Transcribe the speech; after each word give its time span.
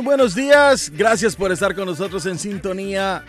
Muy 0.00 0.06
buenos 0.06 0.34
días, 0.34 0.90
gracias 0.96 1.36
por 1.36 1.52
estar 1.52 1.74
con 1.74 1.84
nosotros 1.84 2.24
en 2.24 2.38
sintonía 2.38 3.22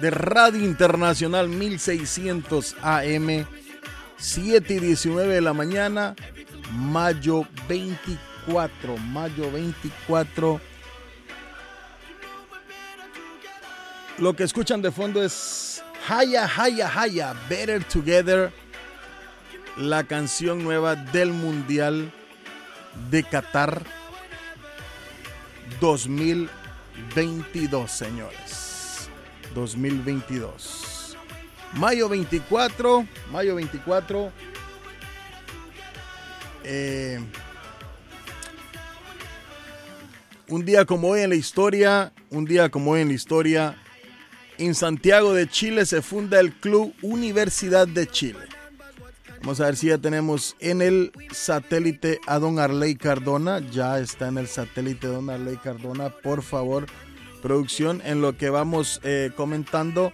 de 0.00 0.08
Radio 0.12 0.64
Internacional 0.64 1.48
1600 1.48 2.76
AM, 2.80 3.44
7 4.18 4.72
y 4.72 4.78
19 4.78 5.34
de 5.34 5.40
la 5.40 5.52
mañana, 5.52 6.14
mayo 6.70 7.44
24, 7.68 8.98
mayo 8.98 9.50
24. 9.50 10.60
Lo 14.18 14.36
que 14.36 14.44
escuchan 14.44 14.80
de 14.80 14.92
fondo 14.92 15.24
es 15.24 15.82
Haya, 16.08 16.48
Haya, 16.56 16.88
Haya, 16.94 17.34
Better 17.48 17.82
Together, 17.82 18.52
la 19.76 20.04
canción 20.04 20.62
nueva 20.62 20.94
del 20.94 21.32
Mundial 21.32 22.12
de 23.10 23.24
Qatar 23.24 24.01
2022, 25.80 27.90
señores. 27.90 29.08
2022. 29.54 31.16
Mayo 31.74 32.08
24, 32.08 33.06
mayo 33.30 33.54
24. 33.56 34.32
eh, 36.64 37.18
un 40.48 40.64
día 40.64 40.84
como 40.84 41.08
hoy 41.08 41.22
en 41.22 41.30
la 41.30 41.36
historia, 41.36 42.12
un 42.30 42.44
día 42.44 42.68
como 42.68 42.92
hoy 42.92 43.00
en 43.00 43.08
la 43.08 43.14
historia, 43.14 43.76
en 44.58 44.74
Santiago 44.74 45.32
de 45.32 45.48
Chile 45.48 45.86
se 45.86 46.02
funda 46.02 46.38
el 46.40 46.52
Club 46.52 46.94
Universidad 47.00 47.88
de 47.88 48.06
Chile. 48.06 48.51
Vamos 49.42 49.60
a 49.60 49.66
ver 49.66 49.76
si 49.76 49.88
ya 49.88 49.98
tenemos 49.98 50.54
en 50.60 50.82
el 50.82 51.10
satélite 51.32 52.20
a 52.26 52.38
don 52.38 52.60
Arley 52.60 52.94
Cardona. 52.94 53.58
Ya 53.58 53.98
está 53.98 54.28
en 54.28 54.38
el 54.38 54.46
satélite 54.46 55.08
don 55.08 55.30
Arley 55.30 55.56
Cardona. 55.56 56.10
Por 56.10 56.42
favor, 56.42 56.86
producción, 57.42 58.00
en 58.04 58.20
lo 58.22 58.36
que 58.36 58.50
vamos 58.50 59.00
eh, 59.02 59.32
comentando, 59.34 60.12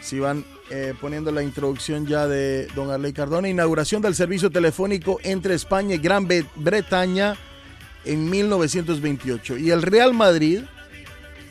si 0.00 0.18
van 0.20 0.46
eh, 0.70 0.94
poniendo 1.02 1.30
la 1.32 1.42
introducción 1.42 2.06
ya 2.06 2.26
de 2.26 2.66
don 2.74 2.90
Arley 2.90 3.12
Cardona. 3.12 3.46
Inauguración 3.46 4.00
del 4.00 4.14
servicio 4.14 4.50
telefónico 4.50 5.18
entre 5.22 5.54
España 5.54 5.96
y 5.96 5.98
Gran 5.98 6.26
Bre- 6.26 6.48
Bretaña 6.56 7.36
en 8.06 8.30
1928. 8.30 9.58
Y 9.58 9.70
el 9.70 9.82
Real 9.82 10.14
Madrid, 10.14 10.62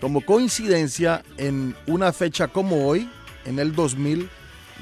como 0.01 0.21
coincidencia, 0.21 1.23
en 1.37 1.75
una 1.85 2.13
fecha 2.13 2.47
como 2.47 2.87
hoy, 2.87 3.07
en 3.45 3.59
el 3.59 3.75
2000, 3.75 4.27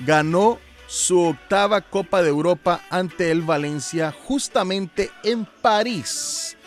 ganó 0.06 0.58
su 0.90 1.22
octava 1.22 1.82
Copa 1.82 2.24
de 2.24 2.30
Europa 2.30 2.82
ante 2.90 3.30
el 3.30 3.44
Valencia 3.44 4.12
justamente 4.12 5.12
en 5.24 5.46
París. 5.46 6.58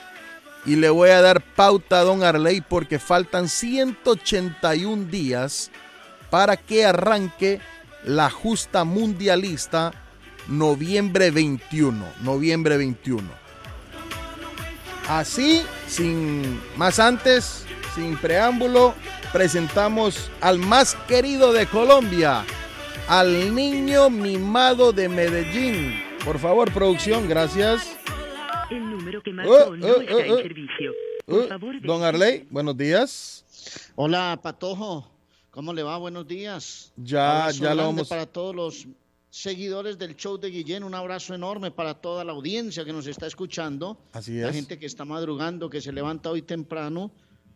Y 0.65 0.77
le 0.77 0.91
voy 0.91 1.11
a 1.11 1.21
dar 1.21 1.43
pauta 1.43 1.99
a 1.99 2.05
Don 2.05 2.23
Arley 2.23 2.61
porque 2.61 3.01
faltan 3.01 3.49
181 3.49 5.07
días 5.07 5.73
para 6.31 6.57
que 6.57 6.87
arranque 6.87 7.61
la 8.05 8.31
justa 8.31 8.85
mundialista 8.85 9.93
noviembre 10.47 11.33
21. 11.33 12.05
Noviembre 12.23 12.77
21. 12.77 13.29
Así, 15.09 15.63
sin 15.89 16.61
más 16.77 17.01
antes, 17.01 17.65
sin 17.97 18.17
preámbulo, 18.17 18.95
presentamos 19.33 20.31
al 20.41 20.59
más 20.59 20.95
querido 21.09 21.53
de 21.53 21.67
Colombia, 21.67 22.45
al 23.09 23.55
niño 23.55 24.11
mimado 24.11 24.93
de 24.93 25.09
Medellín. 25.09 25.93
Por 26.25 26.39
favor, 26.39 26.73
producción, 26.73 27.29
gracias. 27.29 27.97
El 28.71 28.91
número 28.91 29.23
que 29.23 29.31
Oh, 29.31 29.35
marcó 29.35 29.77
no 29.77 29.87
oh, 29.87 30.01
está 30.01 30.15
oh, 30.15 30.19
en 30.21 30.31
oh. 30.31 30.37
servicio. 30.37 30.93
Uh, 31.27 31.33
Por 31.33 31.49
favor, 31.49 31.83
don 31.83 32.03
Arley, 32.03 32.47
buenos 32.51 32.77
días. 32.77 33.45
Hola, 33.95 34.39
Patojo. 34.43 35.09
¿Cómo 35.51 35.73
le 35.75 35.83
va? 35.83 35.99
Buenos 35.99 36.27
días. 36.27 36.93
Ya, 36.97 37.43
Abrazo 37.43 37.63
ya 37.63 37.75
lo 37.75 37.83
vamos. 37.85 38.09
Para 38.09 38.27
todos 38.27 38.55
los 38.55 38.87
seguidores 39.29 39.99
del 39.99 40.17
show 40.17 40.39
de 40.39 40.49
Guillén, 40.51 40.83
un 40.83 40.95
abrazo 40.95 41.35
enorme 41.35 41.71
para 41.71 41.95
toda 41.95 42.25
la 42.25 42.33
audiencia 42.33 42.85
que 42.85 42.93
nos 42.93 43.07
está 43.07 43.27
escuchando. 43.27 43.99
Así 44.13 44.39
La 44.39 44.49
es. 44.49 44.55
gente 44.55 44.79
que 44.79 44.87
está 44.87 45.05
madrugando, 45.05 45.69
que 45.69 45.81
se 45.83 45.93
levanta 45.93 46.31
hoy 46.31 46.41
temprano, 46.43 47.11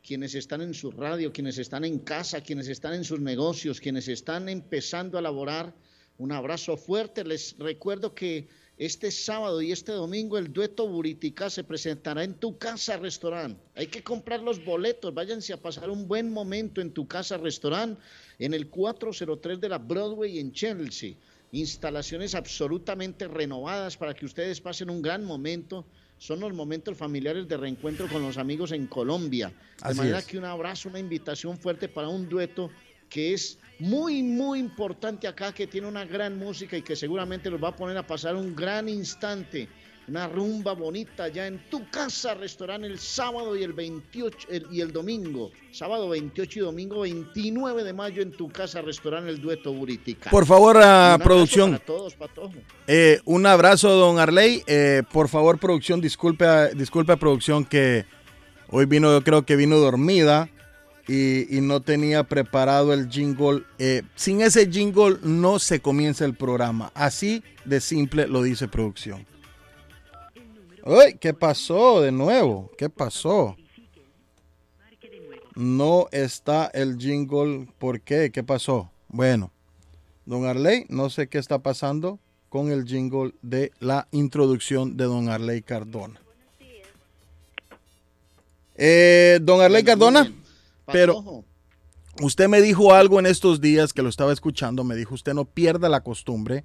quienes 0.06 0.36
están 0.36 0.60
en 0.62 0.72
su 0.72 0.92
radio, 0.92 1.32
quienes 1.32 1.58
están 1.58 1.84
en 1.84 1.98
casa, 1.98 2.40
quienes 2.40 2.68
están 2.68 2.94
en 2.94 3.02
sus 3.02 3.18
negocios, 3.18 3.80
quienes 3.80 4.06
están 4.06 4.48
empezando 4.48 5.18
a 5.18 5.22
laborar. 5.22 5.74
Un 6.18 6.30
abrazo 6.30 6.76
fuerte. 6.76 7.24
Les 7.24 7.56
recuerdo 7.58 8.14
que 8.14 8.48
este 8.78 9.10
sábado 9.10 9.60
y 9.60 9.72
este 9.72 9.92
domingo 9.92 10.38
el 10.38 10.52
dueto 10.52 10.86
Buritica 10.86 11.50
se 11.50 11.64
presentará 11.64 12.22
en 12.22 12.34
tu 12.34 12.56
casa 12.56 12.96
restaurante. 12.98 13.60
Hay 13.74 13.88
que 13.88 14.04
comprar 14.04 14.42
los 14.42 14.64
boletos, 14.64 15.12
váyanse 15.12 15.52
a 15.52 15.60
pasar 15.60 15.90
un 15.90 16.06
buen 16.06 16.30
momento 16.30 16.80
en 16.80 16.92
tu 16.92 17.08
casa 17.08 17.36
restaurante 17.36 18.00
en 18.38 18.54
el 18.54 18.68
403 18.68 19.60
de 19.60 19.68
la 19.68 19.78
Broadway 19.78 20.38
en 20.38 20.52
Chelsea. 20.52 21.14
Instalaciones 21.50 22.34
absolutamente 22.34 23.26
renovadas 23.26 23.96
para 23.96 24.14
que 24.14 24.26
ustedes 24.26 24.60
pasen 24.60 24.88
un 24.88 25.02
gran 25.02 25.24
momento. 25.24 25.84
Son 26.18 26.40
los 26.40 26.52
momentos 26.54 26.96
familiares 26.96 27.46
de 27.46 27.56
reencuentro 27.56 28.08
con 28.08 28.22
los 28.22 28.38
amigos 28.38 28.72
en 28.72 28.86
Colombia. 28.86 29.48
De 29.48 29.54
Así 29.82 29.98
manera 29.98 30.18
es. 30.18 30.26
que 30.26 30.38
un 30.38 30.44
abrazo, 30.44 30.88
una 30.88 30.98
invitación 30.98 31.58
fuerte 31.58 31.88
para 31.88 32.08
un 32.08 32.28
dueto 32.28 32.70
que 33.08 33.34
es 33.34 33.58
muy, 33.78 34.22
muy 34.22 34.58
importante 34.58 35.28
acá, 35.28 35.52
que 35.52 35.66
tiene 35.66 35.86
una 35.86 36.04
gran 36.04 36.38
música 36.38 36.76
y 36.76 36.82
que 36.82 36.96
seguramente 36.96 37.50
los 37.50 37.62
va 37.62 37.68
a 37.68 37.76
poner 37.76 37.96
a 37.96 38.06
pasar 38.06 38.34
un 38.34 38.56
gran 38.56 38.88
instante, 38.88 39.68
una 40.08 40.28
rumba 40.28 40.72
bonita 40.72 41.28
ya 41.28 41.46
en 41.48 41.58
tu 41.68 41.88
casa, 41.90 42.34
restaurante 42.34 42.86
el 42.86 42.98
sábado 42.98 43.56
y 43.56 43.64
el 43.64 43.72
28 43.72 44.48
el- 44.50 44.66
y 44.70 44.80
el 44.80 44.92
domingo, 44.92 45.50
sábado 45.72 46.08
28 46.10 46.60
y 46.60 46.62
domingo 46.62 47.00
29 47.00 47.82
de 47.82 47.92
mayo 47.92 48.22
en 48.22 48.30
tu 48.30 48.48
casa, 48.48 48.82
restaurante 48.82 49.30
el 49.30 49.40
dueto 49.40 49.72
Buritica. 49.72 50.30
Por 50.30 50.46
favor, 50.46 50.76
a 50.76 51.14
abrazo 51.14 51.24
producción. 51.24 51.70
Para 51.72 51.84
todos, 51.84 52.14
Patojo. 52.14 52.54
Eh, 52.86 53.20
un 53.24 53.46
abrazo, 53.46 53.90
don 53.96 54.18
Arley. 54.20 54.62
Eh, 54.68 55.02
por 55.12 55.28
favor, 55.28 55.58
producción, 55.58 56.00
disculpe, 56.00 56.44
a- 56.46 56.68
disculpe 56.68 57.12
a 57.12 57.16
producción 57.16 57.64
que 57.64 58.04
hoy 58.68 58.86
vino, 58.86 59.10
yo 59.12 59.24
creo 59.24 59.44
que 59.44 59.56
vino 59.56 59.76
dormida 59.78 60.48
y, 61.08 61.56
y 61.56 61.60
no 61.60 61.80
tenía 61.82 62.22
preparado 62.24 62.92
el 62.92 63.08
jingle. 63.10 63.64
Eh, 63.78 64.02
sin 64.14 64.40
ese 64.40 64.70
jingle 64.70 65.16
no 65.22 65.58
se 65.58 65.80
comienza 65.80 66.24
el 66.24 66.34
programa. 66.34 66.92
Así 66.94 67.42
de 67.64 67.80
simple 67.80 68.28
lo 68.28 68.42
dice 68.42 68.68
producción. 68.68 69.26
Uy, 70.88 71.16
¿qué 71.18 71.34
pasó 71.34 72.00
de 72.00 72.12
nuevo? 72.12 72.70
¿Qué 72.78 72.88
pasó? 72.88 73.56
No 75.56 76.06
está 76.12 76.66
el 76.72 76.96
jingle. 76.96 77.66
¿Por 77.78 78.00
qué? 78.00 78.30
¿Qué 78.30 78.44
pasó? 78.44 78.88
Bueno, 79.08 79.50
don 80.26 80.44
Arley, 80.46 80.86
no 80.88 81.10
sé 81.10 81.28
qué 81.28 81.38
está 81.38 81.58
pasando 81.58 82.20
con 82.48 82.70
el 82.70 82.84
jingle 82.84 83.34
de 83.42 83.72
la 83.80 84.06
introducción 84.12 84.96
de 84.96 85.04
don 85.04 85.28
Arley 85.28 85.60
Cardona. 85.62 86.20
Eh, 88.76 89.40
don 89.42 89.60
Arley 89.62 89.82
Cardona, 89.82 90.32
pero- 90.92 91.42
usted 92.22 92.46
me 92.48 92.60
dijo 92.60 92.94
algo 92.94 93.18
en 93.18 93.26
estos 93.26 93.60
días 93.60 93.92
que 93.92 94.02
lo 94.02 94.08
estaba 94.08 94.32
escuchando, 94.32 94.84
me 94.84 94.94
dijo 94.94 95.14
usted 95.14 95.34
no 95.34 95.46
pierda 95.46 95.88
la 95.88 96.02
costumbre. 96.02 96.62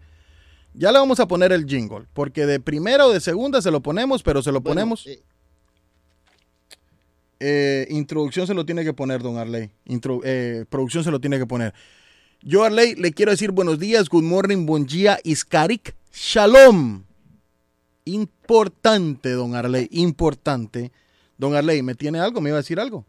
Ya 0.74 0.92
le 0.92 1.00
vamos 1.00 1.20
a 1.20 1.28
poner 1.28 1.52
el 1.52 1.66
jingle, 1.66 2.06
porque 2.14 2.46
de 2.46 2.60
primera 2.60 3.06
o 3.06 3.12
de 3.12 3.20
segunda 3.20 3.62
se 3.62 3.72
lo 3.72 3.82
ponemos, 3.82 4.24
pero 4.24 4.42
se 4.42 4.52
lo 4.52 4.62
bueno, 4.62 4.82
ponemos. 4.82 5.06
eh, 5.08 5.22
Eh, 7.44 7.88
introducción 7.90 8.46
se 8.46 8.54
lo 8.54 8.66
tiene 8.68 8.84
que 8.84 8.94
poner, 8.94 9.24
don 9.24 9.38
Arley. 9.38 9.72
Intro- 9.86 10.22
eh, 10.24 10.66
producción 10.70 11.04
se 11.04 11.10
lo 11.10 11.20
tiene 11.20 11.40
que 11.40 11.48
poner. 11.48 11.74
Yo, 12.44 12.64
Arley, 12.64 12.94
le 12.96 13.12
quiero 13.14 13.32
decir 13.32 13.52
buenos 13.52 13.80
días, 13.80 14.10
good 14.10 14.24
morning, 14.24 14.66
bon 14.68 14.86
día, 14.86 15.20
iskarik, 15.24 15.96
shalom. 16.14 17.04
Importante, 18.06 19.32
don 19.32 19.56
Arley, 19.56 19.88
importante. 19.92 20.92
Don 21.38 21.56
Arley, 21.56 21.82
¿me 21.82 21.96
tiene 21.96 22.20
algo? 22.20 22.42
¿Me 22.42 22.50
iba 22.50 22.58
a 22.58 22.62
decir 22.62 22.80
algo? 22.80 23.06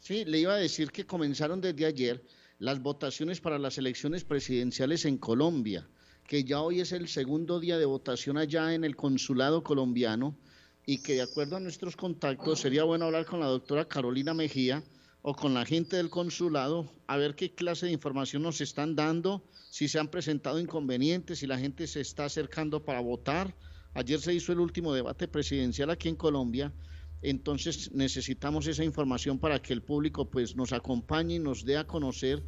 Sí, 0.00 0.24
le 0.26 0.38
iba 0.40 0.52
a 0.52 0.56
decir 0.58 0.90
que 0.90 1.06
comenzaron 1.06 1.60
desde 1.62 1.86
ayer 1.86 2.22
las 2.58 2.82
votaciones 2.82 3.40
para 3.40 3.58
las 3.58 3.78
elecciones 3.78 4.24
presidenciales 4.24 5.04
en 5.06 5.16
Colombia, 5.16 5.86
que 6.28 6.44
ya 6.44 6.60
hoy 6.60 6.80
es 6.80 6.92
el 6.92 7.08
segundo 7.08 7.58
día 7.58 7.78
de 7.78 7.86
votación 7.86 8.36
allá 8.36 8.74
en 8.74 8.84
el 8.84 8.94
consulado 8.94 9.62
colombiano 9.62 10.36
y 10.84 10.98
que 10.98 11.14
de 11.14 11.22
acuerdo 11.22 11.56
a 11.56 11.60
nuestros 11.60 11.96
contactos 11.96 12.60
sería 12.60 12.84
bueno 12.84 13.06
hablar 13.06 13.24
con 13.24 13.40
la 13.40 13.46
doctora 13.46 13.88
Carolina 13.88 14.34
Mejía 14.34 14.84
o 15.22 15.34
con 15.34 15.54
la 15.54 15.64
gente 15.64 15.96
del 15.96 16.10
consulado 16.10 16.92
a 17.06 17.16
ver 17.16 17.34
qué 17.34 17.54
clase 17.54 17.86
de 17.86 17.92
información 17.92 18.42
nos 18.42 18.60
están 18.60 18.94
dando, 18.94 19.42
si 19.70 19.88
se 19.88 19.98
han 19.98 20.08
presentado 20.08 20.60
inconvenientes, 20.60 21.38
si 21.38 21.46
la 21.46 21.58
gente 21.58 21.86
se 21.86 22.02
está 22.02 22.26
acercando 22.26 22.84
para 22.84 23.00
votar. 23.00 23.56
Ayer 23.94 24.20
se 24.20 24.34
hizo 24.34 24.52
el 24.52 24.60
último 24.60 24.92
debate 24.92 25.28
presidencial 25.28 25.88
aquí 25.88 26.10
en 26.10 26.16
Colombia, 26.16 26.74
entonces 27.22 27.90
necesitamos 27.92 28.66
esa 28.66 28.84
información 28.84 29.38
para 29.38 29.62
que 29.62 29.72
el 29.72 29.82
público 29.82 30.28
pues 30.28 30.54
nos 30.54 30.74
acompañe 30.74 31.36
y 31.36 31.38
nos 31.38 31.64
dé 31.64 31.78
a 31.78 31.86
conocer 31.86 32.44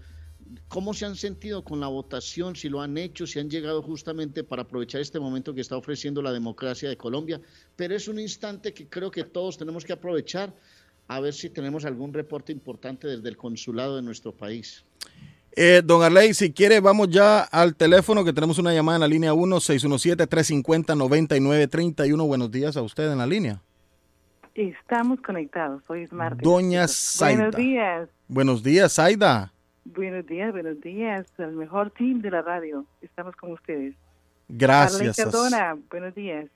cómo 0.68 0.94
se 0.94 1.06
han 1.06 1.16
sentido 1.16 1.64
con 1.64 1.80
la 1.80 1.88
votación, 1.88 2.54
si 2.56 2.68
lo 2.68 2.80
han 2.80 2.96
hecho, 2.98 3.26
si 3.26 3.38
han 3.38 3.50
llegado 3.50 3.82
justamente 3.82 4.44
para 4.44 4.62
aprovechar 4.62 5.00
este 5.00 5.20
momento 5.20 5.54
que 5.54 5.60
está 5.60 5.76
ofreciendo 5.76 6.22
la 6.22 6.32
democracia 6.32 6.88
de 6.88 6.96
Colombia. 6.96 7.40
Pero 7.76 7.94
es 7.94 8.08
un 8.08 8.18
instante 8.18 8.74
que 8.74 8.86
creo 8.86 9.10
que 9.10 9.24
todos 9.24 9.58
tenemos 9.58 9.84
que 9.84 9.92
aprovechar 9.92 10.54
a 11.08 11.20
ver 11.20 11.34
si 11.34 11.50
tenemos 11.50 11.84
algún 11.84 12.14
reporte 12.14 12.52
importante 12.52 13.08
desde 13.08 13.28
el 13.28 13.36
consulado 13.36 13.96
de 13.96 14.02
nuestro 14.02 14.32
país. 14.32 14.84
Eh, 15.56 15.82
don 15.84 16.04
Arley, 16.04 16.32
si 16.34 16.52
quiere, 16.52 16.78
vamos 16.78 17.08
ya 17.10 17.40
al 17.40 17.74
teléfono 17.74 18.24
que 18.24 18.32
tenemos 18.32 18.58
una 18.58 18.72
llamada 18.72 18.94
en 18.96 19.00
la 19.00 19.08
línea 19.08 19.32
1-617-350-9931. 19.32 22.26
Buenos 22.26 22.52
días 22.52 22.76
a 22.76 22.82
usted 22.82 23.10
en 23.10 23.18
la 23.18 23.26
línea. 23.26 23.60
Estamos 24.54 25.20
conectados, 25.20 25.82
hoy 25.88 26.02
es 26.02 26.12
martes. 26.12 26.42
Doña 26.42 26.86
Zaida. 26.86 27.36
Buenos 27.36 27.56
días. 27.56 28.08
Buenos 28.28 28.62
días, 28.62 28.94
Zaida. 28.94 29.52
Buenos 29.84 30.26
días, 30.26 30.52
buenos 30.52 30.80
días. 30.80 31.26
El 31.38 31.52
mejor 31.52 31.90
team 31.90 32.20
de 32.20 32.30
la 32.30 32.42
radio. 32.42 32.84
Estamos 33.00 33.34
con 33.36 33.52
ustedes. 33.52 33.94
Gracias. 34.48 35.16
Cardona, 35.16 35.78
buenos 35.90 36.14
días. 36.14 36.50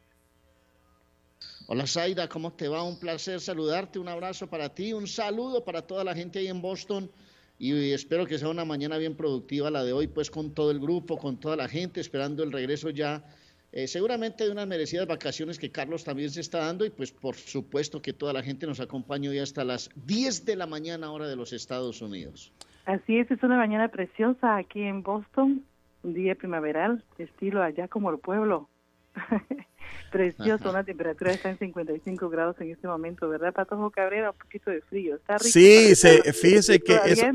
Hola 1.66 1.86
Zaida, 1.86 2.28
¿cómo 2.28 2.52
te 2.52 2.68
va? 2.68 2.82
Un 2.82 2.98
placer 2.98 3.40
saludarte, 3.40 3.98
un 3.98 4.08
abrazo 4.08 4.46
para 4.48 4.68
ti, 4.74 4.92
un 4.92 5.06
saludo 5.06 5.64
para 5.64 5.82
toda 5.82 6.04
la 6.04 6.14
gente 6.14 6.38
ahí 6.38 6.48
en 6.48 6.60
Boston 6.60 7.10
y 7.58 7.92
espero 7.92 8.26
que 8.26 8.38
sea 8.38 8.48
una 8.48 8.64
mañana 8.64 8.98
bien 8.98 9.16
productiva 9.16 9.70
la 9.70 9.82
de 9.82 9.92
hoy, 9.92 10.06
pues 10.06 10.30
con 10.30 10.52
todo 10.52 10.70
el 10.70 10.78
grupo, 10.78 11.16
con 11.16 11.38
toda 11.38 11.56
la 11.56 11.68
gente, 11.68 12.00
esperando 12.00 12.42
el 12.42 12.52
regreso 12.52 12.90
ya 12.90 13.24
eh, 13.72 13.88
seguramente 13.88 14.44
de 14.44 14.50
unas 14.50 14.66
merecidas 14.66 15.06
vacaciones 15.06 15.58
que 15.58 15.72
Carlos 15.72 16.04
también 16.04 16.30
se 16.30 16.42
está 16.42 16.58
dando 16.58 16.84
y 16.84 16.90
pues 16.90 17.10
por 17.10 17.34
supuesto 17.34 18.02
que 18.02 18.12
toda 18.12 18.32
la 18.32 18.42
gente 18.42 18.66
nos 18.66 18.78
acompañe 18.78 19.28
hoy 19.28 19.38
hasta 19.38 19.64
las 19.64 19.90
10 20.06 20.44
de 20.44 20.56
la 20.56 20.66
mañana 20.66 21.10
hora 21.10 21.26
de 21.26 21.36
los 21.36 21.52
Estados 21.52 22.02
Unidos. 22.02 22.52
Así 22.84 23.18
es, 23.18 23.30
es 23.30 23.42
una 23.42 23.56
mañana 23.56 23.88
preciosa 23.88 24.56
aquí 24.56 24.82
en 24.82 25.02
Boston, 25.02 25.64
un 26.02 26.14
día 26.14 26.34
primaveral, 26.34 27.02
estilo 27.18 27.62
allá 27.62 27.88
como 27.88 28.10
el 28.10 28.18
pueblo. 28.18 28.68
Precioso, 30.10 30.72
la 30.72 30.84
temperatura 30.84 31.32
está 31.32 31.50
en 31.50 31.58
55 31.58 32.28
grados 32.28 32.56
en 32.60 32.70
este 32.70 32.86
momento, 32.86 33.28
¿verdad, 33.28 33.52
Patojo 33.52 33.90
Cabrera? 33.90 34.30
Un 34.30 34.38
poquito 34.38 34.70
de 34.70 34.80
frío, 34.82 35.16
está 35.16 35.38
rico. 35.38 35.50
Sí, 35.50 35.94
se, 35.94 36.32
fíjese 36.32 36.80
que 36.80 36.94
eso, 37.04 37.26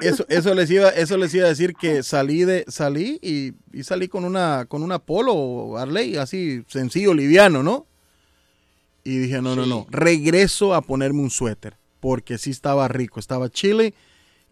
eso, 0.00 0.26
eso, 0.28 0.54
les 0.54 0.70
iba, 0.70 0.88
eso 0.90 1.16
les 1.16 1.34
iba 1.34 1.46
a 1.46 1.48
decir 1.48 1.74
que 1.74 2.02
salí 2.02 2.44
de, 2.44 2.64
salí 2.68 3.18
y, 3.22 3.52
y 3.72 3.82
salí 3.82 4.08
con 4.08 4.24
una, 4.24 4.66
con 4.66 4.82
una 4.82 4.98
polo 4.98 5.76
Arley, 5.76 6.16
así 6.16 6.64
sencillo, 6.68 7.12
liviano, 7.12 7.62
¿no? 7.62 7.86
Y 9.02 9.18
dije, 9.18 9.42
no, 9.42 9.56
no, 9.56 9.66
no, 9.66 9.86
regreso 9.90 10.74
a 10.74 10.80
ponerme 10.80 11.20
un 11.20 11.30
suéter, 11.30 11.76
porque 12.00 12.38
sí 12.38 12.50
estaba 12.50 12.88
rico, 12.88 13.20
estaba 13.20 13.48
chile 13.48 13.94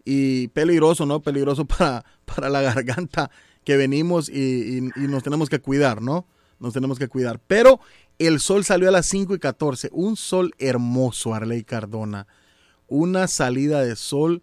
y 0.05 0.47
peligroso, 0.49 1.05
¿no? 1.05 1.21
Peligroso 1.21 1.65
para, 1.65 2.05
para 2.25 2.49
la 2.49 2.61
garganta 2.61 3.29
que 3.63 3.77
venimos 3.77 4.29
y, 4.29 4.77
y, 4.77 5.07
nos 5.07 5.23
tenemos 5.23 5.49
que 5.49 5.59
cuidar, 5.59 6.01
¿no? 6.01 6.25
Nos 6.59 6.73
tenemos 6.73 6.99
que 6.99 7.07
cuidar. 7.07 7.39
Pero 7.47 7.79
el 8.19 8.39
sol 8.39 8.63
salió 8.63 8.89
a 8.89 8.91
las 8.91 9.05
5 9.05 9.35
y 9.35 9.39
14. 9.39 9.89
Un 9.91 10.15
sol 10.15 10.53
hermoso, 10.59 11.33
Arley 11.33 11.63
Cardona. 11.63 12.27
Una 12.87 13.27
salida 13.27 13.81
de 13.81 13.95
sol 13.95 14.41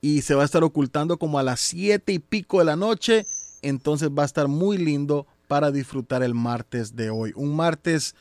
y 0.00 0.22
se 0.22 0.34
va 0.34 0.42
a 0.42 0.44
estar 0.44 0.62
ocultando 0.62 1.18
como 1.18 1.38
a 1.38 1.42
las 1.42 1.60
7 1.60 2.12
y 2.12 2.18
pico 2.18 2.58
de 2.58 2.64
la 2.64 2.76
noche. 2.76 3.24
Entonces 3.62 4.10
va 4.10 4.22
a 4.22 4.26
estar 4.26 4.48
muy 4.48 4.76
lindo 4.78 5.26
para 5.46 5.70
disfrutar 5.70 6.22
el 6.22 6.34
martes 6.34 6.94
de 6.94 7.10
hoy. 7.10 7.32
Un 7.34 7.56
martes 7.56 8.14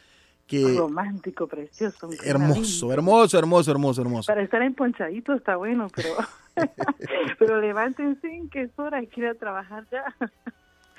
que... 0.47 0.77
Romántico, 0.77 1.47
precioso. 1.47 2.09
Hermoso, 2.23 2.93
hermoso, 2.93 3.37
hermoso, 3.37 3.71
hermoso, 3.71 4.01
hermoso. 4.01 4.27
Para 4.27 4.43
estar 4.43 4.61
emponchadito 4.61 5.33
está 5.33 5.57
bueno, 5.57 5.87
pero... 5.93 6.15
Pero 7.39 7.61
levántense, 7.61 8.41
que 8.51 8.63
es 8.63 8.71
hora, 8.77 8.99
hay 8.99 9.07
que 9.07 9.21
ir 9.21 9.27
a 9.27 9.35
trabajar 9.35 9.85
ya. 9.91 10.03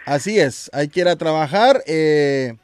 Así 0.06 0.38
es, 0.38 0.70
hay 0.72 0.88
que 0.88 1.00
ir 1.00 1.08
a 1.08 1.16
trabajar. 1.16 1.82
Eh, 1.86 2.56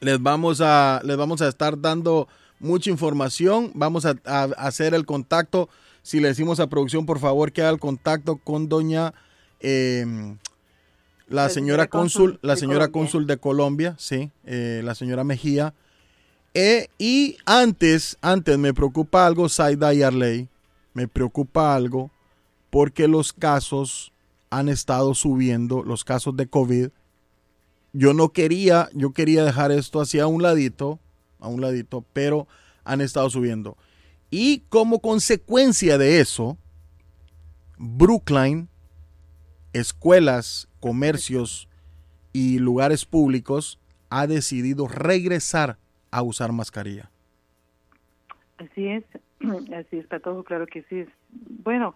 les, 0.00 0.20
vamos 0.22 0.60
a, 0.60 1.00
les 1.04 1.16
vamos 1.16 1.42
a 1.42 1.48
estar 1.48 1.80
dando 1.80 2.28
mucha 2.58 2.90
información. 2.90 3.72
Vamos 3.74 4.06
a, 4.06 4.16
hacer 4.24 4.94
el 4.94 5.04
contacto. 5.04 5.68
Si 6.02 6.20
le 6.20 6.28
decimos 6.28 6.60
a 6.60 6.68
producción, 6.68 7.04
por 7.04 7.18
favor, 7.18 7.52
que 7.52 7.62
haga 7.62 7.70
el 7.70 7.80
contacto 7.80 8.36
con 8.36 8.68
doña... 8.68 9.12
Em, 9.60 10.38
la 11.28 11.48
señora 11.48 11.88
cónsul, 11.88 12.38
la 12.40 12.54
señora 12.54 12.86
cónsul 12.88 13.26
de 13.26 13.36
Colombia, 13.36 13.96
sí, 13.98 14.30
eh, 14.44 14.80
la 14.84 14.94
señora 14.94 15.24
Mejía. 15.24 15.74
Eh, 16.54 16.86
y 16.98 17.36
antes, 17.46 18.16
antes 18.20 18.56
me 18.58 18.72
preocupa 18.72 19.26
algo, 19.26 19.48
Saida 19.48 19.92
y 19.92 20.04
Arley 20.04 20.48
me 20.96 21.08
preocupa 21.08 21.74
algo 21.74 22.10
porque 22.70 23.06
los 23.06 23.34
casos 23.34 24.14
han 24.48 24.70
estado 24.70 25.12
subiendo, 25.12 25.82
los 25.82 26.04
casos 26.04 26.34
de 26.38 26.46
COVID. 26.46 26.88
Yo 27.92 28.14
no 28.14 28.30
quería, 28.30 28.88
yo 28.94 29.12
quería 29.12 29.44
dejar 29.44 29.72
esto 29.72 30.00
hacia 30.00 30.26
un 30.26 30.42
ladito, 30.42 30.98
a 31.38 31.48
un 31.48 31.60
ladito, 31.60 32.02
pero 32.14 32.48
han 32.82 33.02
estado 33.02 33.28
subiendo. 33.28 33.76
Y 34.30 34.60
como 34.70 35.00
consecuencia 35.00 35.98
de 35.98 36.20
eso, 36.20 36.56
Brookline, 37.76 38.68
escuelas, 39.74 40.66
comercios 40.80 41.68
y 42.32 42.58
lugares 42.58 43.04
públicos 43.04 43.78
ha 44.08 44.26
decidido 44.26 44.88
regresar 44.88 45.76
a 46.10 46.22
usar 46.22 46.52
mascarilla. 46.52 47.10
Así 48.56 48.88
es, 48.88 49.04
Así 49.74 49.98
está 49.98 50.20
todo, 50.20 50.42
claro 50.44 50.66
que 50.66 50.82
sí. 50.88 51.04
Bueno, 51.30 51.94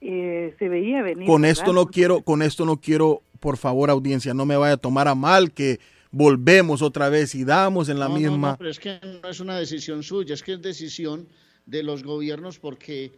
eh, 0.00 0.54
se 0.58 0.68
veía 0.68 1.02
venir. 1.02 1.26
Con 1.26 1.44
esto 1.44 1.72
no 1.72 1.86
quiero, 1.86 2.22
con 2.22 2.42
esto 2.42 2.64
no 2.64 2.80
quiero, 2.80 3.22
por 3.40 3.56
favor, 3.56 3.90
audiencia, 3.90 4.34
no 4.34 4.46
me 4.46 4.56
vaya 4.56 4.74
a 4.74 4.78
tomar 4.78 5.08
a 5.08 5.14
mal 5.14 5.52
que 5.52 5.80
volvemos 6.10 6.82
otra 6.82 7.08
vez 7.08 7.34
y 7.34 7.44
damos 7.44 7.88
en 7.88 7.98
la 7.98 8.08
misma. 8.08 8.52
No, 8.52 8.58
pero 8.58 8.70
es 8.70 8.78
que 8.78 8.98
no 9.22 9.28
es 9.28 9.40
una 9.40 9.58
decisión 9.58 10.02
suya, 10.02 10.34
es 10.34 10.42
que 10.42 10.54
es 10.54 10.62
decisión 10.62 11.28
de 11.66 11.82
los 11.82 12.02
gobiernos 12.02 12.58
porque, 12.58 13.12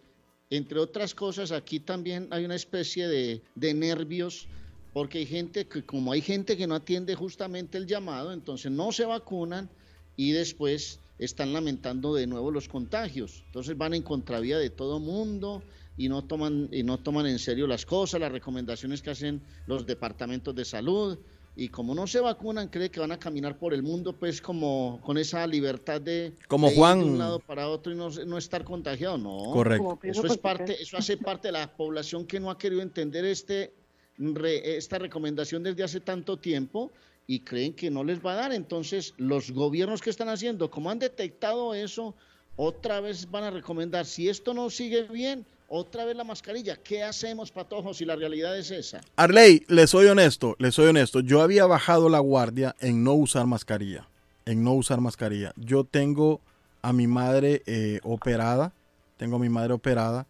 entre 0.51 0.79
otras 0.81 1.15
cosas, 1.15 1.53
aquí 1.53 1.81
también 1.81 2.29
hay 2.31 2.45
una 2.45 2.57
especie 2.57 3.07
de, 3.07 3.43
de 3.55 3.75
nervios 3.75 4.49
porque 4.93 5.19
hay 5.19 5.27
gente 5.27 5.67
que, 5.67 5.83
como 5.83 6.13
hay 6.13 6.21
gente 6.21 6.57
que 6.57 6.67
no 6.67 6.75
atiende 6.75 7.15
justamente 7.15 7.79
el 7.79 7.87
llamado, 7.87 8.33
entonces 8.33 8.73
no 8.73 8.91
se 8.91 9.05
vacunan 9.05 9.69
y 10.17 10.33
después 10.33 10.99
están 11.21 11.53
lamentando 11.53 12.15
de 12.15 12.27
nuevo 12.27 12.50
los 12.50 12.67
contagios. 12.67 13.43
Entonces 13.47 13.77
van 13.77 13.95
en 13.95 14.03
contravía 14.03 14.59
de 14.59 14.71
todo 14.71 14.99
mundo 14.99 15.62
y 15.97 16.09
no 16.09 16.25
toman 16.25 16.69
y 16.73 16.83
no 16.83 16.99
toman 16.99 17.27
en 17.27 17.39
serio 17.39 17.67
las 17.67 17.85
cosas, 17.85 18.21
las 18.21 18.33
recomendaciones 18.33 19.03
que 19.03 19.11
hacen 19.11 19.43
los 19.67 19.87
departamentos 19.87 20.55
de 20.55 20.65
salud 20.65 21.19
y 21.55 21.69
como 21.69 21.95
no 21.95 22.07
se 22.07 22.21
vacunan 22.21 22.69
cree 22.69 22.91
que 22.91 23.00
van 23.00 23.12
a 23.12 23.19
caminar 23.19 23.59
por 23.59 23.75
el 23.75 23.83
mundo 23.83 24.15
pues 24.19 24.41
como 24.41 24.99
con 25.03 25.19
esa 25.19 25.47
libertad 25.47 26.00
de, 26.00 26.33
como 26.49 26.71
Juan 26.71 27.00
ir 27.00 27.05
de 27.05 27.11
un 27.11 27.19
lado 27.19 27.39
para 27.39 27.69
otro 27.69 27.93
y 27.93 27.97
no, 27.97 28.09
no 28.09 28.39
estar 28.39 28.65
contagiado, 28.65 29.19
no. 29.19 29.53
Correcto. 29.53 29.99
Eso 30.03 30.27
es 30.27 30.39
parte 30.39 30.81
eso 30.81 30.97
hace 30.97 31.19
parte 31.19 31.49
de 31.49 31.53
la 31.53 31.77
población 31.77 32.25
que 32.25 32.41
no 32.41 32.50
ha 32.50 32.57
querido 32.57 32.81
entender 32.81 33.27
este 33.27 33.75
esta 34.17 34.99
recomendación 34.99 35.62
desde 35.62 35.83
hace 35.83 36.00
tanto 36.00 36.39
tiempo 36.39 36.93
y 37.31 37.39
creen 37.39 37.75
que 37.75 37.93
no 37.93 38.03
les 38.03 38.19
va 38.27 38.33
a 38.33 38.37
dar. 38.37 38.53
Entonces, 38.53 39.15
los 39.17 39.53
gobiernos 39.53 40.01
que 40.01 40.11
están 40.11 40.29
haciendo, 40.29 40.69
como 40.69 40.91
han 40.91 40.99
detectado 40.99 41.75
eso, 41.75 42.13
otra 42.57 43.01
vez 43.01 43.31
van 43.31 43.45
a 43.45 43.53
recomendar, 43.53 44.05
si 44.05 44.29
esto 44.29 44.53
no 44.53 44.69
sigue 44.69 45.05
bien, 45.05 45.47
otra 45.69 46.05
vez 46.05 46.17
la 46.17 46.25
mascarilla. 46.25 46.75
¿Qué 46.75 47.05
hacemos, 47.05 47.53
patojos, 47.53 47.99
si 47.99 48.05
la 48.05 48.17
realidad 48.17 48.59
es 48.59 48.73
esa? 48.73 49.01
Arley, 49.15 49.65
le 49.69 49.87
soy 49.87 50.09
honesto, 50.09 50.57
le 50.59 50.73
soy 50.73 50.89
honesto. 50.89 51.21
Yo 51.21 51.41
había 51.41 51.67
bajado 51.67 52.09
la 52.09 52.19
guardia 52.19 52.75
en 52.81 53.05
no 53.05 53.13
usar 53.15 53.47
mascarilla, 53.47 54.09
en 54.45 54.65
no 54.65 54.73
usar 54.73 55.01
mascarilla. 55.01 55.53
Yo 55.55 55.85
tengo 55.85 56.41
a 56.83 56.93
mi 56.93 57.07
madre 57.07 57.63
eh, 57.67 58.01
operada, 58.03 58.73
tengo 59.19 59.37
a 59.37 59.39
mi 59.39 59.51
madre 59.51 59.73
operada. 59.73 60.27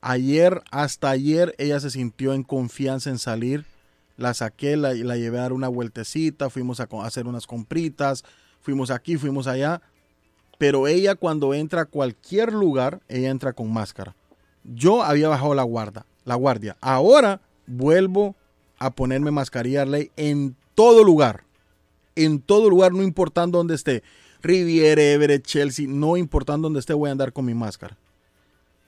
Ayer, 0.00 0.62
hasta 0.70 1.10
ayer, 1.10 1.54
ella 1.58 1.78
se 1.78 1.90
sintió 1.90 2.32
en 2.32 2.42
confianza 2.42 3.10
en 3.10 3.18
salir 3.18 3.66
la 4.22 4.34
saqué, 4.34 4.76
la, 4.76 4.94
la 4.94 5.16
llevé 5.16 5.38
a 5.38 5.42
dar 5.42 5.52
una 5.52 5.68
vueltecita, 5.68 6.48
fuimos 6.48 6.80
a, 6.80 6.88
hacer 7.02 7.26
unas 7.26 7.46
compritas, 7.46 8.24
fuimos 8.60 8.90
aquí, 8.90 9.16
fuimos 9.16 9.46
allá. 9.46 9.82
Pero 10.58 10.86
ella 10.86 11.14
cuando 11.16 11.54
entra 11.54 11.82
a 11.82 11.84
cualquier 11.86 12.52
lugar, 12.52 13.00
ella 13.08 13.30
entra 13.30 13.52
con 13.52 13.72
máscara. 13.72 14.14
Yo 14.64 15.02
había 15.02 15.28
bajado 15.28 15.54
la 15.54 15.64
guardia, 15.64 16.06
la 16.24 16.36
guardia. 16.36 16.76
Ahora 16.80 17.40
vuelvo 17.66 18.36
a 18.78 18.90
ponerme 18.90 19.30
mascarilla 19.30 19.84
en 20.16 20.56
todo 20.74 21.04
lugar. 21.04 21.44
En 22.14 22.40
todo 22.40 22.70
lugar, 22.70 22.92
no 22.92 23.02
importando 23.02 23.58
dónde 23.58 23.74
esté. 23.74 24.02
Riviera, 24.40 25.02
Everett, 25.02 25.46
Chelsea, 25.46 25.86
no 25.88 26.16
importando 26.16 26.66
dónde 26.66 26.80
esté, 26.80 26.94
voy 26.94 27.08
a 27.08 27.12
andar 27.12 27.32
con 27.32 27.44
mi 27.44 27.54
máscara. 27.54 27.96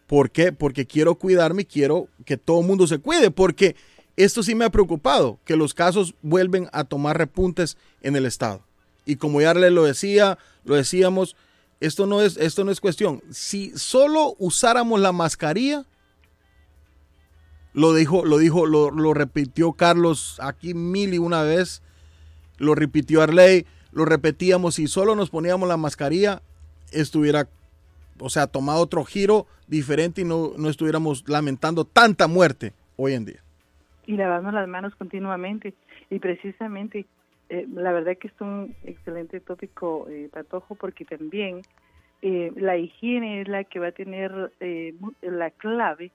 ¿Por 0.07 0.31
qué? 0.31 0.53
Porque 0.53 0.87
quiero 0.87 1.15
cuidarme 1.15 1.65
quiero 1.65 2.09
que 2.25 2.37
todo 2.37 2.61
el 2.61 2.67
mundo 2.67 2.87
se 2.87 2.99
cuide, 2.99 3.31
porque 3.31 3.75
esto 4.17 4.43
sí 4.43 4.55
me 4.55 4.65
ha 4.65 4.71
preocupado, 4.71 5.39
que 5.45 5.57
los 5.57 5.75
casos 5.75 6.15
vuelven 6.23 6.69
a 6.73 6.85
tomar 6.85 7.19
repuntes 7.19 7.77
en 8.03 8.17
el 8.17 8.27
estado. 8.27 8.63
Y 9.05 9.17
como 9.17 9.41
ya 9.41 9.55
le 9.55 9.71
lo 9.71 9.85
decía, 9.85 10.39
lo 10.65 10.77
decíamos, 10.77 11.37
esto 11.81 12.07
no 12.07 12.23
es, 12.23 12.37
esto 12.37 12.65
no 12.65 12.71
es 12.71 12.81
cuestión. 12.81 13.23
Si 13.31 13.77
solo 13.77 14.37
usáramos 14.39 15.01
la 15.01 15.13
mascarilla, 15.13 15.85
lo 17.73 17.93
dijo, 17.93 18.25
lo 18.25 18.39
dijo, 18.39 18.67
lo, 18.67 18.91
lo 18.91 19.15
repitió 19.15 19.73
Carlos 19.73 20.39
aquí 20.41 20.75
mil 20.75 21.13
y 21.13 21.19
una 21.19 21.43
vez, 21.43 21.83
lo 22.57 22.75
repitió 22.75 23.21
Arley, 23.21 23.67
lo 23.93 24.05
repetíamos, 24.05 24.77
si 24.77 24.87
solo 24.87 25.15
nos 25.17 25.31
poníamos 25.31 25.69
la 25.69 25.77
mascarilla, 25.77 26.41
estuviera, 26.93 27.49
o 28.19 28.31
sea, 28.31 28.47
tomado 28.47 28.81
otro 28.81 29.05
giro 29.05 29.47
diferente 29.67 30.21
y 30.21 30.25
no, 30.25 30.53
no 30.57 30.69
estuviéramos 30.69 31.25
lamentando 31.27 31.85
tanta 31.85 32.29
muerte 32.29 32.75
hoy 32.97 33.15
en 33.15 33.25
día. 33.25 33.44
Y 34.07 34.17
lavarnos 34.17 34.55
las 34.55 34.69
manos 34.69 34.95
continuamente. 34.97 35.75
Y 36.11 36.19
precisamente, 36.19 37.07
eh, 37.49 37.67
la 37.73 37.93
verdad 37.93 38.17
que 38.19 38.29
es 38.29 38.41
un 38.41 38.75
excelente 38.85 39.41
tópico, 39.41 40.07
eh, 40.09 40.29
Patojo, 40.33 40.75
porque 40.75 41.05
también 41.05 41.63
eh, 42.23 42.53
la 42.57 42.77
higiene 42.77 43.43
es 43.43 43.49
la 43.49 43.65
que 43.65 43.79
va 43.79 43.89
a 43.89 43.93
tener 43.93 44.53
eh, 44.61 44.95
la 45.23 45.51
clave 45.51 46.11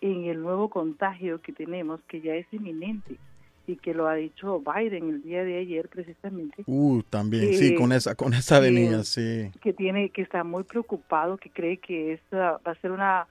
en 0.00 0.24
el 0.24 0.40
nuevo 0.40 0.70
contagio 0.70 1.40
que 1.42 1.52
tenemos, 1.52 2.00
que 2.08 2.20
ya 2.22 2.34
es 2.34 2.46
inminente 2.52 3.16
y 3.66 3.76
que 3.76 3.92
lo 3.92 4.08
ha 4.08 4.14
dicho 4.14 4.60
Biden 4.60 5.10
el 5.10 5.22
día 5.22 5.44
de 5.44 5.58
ayer 5.58 5.88
precisamente, 5.88 6.62
Uh, 6.66 7.02
también, 7.02 7.52
sí, 7.54 7.74
Eh, 7.74 7.74
con 7.74 7.92
esa, 7.92 8.14
con 8.14 8.32
esa 8.32 8.56
avenida, 8.56 9.00
eh, 9.00 9.04
sí. 9.04 9.50
que 9.60 9.72
tiene 9.72 10.08
que 10.08 10.22
está 10.22 10.42
muy 10.44 10.64
preocupado, 10.64 11.36
que 11.36 11.50
cree 11.50 11.76
que 11.76 12.14
esta 12.14 12.58
va 12.66 12.72
a 12.72 12.74
ser 12.76 12.90
una 12.90 13.26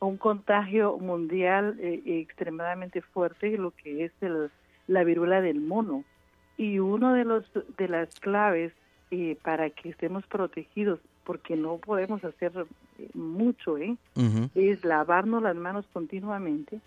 un 0.00 0.16
contagio 0.16 0.98
mundial 0.98 1.76
eh, 1.80 2.02
extremadamente 2.04 3.00
fuerte, 3.00 3.56
lo 3.56 3.70
que 3.70 4.04
es 4.04 4.12
el, 4.20 4.50
la 4.86 5.04
viruela 5.04 5.40
del 5.40 5.60
mono. 5.60 6.04
Y 6.58 6.78
uno 6.78 7.12
de 7.12 7.24
los 7.24 7.44
de 7.76 7.88
las 7.88 8.18
claves 8.20 8.72
eh, 9.10 9.36
para 9.42 9.70
que 9.70 9.90
estemos 9.90 10.26
protegidos, 10.26 11.00
porque 11.24 11.56
no 11.56 11.76
podemos 11.78 12.24
hacer 12.24 12.52
eh, 12.98 13.08
mucho, 13.14 13.78
¿eh? 13.78 13.96
Es 14.54 14.84
lavarnos 14.84 15.42
las 15.42 15.56
manos 15.56 15.86
continuamente, 15.92 16.80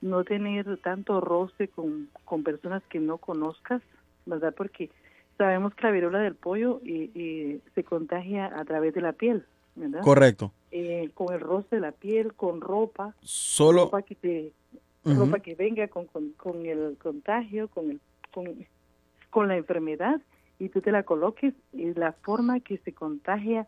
no 0.00 0.22
tener 0.24 0.76
tanto 0.78 1.20
roce 1.20 1.68
con, 1.68 2.08
con 2.24 2.42
personas 2.42 2.82
que 2.88 3.00
no 3.00 3.18
conozcas, 3.18 3.82
¿verdad? 4.26 4.54
Porque 4.56 4.90
sabemos 5.38 5.74
que 5.74 5.84
la 5.84 5.92
viruela 5.92 6.18
del 6.20 6.34
pollo 6.34 6.80
eh, 6.84 7.10
eh, 7.14 7.60
se 7.74 7.84
contagia 7.84 8.46
a 8.46 8.64
través 8.64 8.94
de 8.94 9.00
la 9.00 9.12
piel, 9.12 9.44
¿verdad? 9.76 10.00
Correcto. 10.02 10.52
Eh, 10.70 11.10
con 11.14 11.32
el 11.32 11.40
roce 11.40 11.76
de 11.76 11.80
la 11.80 11.92
piel, 11.92 12.34
con 12.34 12.60
ropa, 12.60 13.14
Solo, 13.20 13.84
ropa 13.84 14.02
que 14.02 14.14
te, 14.14 14.52
ropa 15.04 15.38
que 15.38 15.54
venga 15.54 15.86
con, 15.88 16.06
con, 16.06 16.30
con 16.32 16.66
el 16.66 16.96
contagio, 17.00 17.68
con 17.68 17.90
el 17.90 18.00
con, 18.32 18.66
con 19.30 19.48
la 19.48 19.56
enfermedad 19.56 20.20
y 20.58 20.68
tú 20.68 20.80
te 20.80 20.90
la 20.90 21.02
coloques 21.02 21.54
y 21.72 21.94
la 21.94 22.12
forma 22.12 22.60
que 22.60 22.78
se 22.78 22.92
contagia 22.92 23.66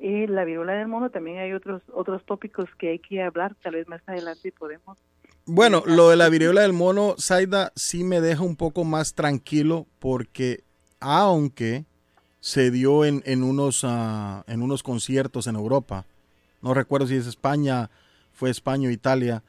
eh, 0.00 0.26
la 0.28 0.44
viruela 0.44 0.74
del 0.74 0.88
mono 0.88 1.10
también 1.10 1.38
hay 1.38 1.52
otros 1.52 1.82
otros 1.92 2.24
tópicos 2.24 2.68
que 2.78 2.90
hay 2.90 2.98
que 2.98 3.22
hablar 3.22 3.56
tal 3.62 3.74
vez 3.74 3.88
más 3.88 4.00
adelante 4.06 4.52
podemos 4.52 4.98
Bueno, 5.46 5.82
lo 5.86 6.10
de 6.10 6.16
la 6.16 6.28
viruela 6.28 6.62
del 6.62 6.72
mono, 6.72 7.16
Zaida, 7.18 7.72
sí 7.74 8.04
me 8.04 8.20
deja 8.20 8.42
un 8.42 8.56
poco 8.56 8.84
más 8.84 9.14
tranquilo 9.14 9.86
porque 9.98 10.62
aunque 11.00 11.84
se 12.40 12.70
dio 12.70 13.04
en, 13.04 13.22
en 13.26 13.42
unos, 13.42 13.82
ah, 13.84 14.44
en 14.46 14.62
unos 14.62 14.82
conciertos 14.82 15.46
en 15.46 15.56
Europa, 15.56 16.04
no 16.62 16.74
recuerdo 16.74 17.06
si 17.06 17.14
es 17.14 17.26
España, 17.26 17.90
fue 18.32 18.50
España 18.50 18.88
o 18.88 18.92
Italia, 18.92 19.42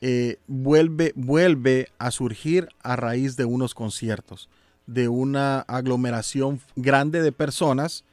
eh, 0.00 0.38
vuelve, 0.46 1.12
vuelve 1.16 1.88
a 1.98 2.10
surgir 2.10 2.68
a 2.82 2.96
raíz 2.96 3.36
de 3.36 3.44
unos 3.44 3.74
conciertos, 3.74 4.48
de 4.86 5.08
una 5.08 5.60
aglomeración 5.60 6.60
grande 6.76 7.22
de 7.22 7.32
personas 7.32 8.04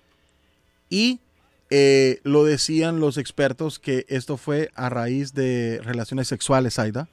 y 0.89 1.19
eh, 1.69 2.19
lo 2.23 2.45
decían 2.45 2.99
los 2.99 3.17
expertos 3.17 3.79
que 3.79 4.05
esto 4.07 4.37
fue 4.37 4.69
a 4.75 4.89
raíz 4.89 5.33
de 5.33 5.81
relaciones 5.83 6.27
sexuales, 6.27 6.79
Aida. 6.79 7.09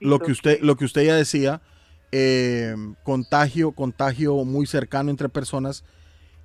Lo 0.00 0.18
que 0.20 0.32
usted, 0.32 0.60
lo 0.60 0.76
que 0.76 0.84
usted 0.84 1.04
ya 1.04 1.14
decía, 1.16 1.62
eh, 2.12 2.74
contagio, 3.04 3.72
contagio 3.72 4.44
muy 4.44 4.66
cercano 4.66 5.10
entre 5.10 5.28
personas. 5.28 5.84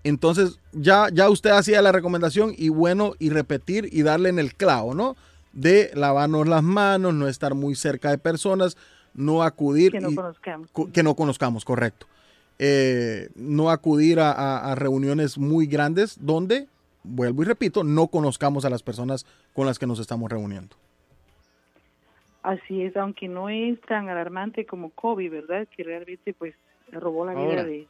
Entonces, 0.03 0.59
ya, 0.73 1.07
ya 1.13 1.29
usted 1.29 1.51
hacía 1.51 1.81
la 1.81 1.91
recomendación 1.93 2.53
y 2.57 2.69
bueno, 2.69 3.13
y 3.19 3.29
repetir 3.29 3.87
y 3.91 4.01
darle 4.03 4.29
en 4.29 4.39
el 4.39 4.53
clavo, 4.55 4.93
¿no? 4.93 5.15
De 5.53 5.91
lavarnos 5.93 6.47
las 6.47 6.63
manos, 6.63 7.13
no 7.13 7.27
estar 7.27 7.53
muy 7.55 7.75
cerca 7.75 8.09
de 8.09 8.17
personas, 8.17 8.75
no 9.13 9.43
acudir. 9.43 9.91
que 9.91 10.01
no 10.01 10.09
y- 10.11 10.15
conozcamos 10.15 10.69
co- 10.73 10.91
que 10.91 11.03
no 11.03 11.15
conozcamos, 11.15 11.63
correcto. 11.63 12.07
Eh, 12.59 13.29
no 13.35 13.69
acudir 13.69 14.19
a, 14.19 14.31
a- 14.31 14.71
a 14.71 14.75
reuniones 14.75 15.37
muy 15.37 15.67
grandes 15.67 16.17
donde, 16.19 16.67
vuelvo 17.03 17.43
y 17.43 17.45
repito, 17.45 17.83
no 17.83 18.07
conozcamos 18.07 18.65
a 18.65 18.69
las 18.69 18.83
personas 18.83 19.25
con 19.53 19.65
las 19.65 19.79
que 19.79 19.87
nos 19.87 19.99
estamos 19.99 20.29
reuniendo. 20.29 20.75
Así 22.43 22.83
es 22.83 22.95
aunque 22.95 23.27
no 23.27 23.49
es 23.49 23.79
tan 23.81 24.09
alarmante 24.09 24.65
como 24.65 24.91
COVID 24.91 25.31
verdad 25.31 25.67
que 25.75 25.83
realmente 25.83 26.33
pues 26.33 26.53
robó 26.91 27.25
la 27.25 27.33
vida 27.33 27.43
Ahora, 27.43 27.63
de, 27.63 27.87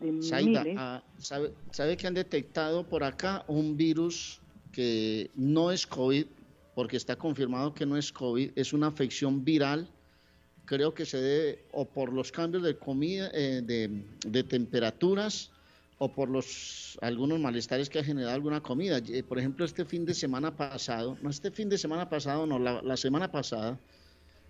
de 0.00 0.22
Zaida, 0.22 0.62
miles 0.64 0.76
ah, 0.78 1.02
¿sabe, 1.18 1.52
sabe 1.70 1.96
que 1.96 2.06
han 2.06 2.14
detectado 2.14 2.86
por 2.86 3.04
acá 3.04 3.44
un 3.48 3.76
virus 3.76 4.42
que 4.72 5.30
no 5.34 5.70
es 5.70 5.86
COVID, 5.86 6.26
porque 6.74 6.96
está 6.96 7.16
confirmado 7.16 7.74
que 7.74 7.86
no 7.86 7.96
es 7.96 8.10
COVID, 8.10 8.50
es 8.56 8.72
una 8.72 8.88
afección 8.88 9.44
viral. 9.44 9.88
Creo 10.64 10.94
que 10.94 11.04
se 11.04 11.20
debe 11.20 11.64
o 11.72 11.84
por 11.84 12.12
los 12.12 12.32
cambios 12.32 12.62
de 12.62 12.76
comida, 12.76 13.30
eh, 13.34 13.60
de, 13.62 14.02
de 14.26 14.42
temperaturas 14.42 15.52
o 16.04 16.08
por 16.12 16.28
los 16.28 16.98
algunos 17.00 17.38
malestares 17.38 17.88
que 17.88 18.00
ha 18.00 18.04
generado 18.04 18.34
alguna 18.34 18.60
comida. 18.60 18.98
Eh, 18.98 19.22
Por 19.22 19.38
ejemplo, 19.38 19.64
este 19.64 19.84
fin 19.84 20.04
de 20.04 20.14
semana 20.14 20.56
pasado, 20.56 21.16
no 21.22 21.30
este 21.30 21.52
fin 21.52 21.68
de 21.68 21.78
semana 21.78 22.08
pasado, 22.10 22.44
no, 22.44 22.58
la, 22.58 22.82
la 22.82 22.96
semana 22.96 23.30
pasada, 23.30 23.78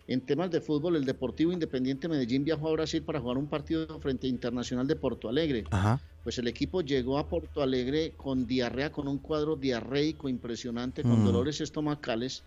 en 0.06 0.22
temas 0.22 0.50
de 0.50 0.62
fútbol, 0.62 0.96
el 0.96 1.04
Deportivo 1.04 1.52
Independiente 1.52 2.08
Medellín 2.08 2.42
viajó 2.44 2.68
a 2.68 2.72
Brasil 2.72 3.02
para 3.02 3.20
jugar 3.20 3.36
un 3.36 3.48
partido 3.48 4.00
frente 4.00 4.26
a 4.26 4.30
Internacional 4.30 4.86
de 4.86 4.96
Porto 4.96 5.28
Alegre. 5.28 5.64
Ajá. 5.70 6.00
Pues 6.24 6.38
el 6.38 6.48
equipo 6.48 6.80
llegó 6.80 7.18
a 7.18 7.28
Porto 7.28 7.60
Alegre 7.60 8.14
con 8.16 8.46
diarrea, 8.46 8.90
con 8.90 9.06
un 9.06 9.18
cuadro 9.18 9.54
diarreico 9.56 10.30
impresionante, 10.30 11.02
con 11.02 11.20
Mm. 11.20 11.24
dolores 11.26 11.60
estomacales, 11.60 12.44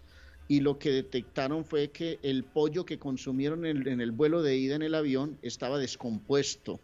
y 0.48 0.62
lo 0.62 0.80
que 0.80 0.90
detectaron 0.92 1.64
fue 1.64 1.92
que 1.92 2.18
el 2.24 2.44
pollo 2.44 2.86
que 2.86 2.98
consumieron 2.98 3.68
en, 3.68 3.88
en 3.88 4.02
el 4.02 4.12
vuelo 4.12 4.42
de 4.42 4.58
ida 4.58 4.76
en 4.76 4.82
el 4.82 4.96
avión 4.96 5.38
estaba 5.44 5.78
descompuesto. 5.78 6.80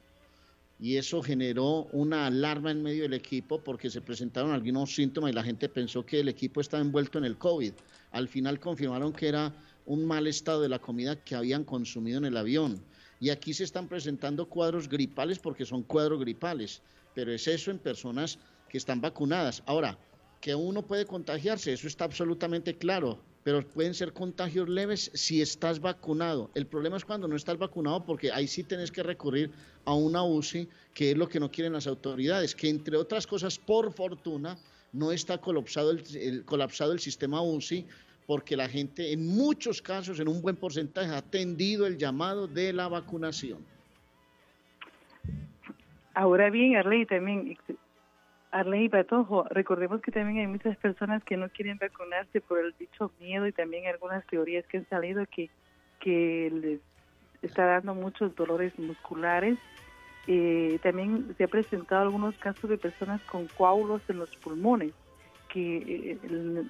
Y 0.81 0.97
eso 0.97 1.21
generó 1.21 1.87
una 1.91 2.25
alarma 2.25 2.71
en 2.71 2.81
medio 2.81 3.03
del 3.03 3.13
equipo 3.13 3.63
porque 3.63 3.91
se 3.91 4.01
presentaron 4.01 4.51
algunos 4.51 4.95
síntomas 4.95 5.31
y 5.31 5.35
la 5.35 5.43
gente 5.43 5.69
pensó 5.69 6.03
que 6.03 6.21
el 6.21 6.27
equipo 6.27 6.59
estaba 6.59 6.81
envuelto 6.81 7.19
en 7.19 7.25
el 7.25 7.37
COVID. 7.37 7.73
Al 8.09 8.27
final 8.27 8.59
confirmaron 8.59 9.13
que 9.13 9.27
era 9.27 9.53
un 9.85 10.03
mal 10.03 10.25
estado 10.25 10.59
de 10.59 10.69
la 10.69 10.79
comida 10.79 11.23
que 11.23 11.35
habían 11.35 11.65
consumido 11.65 12.17
en 12.17 12.25
el 12.25 12.35
avión. 12.35 12.83
Y 13.19 13.29
aquí 13.29 13.53
se 13.53 13.63
están 13.63 13.87
presentando 13.87 14.49
cuadros 14.49 14.89
gripales 14.89 15.37
porque 15.37 15.65
son 15.65 15.83
cuadros 15.83 16.19
gripales, 16.19 16.81
pero 17.13 17.31
es 17.31 17.47
eso 17.47 17.69
en 17.69 17.77
personas 17.77 18.39
que 18.67 18.79
están 18.79 19.01
vacunadas. 19.01 19.61
Ahora, 19.67 19.99
que 20.39 20.55
uno 20.55 20.81
puede 20.87 21.05
contagiarse, 21.05 21.73
eso 21.73 21.87
está 21.87 22.05
absolutamente 22.05 22.75
claro, 22.75 23.21
pero 23.43 23.65
pueden 23.67 23.93
ser 23.93 24.13
contagios 24.13 24.69
leves 24.69 25.09
si 25.13 25.41
estás 25.41 25.79
vacunado. 25.79 26.51
El 26.53 26.67
problema 26.67 26.97
es 26.97 27.05
cuando 27.05 27.27
no 27.27 27.35
estás 27.35 27.57
vacunado 27.57 28.05
porque 28.05 28.31
ahí 28.31 28.47
sí 28.47 28.63
tienes 28.63 28.91
que 28.91 29.01
recurrir 29.03 29.51
a 29.85 29.93
una 29.95 30.23
UCI, 30.23 30.69
que 30.93 31.11
es 31.11 31.17
lo 31.17 31.27
que 31.27 31.39
no 31.39 31.49
quieren 31.49 31.73
las 31.73 31.87
autoridades, 31.87 32.53
que 32.55 32.69
entre 32.69 32.97
otras 32.97 33.25
cosas, 33.25 33.57
por 33.57 33.91
fortuna, 33.93 34.57
no 34.93 35.11
está 35.11 35.39
colapsado 35.39 35.91
el, 35.91 36.03
el- 36.15 36.45
colapsado 36.45 36.91
el 36.91 36.99
sistema 36.99 37.41
UCI 37.41 37.85
porque 38.27 38.55
la 38.55 38.69
gente 38.69 39.11
en 39.11 39.25
muchos 39.27 39.81
casos, 39.81 40.19
en 40.19 40.27
un 40.27 40.41
buen 40.41 40.55
porcentaje, 40.55 41.09
ha 41.11 41.17
atendido 41.17 41.87
el 41.87 41.97
llamado 41.97 42.47
de 42.47 42.71
la 42.71 42.87
vacunación. 42.87 43.65
Ahora 46.13 46.49
bien, 46.49 46.75
Arley 46.75 47.05
también, 47.05 47.57
Arley 48.51 48.85
y 48.85 48.89
Patojo, 48.89 49.45
recordemos 49.49 50.01
que 50.01 50.11
también 50.11 50.39
hay 50.39 50.47
muchas 50.47 50.77
personas 50.77 51.23
que 51.23 51.37
no 51.37 51.49
quieren 51.49 51.77
vacunarse 51.77 52.41
por 52.41 52.59
el 52.59 52.73
dicho 52.77 53.11
miedo 53.19 53.47
y 53.47 53.53
también 53.53 53.87
algunas 53.87 54.25
teorías 54.27 54.65
que 54.67 54.77
han 54.77 54.89
salido 54.89 55.25
que, 55.25 55.49
que 55.99 56.51
les 56.51 56.81
está 57.41 57.65
dando 57.65 57.95
muchos 57.95 58.35
dolores 58.35 58.77
musculares. 58.77 59.57
Eh, 60.27 60.79
también 60.83 61.33
se 61.37 61.45
ha 61.45 61.47
presentado 61.47 62.03
algunos 62.03 62.37
casos 62.37 62.69
de 62.69 62.77
personas 62.77 63.21
con 63.23 63.47
coágulos 63.47 64.01
en 64.09 64.19
los 64.19 64.35
pulmones, 64.37 64.93
que 65.49 66.17
eh, 66.21 66.63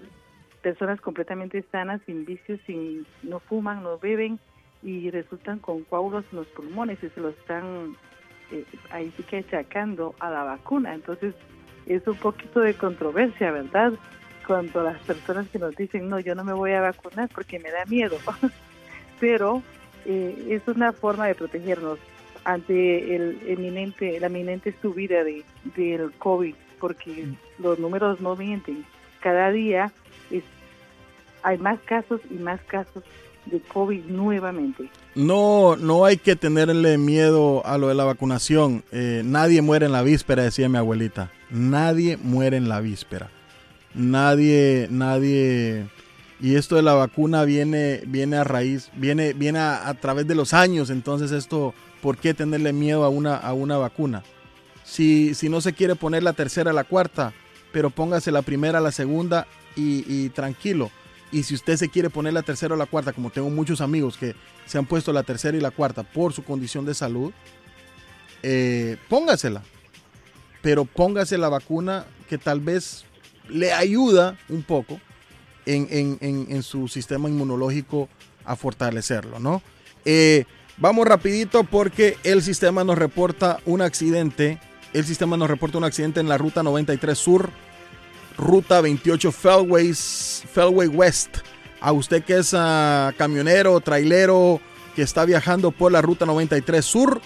personas 0.62 1.02
completamente 1.02 1.64
sanas, 1.72 2.02
sin 2.06 2.26
vicios, 2.26 2.60
sin, 2.66 3.06
no 3.24 3.40
fuman, 3.40 3.84
no 3.84 3.98
beben 3.98 4.40
y 4.84 5.10
resultan 5.10 5.60
con 5.60 5.84
coágulos 5.84 6.26
en 6.32 6.40
los 6.40 6.48
pulmones 6.48 7.04
y 7.04 7.10
se 7.10 7.20
lo 7.20 7.30
están 7.30 7.96
eh, 8.52 8.66
ahí 8.92 9.12
sí 9.18 9.24
que 9.24 9.38
achacando 9.38 10.16
a 10.20 10.30
la 10.30 10.44
vacuna. 10.44 10.94
Entonces, 10.94 11.36
es 11.86 12.06
un 12.08 12.16
poquito 12.16 12.60
de 12.60 12.74
controversia, 12.74 13.52
¿verdad? 13.52 13.94
Cuando 14.46 14.84
las 14.84 15.00
personas 15.02 15.48
que 15.50 15.60
nos 15.60 15.76
dicen, 15.76 16.10
no, 16.10 16.20
yo 16.20 16.36
no 16.36 16.44
me 16.44 16.54
voy 16.54 16.72
a 16.72 16.82
vacunar 16.82 17.30
porque 17.34 17.60
me 17.60 17.72
da 17.72 17.86
miedo. 17.86 18.18
Pero 19.20 19.62
eh, 20.06 20.48
es 20.50 20.68
una 20.68 20.94
forma 20.94 21.28
de 21.28 21.36
protegernos 21.36 22.00
ante 22.44 23.16
el 23.16 23.40
eminente, 23.48 24.20
la 24.20 24.28
eminente 24.28 24.74
subida 24.82 25.24
de, 25.24 25.44
del 25.76 26.12
COVID, 26.14 26.56
porque 26.80 27.28
los 27.60 27.80
números 27.80 28.20
no 28.20 28.36
mienten. 28.36 28.86
Cada 29.20 29.52
día 29.52 29.92
es, 30.32 30.44
hay 31.44 31.58
más 31.60 31.80
casos 31.82 32.20
y 32.30 32.36
más 32.36 32.60
casos 32.62 33.04
de 33.46 33.60
COVID 33.60 34.06
nuevamente. 34.06 34.90
No, 35.16 35.76
no 35.76 36.06
hay 36.06 36.18
que 36.18 36.36
tenerle 36.36 36.98
miedo 36.98 37.66
a 37.66 37.78
lo 37.78 37.90
de 37.90 37.96
la 37.96 38.06
vacunación. 38.06 38.84
Eh, 38.92 39.22
nadie 39.26 39.62
muere 39.62 39.86
en 39.86 39.92
la 39.92 40.04
víspera, 40.04 40.44
decía 40.44 40.70
mi 40.70 40.78
abuelita. 40.78 41.32
Nadie 41.52 42.18
muere 42.18 42.58
en 42.58 42.70
la 42.70 42.80
víspera. 42.80 43.30
Nadie, 43.94 44.88
nadie. 44.90 45.88
Y 46.40 46.56
esto 46.56 46.76
de 46.76 46.82
la 46.82 46.94
vacuna 46.94 47.44
viene, 47.44 48.02
viene 48.08 48.38
a 48.38 48.44
raíz, 48.44 48.90
viene, 48.96 49.34
viene 49.34 49.60
a, 49.60 49.94
través 50.00 50.28
de 50.28 50.36
los 50.36 50.54
años. 50.54 50.90
Entonces 50.90 51.32
esto, 51.32 51.74
¿por 52.02 52.18
qué 52.18 52.34
tenerle 52.34 52.74
miedo 52.74 53.04
a 53.04 53.10
una, 53.10 53.36
a 53.36 53.54
una 53.54 53.78
vacuna? 53.78 54.24
Si, 54.84 55.36
si 55.36 55.50
no 55.50 55.62
se 55.62 55.74
quiere 55.74 55.96
poner 55.96 56.24
la 56.24 56.34
tercera, 56.34 56.74
la 56.74 56.84
cuarta, 56.84 57.34
pero 57.72 57.90
póngase 57.90 58.32
la 58.32 58.42
primera, 58.42 58.80
la 58.80 58.92
segunda 58.92 59.46
y, 59.76 60.04
y 60.08 60.30
tranquilo 60.30 60.90
y 61.32 61.44
si 61.44 61.56
usted 61.56 61.78
se 61.78 61.90
quiere 61.90 62.10
poner 62.10 62.34
la 62.34 62.44
tercera 62.44 62.74
o 62.74 62.78
la 62.78 62.86
cuarta, 62.86 63.14
como 63.14 63.30
tengo 63.30 63.50
muchos 63.50 63.82
amigos 63.82 64.18
que 64.18 64.36
se 64.66 64.78
han 64.78 64.86
puesto 64.86 65.14
la 65.14 65.24
tercera 65.24 65.58
y 65.58 65.62
la 65.62 65.72
cuarta 65.72 66.04
por 66.04 66.34
su 66.34 66.44
condición 66.44 66.86
de 66.86 66.94
salud, 66.94 67.32
eh, 68.44 68.98
póngasela. 69.10 69.64
Pero 70.62 70.86
póngase 70.86 71.38
la 71.38 71.50
vacuna 71.50 72.06
que 72.30 72.38
tal 72.38 72.60
vez 72.60 73.06
le 73.50 73.74
ayuda 73.74 74.38
un 74.50 74.64
poco 74.64 75.00
en, 75.66 75.88
en, 75.90 76.48
en, 76.50 76.64
su 76.64 76.88
sistema 76.88 77.30
inmunológico 77.30 78.10
a 78.46 78.56
fortalecerlo, 78.56 79.40
¿no? 79.40 79.62
Eh, 80.06 80.46
vamos 80.78 81.08
rapidito 81.08 81.64
porque 81.64 82.18
el 82.24 82.42
sistema 82.42 82.84
nos 82.84 82.98
reporta 82.98 83.60
un 83.66 83.82
accidente. 83.82 84.60
El 84.94 85.06
sistema 85.06 85.38
nos 85.38 85.50
reporta 85.50 85.78
un 85.78 85.84
accidente 85.84 86.20
en 86.20 86.28
la 86.28 86.38
ruta 86.38 86.64
93 86.64 87.18
Sur 87.18 87.50
Ruta 88.38 88.82
28 88.82 89.32
Felways, 89.32 90.44
Felway 90.52 90.88
West. 90.88 91.38
A 91.80 91.92
usted 91.92 92.24
que 92.24 92.38
es 92.38 92.54
uh, 92.54 93.12
camionero, 93.18 93.80
trailero, 93.82 94.60
que 94.96 95.02
está 95.02 95.26
viajando 95.26 95.72
por 95.72 95.92
la 95.92 96.02
Ruta 96.02 96.26
93 96.26 96.84
Sur, 96.84 97.22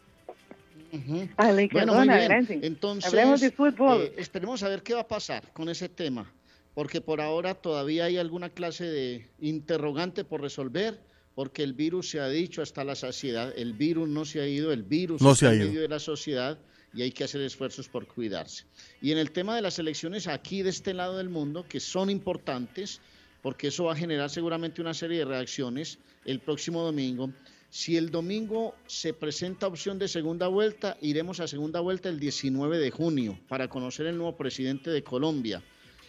Uh 0.98 1.12
-huh. 1.12 1.30
Ale, 1.38 1.70
bueno, 1.72 1.94
muy 1.96 2.08
bien. 2.08 2.48
Entonces, 2.64 3.06
Hablemos 3.14 3.42
de 3.42 3.52
fútbol. 3.52 4.02
eh, 4.02 4.14
esperemos 4.18 4.64
a 4.64 4.70
ver 4.70 4.82
qué 4.84 4.94
va 4.94 5.02
a 5.02 5.08
pasar 5.08 5.52
con 5.54 5.70
ese 5.70 5.90
tema, 5.90 6.32
porque 6.74 7.02
por 7.02 7.22
ahora 7.22 7.54
todavía 7.56 8.06
hay 8.06 8.18
alguna 8.18 8.50
clase 8.50 8.86
de 8.86 9.28
interrogante 9.40 10.24
por 10.24 10.42
resolver, 10.42 11.00
porque 11.36 11.64
el 11.64 11.74
virus 11.74 12.10
se 12.10 12.20
ha 12.20 12.28
dicho 12.30 12.62
hasta 12.62 12.84
la 12.84 12.96
saciedad, 12.96 13.54
el 13.58 13.74
virus 13.74 14.08
no 14.10 14.26
se 14.26 14.42
ha 14.42 14.48
ido, 14.48 14.72
el 14.72 14.84
virus 14.84 15.22
No 15.22 15.36
se 15.36 15.46
ha 15.48 15.54
en 15.54 15.58
ido. 15.60 15.68
medio 15.68 15.82
de 15.82 15.88
la 15.90 16.00
sociedad 16.00 16.58
y 16.94 17.02
hay 17.04 17.12
que 17.12 17.24
hacer 17.26 17.42
esfuerzos 17.42 17.88
por 17.90 18.08
cuidarse. 18.08 18.64
Y 19.02 19.12
en 19.12 19.18
el 19.20 19.30
tema 19.32 19.56
de 19.56 19.62
las 19.62 19.78
elecciones 19.78 20.28
aquí 20.28 20.64
de 20.64 20.70
este 20.72 20.94
lado 20.94 21.18
del 21.18 21.30
mundo, 21.30 21.66
que 21.70 21.80
son 21.80 22.10
importantes, 22.10 23.02
porque 23.44 23.68
eso 23.68 23.84
va 23.86 23.94
a 23.94 23.96
generar 23.96 24.30
seguramente 24.32 24.82
una 24.82 24.94
serie 24.96 25.20
de 25.20 25.26
reacciones 25.26 26.00
el 26.26 26.40
próximo 26.40 26.82
domingo. 26.82 27.30
Si 27.70 27.98
el 27.98 28.12
domingo 28.12 28.76
se 28.88 29.14
presenta 29.14 29.68
opción 29.68 30.00
de 30.00 30.08
segunda 30.08 30.48
vuelta, 30.48 30.98
iremos 31.02 31.42
a 31.42 31.48
segunda 31.48 31.82
vuelta 31.82 32.08
el 32.08 32.18
19 32.18 32.78
de 32.80 32.92
junio 32.92 33.38
para 33.50 33.68
conocer 33.68 34.06
el 34.08 34.18
nuevo 34.18 34.38
presidente 34.38 34.90
de 34.90 35.04
Colombia. 35.04 35.62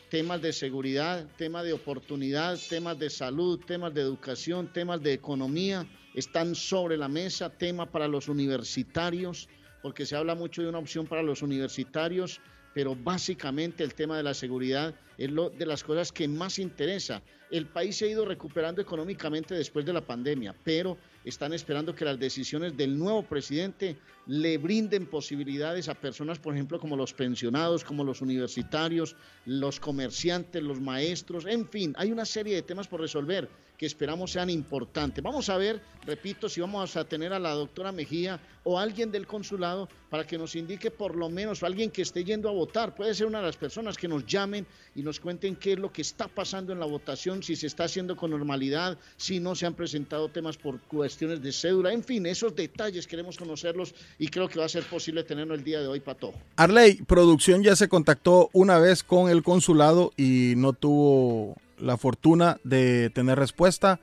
Temas 0.09 0.41
de 0.41 0.53
seguridad, 0.53 1.27
temas 1.37 1.65
de 1.65 1.73
oportunidad, 1.73 2.59
temas 2.69 2.99
de 2.99 3.11
salud, 3.11 3.61
temas 3.67 3.93
de 3.93 4.03
educación, 4.03 4.73
temas 4.73 5.03
de 5.03 5.13
economía 5.13 5.85
están 6.15 6.55
sobre 6.55 6.97
la 6.97 7.09
mesa, 7.09 7.51
tema 7.51 7.87
para 7.87 8.07
los 8.07 8.29
universitarios, 8.29 9.49
porque 9.83 10.07
se 10.07 10.15
habla 10.15 10.37
mucho 10.37 10.63
de 10.63 10.69
una 10.69 10.79
opción 10.79 11.07
para 11.07 11.23
los 11.25 11.43
universitarios, 11.43 12.41
pero 12.79 12.95
básicamente 12.95 13.83
el 13.83 13.93
tema 13.93 14.17
de 14.17 14.23
la 14.23 14.35
seguridad 14.35 14.95
es 15.17 15.33
lo 15.33 15.51
de 15.51 15.67
las 15.67 15.83
cosas 15.83 16.13
que 16.13 16.29
más 16.29 16.61
interesa. 16.61 17.21
El 17.51 17.67
país 17.67 17.97
se 17.97 18.05
ha 18.05 18.09
ido 18.09 18.25
recuperando 18.25 18.81
económicamente 18.81 19.53
después 19.53 19.85
de 19.85 19.93
la 19.93 20.01
pandemia, 20.01 20.55
pero 20.63 20.97
están 21.25 21.53
esperando 21.53 21.93
que 21.93 22.05
las 22.05 22.21
decisiones 22.21 22.77
del 22.77 22.97
nuevo 22.97 23.25
presidente 23.25 23.97
le 24.29 24.59
brinden 24.59 25.07
posibilidades 25.07 25.89
a 25.89 25.95
personas, 25.95 26.39
por 26.39 26.55
ejemplo, 26.55 26.79
como 26.79 26.95
los 26.95 27.13
pensionados, 27.13 27.83
como 27.83 28.05
los 28.05 28.23
universitarios, 28.23 29.17
los 29.45 29.81
comerciantes, 29.81 30.63
los 30.63 30.81
maestros, 30.81 31.47
en 31.47 31.69
fin, 31.69 31.95
hay 31.99 32.13
una 32.13 32.25
serie 32.25 32.55
de 32.55 32.63
temas 32.63 32.87
por 32.87 33.01
resolver 33.01 33.49
que 33.79 33.87
esperamos 33.87 34.33
sean 34.33 34.51
importantes. 34.51 35.23
Vamos 35.23 35.49
a 35.49 35.57
ver, 35.57 35.81
repito, 36.05 36.49
si 36.49 36.61
vamos 36.61 36.97
a 36.97 37.05
tener 37.05 37.33
a 37.33 37.39
la 37.39 37.53
doctora 37.53 37.93
Mejía 37.93 38.41
o 38.65 38.77
alguien 38.77 39.13
del 39.13 39.27
consulado 39.27 39.89
para 40.11 40.27
que 40.27 40.37
nos 40.37 40.57
indique 40.57 40.91
por 40.91 41.15
lo 41.15 41.31
menos, 41.31 41.63
o 41.63 41.67
alguien 41.67 41.91
que 41.91 42.03
esté 42.03 42.25
yendo 42.25 42.49
a 42.49 42.53
votar, 42.53 42.97
puede 42.97 43.15
ser 43.15 43.29
una 43.29 43.39
de 43.39 43.47
las 43.47 43.57
personas 43.57 43.97
que 43.97 44.09
nos 44.09 44.27
llamen 44.27 44.67
y 44.97 45.03
nos 45.03 45.21
cuenten 45.21 45.55
qué 45.55 45.75
es 45.75 45.79
lo 45.79 45.93
que 45.93 46.03
está 46.03 46.27
pasando 46.27 46.73
en 46.73 46.81
la 46.81 46.87
votación, 46.87 47.43
si 47.43 47.55
se 47.55 47.69
está 47.69 47.85
haciendo 47.85 48.17
con 48.17 48.33
normalidad, 48.33 48.99
si 49.17 49.39
no 49.39 49.55
se 49.55 49.65
han 49.65 49.75
presentado 49.75 50.29
temas 50.29 50.57
por 50.57 50.81
cuestiones 50.81 51.41
de 51.41 51.53
cédula, 51.53 51.93
en 51.93 52.03
fin, 52.03 52.27
esos 52.27 52.57
detalles 52.57 53.07
queremos 53.07 53.39
conocerlos 53.39 53.95
y 54.19 54.27
creo 54.27 54.49
que 54.49 54.59
va 54.59 54.65
a 54.65 54.69
ser 54.69 54.83
posible 54.85 55.23
tenerlo 55.23 55.55
el 55.55 55.63
día 55.63 55.81
de 55.81 55.87
hoy, 55.87 56.01
Pato. 56.01 56.33
Arley, 56.57 56.97
producción 57.07 57.63
ya 57.63 57.77
se 57.77 57.89
contactó 57.89 58.51
una 58.53 58.81
vez 58.81 59.05
con 59.05 59.31
el 59.31 59.45
consulado 59.45 60.13
y 60.17 60.55
no 60.57 60.73
tuvo 60.73 61.57
la 61.81 61.97
fortuna 61.97 62.59
de 62.65 63.11
tener 63.11 63.39
respuesta. 63.39 64.01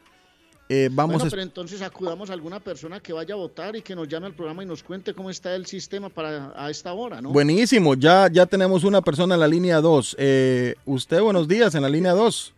Eh, 0.67 0.89
vamos 0.91 1.17
bueno, 1.17 1.27
a... 1.27 1.29
pero 1.29 1.41
entonces 1.43 1.81
acudamos 1.83 2.31
a 2.31 2.33
alguna 2.33 2.59
persona 2.59 2.99
que 2.99 3.13
vaya 3.13 3.35
a 3.35 3.37
votar 3.37 3.75
y 3.75 3.83
que 3.83 3.95
nos 3.95 4.07
llame 4.07 4.25
al 4.25 4.33
programa 4.33 4.63
y 4.63 4.65
nos 4.65 4.81
cuente 4.81 5.13
cómo 5.13 5.29
está 5.29 5.55
el 5.55 5.67
sistema 5.67 6.09
para 6.09 6.53
a 6.55 6.71
esta 6.71 6.91
hora, 6.93 7.21
¿no? 7.21 7.29
Buenísimo, 7.29 7.93
ya, 7.93 8.27
ya 8.31 8.47
tenemos 8.47 8.83
una 8.83 9.01
persona 9.01 9.35
en 9.35 9.41
la 9.41 9.47
línea 9.47 9.79
2. 9.79 10.15
Eh, 10.17 10.75
usted, 10.85 11.21
buenos 11.21 11.47
días, 11.47 11.75
en 11.75 11.83
la 11.83 11.89
línea 11.89 12.13
2. 12.13 12.53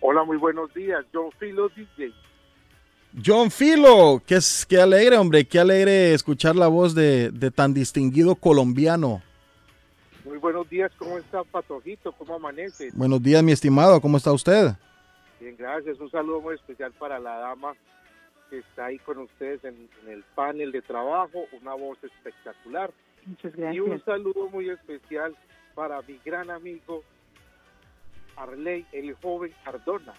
Hola, 0.00 0.22
muy 0.22 0.36
buenos 0.36 0.72
días. 0.74 1.04
John 1.12 1.30
Filo 1.38 1.68
DJ. 1.70 2.12
John 3.24 3.50
Filo, 3.50 4.22
qué, 4.24 4.80
alegre, 4.80 5.16
hombre, 5.18 5.44
qué 5.44 5.58
alegre 5.58 6.14
escuchar 6.14 6.56
la 6.56 6.68
voz 6.68 6.94
de, 6.94 7.30
de 7.30 7.50
tan 7.50 7.74
distinguido 7.74 8.36
colombiano. 8.36 9.22
Buenos 10.42 10.68
días. 10.68 10.90
¿Cómo 10.98 11.18
está 11.18 11.44
Patojito? 11.44 12.10
¿Cómo 12.12 12.34
amanece? 12.34 12.90
Buenos 12.94 13.22
días, 13.22 13.42
mi 13.44 13.52
estimado, 13.52 14.00
¿cómo 14.00 14.16
está 14.16 14.32
usted? 14.32 14.72
Bien, 15.40 15.54
gracias. 15.56 16.00
Un 16.00 16.10
saludo 16.10 16.40
muy 16.40 16.56
especial 16.56 16.90
para 16.98 17.20
la 17.20 17.36
dama 17.38 17.74
que 18.50 18.58
está 18.58 18.86
ahí 18.86 18.98
con 18.98 19.18
ustedes 19.18 19.62
en, 19.64 19.88
en 20.02 20.10
el 20.10 20.24
panel 20.34 20.72
de 20.72 20.82
trabajo. 20.82 21.44
Una 21.60 21.74
voz 21.74 21.96
espectacular. 22.02 22.90
Muchas 23.24 23.52
Y 23.56 23.78
un 23.78 23.90
gracias. 23.90 24.04
saludo 24.04 24.48
muy 24.50 24.68
especial 24.68 25.36
para 25.76 26.02
mi 26.02 26.18
gran 26.24 26.50
amigo 26.50 27.04
Arley, 28.36 28.84
el 28.90 29.14
joven 29.14 29.54
Cardona. 29.64 30.12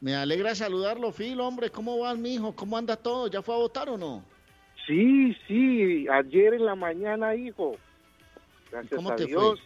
Me 0.00 0.14
alegra 0.14 0.54
saludarlo, 0.54 1.10
Phil, 1.10 1.40
hombre, 1.40 1.70
¿cómo 1.70 1.98
va 1.98 2.14
mi 2.14 2.34
hijo? 2.34 2.54
¿Cómo 2.54 2.78
anda 2.78 2.94
todo? 2.96 3.26
¿Ya 3.26 3.42
fue 3.42 3.56
a 3.56 3.58
votar 3.58 3.88
o 3.88 3.98
no? 3.98 4.22
Sí, 4.86 5.36
sí, 5.48 6.06
ayer 6.08 6.54
en 6.54 6.64
la 6.66 6.76
mañana, 6.76 7.34
hijo. 7.34 7.74
Gracias 8.70 8.96
¿Cómo 8.96 9.10
a 9.12 9.16
te 9.16 9.26
Dios. 9.26 9.60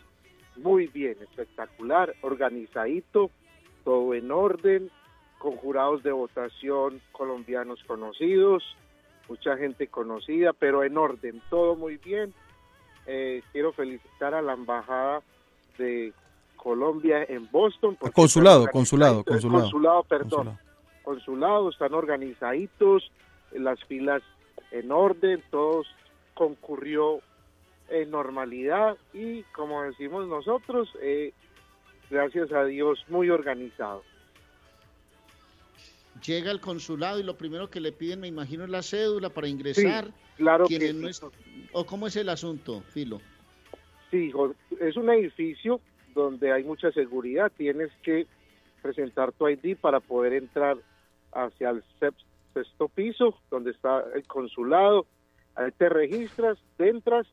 Muy 0.57 0.87
bien, 0.87 1.17
espectacular, 1.21 2.15
organizadito, 2.23 3.31
todo 3.85 4.15
en 4.15 4.31
orden, 4.31 4.91
con 5.39 5.57
jurados 5.57 6.03
de 6.03 6.13
votación 6.13 7.01
colombianos 7.13 7.83
conocidos, 7.85 8.63
mucha 9.29 9.57
gente 9.57 9.89
conocida, 9.89 10.53
pero 10.53 10.85
en 10.85 10.97
orden, 10.97 11.43
todo 11.51 11.75
muy 11.75 11.97
bien. 11.97 12.33
Eh, 13.07 13.43
quiero 13.53 13.73
felicitar 13.73 14.33
a 14.33 14.43
la 14.43 14.55
embajada 14.55 15.23
de 15.77 16.13
Colombia 16.57 17.25
en 17.29 17.51
Boston. 17.51 17.97
Consulado, 18.15 18.67
consulado, 18.73 19.25
consulado. 19.25 19.65
Consulado, 19.65 20.03
perdón 20.05 20.31
Consulado. 20.31 20.59
consulado, 21.03 21.71
están 21.71 21.95
organizaditos, 21.95 23.11
las 23.53 23.83
filas 23.85 24.23
en 24.71 24.91
orden, 24.91 25.43
todos 25.51 25.87
concurrió 26.35 27.21
en 27.89 28.11
normalidad 28.11 28.97
y 29.13 29.43
como 29.55 29.83
decimos 29.83 30.27
nosotros, 30.27 30.89
eh, 31.01 31.33
gracias 32.11 32.53
a 32.53 32.65
Dios, 32.65 33.05
muy 33.09 33.31
organizado. 33.31 34.03
Llega 36.25 36.51
al 36.51 36.61
consulado 36.61 37.19
y 37.19 37.23
lo 37.23 37.37
primero 37.37 37.69
que 37.69 37.81
le 37.81 37.93
piden, 37.93 38.21
me 38.21 38.29
imagino, 38.29 38.65
es 38.65 38.71
la 38.71 38.83
cédula 38.83 39.31
para 39.31 39.49
ingresar. 39.49 40.11
claro 40.37 40.67
que 40.67 40.93
no 40.93 41.09
¿O 41.73 41.85
cómo 41.85 42.07
es 42.07 42.17
el 42.17 42.29
asunto, 42.29 42.83
Filo? 42.83 43.21
Sí, 44.11 44.33
es 44.81 44.97
un 44.97 45.11
edificio 45.11 45.81
donde 46.15 46.53
hay 46.53 46.63
mucha 46.63 46.93
seguridad. 46.93 47.53
Tienes 47.57 47.91
que 48.03 48.27
presentar 48.81 49.33
tu 49.33 49.49
ID 49.49 49.77
para 49.77 50.01
poder 50.01 50.35
entrar 50.35 50.79
hacia 51.33 51.71
el 51.71 51.83
sexto 51.99 52.89
piso, 52.89 53.39
donde 53.51 53.73
está 53.73 54.05
el 54.15 54.25
consulado. 54.27 55.07
Ahí 55.57 55.71
te 55.77 55.89
registras, 55.89 56.59
te 56.77 56.89
entras 56.89 57.27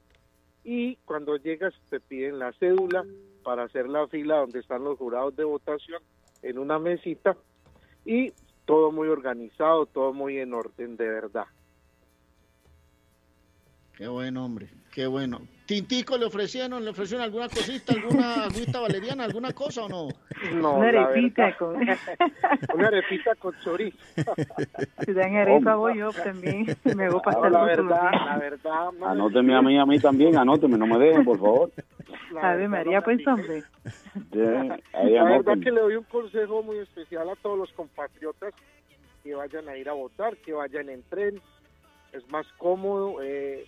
y 0.63 0.95
cuando 1.05 1.37
llegas 1.37 1.73
te 1.89 1.99
piden 1.99 2.39
la 2.39 2.51
cédula 2.53 3.05
para 3.43 3.63
hacer 3.63 3.89
la 3.89 4.07
fila 4.07 4.37
donde 4.37 4.59
están 4.59 4.83
los 4.83 4.97
jurados 4.97 5.35
de 5.35 5.43
votación 5.43 6.01
en 6.41 6.59
una 6.59 6.79
mesita 6.79 7.35
y 8.05 8.33
todo 8.65 8.91
muy 8.91 9.07
organizado, 9.07 9.85
todo 9.85 10.13
muy 10.13 10.37
en 10.37 10.53
orden 10.53 10.97
de 10.97 11.07
verdad. 11.07 11.45
Qué 14.01 14.07
buen 14.07 14.35
hombre, 14.35 14.67
qué 14.91 15.05
bueno. 15.05 15.41
¿Tintico 15.67 16.17
le 16.17 16.25
ofrecieron, 16.25 16.83
le 16.83 16.89
ofrecieron 16.89 17.23
alguna 17.23 17.47
cosita, 17.47 17.93
alguna 17.93 18.45
agüita 18.45 18.79
valeriana, 18.79 19.25
alguna 19.25 19.53
cosa 19.53 19.83
o 19.83 19.89
no? 19.89 20.07
No, 20.55 20.77
una 20.77 20.87
arepita 20.87 21.55
con... 21.59 21.75
una 21.75 22.87
arepita 22.87 23.35
con 23.35 23.53
chorizo. 23.63 23.95
Si 25.05 25.13
dan 25.13 25.35
arepa 25.35 25.75
voy 25.75 25.99
yo 25.99 26.11
también, 26.11 26.65
me 26.95 27.09
voy 27.09 27.19
a 27.19 27.21
pasar 27.21 27.51
la 27.51 27.61
verdad, 27.61 28.11
la 28.11 28.37
verdad. 28.39 28.89
Anóteme 29.05 29.55
a 29.55 29.61
mí, 29.61 29.77
a 29.77 29.85
mí 29.85 29.99
también, 29.99 30.35
anóteme, 30.35 30.79
no 30.79 30.87
me 30.87 30.97
dejen, 30.97 31.23
por 31.23 31.37
favor. 31.37 31.71
A 32.41 32.55
ver, 32.55 32.69
María, 32.69 33.01
pues, 33.01 33.19
hombre. 33.27 33.61
la 34.31 35.23
verdad 35.25 35.59
que 35.63 35.69
le 35.69 35.79
doy 35.79 35.95
un 35.97 36.05
consejo 36.05 36.63
muy 36.63 36.79
especial 36.79 37.29
a 37.29 37.35
todos 37.35 37.55
los 37.55 37.71
compatriotas 37.73 38.51
que 39.23 39.35
vayan 39.35 39.69
a 39.69 39.77
ir 39.77 39.87
a 39.89 39.93
votar, 39.93 40.37
que 40.37 40.53
vayan 40.53 40.89
en 40.89 41.03
tren, 41.03 41.39
es 42.13 42.27
más 42.31 42.47
cómodo, 42.57 43.21
eh, 43.21 43.63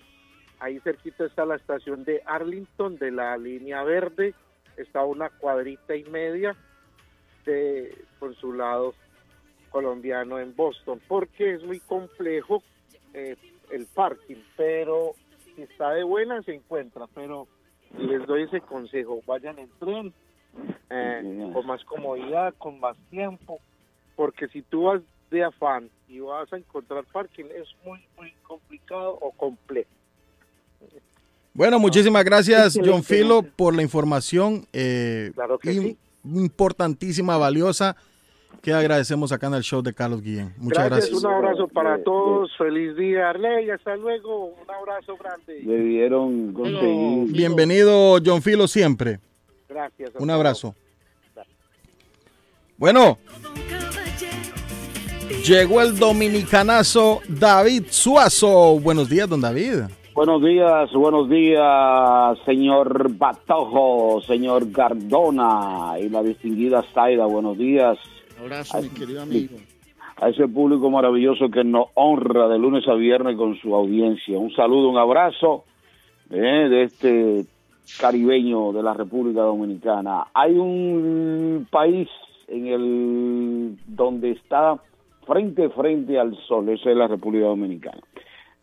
Ahí 0.63 0.79
cerquita 0.79 1.25
está 1.25 1.45
la 1.45 1.57
estación 1.57 2.05
de 2.05 2.21
Arlington 2.25 2.95
de 2.95 3.11
la 3.11 3.35
línea 3.35 3.83
verde. 3.83 4.33
Está 4.77 5.03
una 5.03 5.29
cuadrita 5.29 5.93
y 5.93 6.05
media 6.05 6.55
de 7.45 7.93
consulado 8.17 8.93
colombiano 9.71 10.39
en 10.39 10.55
Boston, 10.55 11.01
porque 11.05 11.55
es 11.55 11.63
muy 11.65 11.81
complejo 11.81 12.63
eh, 13.13 13.35
el 13.71 13.87
parking, 13.87 14.41
pero 14.55 15.15
si 15.53 15.63
está 15.63 15.91
de 15.91 16.03
buena 16.05 16.41
se 16.43 16.53
encuentra, 16.53 17.07
pero 17.13 17.45
les 17.97 18.25
doy 18.25 18.43
ese 18.43 18.61
consejo, 18.61 19.19
vayan 19.25 19.59
en 19.59 19.69
tren, 19.79 20.13
eh, 20.89 21.49
con 21.51 21.67
más 21.67 21.83
comodidad, 21.83 22.53
con 22.57 22.79
más 22.79 22.95
tiempo, 23.09 23.59
porque 24.15 24.47
si 24.47 24.61
tú 24.61 24.83
vas 24.83 25.01
de 25.29 25.43
afán 25.43 25.89
y 26.07 26.21
vas 26.21 26.53
a 26.53 26.57
encontrar 26.57 27.03
parking 27.11 27.47
es 27.53 27.67
muy, 27.83 27.99
muy 28.15 28.31
complicado 28.43 29.17
o 29.19 29.31
complejo. 29.31 29.89
Bueno, 31.53 31.77
muchísimas 31.77 32.23
gracias, 32.23 32.79
John 32.83 33.03
Filo, 33.03 33.43
por 33.43 33.75
la 33.75 33.83
información 33.83 34.65
eh, 34.73 35.31
claro 35.35 35.59
que 35.59 35.95
importantísima, 36.23 37.37
valiosa, 37.37 37.95
que 38.61 38.73
agradecemos 38.73 39.31
acá 39.31 39.47
en 39.47 39.55
el 39.55 39.63
show 39.63 39.81
de 39.81 39.93
Carlos 39.93 40.21
Guillén. 40.21 40.53
Muchas 40.57 40.85
gracias. 40.85 41.23
Un 41.23 41.29
abrazo 41.29 41.67
para 41.67 42.01
todos. 42.01 42.49
Feliz 42.57 42.95
día, 42.95 43.29
Arley. 43.29 43.69
Hasta 43.69 43.95
luego. 43.97 44.45
Un 44.45 44.71
abrazo 44.71 45.17
grande. 45.17 45.61
Le 45.63 45.77
dieron 45.79 46.53
Bienvenido, 47.33 48.19
John 48.25 48.41
Filo, 48.41 48.67
siempre. 48.67 49.19
Gracias. 49.67 50.11
Un 50.17 50.29
abrazo. 50.29 50.73
Bueno. 52.77 53.17
Llegó 55.45 55.81
el 55.81 55.99
dominicanazo 55.99 57.19
David 57.27 57.87
Suazo. 57.89 58.79
Buenos 58.79 59.09
días, 59.09 59.27
don 59.27 59.41
David. 59.41 59.81
Buenos 60.15 60.43
días, 60.43 60.93
buenos 60.93 61.27
días, 61.27 62.37
señor 62.45 63.17
Batojo, 63.17 64.21
señor 64.21 64.69
Gardona 64.71 65.95
y 65.99 66.07
la 66.07 66.21
distinguida 66.21 66.83
Zaida. 66.93 67.25
Buenos 67.25 67.57
días. 67.57 67.97
Un 68.37 68.43
abrazo, 68.43 68.79
mi 68.83 68.89
querido 68.89 69.23
amigo. 69.23 69.57
A 70.17 70.29
ese 70.29 70.47
público 70.47 70.91
maravilloso 70.91 71.49
que 71.49 71.63
nos 71.63 71.87
honra 71.95 72.47
de 72.47 72.59
lunes 72.59 72.87
a 72.87 72.93
viernes 72.93 73.35
con 73.35 73.57
su 73.57 73.73
audiencia. 73.73 74.37
Un 74.37 74.53
saludo, 74.53 74.89
un 74.89 74.99
abrazo 74.99 75.63
eh, 76.29 76.37
de 76.69 76.83
este 76.83 77.45
caribeño 77.99 78.71
de 78.71 78.83
la 78.83 78.93
República 78.93 79.41
Dominicana. 79.41 80.27
Hay 80.35 80.53
un 80.53 81.67
país 81.71 82.07
en 82.47 82.67
el 82.67 83.77
donde 83.87 84.29
está 84.29 84.79
frente 85.25 85.65
a 85.65 85.69
frente 85.71 86.19
al 86.19 86.37
sol, 86.47 86.69
esa 86.69 86.91
es 86.91 86.97
la 86.97 87.07
República 87.07 87.47
Dominicana. 87.47 88.01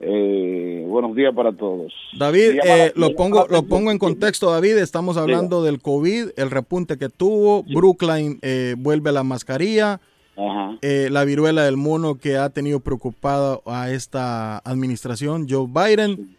Eh, 0.03 0.83
buenos 0.89 1.15
días 1.15 1.35
para 1.35 1.53
todos. 1.53 1.93
David, 2.19 2.59
eh, 2.65 2.91
lo 2.97 3.15
pongo 3.15 3.47
lo 3.51 3.65
pongo 3.65 3.91
en 3.91 3.99
contexto, 3.99 4.51
David. 4.51 4.79
Estamos 4.79 5.19
hablando 5.19 5.63
del 5.63 5.81
COVID, 5.81 6.31
el 6.37 6.51
repunte 6.51 6.97
que 6.97 7.11
tuvo. 7.11 7.63
Brookline 7.65 8.39
eh, 8.41 8.77
vuelve 8.79 9.11
a 9.11 9.13
la 9.13 9.25
mascarilla. 9.25 10.01
la 10.37 11.25
viruela 11.25 11.65
del 11.65 11.77
mono 11.77 12.15
que 12.15 12.39
ha 12.39 12.49
tenido 12.49 12.81
preocupada 12.81 13.59
a 13.67 13.91
esta 13.91 14.59
administración, 14.59 15.47
Joe 15.49 15.67
Biden. 15.69 16.35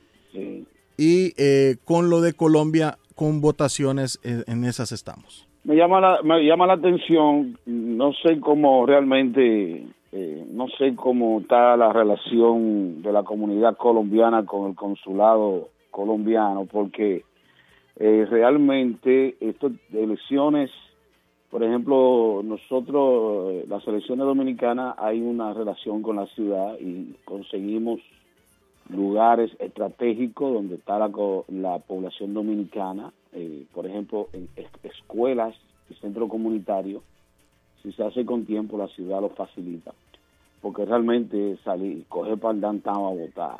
Y 0.98 1.34
con 1.86 2.10
lo 2.10 2.22
de 2.22 2.34
Colombia, 2.34 2.98
con 3.14 3.42
votaciones, 3.42 4.20
en 4.24 4.64
esas 4.66 4.92
estamos. 4.92 5.48
Me 5.64 5.76
llama 5.76 6.02
la, 6.02 6.24
me 6.24 6.44
llama 6.44 6.66
la 6.66 6.74
atención, 6.74 7.60
no 7.68 8.14
sé 8.14 8.40
cómo 8.40 8.88
realmente 8.88 9.86
eh, 10.14 10.46
no 10.52 10.68
sé 10.78 10.94
cómo 10.96 11.40
está 11.40 11.78
la 11.78 11.94
relación 11.94 13.02
de 13.02 13.14
la 13.14 13.24
comunidad 13.24 13.78
colombiana 13.78 14.46
con 14.46 14.70
el 14.70 14.76
consulado 14.76 15.70
colombiano, 15.90 16.66
porque 16.66 17.24
eh, 17.96 18.28
realmente 18.30 19.38
estas 19.40 19.72
elecciones, 19.94 20.70
por 21.50 21.64
ejemplo, 21.64 22.42
nosotros, 22.44 23.54
eh, 23.54 23.66
las 23.70 23.88
elecciones 23.88 24.26
dominicanas, 24.26 24.96
hay 24.98 25.22
una 25.22 25.54
relación 25.54 26.02
con 26.02 26.18
la 26.18 26.26
ciudad 26.28 26.78
y 26.78 27.16
conseguimos 27.24 28.02
lugares 28.90 29.52
estratégicos 29.60 30.54
donde 30.54 30.76
está 30.76 31.00
la, 31.00 31.10
la 31.48 31.80
población 31.80 32.34
dominicana, 32.34 33.14
por 33.74 33.86
ejemplo, 33.86 34.28
en 34.34 34.50
escuelas 34.84 35.56
y 35.90 35.94
centros 35.94 36.30
comunitarios 36.30 37.02
si 37.82 37.92
se 37.94 38.04
hace 38.04 38.26
con 38.26 38.46
tiempo, 38.46 38.78
la 38.78 38.88
ciudad 38.88 39.22
lo 39.22 39.30
facilita. 39.30 39.92
Porque 40.62 40.86
realmente 40.86 41.58
salir, 41.64 42.06
coger 42.08 42.38
para 42.38 42.54
el 42.54 42.62
downtown 42.62 43.06
a 43.06 43.22
votar 43.22 43.60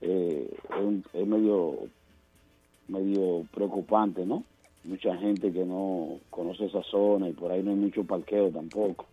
eh, 0.00 0.48
es, 1.12 1.26
medio, 1.26 1.74
medio 2.88 3.44
preocupante, 3.54 4.26
¿no? 4.26 4.42
Mucha 4.84 5.16
gente 5.16 5.52
que 5.52 5.64
no 5.64 6.18
conoce 6.30 6.66
esa 6.66 6.82
zona 6.84 7.28
y 7.28 7.32
por 7.32 7.52
ahí 7.52 7.62
no 7.62 7.70
hay 7.70 7.76
mucho 7.76 8.04
parqueo 8.04 8.48
tampoco. 8.50 9.06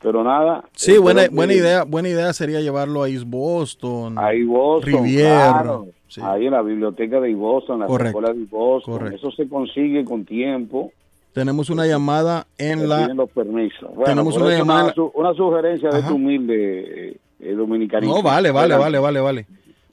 Pero 0.00 0.22
nada. 0.22 0.64
Sí, 0.74 0.98
buena, 0.98 1.22
buena 1.30 1.54
idea, 1.54 1.84
buena 1.84 2.08
idea 2.08 2.32
sería 2.32 2.60
llevarlo 2.60 3.02
a 3.02 3.08
East 3.08 3.24
Boston, 3.26 4.18
a 4.18 4.30
Boston, 4.46 5.04
Riviera, 5.04 5.80
ahí 6.22 6.46
en 6.46 6.52
la 6.52 6.60
biblioteca 6.60 7.20
de 7.20 7.30
East 7.30 7.40
Boston, 7.40 7.82
en 7.82 7.88
la 7.88 8.06
escuela 8.08 8.32
de 8.32 8.40
East 8.40 8.50
Boston. 8.50 9.12
Eso 9.14 9.30
se 9.30 9.48
consigue 9.48 10.04
con 10.04 10.24
tiempo 10.24 10.92
tenemos 11.34 11.68
una 11.68 11.84
llamada 11.84 12.46
en 12.56 12.88
la... 12.88 13.08
permiso. 13.34 13.92
tenemos 14.04 14.36
una 14.36 14.56
llamada... 14.56 14.94
Una, 15.14 15.34
sugerencia 15.34 15.90
de 15.90 16.02
tu 16.04 16.14
humilde 16.14 17.16
eh, 17.40 17.52
dominicanista. 17.52 18.16
No, 18.16 18.22
vale, 18.22 18.52
vale, 18.52 18.76
vale, 18.76 18.98
vale, 18.98 19.20
vale. 19.20 19.46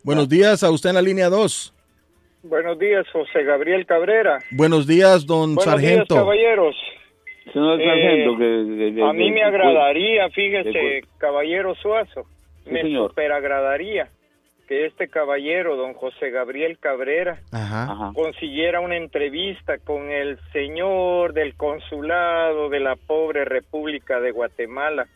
Buenos 0.03 0.29
días 0.29 0.63
a 0.63 0.69
usted 0.69 0.89
en 0.91 0.95
la 0.95 1.01
línea 1.01 1.29
2. 1.29 1.73
Buenos 2.43 2.77
días, 2.77 3.07
José 3.11 3.43
Gabriel 3.43 3.85
Cabrera. 3.87 4.37
Buenos 4.51 4.85
días, 4.85 5.25
don 5.25 5.55
Buenos 5.55 5.63
Sargento. 5.63 6.13
Días, 6.13 6.23
caballeros. 6.23 6.75
Señor 7.51 7.79
Sargento, 7.83 8.33
eh, 8.39 8.93
que, 8.95 9.03
a 9.03 9.13
mí 9.13 9.31
me 9.31 9.43
agradaría, 9.43 10.29
fíjese, 10.29 11.01
caballero 11.17 11.73
Suazo, 11.75 12.25
me 12.65 12.83
super 12.83 13.31
agradaría 13.31 14.09
que 14.71 14.85
este 14.85 15.09
caballero, 15.09 15.75
don 15.75 15.93
José 15.95 16.29
Gabriel 16.29 16.77
Cabrera, 16.79 17.41
consiguiera 18.13 18.79
una 18.79 18.95
entrevista 18.95 19.79
con 19.79 20.09
el 20.09 20.39
señor 20.53 21.33
del 21.33 21.55
consulado 21.55 22.69
de 22.69 22.79
la 22.79 22.95
pobre 22.95 23.43
República 23.43 24.21
de 24.21 24.31
Guatemala, 24.31 25.09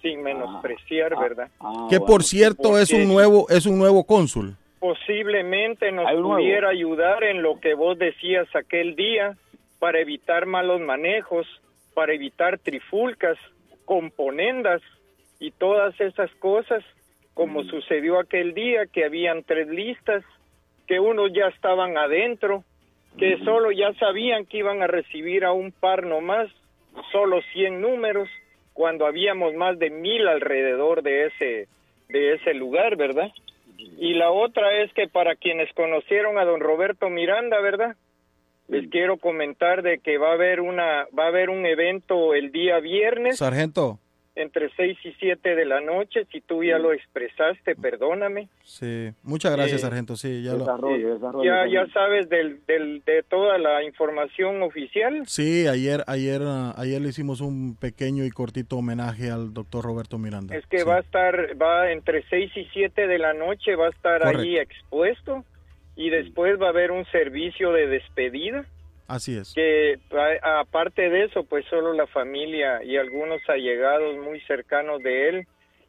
sin 0.00 0.20
ah, 0.20 0.22
menospreciar, 0.22 1.12
ah, 1.12 1.20
¿verdad? 1.20 1.48
Ah, 1.60 1.88
que 1.90 2.00
por 2.00 2.22
cierto 2.22 2.78
es 2.78 2.90
un 2.90 3.06
nuevo 3.06 3.50
es 3.50 3.66
un 3.66 3.76
nuevo 3.76 4.04
cónsul. 4.04 4.56
Posiblemente 4.78 5.92
nos 5.92 6.10
pudiera 6.10 6.70
ayudar 6.70 7.22
en 7.22 7.42
lo 7.42 7.60
que 7.60 7.74
vos 7.74 7.98
decías 7.98 8.48
aquel 8.56 8.96
día 8.96 9.36
para 9.78 10.00
evitar 10.00 10.46
malos 10.46 10.80
manejos, 10.80 11.46
para 11.92 12.14
evitar 12.14 12.58
trifulcas, 12.58 13.36
componendas 13.84 14.80
y 15.38 15.50
todas 15.50 16.00
esas 16.00 16.30
cosas 16.36 16.82
como 17.34 17.62
mm. 17.62 17.68
sucedió 17.68 18.18
aquel 18.18 18.54
día 18.54 18.86
que 18.86 19.04
habían 19.04 19.42
tres 19.44 19.68
listas 19.68 20.24
que 20.86 21.00
unos 21.00 21.32
ya 21.32 21.46
estaban 21.48 21.96
adentro, 21.96 22.64
que 23.18 23.38
solo 23.44 23.70
ya 23.70 23.92
sabían 23.94 24.46
que 24.46 24.58
iban 24.58 24.82
a 24.82 24.86
recibir 24.86 25.44
a 25.44 25.52
un 25.52 25.72
par 25.72 26.04
nomás, 26.04 26.50
solo 27.10 27.40
100 27.52 27.80
números, 27.80 28.28
cuando 28.72 29.06
habíamos 29.06 29.54
más 29.54 29.78
de 29.78 29.90
mil 29.90 30.26
alrededor 30.26 31.02
de 31.02 31.26
ese, 31.26 31.68
de 32.08 32.34
ese 32.34 32.54
lugar, 32.54 32.96
¿verdad? 32.96 33.30
Y 33.98 34.14
la 34.14 34.30
otra 34.30 34.82
es 34.82 34.92
que 34.92 35.08
para 35.08 35.36
quienes 35.36 35.72
conocieron 35.74 36.38
a 36.38 36.44
don 36.44 36.60
Roberto 36.60 37.10
Miranda, 37.10 37.60
¿verdad? 37.60 37.96
Les 38.68 38.88
quiero 38.88 39.18
comentar 39.18 39.82
de 39.82 39.98
que 39.98 40.18
va 40.18 40.30
a 40.30 40.34
haber 40.34 40.60
una 40.60 41.06
va 41.18 41.24
a 41.24 41.28
haber 41.28 41.50
un 41.50 41.66
evento 41.66 42.34
el 42.34 42.52
día 42.52 42.78
viernes. 42.80 43.38
Sargento 43.38 43.98
entre 44.34 44.70
6 44.74 44.98
y 45.04 45.12
7 45.18 45.54
de 45.54 45.64
la 45.66 45.80
noche, 45.80 46.26
si 46.32 46.40
tú 46.40 46.64
ya 46.64 46.78
lo 46.78 46.92
expresaste, 46.92 47.74
perdóname. 47.76 48.48
Sí, 48.62 49.10
muchas 49.22 49.52
gracias, 49.52 49.80
eh, 49.80 49.84
sargento, 49.84 50.16
sí, 50.16 50.42
ya 50.42 50.54
lo... 50.54 50.64
ya, 51.44 51.66
ya 51.66 51.86
sabes 51.92 52.28
del, 52.28 52.64
del, 52.66 53.02
de 53.04 53.22
toda 53.24 53.58
la 53.58 53.84
información 53.84 54.62
oficial. 54.62 55.22
Sí, 55.26 55.66
ayer, 55.68 56.02
ayer, 56.06 56.40
ah, 56.44 56.74
ayer 56.76 57.00
le 57.00 57.08
hicimos 57.08 57.40
un 57.40 57.76
pequeño 57.76 58.24
y 58.24 58.30
cortito 58.30 58.78
homenaje 58.78 59.30
al 59.30 59.52
doctor 59.52 59.84
Roberto 59.84 60.18
Miranda. 60.18 60.56
Es 60.56 60.66
que 60.66 60.84
va 60.84 60.96
a 60.96 61.00
estar, 61.00 61.60
va 61.60 61.92
entre 61.92 62.22
6 62.28 62.52
y 62.56 62.64
7 62.72 63.06
de 63.06 63.18
la 63.18 63.34
noche, 63.34 63.76
va 63.76 63.86
a 63.86 63.90
estar 63.90 64.26
ahí 64.26 64.56
expuesto 64.56 65.44
y 65.94 66.08
después 66.10 66.60
va 66.60 66.66
a 66.66 66.70
haber 66.70 66.90
un 66.90 67.04
servicio 67.06 67.72
de 67.72 67.86
despedida. 67.86 68.64
Así 69.08 69.36
es. 69.36 69.54
Que 69.54 69.98
aparte 70.42 71.10
de 71.10 71.24
eso, 71.24 71.44
pues 71.44 71.64
solo 71.66 71.92
la 71.92 72.06
familia 72.06 72.82
y 72.82 72.96
algunos 72.96 73.40
allegados 73.48 74.16
muy 74.18 74.40
cercanos 74.42 75.02
de 75.02 75.28
él 75.28 75.46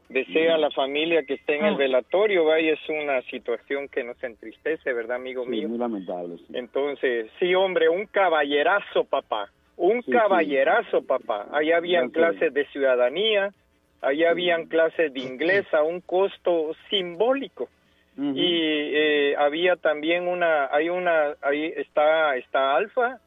desea 0.10 0.56
a 0.56 0.58
la 0.58 0.70
familia 0.72 1.24
que 1.24 1.36
esté 1.36 1.58
en 1.58 1.66
el 1.66 1.74
ah. 1.76 1.78
velatorio, 1.78 2.46
vaya, 2.46 2.74
es 2.74 2.90
una 2.90 3.22
situación 3.24 3.88
que 3.88 4.04
nos 4.04 4.22
entristece, 4.24 4.94
¿verdad, 4.94 5.18
amigo 5.18 5.46
mío? 5.46 5.70
Muy 5.70 5.78
lamentable. 5.78 6.36
Entonces, 6.54 7.30
sí, 7.40 7.56
hombre, 7.56 7.90
un 7.90 8.06
caballerazo, 8.06 9.06
papá, 9.06 9.50
un 9.78 10.02
caballerazo, 10.02 11.02
papá. 11.02 11.48
Ahí 11.52 11.72
habían 11.72 12.10
clases 12.10 12.54
de 12.54 12.66
ciudadanía, 12.68 13.52
ahí 14.02 14.24
habían 14.24 14.68
clases 14.68 15.14
de 15.14 15.22
inglés 15.22 15.66
a 15.74 15.82
un 15.82 16.02
costo 16.02 16.76
simbólico 16.90 17.70
y 18.16 18.92
eh, 18.96 19.36
había 19.38 19.76
también 19.76 20.28
una 20.28 20.68
hay 20.72 20.90
una 20.90 21.36
ahí 21.42 21.74
está 21.76 22.36
está 22.36 22.76
Alfa 22.76 23.20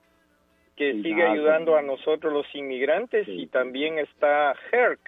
que 0.77 0.92
sigue 1.03 1.25
ayudando 1.25 1.77
a 1.77 1.83
nosotros 1.83 2.33
los 2.33 2.46
inmigrantes 2.55 3.27
y 3.27 3.46
también 3.49 3.99
está 3.99 4.55
HERC 4.70 5.01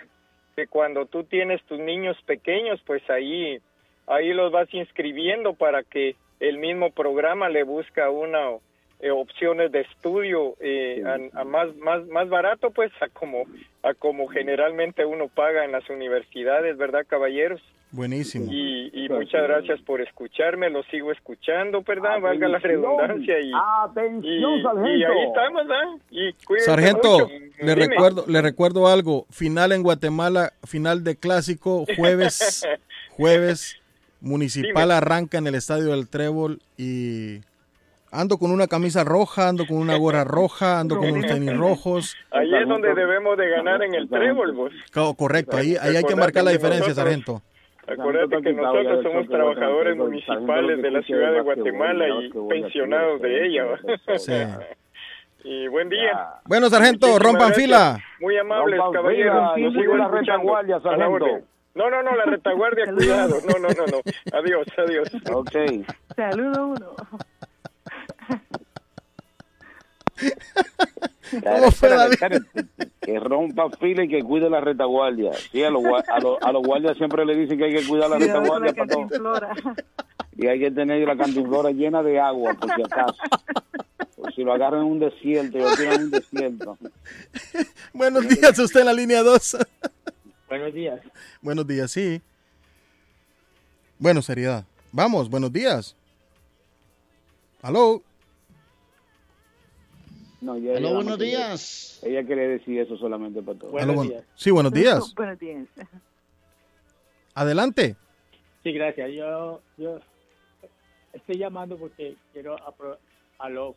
que 0.57 0.67
cuando 0.67 1.07
tú 1.07 1.25
tienes 1.25 1.63
tus 1.67 1.79
niños 1.79 2.21
pequeños 2.23 2.81
pues 2.87 3.09
ahí 3.09 3.61
ahí 4.09 4.33
los 4.33 4.51
vas 4.51 4.73
inscribiendo 4.75 5.55
para 5.55 5.85
que 5.85 6.17
el 6.41 6.59
mismo 6.59 6.91
programa 6.91 7.49
le 7.49 7.63
busca 7.63 8.11
una 8.11 8.59
eh, 9.01 9.11
opciones 9.11 9.71
de 9.73 9.81
estudio 9.81 10.55
eh, 10.61 11.03
a, 11.35 11.45
más 11.45 11.75
más 11.77 12.07
más 12.07 12.29
barato 12.29 12.71
pues 12.71 12.91
a 13.01 13.09
como 13.09 13.45
a 13.83 13.95
como 13.95 14.29
generalmente 14.29 15.05
uno 15.05 15.29
paga 15.29 15.65
en 15.65 15.73
las 15.73 15.89
universidades 15.89 16.77
verdad 16.77 17.07
caballeros 17.07 17.61
Buenísimo. 17.91 18.53
Y, 18.53 19.09
muchas 19.09 19.43
gracias 19.45 19.81
por 19.81 20.03
escucharme, 20.03 20.69
lo 20.69 20.83
sigo 20.85 21.11
escuchando, 21.11 21.83
¿verdad? 21.83 22.21
Valga 22.21 22.47
la 22.47 22.59
redundancia. 22.59 23.41
Y, 23.41 23.51
Atención, 23.83 24.63
sargento. 24.63 24.89
Y 24.91 25.05
ahí 25.05 25.27
estamos, 25.27 25.67
¿verdad? 25.67 26.59
sargento, 26.59 27.29
le 27.61 27.75
recuerdo, 27.75 28.25
le 28.29 28.43
recuerdo 28.43 28.89
algo. 28.89 29.27
Final 29.31 29.73
en 29.73 29.83
Guatemala, 29.83 30.53
final 30.65 31.03
de 31.03 31.17
clásico, 31.17 31.87
jueves, 31.97 32.67
jueves, 33.17 33.81
municipal 34.21 34.91
arranca 34.91 35.39
en 35.39 35.47
el 35.47 35.55
estadio 35.55 35.93
del 35.93 36.09
Trébol 36.09 36.61
y 36.77 37.41
ando 38.11 38.39
con 38.39 38.51
una 38.51 38.67
camisa 38.67 39.05
roja, 39.05 39.49
ando 39.49 39.67
con 39.67 39.79
una 39.79 39.97
gorra 39.97 40.25
roja, 40.25 40.81
ando 40.81 40.97
con 40.99 41.11
unos 41.11 41.27
tenis 41.27 41.57
rojos. 41.57 42.17
Ahí 42.31 42.55
es 42.55 42.69
donde 42.69 42.95
debemos 42.95 43.37
de 43.37 43.49
ganar 43.51 43.83
en 43.83 43.95
el 43.95 44.09
Trébol, 44.09 44.53
vos. 44.53 44.73
Correcto, 45.17 45.57
ahí, 45.57 45.77
ahí 45.81 45.97
hay 45.97 46.05
que 46.05 46.17
marcar 46.17 46.45
la 46.45 46.51
diferencia, 46.51 46.95
sargento. 46.95 47.43
Acuérdate 47.87 48.43
que 48.43 48.53
nosotros 48.53 49.03
somos 49.03 49.29
trabajadores 49.29 49.97
municipales 49.97 50.83
de 50.83 50.91
la 50.91 51.03
ciudad 51.03 51.33
de 51.33 51.41
Guatemala 51.41 52.05
y 52.09 52.31
pensionados 52.49 53.23
de 53.23 53.47
ella. 53.47 53.65
Sí. 54.17 54.33
Y 55.45 55.69
buen 55.69 55.89
día. 55.89 56.41
Bueno, 56.47 56.69
sargento, 56.69 57.19
rompan 57.19 57.55
fila. 57.55 57.97
Muy 58.21 58.37
amables, 58.37 58.81
caballeros. 58.93 59.53
Yo 59.57 59.71
sigo 59.71 59.97
la 59.97 60.09
retaguardia, 60.09 60.81
sargento. 60.81 61.27
No, 61.75 61.89
no, 61.89 62.03
no, 62.03 62.17
la 62.17 62.25
retaguardia, 62.25 62.85
cuidado. 62.95 63.37
No, 63.47 63.59
no, 63.61 63.69
no, 63.69 63.87
no. 63.87 64.37
Adiós, 64.37 64.67
adiós. 64.77 65.09
Ok. 65.33 65.87
Saludo 66.17 66.67
uno. 66.67 66.97
que 73.01 73.21
rompa 73.21 73.71
fila 73.79 74.05
y 74.05 74.09
que 74.09 74.23
cuide 74.23 74.51
la 74.51 74.61
retaguardia. 74.61 75.33
Sí, 75.35 75.63
a 75.63 75.71
los, 75.71 75.85
a, 76.09 76.53
los, 76.53 76.63
guardias 76.63 76.97
siempre 76.97 77.25
le 77.25 77.37
dicen 77.37 77.59
que 77.59 77.65
hay 77.65 77.75
que 77.75 77.87
cuidar 77.87 78.11
la 78.11 78.19
retaguardia. 78.19 78.75
para 78.75 79.57
Y 80.37 80.47
hay 80.47 80.59
que 80.59 80.71
tener 80.71 81.07
la 81.07 81.17
cantinflora 81.17 81.71
llena 81.71 82.03
de 82.03 82.21
agua, 82.21 82.55
por 82.55 82.75
si 82.75 82.83
acaso. 82.83 83.17
Por 84.17 84.35
si 84.35 84.43
lo 84.43 84.53
agarran 84.53 84.81
en 84.81 84.87
un 84.87 84.99
desierto, 84.99 85.59
lo 85.59 85.77
tiran 85.77 85.95
en 85.95 86.03
un 86.03 86.11
desierto. 86.11 86.79
Buenos 87.93 88.29
días, 88.29 88.59
usted 88.59 88.81
en 88.81 88.87
la 88.87 88.93
línea 88.93 89.23
2. 89.23 89.59
Buenos 90.49 90.75
días. 90.75 91.01
Buenos 91.43 91.67
días, 91.67 91.91
sí. 91.91 92.21
Bueno, 93.99 94.23
seriedad. 94.23 94.65
Vamos, 94.93 95.29
buenos 95.29 95.53
días. 95.53 95.95
Aló. 97.63 98.03
No, 100.41 100.55
buenos 100.55 101.19
días. 101.19 102.01
Ella 102.05 102.25
quiere 102.25 102.49
decir 102.49 102.79
eso 102.79 102.97
solamente 102.97 103.43
para 103.43 103.59
todos. 103.59 103.73
Buenos 103.73 104.03
días. 104.03 104.25
Sí, 104.35 104.51
buenos 104.51 104.73
días. 104.73 105.15
Buenos 105.15 105.39
días. 105.39 105.67
Adelante. 107.35 107.97
Sí, 108.63 108.73
gracias. 108.73 109.11
Yo, 109.13 109.61
yo 109.77 109.99
estoy 111.13 111.39
llamando 111.39 111.77
porque 111.77 112.17
quiero... 112.33 112.57
Aló. 113.39 113.75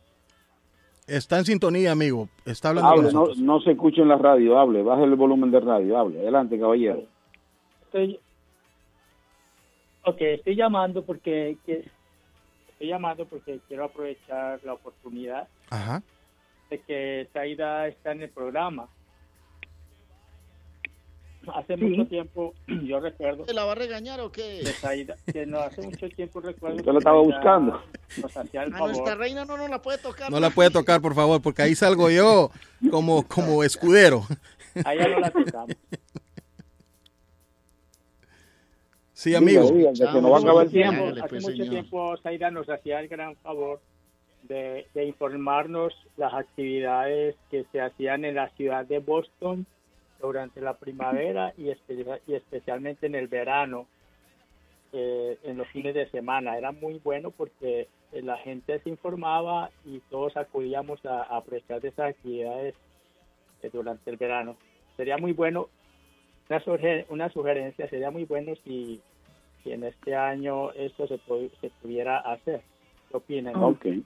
Está 1.06 1.38
en 1.38 1.44
sintonía, 1.44 1.92
amigo. 1.92 2.28
Está 2.44 2.70
hablando 2.70 3.10
no, 3.12 3.34
no, 3.36 3.60
se 3.60 3.72
escucha 3.72 4.02
en 4.02 4.08
la 4.08 4.18
radio. 4.18 4.58
Hable, 4.58 4.82
baje 4.82 5.04
el 5.04 5.14
volumen 5.14 5.50
de 5.50 5.60
radio. 5.60 5.98
Hable. 5.98 6.20
Adelante, 6.20 6.58
caballero. 6.58 7.04
Estoy... 7.84 8.20
Ok, 10.04 10.20
estoy 10.20 10.54
llamando 10.56 11.04
porque... 11.04 11.56
Estoy 11.66 12.88
llamando 12.88 13.26
porque 13.26 13.60
quiero 13.66 13.84
aprovechar 13.84 14.60
la 14.64 14.74
oportunidad 14.74 15.46
Ajá 15.70 16.02
que 16.80 17.28
Saida 17.32 17.88
está 17.88 18.12
en 18.12 18.22
el 18.22 18.30
programa. 18.30 18.88
Hace 21.54 21.76
mucho 21.76 22.06
tiempo, 22.06 22.54
yo 22.84 23.00
recuerdo. 23.00 23.44
¿Se 23.46 23.54
la 23.54 23.64
va 23.64 23.72
a 23.72 23.74
regañar 23.74 24.20
o 24.20 24.30
qué? 24.30 24.62
que 25.32 25.44
no 25.44 25.58
hace 25.58 25.82
mucho 25.82 26.08
tiempo 26.10 26.40
recuerdo. 26.40 26.82
Yo 26.82 26.92
lo 26.92 26.98
estaba 26.98 27.20
buscando. 27.20 27.82
a 28.54 28.78
nuestra 28.86 29.14
reina 29.16 29.44
no 29.44 29.56
nos 29.56 29.68
la 29.68 29.82
puede 29.82 29.98
tocar. 29.98 30.30
No 30.30 30.38
la 30.38 30.50
puede 30.50 30.70
tocar, 30.70 31.00
por 31.00 31.14
favor, 31.14 31.42
porque 31.42 31.62
ahí 31.62 31.74
salgo 31.74 32.10
yo 32.10 32.50
como, 32.90 33.26
como 33.26 33.64
escudero. 33.64 34.22
Allá 34.84 35.08
no 35.08 35.20
la 35.20 35.30
tocamos. 35.30 35.76
Sí, 39.12 39.34
amigo. 39.34 39.70
hace 39.92 41.40
mucho 41.40 41.70
tiempo 41.70 42.16
Saida 42.16 42.50
nos 42.50 42.68
hacía 42.68 43.00
el 43.00 43.08
gran 43.08 43.36
favor 43.36 43.80
de, 44.52 45.04
informarnos 45.04 45.94
las 46.16 46.32
actividades 46.34 47.36
que 47.50 47.64
se 47.72 47.80
hacían 47.80 48.24
en 48.24 48.34
la 48.34 48.48
ciudad 48.50 48.84
de 48.84 48.98
Boston 48.98 49.66
durante 50.20 50.60
la 50.60 50.74
primavera 50.74 51.52
y, 51.56 51.68
y 51.68 52.34
especialmente 52.34 53.06
en 53.06 53.14
el 53.14 53.28
verano, 53.28 53.86
eh, 54.92 55.38
en 55.42 55.56
los 55.56 55.66
fines 55.68 55.94
de 55.94 56.08
semana. 56.10 56.56
Era 56.56 56.72
muy 56.72 57.00
bueno 57.02 57.30
porque 57.30 57.88
eh, 58.12 58.22
la 58.22 58.36
gente 58.38 58.78
se 58.80 58.90
informaba 58.90 59.70
y 59.84 60.00
todos 60.10 60.36
acudíamos 60.36 61.04
a, 61.06 61.22
apreciar 61.22 61.80
de 61.80 61.88
esas 61.88 62.10
actividades 62.10 62.74
eh, 63.62 63.70
durante 63.72 64.10
el 64.10 64.16
verano. 64.16 64.56
Sería 64.96 65.16
muy 65.16 65.32
bueno, 65.32 65.68
una, 66.48 66.62
una 67.08 67.28
sugerencia, 67.30 67.88
sería 67.88 68.10
muy 68.10 68.24
bueno 68.24 68.52
si, 68.64 69.00
si 69.62 69.72
en 69.72 69.84
este 69.84 70.14
año 70.14 70.72
esto 70.72 71.06
se, 71.08 71.18
se 71.60 71.70
pudiera 71.80 72.18
hacer. 72.18 72.60
¿Qué 73.10 73.16
opinan? 73.16 73.56
Okay. 73.56 74.04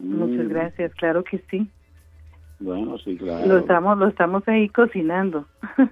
Muchas 0.00 0.46
mm. 0.46 0.48
gracias, 0.48 0.94
claro 0.94 1.22
que 1.22 1.38
sí. 1.50 1.68
Bueno, 2.58 2.98
sí, 2.98 3.16
claro. 3.16 3.46
Lo 3.46 3.58
estamos, 3.58 3.98
lo 3.98 4.08
estamos 4.08 4.46
ahí 4.48 4.68
cocinando. 4.68 5.46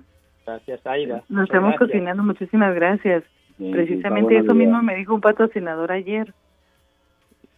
Gracias, 0.46 0.86
Aida. 0.86 1.22
Lo 1.28 1.42
estamos 1.42 1.76
cocinando, 1.76 2.22
muchísimas 2.22 2.74
gracias. 2.74 3.22
Precisamente 3.58 4.38
eso 4.38 4.54
mismo 4.54 4.80
me 4.82 4.96
dijo 4.96 5.14
un 5.14 5.20
patrocinador 5.20 5.92
ayer. 5.92 6.32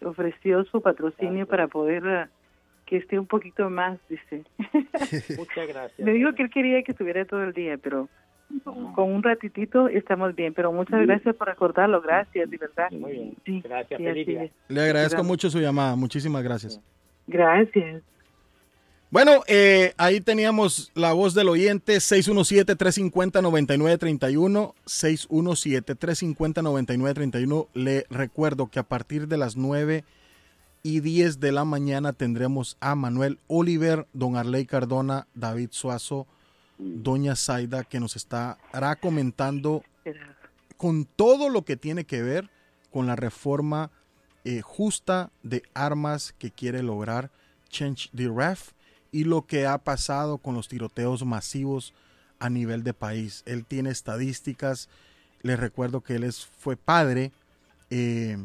Ofreció 0.03 0.65
su 0.65 0.81
patrocinio 0.81 1.45
para 1.45 1.67
poder 1.67 2.03
uh, 2.03 2.27
que 2.85 2.97
esté 2.97 3.17
un 3.17 3.27
poquito 3.27 3.69
más, 3.69 3.97
dice. 4.09 4.43
Muchas 5.37 5.67
gracias. 5.69 5.99
me 6.05 6.11
dijo 6.11 6.33
que 6.33 6.43
él 6.43 6.49
quería 6.49 6.83
que 6.83 6.91
estuviera 6.91 7.23
todo 7.23 7.43
el 7.43 7.53
día, 7.53 7.77
pero 7.77 8.09
con 8.63 9.11
un 9.11 9.23
ratitito 9.23 9.87
estamos 9.87 10.35
bien, 10.35 10.53
pero 10.53 10.71
muchas 10.71 11.01
gracias 11.05 11.35
por 11.35 11.49
acordarlo, 11.49 12.01
gracias, 12.01 12.49
de 12.49 12.57
verdad. 12.57 12.91
Muy 12.91 13.35
bien, 13.45 13.61
gracias, 13.61 13.99
Le 14.67 14.81
agradezco 14.81 15.23
mucho 15.23 15.49
su 15.49 15.59
llamada, 15.59 15.95
muchísimas 15.95 16.43
gracias. 16.43 16.81
Gracias. 17.27 18.03
Bueno, 19.11 19.43
eh, 19.47 19.93
ahí 19.97 20.21
teníamos 20.21 20.91
la 20.95 21.11
voz 21.11 21.33
del 21.33 21.49
oyente 21.49 21.97
617-350-9931, 21.97 24.73
617-350-9931. 24.85 27.67
Le 27.73 28.05
recuerdo 28.09 28.67
que 28.67 28.79
a 28.79 28.83
partir 28.83 29.27
de 29.27 29.35
las 29.35 29.57
9 29.57 30.05
y 30.81 31.01
10 31.01 31.41
de 31.41 31.51
la 31.51 31.65
mañana 31.65 32.13
tendremos 32.13 32.77
a 32.79 32.95
Manuel 32.95 33.37
Oliver, 33.47 34.07
don 34.13 34.37
Arley 34.37 34.65
Cardona, 34.65 35.27
David 35.35 35.71
Suazo, 35.71 36.25
doña 36.81 37.35
Zaida, 37.35 37.83
que 37.83 37.99
nos 37.99 38.15
estará 38.15 38.95
comentando 38.95 39.83
con 40.77 41.05
todo 41.05 41.49
lo 41.49 41.63
que 41.63 41.77
tiene 41.77 42.05
que 42.05 42.21
ver 42.23 42.49
con 42.91 43.07
la 43.07 43.15
reforma 43.15 43.91
eh, 44.43 44.61
justa 44.61 45.31
de 45.43 45.63
armas 45.75 46.33
que 46.37 46.49
quiere 46.49 46.81
lograr 46.81 47.29
Change 47.69 48.09
the 48.15 48.27
Ref 48.27 48.71
y 49.11 49.25
lo 49.25 49.45
que 49.45 49.67
ha 49.67 49.77
pasado 49.77 50.39
con 50.39 50.55
los 50.55 50.67
tiroteos 50.67 51.23
masivos 51.23 51.93
a 52.39 52.49
nivel 52.49 52.83
de 52.83 52.93
país. 52.93 53.43
Él 53.45 53.65
tiene 53.65 53.91
estadísticas. 53.91 54.89
Les 55.43 55.59
recuerdo 55.59 56.01
que 56.01 56.15
él 56.15 56.23
es, 56.23 56.45
fue 56.45 56.75
padre, 56.75 57.31
eh, 57.89 58.37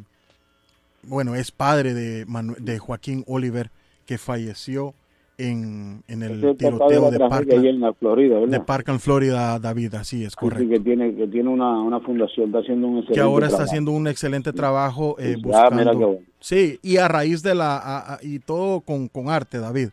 bueno, 1.03 1.35
es 1.35 1.51
padre 1.51 1.95
de, 1.95 2.27
de 2.59 2.79
Joaquín 2.79 3.25
Oliver, 3.27 3.71
que 4.05 4.19
falleció 4.19 4.95
en, 5.39 6.03
en 6.09 6.23
el 6.23 6.57
tiroteo 6.57 7.11
de 7.11 7.19
Parkland, 7.19 7.95
Florida, 7.99 8.41
de 8.41 8.61
Parkland, 8.61 9.01
Florida, 9.01 9.59
David, 9.59 9.95
así 9.95 10.25
es 10.25 10.35
correcto. 10.35 10.69
que 10.69 10.81
tiene, 10.81 11.15
que 11.15 11.27
tiene 11.27 11.51
una, 11.51 11.81
una, 11.81 12.01
fundación, 12.01 12.47
está 12.47 12.61
haciendo 12.61 12.87
un 12.87 12.99
excelente 12.99 13.15
Que 13.15 13.21
ahora 13.21 13.47
está 13.47 13.65
haciendo 13.65 13.91
un 13.93 14.09
excelente 14.09 14.53
trabajo 14.53 15.17
eh, 15.19 15.37
buscando... 15.41 16.21
Sí, 16.41 16.79
y 16.83 16.97
a 16.97 17.09
raíz 17.09 17.43
de 17.43 17.55
la... 17.55 18.19
y 18.23 18.39
todo 18.39 18.81
con, 18.81 19.09
con 19.09 19.29
arte, 19.29 19.59
David 19.59 19.89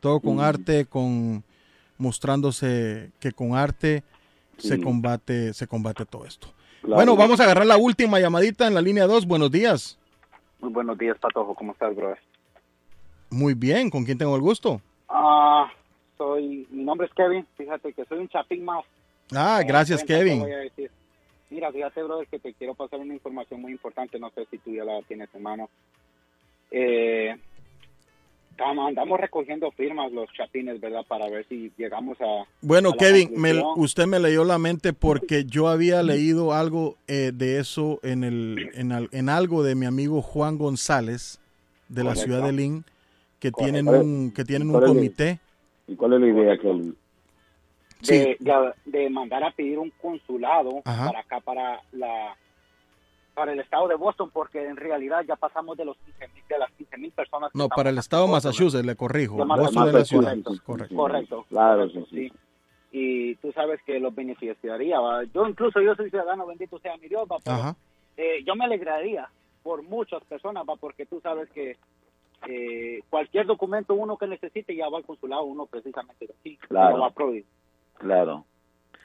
todo 0.00 0.20
con 0.20 0.40
arte, 0.40 0.86
con 0.86 1.42
mostrándose 1.96 3.10
que 3.20 3.32
con 3.32 3.54
arte 3.54 4.02
se 4.56 4.80
combate, 4.80 5.52
se 5.52 5.66
combate 5.66 6.04
todo 6.04 6.24
esto. 6.24 6.48
Bueno, 6.82 7.16
vamos 7.16 7.40
a 7.40 7.44
agarrar 7.44 7.66
la 7.66 7.76
última 7.76 8.20
llamadita 8.20 8.66
en 8.66 8.74
la 8.74 8.80
línea 8.80 9.06
2. 9.06 9.26
Buenos 9.26 9.50
días. 9.50 9.98
Muy 10.60 10.72
buenos 10.72 10.96
días, 10.98 11.16
Patojo. 11.18 11.54
¿Cómo 11.54 11.72
estás, 11.72 11.94
brother? 11.94 12.18
Muy 13.30 13.54
bien. 13.54 13.90
¿Con 13.90 14.04
quién 14.04 14.18
tengo 14.18 14.34
el 14.36 14.40
gusto? 14.40 14.80
Ah, 15.08 15.70
soy, 16.16 16.66
mi 16.70 16.84
nombre 16.84 17.06
es 17.06 17.14
Kevin. 17.14 17.46
Fíjate 17.56 17.92
que 17.92 18.04
soy 18.04 18.18
un 18.18 18.28
chapín 18.28 18.64
más. 18.64 18.84
Ah, 19.34 19.62
gracias, 19.66 20.04
Kevin. 20.04 20.44
Mira, 21.50 21.72
fíjate, 21.72 22.02
brother, 22.02 22.26
que 22.26 22.38
te 22.38 22.52
quiero 22.52 22.74
pasar 22.74 23.00
una 23.00 23.14
información 23.14 23.60
muy 23.60 23.72
importante. 23.72 24.18
No 24.18 24.30
sé 24.30 24.46
si 24.50 24.58
tú 24.58 24.72
ya 24.72 24.84
la 24.84 25.00
tienes 25.02 25.28
en 25.34 25.42
mano. 25.42 25.70
Eh, 26.70 27.34
andamos 28.58 29.20
recogiendo 29.20 29.70
firmas 29.72 30.12
los 30.12 30.30
chapines, 30.32 30.80
¿verdad? 30.80 31.04
Para 31.06 31.28
ver 31.28 31.46
si 31.48 31.72
llegamos 31.76 32.18
a... 32.20 32.44
Bueno, 32.60 32.92
Kevin, 32.92 33.30
usted 33.76 34.06
me 34.06 34.18
leyó 34.18 34.44
la 34.44 34.58
mente 34.58 34.92
porque 34.92 35.44
yo 35.44 35.68
había 35.68 36.02
leído 36.02 36.52
algo 36.52 36.96
eh, 37.06 37.32
de 37.32 37.58
eso 37.58 38.00
en, 38.02 38.24
el, 38.24 38.70
en, 38.74 39.28
algo 39.28 39.62
de 39.62 39.74
mi 39.74 39.86
amigo 39.86 40.22
Juan 40.22 40.58
González 40.58 41.38
de 41.88 42.04
la 42.04 42.14
ciudad 42.14 42.42
de 42.42 42.52
Lynn, 42.52 42.84
que 43.38 43.52
tienen 43.52 43.88
un, 43.88 44.32
que 44.32 44.44
tienen 44.44 44.74
un 44.74 44.80
comité. 44.80 45.38
¿Y 45.86 45.96
cuál 45.96 46.14
es 46.14 46.20
la 46.20 46.26
idea, 46.26 46.58
Kevin? 46.58 46.96
De, 48.00 48.36
de, 48.84 49.10
mandar 49.10 49.42
a 49.42 49.50
pedir 49.50 49.78
un 49.78 49.90
consulado 50.00 50.82
para 50.84 51.18
acá, 51.18 51.40
para 51.40 51.80
la 51.92 52.36
para 53.38 53.52
el 53.52 53.60
estado 53.60 53.86
de 53.86 53.94
Boston, 53.94 54.30
porque 54.32 54.64
en 54.64 54.76
realidad 54.76 55.22
ya 55.26 55.36
pasamos 55.36 55.76
de 55.76 55.84
los 55.84 55.96
15, 55.98 56.28
de 56.48 56.58
las 56.58 56.72
15 56.72 56.98
mil 56.98 57.12
personas. 57.12 57.52
no, 57.54 57.68
para 57.68 57.90
el 57.90 57.98
estado 57.98 58.26
de 58.26 58.32
Massachusetts, 58.32 58.84
le 58.84 58.96
corrijo. 58.96 59.36
Boston 59.36 59.86
de 59.86 59.92
la 59.92 60.04
ciudad. 60.04 60.36
Correcto. 60.64 60.96
correcto. 60.96 61.46
Claro, 61.48 61.88
sí, 62.10 62.32
Y 62.90 63.36
tú 63.36 63.52
sabes 63.52 63.80
que 63.86 64.00
los 64.00 64.12
beneficiaría. 64.12 64.96
Yo 65.32 65.46
incluso, 65.46 65.80
yo 65.80 65.94
soy 65.94 66.10
ciudadano, 66.10 66.46
bendito 66.46 66.80
sea 66.80 66.96
mi 66.96 67.06
Dios, 67.06 67.28
eh, 68.16 68.42
yo 68.44 68.56
me 68.56 68.64
alegraría 68.64 69.28
por 69.62 69.84
muchas 69.84 70.24
personas, 70.24 70.64
¿va? 70.68 70.74
porque 70.74 71.06
tú 71.06 71.20
sabes 71.20 71.48
que 71.50 71.76
eh, 72.46 73.00
cualquier 73.10 73.46
documento 73.46 73.94
uno 73.94 74.16
que 74.16 74.26
necesite 74.26 74.74
ya 74.74 74.88
va 74.88 74.98
al 74.98 75.04
consulado, 75.04 75.44
uno 75.44 75.66
precisamente 75.66 76.26
de 76.26 76.34
aquí. 76.38 76.56
Claro. 76.68 77.12
Claro. 77.94 78.44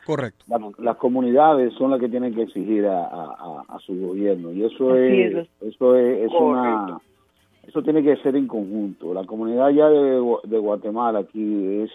Correcto. 0.05 0.45
las 0.79 0.97
comunidades 0.97 1.73
son 1.75 1.91
las 1.91 1.99
que 1.99 2.09
tienen 2.09 2.35
que 2.35 2.43
exigir 2.43 2.85
a, 2.85 3.77
su 3.85 3.95
gobierno 3.95 4.51
y 4.51 4.65
eso 4.65 4.95
es, 4.97 5.47
eso 5.61 5.95
es, 5.95 6.29
una 6.33 6.99
eso 7.65 7.81
tiene 7.81 8.03
que 8.03 8.17
ser 8.17 8.35
en 8.35 8.47
conjunto. 8.47 9.13
La 9.13 9.23
comunidad 9.23 9.69
ya 9.69 9.87
de, 9.87 10.57
Guatemala 10.59 11.19
aquí 11.19 11.83
es 11.83 11.91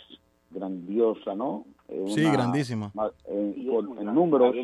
grandiosa, 0.51 1.35
¿no? 1.35 1.65
sí, 2.07 2.25
grandísima. 2.25 2.91
En, 3.27 4.15
números, 4.15 4.55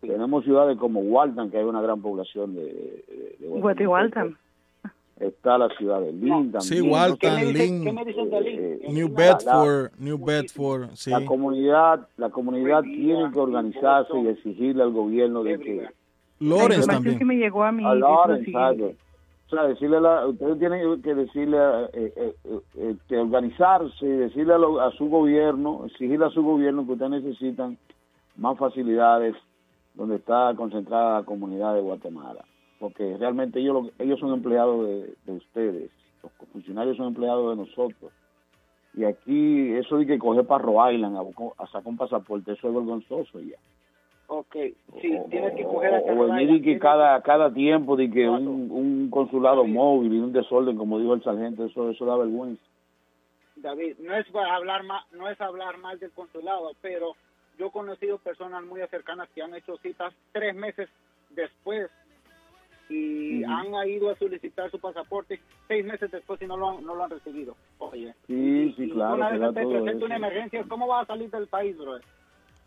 tenemos 0.00 0.44
ciudades 0.44 0.78
como 0.78 1.00
Walton, 1.00 1.50
que 1.50 1.58
hay 1.58 1.64
una 1.64 1.82
gran 1.82 2.00
población 2.00 2.54
de, 2.54 3.36
de 3.38 3.46
Guatemala 3.46 4.36
está 5.20 5.58
la 5.58 5.68
ciudad 5.76 6.00
de 6.00 6.12
Lynn 6.12 6.50
también. 6.50 6.62
Sí, 6.62 6.80
Walton, 6.80 7.52
Lynn, 7.52 7.86
eh, 7.86 8.80
New 8.88 9.08
Bedford, 9.08 9.92
New 9.98 10.18
Bedford, 10.18 10.90
sí. 10.94 11.10
La 11.10 11.24
comunidad, 11.24 12.08
la 12.16 12.30
comunidad 12.30 12.82
tiene 12.82 13.30
que 13.30 13.38
organizarse 13.38 14.18
y 14.18 14.28
exigirle 14.28 14.82
al 14.82 14.92
gobierno 14.92 15.42
de 15.42 15.58
que 15.58 15.88
Lawrence 16.40 16.86
también. 16.86 17.18
que 17.18 17.24
me 17.24 17.36
llegó 17.36 17.62
a 17.64 17.70
mí. 17.70 17.84
A 17.84 17.94
Lawrence, 17.94 18.50
o 18.50 19.50
sea, 19.50 19.64
decirle 19.64 20.00
la, 20.00 20.26
ustedes 20.26 20.58
tienen 20.60 21.02
que 21.02 21.14
decirle, 21.14 21.58
eh, 21.92 22.12
eh, 22.16 22.34
eh, 22.76 22.96
que 23.08 23.16
organizarse, 23.16 24.06
decirle 24.06 24.54
a, 24.54 24.86
a, 24.86 24.92
su 24.92 25.08
gobierno, 25.08 25.86
exigirle 25.86 26.26
a 26.26 26.30
su 26.30 26.42
gobierno 26.42 26.86
que 26.86 26.92
ustedes 26.92 27.10
necesitan 27.10 27.76
más 28.36 28.56
facilidades 28.56 29.34
donde 29.94 30.16
está 30.16 30.54
concentrada 30.56 31.18
la 31.18 31.26
comunidad 31.26 31.74
de 31.74 31.80
Guatemala 31.80 32.44
porque 32.80 33.16
realmente 33.18 33.60
ellos, 33.60 33.92
ellos 33.98 34.18
son 34.18 34.32
empleados 34.32 34.88
de, 35.26 35.32
ustedes, 35.32 35.90
los 36.22 36.32
funcionarios 36.50 36.96
son 36.96 37.08
empleados 37.08 37.50
de 37.50 37.62
nosotros. 37.64 38.10
Y 38.94 39.04
aquí, 39.04 39.74
eso 39.74 39.98
de 39.98 40.06
que 40.06 40.18
coger 40.18 40.46
para 40.46 40.64
Rhode 40.64 40.94
Island 40.94 41.16
a, 41.58 41.66
sacar 41.66 41.86
un 41.86 41.98
pasaporte, 41.98 42.52
eso 42.52 42.68
es 42.68 42.74
vergonzoso 42.74 43.38
ya. 43.38 43.58
Ok, 44.26 44.56
sí, 45.00 45.18
tienes 45.28 45.54
que 45.54 45.64
coger 45.64 45.94
a 45.94 45.98
O 46.12 46.26
venir 46.26 46.62
que 46.62 46.78
cada, 46.78 47.20
cada 47.20 47.52
tiempo 47.52 47.96
de 47.96 48.10
que 48.10 48.28
un, 48.28 48.70
un 48.70 49.10
consulado 49.10 49.64
móvil 49.64 50.14
y 50.14 50.18
un 50.18 50.32
desorden, 50.32 50.76
como 50.76 50.98
dijo 50.98 51.14
el 51.14 51.22
sargento, 51.22 51.66
eso, 51.66 51.90
eso 51.90 52.06
da 52.06 52.16
vergüenza. 52.16 52.62
David, 53.56 53.96
no 53.98 54.16
es 54.16 54.26
para 54.28 54.54
hablar 54.54 54.84
no 55.12 55.28
es 55.28 55.38
hablar 55.40 55.76
mal 55.78 55.98
del 55.98 56.12
consulado, 56.12 56.70
pero 56.80 57.14
yo 57.58 57.66
he 57.66 57.70
conocido 57.70 58.16
personas 58.18 58.62
muy 58.64 58.80
cercanas 58.88 59.28
que 59.34 59.42
han 59.42 59.54
hecho 59.54 59.76
citas 59.78 60.14
tres 60.32 60.54
meses 60.54 60.88
después 61.30 61.90
y 62.90 63.44
han 63.44 63.88
ido 63.88 64.10
a 64.10 64.16
solicitar 64.16 64.70
su 64.70 64.78
pasaporte 64.78 65.40
seis 65.68 65.84
meses 65.84 66.10
después 66.10 66.42
y 66.42 66.46
no 66.46 66.56
lo 66.56 66.70
han, 66.70 66.84
no 66.84 66.94
lo 66.94 67.04
han 67.04 67.10
recibido. 67.10 67.56
Oye, 67.78 68.12
sí, 68.26 68.74
sí, 68.76 68.90
claro. 68.90 69.14
Una 69.14 69.30
vez 69.30 69.54
te 69.54 69.66
presenta 69.66 70.04
una 70.04 70.16
emergencia, 70.16 70.64
¿cómo 70.68 70.88
va 70.88 71.00
a 71.00 71.06
salir 71.06 71.30
del 71.30 71.46
país, 71.46 71.78
bro? 71.78 71.98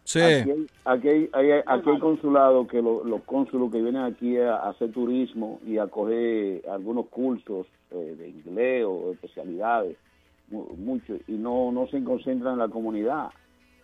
Sí. 0.05 0.19
Aquí 0.19 0.49
hay, 0.49 0.67
aquí 0.85 1.07
hay, 1.33 1.51
aquí 1.65 1.89
hay 1.89 1.99
consulado 1.99 2.67
que 2.67 2.81
los 2.81 3.21
cónsulos 3.23 3.71
que 3.71 3.81
vienen 3.81 4.03
aquí 4.03 4.37
a, 4.37 4.55
hacer 4.69 4.91
turismo 4.91 5.59
y 5.65 5.77
a 5.77 5.87
coger 5.87 6.61
algunos 6.69 7.07
cursos 7.07 7.67
eh, 7.91 8.15
de 8.17 8.29
inglés 8.29 8.85
o 8.85 9.11
especialidades, 9.11 9.97
mucho, 10.49 11.15
y 11.27 11.33
no, 11.33 11.71
no 11.71 11.87
se 11.87 12.03
concentran 12.03 12.53
en 12.53 12.59
la 12.59 12.67
comunidad 12.67 13.29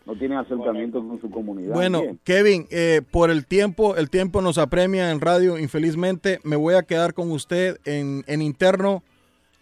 no 0.10 0.16
tienen 0.16 0.39
acercamiento 0.39 1.07
con 1.07 1.22
su 1.22 1.30
comunidad. 1.30 1.72
Bueno, 1.76 2.01
Kevin, 2.24 2.66
eh, 2.72 3.03
por 3.12 3.30
el 3.30 3.45
tiempo, 3.45 3.95
el 3.95 4.10
tiempo 4.10 4.41
nos 4.41 4.57
apremia 4.57 5.12
en 5.12 5.22
radio, 5.22 5.60
infelizmente. 5.60 6.39
Me 6.43 6.55
voy 6.55 6.74
a 6.74 6.82
quedar 6.82 7.14
con 7.14 7.30
usted 7.30 7.80
en, 7.86 8.24
interno. 8.41 9.03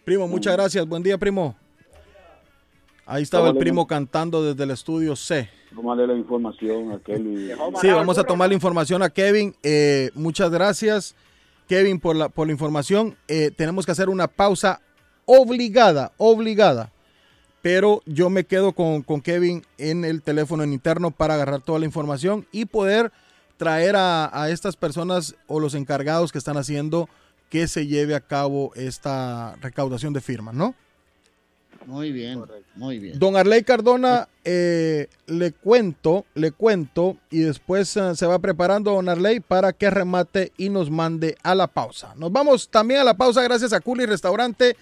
Primo, 0.06 0.26
muchas 0.26 0.54
gracias. 0.54 0.88
Buen 0.88 1.02
día, 1.02 1.18
primo. 1.18 1.54
Ahí 3.04 3.22
estaba 3.22 3.50
el 3.50 3.58
primo 3.58 3.86
cantando 3.86 4.42
desde 4.42 4.64
el 4.64 4.70
estudio 4.70 5.16
C. 5.16 5.50
Tomarle 5.74 6.06
la 6.06 6.14
información 6.14 6.92
a 6.92 6.98
Kevin. 6.98 7.50
Sí, 7.82 7.88
vamos 7.88 8.16
a 8.16 8.24
tomar 8.24 8.48
la 8.48 8.54
información 8.54 9.02
a 9.02 9.10
Kevin. 9.10 9.54
Eh, 9.62 10.10
muchas 10.14 10.50
gracias, 10.50 11.14
Kevin, 11.68 12.00
por 12.00 12.16
la, 12.16 12.30
por 12.30 12.46
la 12.46 12.54
información. 12.54 13.16
Eh, 13.28 13.50
tenemos 13.54 13.84
que 13.84 13.92
hacer 13.92 14.08
una 14.08 14.28
pausa 14.28 14.80
obligada, 15.26 16.12
obligada 16.16 16.90
pero 17.62 18.02
yo 18.06 18.30
me 18.30 18.44
quedo 18.44 18.72
con, 18.72 19.02
Kevin 19.22 19.62
en 19.78 20.04
el 20.04 20.22
teléfono 20.22 20.62
en 20.62 20.72
interno 20.72 21.10
para 21.10 21.34
agarrar 21.34 21.60
toda 21.60 21.78
la 21.78 21.86
información 21.86 22.46
y 22.52 22.66
poder 22.66 23.12
traer 23.56 23.96
a, 23.96 24.48
estas 24.50 24.76
personas 24.76 25.34
o 25.46 25.58
los 25.60 25.74
encargados 25.74 26.30
que 26.32 26.38
están 26.38 26.56
haciendo 26.56 27.08
que 27.50 27.66
se 27.66 27.86
lleve 27.86 28.14
a 28.14 28.20
cabo 28.20 28.72
esta 28.74 29.56
recaudación 29.60 30.12
de 30.12 30.20
firmas, 30.20 30.54
¿no? 30.54 30.74
Muy 31.86 32.12
bien. 32.12 32.44
Muy 32.74 32.98
bien. 32.98 33.18
Don 33.18 33.36
Arley 33.36 33.62
Cardona, 33.62 34.28
eh, 34.44 35.08
le 35.26 35.52
cuento, 35.52 36.26
le 36.34 36.52
cuento, 36.52 37.16
y 37.30 37.40
después 37.40 37.96
eh, 37.96 38.14
se 38.14 38.26
va 38.26 38.38
preparando 38.38 38.92
Don 38.92 39.08
Arley 39.08 39.40
para 39.40 39.72
que 39.72 39.88
remate 39.88 40.52
y 40.58 40.68
nos 40.68 40.90
mande 40.90 41.36
a 41.42 41.54
la 41.54 41.66
pausa. 41.66 42.14
Nos 42.16 42.30
vamos 42.30 42.68
también 42.68 43.00
a 43.00 43.04
la 43.04 43.14
pausa 43.14 43.42
gracias 43.42 43.72
a 43.72 43.80
Culi 43.80 44.04
Restaurante 44.04 44.76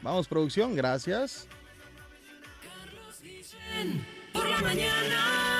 Vamos, 0.03 0.29
producción, 0.29 0.75
gracias. 0.75 1.49
por 4.33 4.49
la 4.49 4.61
mañana 4.61 5.60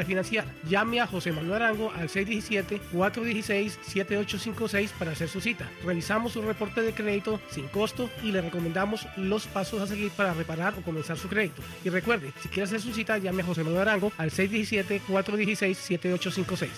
refinanciar. 0.01 0.45
Llame 0.67 0.99
a 0.99 1.07
José 1.07 1.31
Manuel 1.31 1.61
Arango 1.61 1.91
al 1.91 2.09
617-416-7856 2.09 4.89
para 4.97 5.11
hacer 5.11 5.29
su 5.29 5.39
cita. 5.39 5.69
Realizamos 5.83 6.35
un 6.35 6.45
reporte 6.45 6.81
de 6.81 6.93
crédito 6.93 7.39
sin 7.49 7.67
costo 7.67 8.09
y 8.23 8.31
le 8.31 8.41
recomendamos 8.41 9.07
los 9.15 9.45
pasos 9.47 9.81
a 9.81 9.87
seguir 9.87 10.11
para 10.11 10.33
reparar 10.33 10.73
o 10.77 10.81
comenzar 10.81 11.17
su 11.17 11.29
crédito. 11.29 11.61
Y 11.83 11.89
recuerde, 11.89 12.33
si 12.41 12.49
quiere 12.49 12.63
hacer 12.63 12.81
su 12.81 12.91
cita, 12.93 13.17
llame 13.17 13.43
a 13.43 13.45
José 13.45 13.63
Manuel 13.63 13.87
Arango 13.87 14.11
al 14.17 14.31
617-416-7856. 14.31 16.69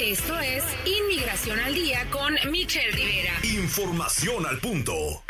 Esto 0.00 0.38
es 0.38 0.64
Inmigración 0.86 1.60
al 1.60 1.74
Día 1.74 2.06
con 2.10 2.34
Michelle 2.50 2.92
Rivera. 2.92 3.34
Información 3.42 4.46
al 4.46 4.58
punto. 4.58 5.22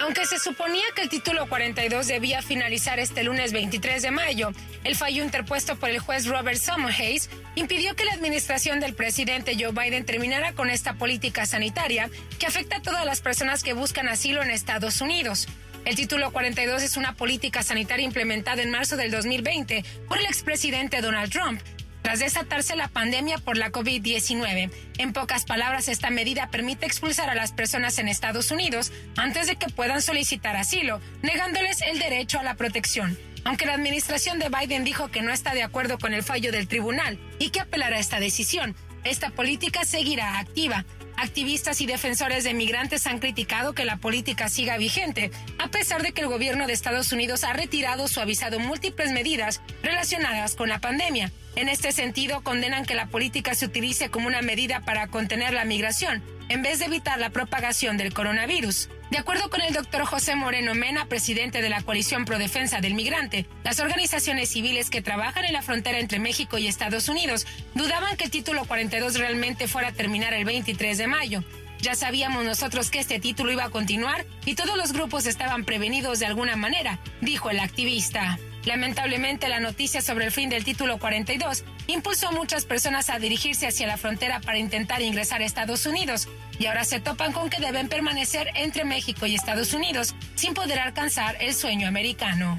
Aunque 0.00 0.26
se 0.26 0.38
suponía 0.38 0.84
que 0.94 1.02
el 1.02 1.08
título 1.08 1.48
42 1.48 2.06
debía 2.06 2.40
finalizar 2.40 3.00
este 3.00 3.24
lunes 3.24 3.52
23 3.52 4.00
de 4.00 4.10
mayo, 4.10 4.52
el 4.84 4.94
fallo 4.94 5.24
interpuesto 5.24 5.76
por 5.76 5.90
el 5.90 5.98
juez 5.98 6.26
Robert 6.26 6.58
Summerhays 6.58 7.28
impidió 7.56 7.96
que 7.96 8.04
la 8.04 8.12
administración 8.12 8.78
del 8.78 8.94
presidente 8.94 9.56
Joe 9.58 9.72
Biden 9.72 10.04
terminara 10.04 10.52
con 10.52 10.70
esta 10.70 10.94
política 10.94 11.46
sanitaria 11.46 12.10
que 12.38 12.46
afecta 12.46 12.76
a 12.76 12.82
todas 12.82 13.04
las 13.04 13.20
personas 13.20 13.64
que 13.64 13.72
buscan 13.72 14.08
asilo 14.08 14.42
en 14.42 14.50
Estados 14.50 15.00
Unidos. 15.00 15.48
El 15.84 15.96
título 15.96 16.30
42 16.32 16.82
es 16.82 16.96
una 16.96 17.14
política 17.14 17.62
sanitaria 17.62 18.04
implementada 18.04 18.62
en 18.62 18.70
marzo 18.70 18.96
del 18.96 19.10
2020 19.10 19.84
por 20.06 20.18
el 20.18 20.26
expresidente 20.26 21.00
Donald 21.00 21.32
Trump 21.32 21.60
tras 22.08 22.20
desatarse 22.20 22.74
la 22.74 22.88
pandemia 22.88 23.36
por 23.36 23.58
la 23.58 23.70
COVID-19. 23.70 24.70
En 24.96 25.12
pocas 25.12 25.44
palabras, 25.44 25.88
esta 25.88 26.08
medida 26.08 26.48
permite 26.50 26.86
expulsar 26.86 27.28
a 27.28 27.34
las 27.34 27.52
personas 27.52 27.98
en 27.98 28.08
Estados 28.08 28.50
Unidos 28.50 28.92
antes 29.18 29.46
de 29.46 29.56
que 29.56 29.68
puedan 29.68 30.00
solicitar 30.00 30.56
asilo, 30.56 31.02
negándoles 31.20 31.82
el 31.82 31.98
derecho 31.98 32.40
a 32.40 32.44
la 32.44 32.54
protección. 32.54 33.18
Aunque 33.44 33.66
la 33.66 33.74
administración 33.74 34.38
de 34.38 34.48
Biden 34.48 34.84
dijo 34.84 35.08
que 35.08 35.20
no 35.20 35.34
está 35.34 35.52
de 35.52 35.62
acuerdo 35.62 35.98
con 35.98 36.14
el 36.14 36.22
fallo 36.22 36.50
del 36.50 36.66
tribunal 36.66 37.18
y 37.38 37.50
que 37.50 37.60
apelará 37.60 37.98
a 37.98 38.00
esta 38.00 38.20
decisión, 38.20 38.74
esta 39.04 39.28
política 39.28 39.84
seguirá 39.84 40.38
activa. 40.38 40.86
Activistas 41.20 41.80
y 41.80 41.86
defensores 41.86 42.44
de 42.44 42.54
migrantes 42.54 43.08
han 43.08 43.18
criticado 43.18 43.72
que 43.72 43.84
la 43.84 43.96
política 43.96 44.48
siga 44.48 44.78
vigente, 44.78 45.32
a 45.58 45.66
pesar 45.66 46.00
de 46.00 46.12
que 46.12 46.20
el 46.20 46.28
gobierno 46.28 46.68
de 46.68 46.72
Estados 46.72 47.10
Unidos 47.10 47.42
ha 47.42 47.52
retirado 47.52 48.04
o 48.04 48.08
suavizado 48.08 48.60
múltiples 48.60 49.10
medidas 49.10 49.60
relacionadas 49.82 50.54
con 50.54 50.68
la 50.68 50.78
pandemia. 50.78 51.32
En 51.56 51.68
este 51.68 51.90
sentido, 51.90 52.44
condenan 52.44 52.86
que 52.86 52.94
la 52.94 53.08
política 53.08 53.56
se 53.56 53.66
utilice 53.66 54.10
como 54.10 54.28
una 54.28 54.42
medida 54.42 54.82
para 54.82 55.08
contener 55.08 55.54
la 55.54 55.64
migración, 55.64 56.22
en 56.48 56.62
vez 56.62 56.78
de 56.78 56.84
evitar 56.84 57.18
la 57.18 57.30
propagación 57.30 57.96
del 57.96 58.14
coronavirus. 58.14 58.88
De 59.10 59.16
acuerdo 59.16 59.48
con 59.48 59.62
el 59.62 59.72
doctor 59.72 60.04
José 60.04 60.36
Moreno 60.36 60.74
Mena, 60.74 61.06
presidente 61.06 61.62
de 61.62 61.70
la 61.70 61.80
Coalición 61.80 62.26
Pro 62.26 62.38
Defensa 62.38 62.80
del 62.80 62.92
Migrante, 62.92 63.46
las 63.64 63.80
organizaciones 63.80 64.50
civiles 64.50 64.90
que 64.90 65.00
trabajan 65.00 65.46
en 65.46 65.54
la 65.54 65.62
frontera 65.62 65.98
entre 65.98 66.18
México 66.18 66.58
y 66.58 66.66
Estados 66.66 67.08
Unidos 67.08 67.46
dudaban 67.74 68.18
que 68.18 68.24
el 68.24 68.30
título 68.30 68.66
42 68.66 69.18
realmente 69.18 69.66
fuera 69.66 69.88
a 69.88 69.92
terminar 69.92 70.34
el 70.34 70.44
23 70.44 70.98
de 70.98 71.06
mayo. 71.06 71.42
Ya 71.80 71.94
sabíamos 71.94 72.44
nosotros 72.44 72.90
que 72.90 72.98
este 72.98 73.18
título 73.18 73.50
iba 73.50 73.64
a 73.64 73.70
continuar 73.70 74.26
y 74.44 74.56
todos 74.56 74.76
los 74.76 74.92
grupos 74.92 75.24
estaban 75.24 75.64
prevenidos 75.64 76.18
de 76.18 76.26
alguna 76.26 76.56
manera, 76.56 76.98
dijo 77.22 77.48
el 77.50 77.60
activista. 77.60 78.38
Lamentablemente, 78.64 79.48
la 79.48 79.60
noticia 79.60 80.00
sobre 80.02 80.26
el 80.26 80.32
fin 80.32 80.50
del 80.50 80.64
título 80.64 80.98
42 80.98 81.64
impulsó 81.86 82.28
a 82.28 82.32
muchas 82.32 82.64
personas 82.64 83.10
a 83.10 83.18
dirigirse 83.18 83.66
hacia 83.66 83.86
la 83.86 83.96
frontera 83.96 84.40
para 84.40 84.58
intentar 84.58 85.02
ingresar 85.02 85.40
a 85.40 85.44
Estados 85.44 85.86
Unidos 85.86 86.28
y 86.58 86.66
ahora 86.66 86.84
se 86.84 87.00
topan 87.00 87.32
con 87.32 87.50
que 87.50 87.60
deben 87.60 87.88
permanecer 87.88 88.48
entre 88.54 88.84
México 88.84 89.26
y 89.26 89.34
Estados 89.34 89.72
Unidos 89.72 90.14
sin 90.34 90.54
poder 90.54 90.78
alcanzar 90.80 91.36
el 91.40 91.54
sueño 91.54 91.88
americano. 91.88 92.58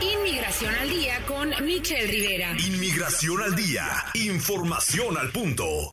Inmigración 0.00 0.74
al 0.74 0.90
día 0.90 1.20
con 1.26 1.50
Michelle 1.64 2.06
Rivera. 2.06 2.52
Inmigración 2.58 3.42
al 3.42 3.54
día. 3.54 3.86
Información 4.14 5.16
al 5.16 5.30
punto 5.30 5.92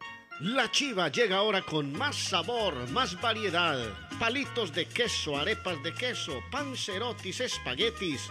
La 0.41 0.69
chiva 0.71 1.09
llega 1.09 1.37
ahora 1.37 1.61
con 1.63 1.93
más 1.93 2.17
sabor, 2.17 2.75
más 2.91 3.21
variedad. 3.21 3.79
Palitos 4.19 4.75
de 4.75 4.87
queso, 4.87 5.37
arepas 5.37 5.81
de 5.83 5.93
queso, 5.95 6.41
pancerotis, 6.51 7.41
espaguetis 7.41 8.31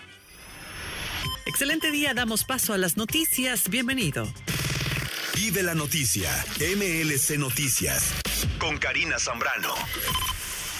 Excelente 1.45 1.91
día, 1.91 2.13
damos 2.13 2.43
paso 2.43 2.73
a 2.73 2.77
las 2.77 2.97
noticias. 2.97 3.69
Bienvenido. 3.69 4.27
Vive 5.35 5.63
la 5.63 5.75
noticia, 5.75 6.29
MLC 6.59 7.37
Noticias, 7.37 8.13
con 8.59 8.77
Karina 8.77 9.17
Zambrano. 9.17 9.73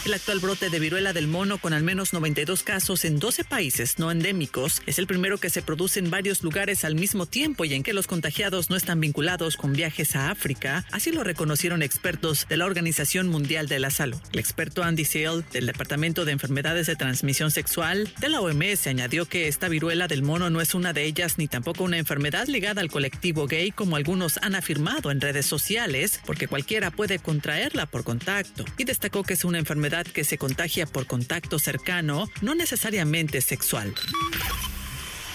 El 0.04 0.16
actual 0.16 0.40
brote 0.40 0.72
de 0.72 0.80
viruela 0.80 1.14
del 1.14 1.28
mono 1.28 1.60
con 1.60 1.74
al 1.74 1.84
menos 1.84 2.12
92 2.12 2.64
casos 2.64 3.06
en 3.06 3.20
12 3.20 3.44
países 3.44 4.00
no 4.00 4.10
endémicos 4.10 4.82
es 4.88 4.98
el 4.98 5.06
primero 5.06 5.38
que 5.38 5.52
se 5.52 5.62
produce 5.62 6.00
en 6.00 6.10
varios 6.10 6.42
lugares 6.42 6.84
al 6.86 6.96
mismo 6.96 7.28
tiempo 7.28 7.66
y 7.66 7.76
en 7.76 7.84
que 7.84 7.94
los 7.94 8.08
contagiados 8.08 8.72
no 8.72 8.76
están 8.76 9.00
vinculados 9.00 9.58
con 9.58 9.74
viajes 9.74 10.16
a 10.16 10.32
África, 10.32 10.86
así 10.92 11.12
lo 11.12 11.24
reconocieron 11.24 11.84
expertos 11.84 12.48
de 12.50 12.58
la 12.58 12.66
Organización 12.66 13.28
Mundial 13.28 13.68
de 13.68 13.78
la 13.78 13.92
Salud. 13.92 14.18
El 14.34 14.40
experto 14.40 14.82
Andy 14.82 15.06
Sale 15.06 15.44
del 15.54 15.68
Departamento 15.68 16.26
de 16.26 16.32
Enfermedades 16.32 16.88
de 16.88 16.96
Transmisión 16.96 17.52
Sexual 17.52 18.12
de 18.20 18.30
la 18.30 18.42
OMS 18.42 18.88
añadió 18.88 19.28
que 19.28 19.48
esta 19.48 19.70
viruela 19.70 20.08
del 20.08 20.24
mono 20.24 20.50
no 20.50 20.62
es 20.62 20.74
una 20.74 20.94
de 20.94 21.06
ellas 21.06 21.38
ni 21.38 21.48
tampoco 21.48 21.84
una 21.84 22.00
enfermedad 22.00 22.48
ligada 22.48 22.82
al 22.82 22.90
colectivo 22.90 23.46
gay 23.46 23.70
como 23.70 23.98
algunos 23.98 24.40
han 24.42 24.56
afirmado 24.56 25.12
en 25.12 25.22
redes 25.22 25.46
sociales, 25.46 26.20
porque 26.26 26.48
cualquiera 26.48 26.90
puede 26.90 27.20
contraerla 27.20 27.86
por 27.86 28.04
contacto 28.04 28.66
y 28.80 28.84
destacó 28.84 29.22
que 29.22 29.34
es 29.36 29.46
una 29.46 29.60
enfermedad 29.60 29.91
que 30.14 30.24
se 30.24 30.38
contagia 30.38 30.86
por 30.86 31.06
contacto 31.06 31.60
cercano, 31.60 32.30
no 32.42 32.56
necesariamente 32.56 33.42
sexual. 33.42 33.94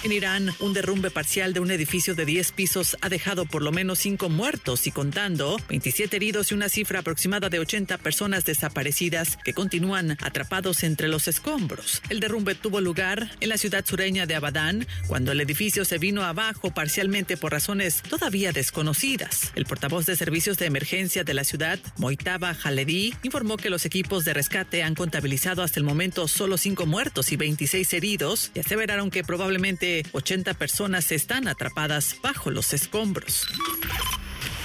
En 0.05 0.13
Irán, 0.13 0.55
un 0.61 0.73
derrumbe 0.73 1.11
parcial 1.11 1.53
de 1.53 1.59
un 1.59 1.71
edificio 1.71 2.15
de 2.15 2.25
10 2.25 2.53
pisos 2.53 2.97
ha 3.01 3.09
dejado 3.09 3.45
por 3.45 3.63
lo 3.63 3.73
menos 3.73 3.99
5 3.99 4.29
muertos 4.29 4.87
y 4.87 4.93
contando 4.93 5.61
27 5.69 6.15
heridos 6.15 6.53
y 6.53 6.55
una 6.55 6.69
cifra 6.69 7.01
aproximada 7.01 7.49
de 7.49 7.59
80 7.59 7.99
personas 7.99 8.45
desaparecidas 8.45 9.37
que 9.45 9.53
continúan 9.53 10.13
atrapados 10.23 10.85
entre 10.85 11.09
los 11.09 11.27
escombros. 11.27 12.03
El 12.09 12.21
derrumbe 12.21 12.55
tuvo 12.55 12.81
lugar 12.81 13.33
en 13.41 13.49
la 13.49 13.59
ciudad 13.59 13.85
sureña 13.85 14.27
de 14.27 14.37
Abadán 14.37 14.87
cuando 15.09 15.33
el 15.33 15.41
edificio 15.41 15.85
se 15.85 15.99
vino 15.99 16.23
abajo 16.23 16.73
parcialmente 16.73 17.37
por 17.37 17.53
razones 17.53 18.03
todavía 18.03 18.53
desconocidas. 18.53 19.51
El 19.57 19.67
portavoz 19.67 20.07
de 20.07 20.15
servicios 20.15 20.57
de 20.59 20.67
emergencia 20.67 21.25
de 21.25 21.35
la 21.35 21.43
ciudad, 21.43 21.81
Moitaba 21.97 22.57
Haledi, 22.63 23.15
informó 23.25 23.57
que 23.57 23.71
los 23.71 23.85
equipos 23.85 24.25
de 24.25 24.35
rescate 24.35 24.85
han 24.85 24.95
contabilizado 24.95 25.63
hasta 25.63 25.81
el 25.81 25.85
momento 25.85 26.29
solo 26.29 26.59
5 26.59 26.87
muertos 26.87 27.33
y 27.33 27.37
26 27.37 27.93
heridos 27.95 28.53
y 28.55 28.61
aseveraron 28.61 29.11
que 29.11 29.25
probablemente 29.25 29.96
80 30.13 30.55
personas 30.55 31.13
están 31.13 31.49
atrapadas 31.49 32.17
bajo 32.23 32.51
los 32.51 32.73
escombros. 32.73 33.47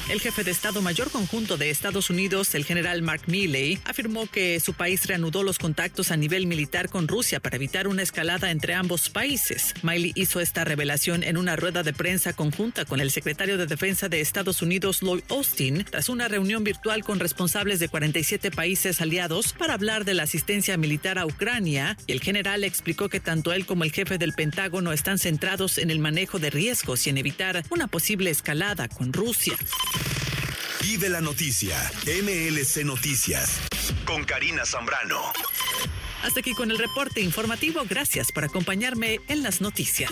El 0.09 0.19
jefe 0.19 0.43
de 0.43 0.51
Estado 0.51 0.81
Mayor 0.81 1.09
Conjunto 1.09 1.57
de 1.57 1.69
Estados 1.69 2.09
Unidos, 2.09 2.53
el 2.55 2.65
general 2.65 3.01
Mark 3.01 3.23
Milley, 3.27 3.79
afirmó 3.85 4.27
que 4.27 4.59
su 4.59 4.73
país 4.73 5.05
reanudó 5.05 5.41
los 5.41 5.57
contactos 5.57 6.11
a 6.11 6.17
nivel 6.17 6.47
militar 6.47 6.89
con 6.89 7.07
Rusia 7.07 7.39
para 7.39 7.55
evitar 7.55 7.87
una 7.87 8.01
escalada 8.01 8.51
entre 8.51 8.73
ambos 8.73 9.09
países. 9.09 9.73
Milley 9.83 10.11
hizo 10.15 10.41
esta 10.41 10.65
revelación 10.65 11.23
en 11.23 11.37
una 11.37 11.55
rueda 11.55 11.83
de 11.83 11.93
prensa 11.93 12.33
conjunta 12.33 12.83
con 12.83 12.99
el 12.99 13.11
secretario 13.11 13.57
de 13.57 13.67
Defensa 13.67 14.09
de 14.09 14.19
Estados 14.19 14.61
Unidos, 14.61 15.01
Lloyd 15.01 15.23
Austin, 15.29 15.85
tras 15.89 16.09
una 16.09 16.27
reunión 16.27 16.63
virtual 16.63 17.03
con 17.03 17.19
responsables 17.19 17.79
de 17.79 17.87
47 17.87 18.51
países 18.51 18.99
aliados 19.01 19.53
para 19.53 19.75
hablar 19.75 20.03
de 20.03 20.13
la 20.13 20.23
asistencia 20.23 20.75
militar 20.77 21.19
a 21.19 21.25
Ucrania. 21.25 21.97
Y 22.07 22.11
el 22.11 22.21
general 22.21 22.63
explicó 22.63 23.07
que 23.07 23.19
tanto 23.19 23.53
él 23.53 23.65
como 23.65 23.85
el 23.85 23.91
jefe 23.91 24.17
del 24.17 24.33
Pentágono 24.33 24.91
están 24.91 25.19
centrados 25.19 25.77
en 25.77 25.89
el 25.89 25.99
manejo 25.99 26.39
de 26.39 26.49
riesgos 26.49 27.07
y 27.07 27.11
en 27.11 27.17
evitar 27.17 27.63
una 27.69 27.87
posible 27.87 28.29
escalada 28.29 28.89
con 28.89 29.13
Rusia. 29.13 29.55
Vive 30.81 31.09
la 31.09 31.21
noticia, 31.21 31.77
MLC 32.05 32.83
Noticias, 32.83 33.61
con 34.05 34.23
Karina 34.23 34.65
Zambrano. 34.65 35.31
Hasta 36.23 36.39
aquí 36.39 36.53
con 36.53 36.71
el 36.71 36.77
reporte 36.77 37.21
informativo. 37.21 37.83
Gracias 37.87 38.31
por 38.31 38.43
acompañarme 38.43 39.19
en 39.27 39.43
las 39.43 39.61
noticias. 39.61 40.11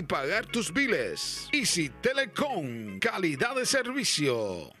pagar 0.03 0.45
tus 0.45 0.71
biles. 0.71 1.47
Easy 1.51 1.89
Telecom, 2.01 2.99
calidad 2.99 3.55
de 3.55 3.65
servicio. 3.65 4.80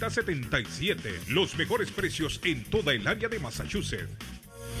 77. 0.09 1.19
Los 1.29 1.55
mejores 1.55 1.91
precios 1.91 2.39
en 2.43 2.63
toda 2.63 2.93
el 2.93 3.07
área 3.07 3.29
de 3.29 3.39
Massachusetts. 3.39 4.40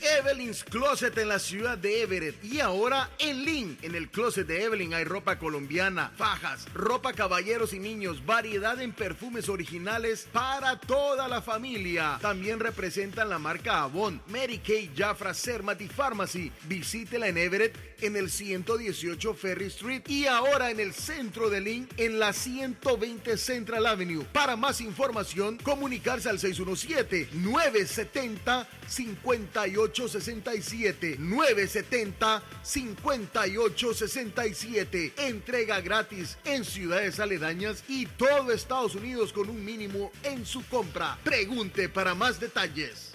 Evelyn's 0.02 0.64
Closet 0.64 1.16
en 1.18 1.28
la 1.28 1.38
ciudad 1.38 1.78
de 1.78 2.02
Everett 2.02 2.42
y 2.44 2.60
ahora 2.60 3.10
en 3.18 3.44
Lynn. 3.44 3.78
En 3.82 3.94
el 3.94 4.10
closet 4.10 4.46
de 4.46 4.64
Evelyn 4.64 4.94
hay 4.94 5.04
ropa 5.04 5.38
colombiana, 5.38 6.10
fajas, 6.16 6.66
ropa 6.74 7.12
caballeros 7.12 7.72
y 7.72 7.78
niños, 7.78 8.24
variedad 8.26 8.80
en 8.80 8.92
perfumes 8.92 9.48
originales 9.48 10.28
para 10.32 10.78
toda 10.80 11.28
la 11.28 11.40
familia. 11.40 12.18
También 12.20 12.58
representan 12.58 13.28
la 13.28 13.38
marca 13.38 13.82
Avon, 13.82 14.20
Mary 14.28 14.58
Kay, 14.58 14.90
Jafra, 14.96 15.32
y 15.78 15.88
Pharmacy. 15.88 16.50
Visítela 16.64 17.28
en 17.28 17.38
Everett 17.38 17.91
en 18.02 18.16
el 18.16 18.30
118 18.30 19.34
Ferry 19.34 19.66
Street 19.66 20.02
y 20.08 20.26
ahora 20.26 20.70
en 20.70 20.80
el 20.80 20.92
centro 20.92 21.48
de 21.48 21.60
Lynn 21.60 21.88
en 21.96 22.18
la 22.18 22.32
120 22.32 23.36
Central 23.36 23.86
Avenue. 23.86 24.24
Para 24.32 24.56
más 24.56 24.80
información, 24.80 25.58
comunicarse 25.58 26.28
al 26.28 26.38
617 26.38 27.28
970 27.32 28.68
58 28.86 30.08
5867 30.08 31.16
970 31.18 32.42
5867 32.62 35.12
Entrega 35.16 35.80
gratis 35.80 36.36
en 36.44 36.64
ciudades 36.64 37.20
aledañas 37.20 37.84
y 37.88 38.06
todo 38.06 38.52
Estados 38.52 38.94
Unidos 38.94 39.32
con 39.32 39.48
un 39.48 39.64
mínimo 39.64 40.10
en 40.22 40.44
su 40.44 40.66
compra. 40.68 41.18
Pregunte 41.24 41.88
para 41.88 42.14
más 42.14 42.40
detalles. 42.40 43.12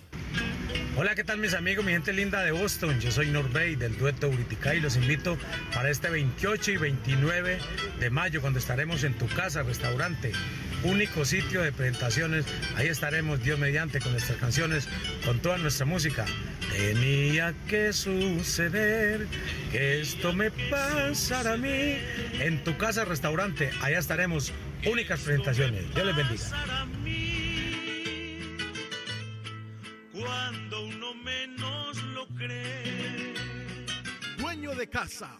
Hola, 1.00 1.14
¿qué 1.14 1.24
tal 1.24 1.38
mis 1.38 1.54
amigos, 1.54 1.86
mi 1.86 1.92
gente 1.92 2.12
linda 2.12 2.42
de 2.42 2.50
Boston? 2.50 3.00
Yo 3.00 3.12
soy 3.12 3.28
Norbey 3.28 3.76
del 3.76 3.96
dueto 4.00 4.30
Uritica 4.30 4.74
y 4.74 4.80
los 4.80 4.96
invito 4.96 5.38
para 5.72 5.92
este 5.92 6.10
28 6.10 6.72
y 6.72 6.78
29 6.78 7.60
de 8.00 8.10
mayo 8.10 8.42
cuando 8.42 8.58
estaremos 8.58 9.04
en 9.04 9.14
tu 9.14 9.28
casa, 9.28 9.62
restaurante, 9.62 10.32
único 10.84 11.24
sitio 11.24 11.62
de 11.62 11.72
presentaciones. 11.72 12.46
Ahí 12.78 12.88
estaremos 12.88 13.44
Dios 13.44 13.60
mediante 13.60 14.00
con 14.00 14.12
nuestras 14.12 14.40
canciones, 14.40 14.90
con 15.24 15.40
toda 15.40 15.60
nuestra 15.60 15.86
música. 15.86 16.26
Tenía 16.76 17.54
que 17.68 17.94
suceder 17.94 19.28
que 19.72 20.02
esto 20.02 20.34
me 20.34 20.50
pasara 20.50 21.54
a 21.54 21.58
mí. 21.58 22.00
En 22.40 22.64
tu 22.64 22.76
casa, 22.76 23.06
restaurante, 23.06 23.70
allá 23.82 24.00
estaremos. 24.00 24.52
Únicas 24.84 25.20
presentaciones. 25.20 25.94
Dios 25.94 26.08
les 26.08 26.16
bendiga. 26.16 26.44
Cuando 30.20 30.86
uno 30.86 31.14
menos 31.14 32.02
lo 32.16 32.26
cree. 32.30 33.34
Dueño 34.40 34.74
de 34.74 34.90
casa. 34.90 35.40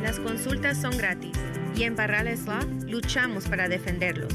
Las 0.03 0.21
consultas 0.21 0.77
son 0.77 0.99
gratis 0.99 1.33
y 1.75 1.85
en 1.85 1.97
Barrales 1.97 2.45
Law 2.45 2.67
luchamos 2.87 3.49
para 3.49 3.67
defenderlos. 3.67 4.35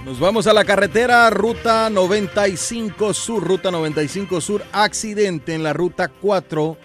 Nos 0.10 0.20
vamos 0.20 0.48
a 0.48 0.54
la 0.54 0.66
carretera, 0.66 1.30
ruta 1.30 1.88
95 1.88 3.14
Sur, 3.14 3.44
ruta 3.44 3.70
95 3.70 4.44
Sur, 4.44 4.64
accidente 4.72 5.54
en 5.54 5.62
la 5.62 5.72
ruta 5.72 6.08
4, 6.08 6.78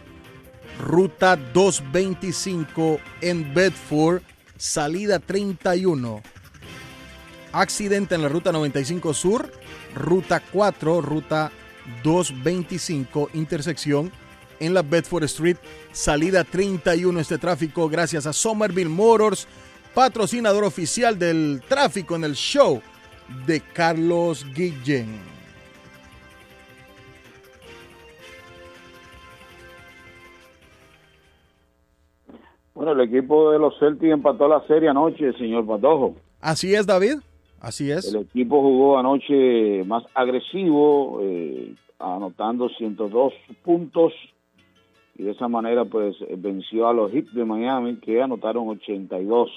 ruta 0.78 1.34
225 1.34 3.00
en 3.22 3.54
Bedford, 3.54 4.20
salida 4.58 5.20
31. 5.20 6.20
Accidente 7.52 8.14
en 8.14 8.20
la 8.20 8.28
ruta 8.28 8.52
95 8.52 9.16
Sur, 9.16 9.50
ruta 9.94 10.40
4, 10.40 11.00
ruta 11.00 11.50
225, 12.02 13.30
intersección 13.32 14.12
en 14.60 14.74
la 14.74 14.82
Bedford 14.82 15.24
Street, 15.24 15.56
salida 15.92 16.44
31. 16.44 17.18
Este 17.20 17.38
tráfico 17.38 17.88
gracias 17.88 18.26
a 18.26 18.34
Somerville 18.34 18.90
Motors, 18.90 19.48
patrocinador 19.94 20.64
oficial 20.64 21.18
del 21.18 21.62
tráfico 21.66 22.16
en 22.16 22.24
el 22.24 22.34
show 22.34 22.82
de 23.46 23.60
Carlos 23.72 24.46
Guillén. 24.54 25.20
Bueno, 32.74 32.92
el 32.92 33.00
equipo 33.08 33.50
de 33.52 33.58
los 33.58 33.78
Celtics 33.78 34.12
empató 34.12 34.48
la 34.48 34.66
serie 34.66 34.88
anoche, 34.88 35.32
señor 35.34 35.66
Patojo. 35.66 36.16
Así 36.40 36.74
es, 36.74 36.86
David. 36.86 37.16
Así 37.60 37.90
es. 37.90 38.12
El 38.12 38.22
equipo 38.22 38.60
jugó 38.60 38.98
anoche 38.98 39.84
más 39.84 40.04
agresivo, 40.14 41.20
eh, 41.22 41.74
anotando 41.98 42.68
102 42.68 43.32
puntos 43.62 44.12
y 45.16 45.22
de 45.22 45.30
esa 45.30 45.48
manera 45.48 45.84
pues 45.84 46.16
venció 46.36 46.88
a 46.88 46.92
los 46.92 47.12
Heat 47.12 47.26
de 47.30 47.44
Miami 47.44 47.96
que 47.96 48.20
anotaron 48.20 48.68
82, 48.68 49.50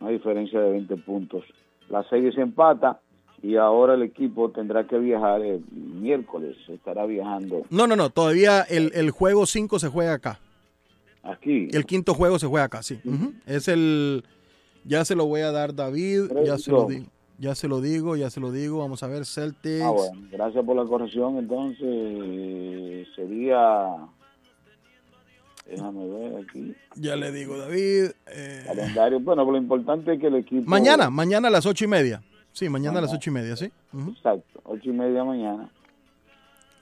una 0.00 0.10
diferencia 0.10 0.60
de 0.60 0.70
20 0.72 0.96
puntos. 0.98 1.44
La 1.92 2.02
serie 2.08 2.32
se 2.32 2.40
empata 2.40 3.00
y 3.42 3.56
ahora 3.56 3.94
el 3.94 4.02
equipo 4.02 4.50
tendrá 4.50 4.86
que 4.86 4.98
viajar 4.98 5.42
el 5.42 5.62
miércoles, 5.70 6.56
estará 6.68 7.04
viajando 7.06 7.62
No, 7.70 7.86
no, 7.86 7.96
no, 7.96 8.08
todavía 8.08 8.62
el, 8.62 8.92
el 8.94 9.10
juego 9.10 9.46
5 9.46 9.78
se 9.78 9.88
juega 9.88 10.14
acá. 10.14 10.40
aquí. 11.22 11.68
El 11.70 11.84
quinto 11.84 12.14
juego 12.14 12.38
se 12.38 12.46
juega 12.46 12.64
acá, 12.64 12.82
sí. 12.82 12.98
Es 13.46 13.68
el. 13.68 14.24
Ya 14.84 15.04
se 15.04 15.14
lo 15.14 15.26
voy 15.26 15.42
a 15.42 15.52
dar 15.52 15.74
David, 15.76 16.32
ya 16.44 16.58
se 16.58 16.70
lo 16.72 16.86
digo. 16.86 17.06
Ya 17.38 17.54
se 17.54 17.68
lo 17.68 17.80
digo, 17.80 18.16
ya 18.16 18.30
se 18.30 18.40
lo 18.40 18.52
digo. 18.52 18.78
Vamos 18.78 19.02
a 19.02 19.08
ver, 19.08 19.26
Celtics. 19.26 19.82
Ah, 19.82 19.90
bueno, 19.90 20.28
gracias 20.30 20.64
por 20.64 20.76
la 20.76 20.84
corrección. 20.84 21.38
Entonces, 21.38 23.08
sería. 23.16 23.96
Déjame 25.72 26.06
ver 26.06 26.44
aquí. 26.44 26.74
Ya 26.96 27.16
le 27.16 27.32
digo, 27.32 27.56
David. 27.56 28.10
eh, 28.26 28.62
Calendario. 28.66 29.18
Bueno, 29.20 29.44
lo 29.50 29.56
importante 29.56 30.14
es 30.14 30.20
que 30.20 30.26
el 30.26 30.36
equipo. 30.36 30.68
mañana, 30.68 31.08
mañana 31.10 31.48
a 31.48 31.50
las 31.50 31.64
ocho 31.66 31.84
y 31.84 31.88
media. 31.88 32.22
Sí, 32.52 32.68
mañana 32.68 32.98
a 32.98 33.02
las 33.02 33.12
ocho 33.14 33.30
y 33.30 33.32
media, 33.32 33.56
sí. 33.56 33.72
Exacto, 34.10 34.60
ocho 34.64 34.90
y 34.90 34.92
media 34.92 35.24
mañana. 35.24 35.70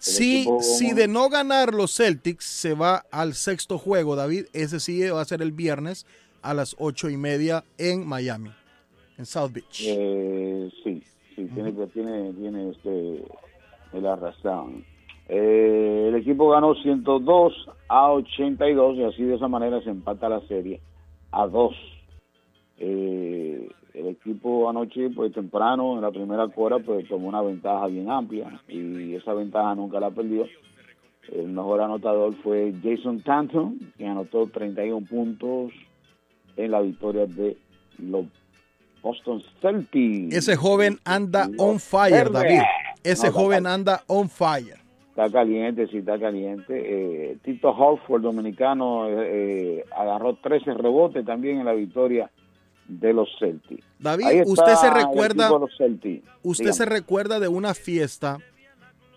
Equipo- 0.01 0.61
si 0.63 0.93
de 0.93 1.07
no 1.07 1.29
ganar 1.29 1.75
los 1.75 1.95
Celtics 1.95 2.45
se 2.45 2.75
va 2.75 3.05
al 3.11 3.35
sexto 3.35 3.79
juego, 3.79 4.17
David, 4.17 4.47
ese 4.53 4.81
sí 4.81 5.01
va 5.09 5.21
a 5.21 5.25
ser 5.25 5.43
el 5.43 5.53
viernes 5.53 6.07
a 6.43 6.55
las 6.55 6.75
ocho 6.79 7.09
y 7.11 7.17
media 7.17 7.65
en 7.79 8.07
Miami, 8.09 8.51
en 9.19 9.27
South 9.27 9.53
Beach. 9.53 9.83
Eh, 9.87 10.71
sí, 10.83 11.03
sí, 11.37 11.45
tiene, 11.55 11.75
que- 11.75 11.87
tiene, 11.89 12.33
tiene 12.33 12.71
este, 12.71 13.23
la 13.93 14.17
razón. 14.17 14.85
Eh, 15.33 16.07
el 16.09 16.17
equipo 16.17 16.51
ganó 16.51 16.75
102 16.75 17.71
a 17.89 18.11
82 18.11 18.97
y 18.97 19.05
así 19.05 19.23
de 19.23 19.37
esa 19.37 19.47
manera 19.47 19.81
se 19.81 19.91
empata 19.91 20.29
la 20.29 20.41
serie 20.49 20.81
a 21.31 21.47
2. 21.47 21.73
Eh, 22.79 23.69
el 23.95 24.09
equipo 24.09 24.69
anoche, 24.69 25.09
pues 25.11 25.33
temprano, 25.33 25.95
en 25.95 26.03
la 26.03 26.11
primera 26.11 26.49
cuarta, 26.49 26.85
pues 26.85 27.07
tomó 27.09 27.29
una 27.29 27.43
ventaja 27.43 27.87
bien 27.87 28.11
amplia 28.11 28.61
y 28.67 29.15
esa 29.15 29.33
ventaja 29.33 29.73
nunca 29.77 30.01
la 30.01 30.11
perdió. 30.11 30.47
El 31.33 31.49
mejor 31.49 31.81
anotador 31.81 32.35
fue 32.43 32.75
Jason 32.83 33.21
Tanton, 33.21 33.79
que 33.97 34.07
anotó 34.07 34.49
31 34.49 35.07
puntos 35.07 35.71
en 36.57 36.71
la 36.73 36.81
victoria 36.81 37.27
de 37.27 37.57
los 37.99 38.27
Boston 39.01 39.41
Celtics. 39.63 40.35
Ese 40.35 40.57
joven 40.57 40.99
anda 41.05 41.49
on 41.57 41.79
fire. 41.79 42.33
David. 42.33 42.63
Ese 43.05 43.29
No, 43.29 43.33
joven 43.33 43.67
anda 43.67 44.03
on 44.09 44.29
fire. 44.29 44.80
Está 45.11 45.31
caliente, 45.31 45.87
sí, 45.89 45.99
está 45.99 46.19
caliente. 46.19 46.73
Eh, 47.33 47.39
Tito 47.45 47.71
Horford, 47.71 48.23
dominicano, 48.23 49.07
eh, 49.09 49.81
eh, 49.81 49.85
agarró 49.97 50.37
13 50.37 50.75
rebotes 50.75 51.25
también 51.27 51.59
en 51.59 51.67
la 51.67 51.73
victoria 51.73 52.31
de 52.89 53.13
los 53.13 53.29
Celtics. 53.39 53.85
David, 53.99 54.43
usted 54.47 54.75
se 54.75 54.87
el 54.89 54.95
recuerda, 54.95 55.49
de 55.51 55.59
los 55.59 55.77
Celtics. 55.77 56.27
usted 56.43 56.71
se 56.73 56.85
recuerda 56.87 57.39
de 57.41 57.49
una 57.49 57.75
fiesta. 57.75 58.39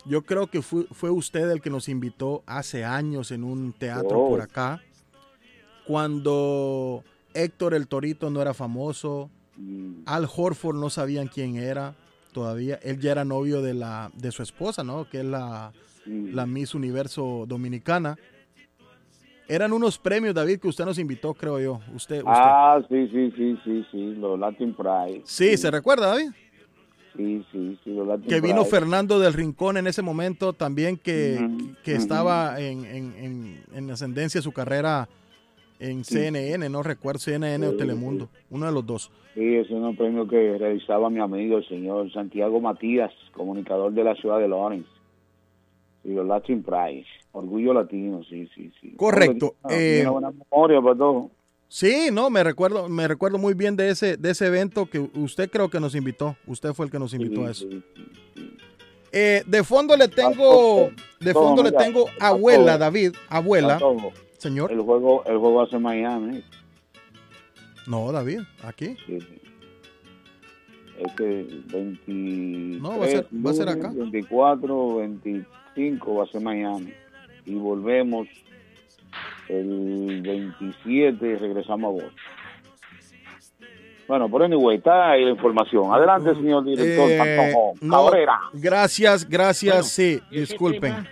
Yo 0.06 0.24
creo 0.24 0.48
que 0.48 0.62
fue, 0.62 0.84
fue 0.92 1.10
usted 1.12 1.50
el 1.50 1.62
que 1.62 1.70
nos 1.70 1.88
invitó 1.88 2.44
hace 2.46 2.84
años 2.84 3.32
en 3.32 3.44
un 3.44 3.72
teatro 3.74 4.20
Oh. 4.20 4.30
por 4.30 4.42
acá, 4.42 4.82
cuando 5.86 7.04
Héctor 7.34 7.74
el 7.74 7.88
Torito 7.88 8.30
no 8.30 8.42
era 8.42 8.54
famoso, 8.54 9.30
Mm. 9.56 10.02
Al 10.08 10.28
Horford 10.36 10.78
no 10.78 10.90
sabían 10.90 11.28
quién 11.28 11.58
era 11.58 11.94
todavía. 12.34 12.78
Él 12.84 13.00
ya 13.00 13.12
era 13.12 13.24
novio 13.24 13.62
de 13.62 13.74
la 13.74 14.12
de 14.16 14.32
su 14.32 14.44
esposa, 14.44 14.84
¿no? 14.84 15.08
Que 15.10 15.20
es 15.20 15.26
la, 15.26 15.72
la 16.06 16.46
Miss 16.46 16.76
Universo 16.76 17.46
Dominicana. 17.48 18.18
Eran 19.48 19.74
unos 19.74 19.98
premios, 19.98 20.34
David, 20.34 20.60
que 20.60 20.68
usted 20.70 20.86
nos 20.86 20.98
invitó, 20.98 21.34
creo 21.34 21.60
yo. 21.60 21.74
Usted, 21.94 22.18
usted. 22.20 22.24
Ah, 22.26 22.82
sí, 22.90 23.08
sí, 23.12 23.32
sí, 23.36 23.58
sí, 23.64 23.86
sí, 23.92 24.16
los 24.16 24.40
Latin 24.40 24.74
Pride. 24.74 25.22
sí, 25.26 25.56
¿se 25.58 25.70
recuerda, 25.70 26.08
David? 26.08 26.32
Sí, 27.16 27.46
sí, 27.52 27.78
sí, 27.84 27.92
los 27.94 28.08
Latin 28.08 28.28
Que 28.28 28.42
vino. 28.42 28.66
Fernando 28.66 29.20
del 29.20 29.34
Rincón 29.34 29.78
en 29.78 29.86
ese 29.86 30.02
momento 30.02 30.54
también, 30.54 30.98
que, 30.98 31.46
que 31.84 31.94
estaba 31.96 32.60
en, 32.60 32.86
en, 32.86 33.14
en, 33.18 33.64
en 33.74 33.92
ascendencia 33.92 34.42
su 34.42 34.52
carrera 34.54 35.08
en. 35.90 36.04
CNN, 36.04 36.70
no 36.70 36.84
recuerdo, 36.84 37.20
CNN 37.20 37.68
o 37.68 37.72
Sí, 37.72 37.78
Telemundo, 37.78 38.30
uno 38.50 38.66
de 38.66 38.72
los 38.72 38.86
dos. 38.86 39.12
Sí, 39.34 39.56
es 39.56 39.70
un 39.70 39.96
premio 39.96 40.28
que 40.28 40.58
realizaba 40.58 41.10
mi 41.10 41.20
amigo, 41.20 41.58
el 41.58 41.68
señor 41.68 42.12
Santiago 42.12 42.60
Matías, 42.60 43.12
comunicador 43.34 43.92
de 43.94 44.04
la 44.04 44.16
ciudad 44.16 44.40
de 44.40 44.48
Lawrence. 44.48 44.90
Y 46.04 46.14
los 46.14 46.28
Latin 46.28 46.64
Prize, 46.64 47.08
Orgullo 47.32 47.74
Latino, 47.74 48.22
sí, 48.30 48.48
sí, 48.54 48.72
sí. 48.82 48.94
Correcto, 48.98 49.56
eh, 49.70 50.06
buena 50.06 50.32
memoria. 50.32 50.82
Sí, 51.70 52.10
no, 52.12 52.30
me 52.30 52.44
recuerdo, 52.44 52.88
me 52.88 53.08
recuerdo 53.08 53.40
muy 53.40 53.56
bien 53.56 53.76
de 53.76 53.90
ese, 53.90 54.18
de 54.18 54.30
ese 54.32 54.46
evento 54.46 54.86
que 54.86 55.00
usted 55.00 55.50
creo 55.50 55.70
que 55.70 55.80
nos 55.80 55.96
invitó. 55.96 56.36
Usted 56.46 56.74
fue 56.74 56.86
el 56.86 56.92
que 56.92 57.00
nos 57.00 57.14
invitó 57.14 57.46
a 57.46 57.52
eso. 57.52 57.66
Eh, 59.12 59.44
de 59.48 59.64
fondo 59.64 59.96
le 59.98 60.08
tengo, 60.08 60.92
de 61.20 61.34
fondo 61.34 61.64
le 61.64 61.72
tengo 61.72 62.06
abuela. 62.20 62.78
David, 62.78 63.14
abuela. 63.30 63.80
Señor. 64.44 64.72
El 64.72 64.82
juego, 64.82 65.24
el 65.26 65.38
juego 65.38 65.62
hace 65.62 65.80
Miami. 65.80 66.44
No, 67.88 68.12
David, 68.12 68.42
aquí. 68.64 68.96
Sí. 69.06 69.18
Es 71.00 71.14
que 71.16 71.48
23, 71.72 72.82
No, 72.82 73.00
va 73.00 73.06
a 73.06 73.10
ser- 73.10 73.28
va 73.34 73.52
a 73.52 73.54
ser 73.54 73.70
acá. 73.70 73.92
24, 73.96 74.96
25 74.98 76.16
va 76.16 76.24
a 76.24 76.28
ser 76.28 76.42
Miami. 76.42 76.94
Y 77.46 77.56
volvemos 77.56 78.28
el 79.50 80.22
27 80.22 81.26
y 81.28 81.36
regresamos 81.36 81.90
a 81.90 81.92
Boston. 81.94 82.14
Bueno, 84.08 84.30
por 84.30 84.44
anyway, 84.44 84.78
está 84.78 85.12
ahí 85.12 85.24
la 85.24 85.32
información. 85.32 85.94
Adelante, 85.94 86.36
señor 86.36 86.66
director 86.66 87.10
Eh, 87.10 87.54
no, 87.82 88.06
Cabrera. 88.06 88.40
gracias, 88.54 89.28
gracias, 89.28 89.76
Bueno, 89.76 89.88
sí, 89.90 90.22
¿y 90.30 90.42
ese 90.42 90.52
disculpen. 90.54 90.82
tema? 90.94 91.08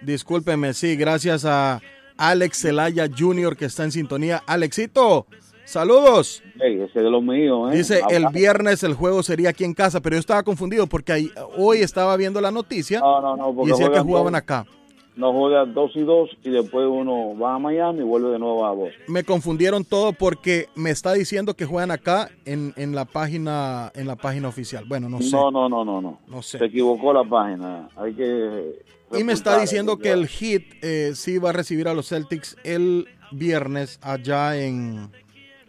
Discúlpenme, 0.00 0.72
sí, 0.72 0.96
gracias 0.96 1.44
a 1.44 1.80
Alex 2.16 2.60
Zelaya 2.62 3.08
Jr. 3.16 3.56
que 3.56 3.64
está 3.66 3.84
en 3.84 3.92
sintonía. 3.92 4.42
Alexito, 4.46 5.26
saludos. 5.64 6.42
Ese 6.60 7.00
de 7.00 7.10
los 7.10 7.22
míos, 7.22 7.72
¿eh? 7.72 7.76
Dice, 7.76 8.00
el 8.10 8.26
viernes 8.32 8.82
el 8.82 8.94
juego 8.94 9.22
sería 9.22 9.50
aquí 9.50 9.64
en 9.64 9.74
casa, 9.74 10.00
pero 10.00 10.16
yo 10.16 10.20
estaba 10.20 10.42
confundido 10.42 10.86
porque 10.86 11.12
ahí- 11.12 11.32
hoy 11.56 11.78
estaba 11.78 12.16
viendo 12.16 12.40
la 12.40 12.50
noticia 12.50 13.00
No, 13.00 13.20
no, 13.20 13.36
no, 13.36 13.64
y 13.64 13.68
decía 13.68 13.90
que 13.90 14.00
jugaban 14.00 14.34
acá. 14.34 14.66
No 15.14 15.30
juega 15.32 15.66
dos 15.66 15.90
y 15.94 16.00
dos 16.00 16.30
y 16.42 16.48
después 16.50 16.86
uno 16.88 17.36
va 17.38 17.54
a 17.56 17.58
Miami 17.58 18.00
y 18.00 18.02
vuelve 18.02 18.30
de 18.30 18.38
nuevo 18.38 18.64
a 18.64 18.72
Boston. 18.72 19.02
Me 19.08 19.24
confundieron 19.24 19.84
todo 19.84 20.14
porque 20.14 20.68
me 20.74 20.90
está 20.90 21.12
diciendo 21.12 21.52
que 21.54 21.66
juegan 21.66 21.90
acá 21.90 22.30
en, 22.46 22.72
en 22.76 22.94
la 22.94 23.04
página 23.04 23.92
en 23.94 24.06
la 24.06 24.16
página 24.16 24.48
oficial. 24.48 24.84
Bueno, 24.86 25.10
no 25.10 25.20
sé. 25.20 25.30
No, 25.30 25.50
no, 25.50 25.68
no, 25.68 25.84
no, 25.84 26.00
no. 26.00 26.20
No 26.26 26.40
sé. 26.42 26.58
Se 26.58 26.64
equivocó 26.64 27.12
la 27.12 27.24
página. 27.24 27.90
Hay 27.96 28.14
que. 28.14 28.82
Y 29.14 29.22
me 29.24 29.34
está 29.34 29.60
diciendo 29.60 29.98
que 29.98 30.12
el 30.12 30.26
Heat 30.26 30.62
eh, 30.80 31.12
sí 31.14 31.36
va 31.36 31.50
a 31.50 31.52
recibir 31.52 31.88
a 31.88 31.92
los 31.92 32.08
Celtics 32.08 32.56
el 32.64 33.06
viernes 33.32 33.98
allá 34.00 34.56
en, 34.56 35.10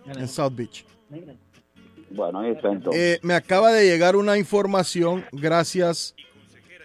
en 0.05 0.27
South 0.29 0.53
Beach. 0.55 0.85
Bueno, 2.11 2.39
ahí 2.39 2.51
está 2.51 2.71
entonces. 2.71 3.17
Eh, 3.17 3.19
me 3.23 3.33
acaba 3.33 3.73
de 3.73 3.85
llegar 3.85 4.15
una 4.15 4.37
información, 4.37 5.25
gracias. 5.33 6.15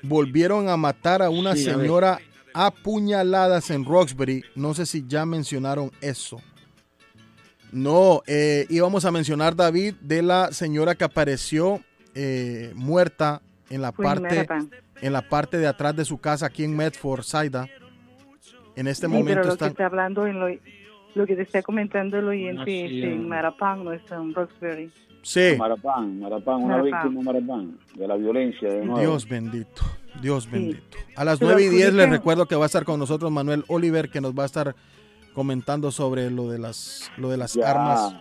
Volvieron 0.02 0.68
a 0.68 0.76
matar 0.76 1.22
a 1.22 1.30
una 1.30 1.54
Sí, 1.54 1.68
a 1.68 1.76
ver. 1.76 1.80
señora 1.86 2.18
apuñaladas 2.66 3.70
en 3.70 3.84
Roxbury. 3.84 4.42
No 4.56 4.74
sé 4.74 4.84
si 4.84 5.04
ya 5.06 5.24
mencionaron 5.24 5.92
eso. 6.00 6.40
No, 7.70 8.22
eh, 8.26 8.66
íbamos 8.68 9.04
a 9.04 9.12
mencionar, 9.12 9.54
David, 9.54 9.94
de 10.00 10.22
la 10.22 10.52
señora 10.52 10.94
que 10.94 11.04
apareció 11.04 11.80
eh, 12.14 12.72
muerta 12.74 13.42
en 13.70 13.82
la 13.82 13.92
parte 13.92 14.46
en 15.00 15.12
la 15.12 15.22
parte 15.28 15.58
de 15.58 15.68
atrás 15.68 15.94
de 15.94 16.04
su 16.04 16.18
casa 16.18 16.46
aquí 16.46 16.64
en 16.64 16.74
Medford, 16.76 17.22
Saida. 17.22 17.68
En 18.74 18.88
este 18.88 19.06
Sí, 19.06 19.12
momento 19.12 19.30
pero 19.30 19.42
lo 19.42 19.48
que 19.48 19.52
están 19.52 19.68
está 19.70 19.86
hablando, 19.86 20.26
en 20.26 20.40
lo, 20.40 20.48
lo 21.14 21.26
que 21.26 21.36
te 21.36 21.42
está 21.42 21.62
comentando 21.62 22.18
el 22.18 22.26
oyente 22.26 22.62
Ah, 22.62 22.64
sí, 22.66 22.80
es 22.80 23.04
en 23.04 23.12
eh. 23.12 23.26
Marapán, 23.26 23.84
no 23.84 23.92
es 23.92 24.02
en 24.10 24.34
Roxbury. 24.34 24.90
Sí. 25.22 25.54
Marapán, 25.58 26.18
Marapán, 26.18 26.56
una 26.62 26.78
Marapán. 26.78 27.02
víctima 27.02 27.32
de 27.32 27.40
Marapán, 27.40 27.78
de 27.94 28.08
la 28.08 28.16
violencia. 28.16 28.68
De 28.68 28.84
nuevo. 28.84 29.00
Dios 29.00 29.28
bendito, 29.28 29.82
Dios 30.20 30.50
bendito. 30.50 30.96
A 31.16 31.24
las 31.24 31.38
Pero 31.38 31.52
9 31.52 31.64
y 31.66 31.68
10 31.68 31.94
les 31.94 32.10
recuerdo 32.10 32.46
que 32.46 32.56
va 32.56 32.64
a 32.64 32.66
estar 32.66 32.84
con 32.84 32.98
nosotros 32.98 33.30
Manuel 33.30 33.64
Oliver, 33.68 34.08
que 34.10 34.20
nos 34.20 34.32
va 34.34 34.42
a 34.44 34.46
estar 34.46 34.74
comentando 35.34 35.90
sobre 35.90 36.30
lo 36.30 36.48
de 36.48 36.58
las, 36.58 37.10
lo 37.16 37.28
de 37.30 37.36
las 37.36 37.54
Ya. 37.54 37.70
armas. 37.70 38.14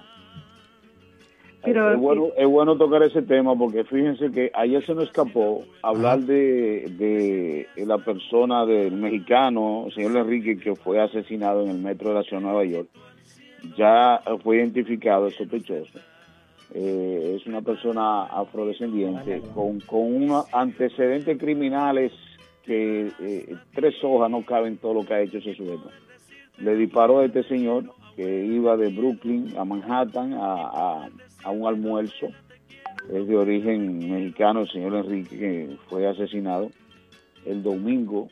Pero- 1.63 1.93
es, 1.93 1.99
bueno, 1.99 2.27
es 2.38 2.47
bueno 2.47 2.77
tocar 2.77 3.03
ese 3.03 3.21
tema 3.23 3.57
porque 3.57 3.83
fíjense 3.83 4.31
que 4.31 4.51
ayer 4.53 4.85
se 4.85 4.93
nos 4.93 5.05
escapó 5.05 5.65
hablar 5.81 6.19
de, 6.19 7.65
de 7.75 7.85
la 7.85 7.97
persona 7.97 8.65
del 8.65 8.93
mexicano, 8.93 9.85
el 9.88 9.93
señor 9.93 10.15
Enrique, 10.17 10.59
que 10.59 10.75
fue 10.75 11.01
asesinado 11.01 11.63
en 11.63 11.69
el 11.71 11.79
metro 11.79 12.09
de 12.09 12.15
la 12.15 12.23
ciudad 12.23 12.41
de 12.41 12.47
Nueva 12.47 12.63
York. 12.65 12.88
Ya 13.77 14.21
fue 14.43 14.57
identificado 14.57 15.27
el 15.27 15.33
sospechoso. 15.33 15.99
Eh, 16.74 17.38
es 17.39 17.47
una 17.47 17.61
persona 17.61 18.24
afrodescendiente 18.24 19.41
con, 19.53 19.80
con 19.82 20.01
unos 20.15 20.45
antecedentes 20.53 21.38
criminales 21.38 22.11
que 22.63 23.09
eh, 23.22 23.55
tres 23.74 23.95
hojas 24.03 24.30
no 24.30 24.45
caben 24.45 24.78
todo 24.78 24.95
lo 24.95 25.05
que 25.05 25.13
ha 25.13 25.22
hecho 25.22 25.38
ese 25.38 25.55
sujeto. 25.55 25.89
Le 26.59 26.76
disparó 26.76 27.20
a 27.20 27.26
este 27.26 27.43
señor 27.43 27.86
que 28.15 28.45
iba 28.45 28.76
de 28.76 28.89
Brooklyn 28.89 29.53
a 29.57 29.63
Manhattan 29.63 30.34
a, 30.34 31.07
a- 31.43 31.51
un 31.51 31.65
almuerzo. 31.65 32.28
Es 33.13 33.26
de 33.28 33.38
origen 33.38 33.99
mexicano, 34.11 34.61
el 34.61 34.70
señor 34.70 34.95
Enrique, 34.95 35.38
que 35.38 35.78
fue 35.88 36.05
asesinado 36.07 36.70
el 37.45 37.63
domingo 37.63 38.28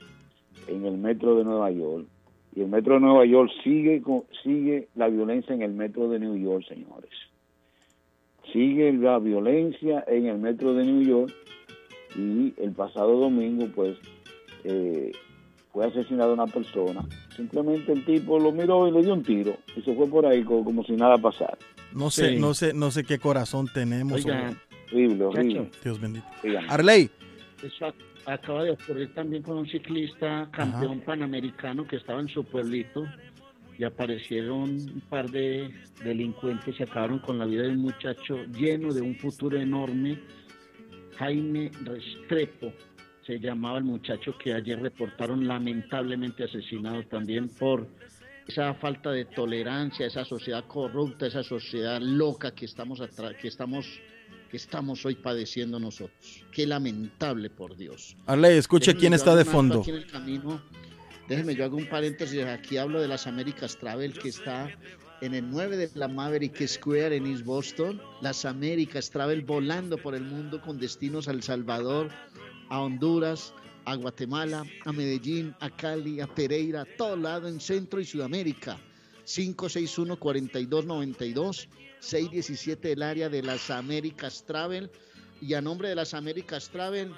en 0.68 0.84
el 0.86 0.98
metro 0.98 1.38
de 1.38 1.46
Nueva 1.46 1.72
York. 1.72 2.06
Y 2.54 2.62
el 2.62 2.68
metro 2.68 2.96
de 2.96 3.00
Nueva 3.00 3.26
York 3.26 3.50
sigue, 3.64 4.02
sigue 4.44 4.90
la 4.96 5.08
violencia 5.08 5.56
en 5.56 5.62
el 5.62 5.72
metro 5.72 6.10
de 6.10 6.20
New 6.20 6.36
York, 6.36 6.66
señores. 6.68 7.12
Sigue 8.54 8.94
la 8.94 9.20
violencia 9.20 10.04
en 10.08 10.28
el 10.28 10.38
metro 10.38 10.74
de 10.74 10.86
New 10.86 11.02
York 11.04 11.34
y 12.16 12.54
el 12.62 12.72
pasado 12.72 13.20
domingo, 13.20 13.68
pues, 13.76 13.98
eh, 14.64 15.12
fue 15.74 15.86
asesinada 15.86 16.34
una 16.34 16.48
persona. 16.48 17.06
Simplemente 17.36 17.92
el 17.92 18.06
tipo 18.06 18.40
lo 18.40 18.52
miró 18.54 18.88
y 18.88 18.92
le 18.92 19.02
dio 19.04 19.14
un 19.14 19.24
tiro 19.24 19.58
y 19.76 19.82
se 19.82 19.94
fue 19.94 20.08
por 20.08 20.26
ahí 20.26 20.44
co- 20.44 20.64
como, 20.64 20.84
si 20.86 20.94
nada 20.94 21.18
pasara. 21.18 21.58
No 21.94 22.10
sé, 22.10 22.30
Sí. 22.36 22.40
no 22.40 22.54
sé, 22.54 22.74
no 22.74 22.92
sé 22.92 23.04
qué 23.04 23.20
corazón 23.20 23.68
tenemos. 23.74 24.24
Oiga, 24.26 24.54
Horrible, 24.92 25.26
horrible. 25.26 25.70
Dios 25.84 26.00
bendito. 26.00 26.26
Dígame. 26.44 26.68
Arley, 26.70 27.10
Eso 27.64 27.86
ac- 27.88 27.94
acaba 28.26 28.64
de 28.64 28.72
ocurrir 28.72 29.14
también 29.14 29.42
con 29.44 29.58
un 29.58 29.68
ciclista 29.68 30.48
campeón 30.52 31.02
panamericano 31.02 31.86
que 31.88 31.96
estaba 31.98 32.22
en 32.22 32.28
su 32.30 32.44
pueblito 32.46 33.04
y 33.78 33.84
aparecieron 33.84 34.70
un 34.70 35.04
par 35.10 35.30
de 35.30 35.74
delincuentes 36.04 36.80
y 36.80 36.84
acabaron 36.84 37.20
con 37.20 37.38
la 37.38 37.46
vida 37.46 37.64
de 37.64 37.70
un 37.70 37.80
muchacho 37.80 38.44
lleno 38.46 38.94
de 38.94 39.02
un 39.02 39.16
futuro 39.16 39.60
enorme. 39.60 40.20
Jaime 41.18 41.72
Restrepo 41.84 42.74
se 43.26 43.40
llamaba 43.40 43.80
el 43.80 43.84
muchacho 43.84 44.38
que 44.38 44.54
ayer 44.54 44.80
reportaron 44.80 45.48
lamentablemente 45.48 46.44
asesinado 46.44 47.04
también 47.04 47.50
por 47.50 47.88
esa 48.48 48.74
falta 48.76 49.12
de 49.12 49.26
tolerancia, 49.26 50.06
esa 50.06 50.24
sociedad 50.24 50.66
corrupta, 50.68 51.26
esa 51.26 51.44
sociedad 51.44 52.00
loca 52.00 52.54
que 52.54 52.66
estamos 52.66 53.02
que 53.42 53.48
estamos 53.48 54.00
que 54.50 54.58
estamos 54.58 55.04
hoy 55.06 55.16
padeciendo 55.16 55.80
nosotros. 55.80 56.44
Qué 56.52 56.68
lamentable, 56.68 57.50
por 57.50 57.76
Dios. 57.76 58.16
Arley, 58.28 58.58
escuche 58.58 58.96
quién 58.96 59.14
está 59.14 59.36
de 59.36 59.44
fondo. 59.44 59.82
aquí 59.82 59.90
en 59.90 59.98
el 59.98 60.08
camino. 60.08 60.62
Déjeme, 61.28 61.56
yo 61.56 61.66
hago 61.66 61.78
un 61.78 61.90
paréntesis. 61.90 62.44
Aquí 62.44 62.78
hablo 62.78 63.02
de 63.02 63.08
las 63.08 63.26
Américas 63.26 63.76
Travel, 63.78 64.14
que 64.14 64.30
está 64.30 64.70
en 65.22 65.34
el 65.34 65.50
9 65.50 65.76
de 65.76 65.90
la 65.96 66.08
Maverick 66.08 66.68
Square 66.68 67.16
en 67.16 67.26
East 67.26 67.44
Boston. 67.44 68.00
Las 68.22 68.46
Américas 68.46 69.10
Travel 69.10 69.42
volando 69.42 69.98
por 69.98 70.14
el 70.14 70.22
mundo 70.22 70.62
con 70.62 70.78
destinos 70.78 71.28
a 71.28 71.32
El 71.32 71.42
Salvador, 71.42 72.12
a 72.70 72.80
Honduras, 72.80 73.56
a 73.86 73.96
Guatemala, 73.96 74.66
a 74.86 74.92
Medellín, 74.92 75.56
a 75.62 75.72
Cali, 75.72 76.22
a 76.22 76.28
Pereira, 76.28 76.82
a 76.82 76.86
todo 76.86 77.16
lado 77.16 77.48
en 77.48 77.60
Centro 77.60 78.00
y 78.00 78.06
Sudamérica. 78.06 78.78
561-4292, 79.26 81.68
617 82.02 82.92
el 82.92 83.02
área 83.02 83.30
de 83.30 83.42
las 83.42 83.72
Américas 83.72 84.44
Travel. 84.46 84.92
Y 85.42 85.56
a 85.56 85.62
nombre 85.62 85.90
de 85.90 85.96
las 85.96 86.14
Américas 86.14 86.70
Travel, 86.70 87.12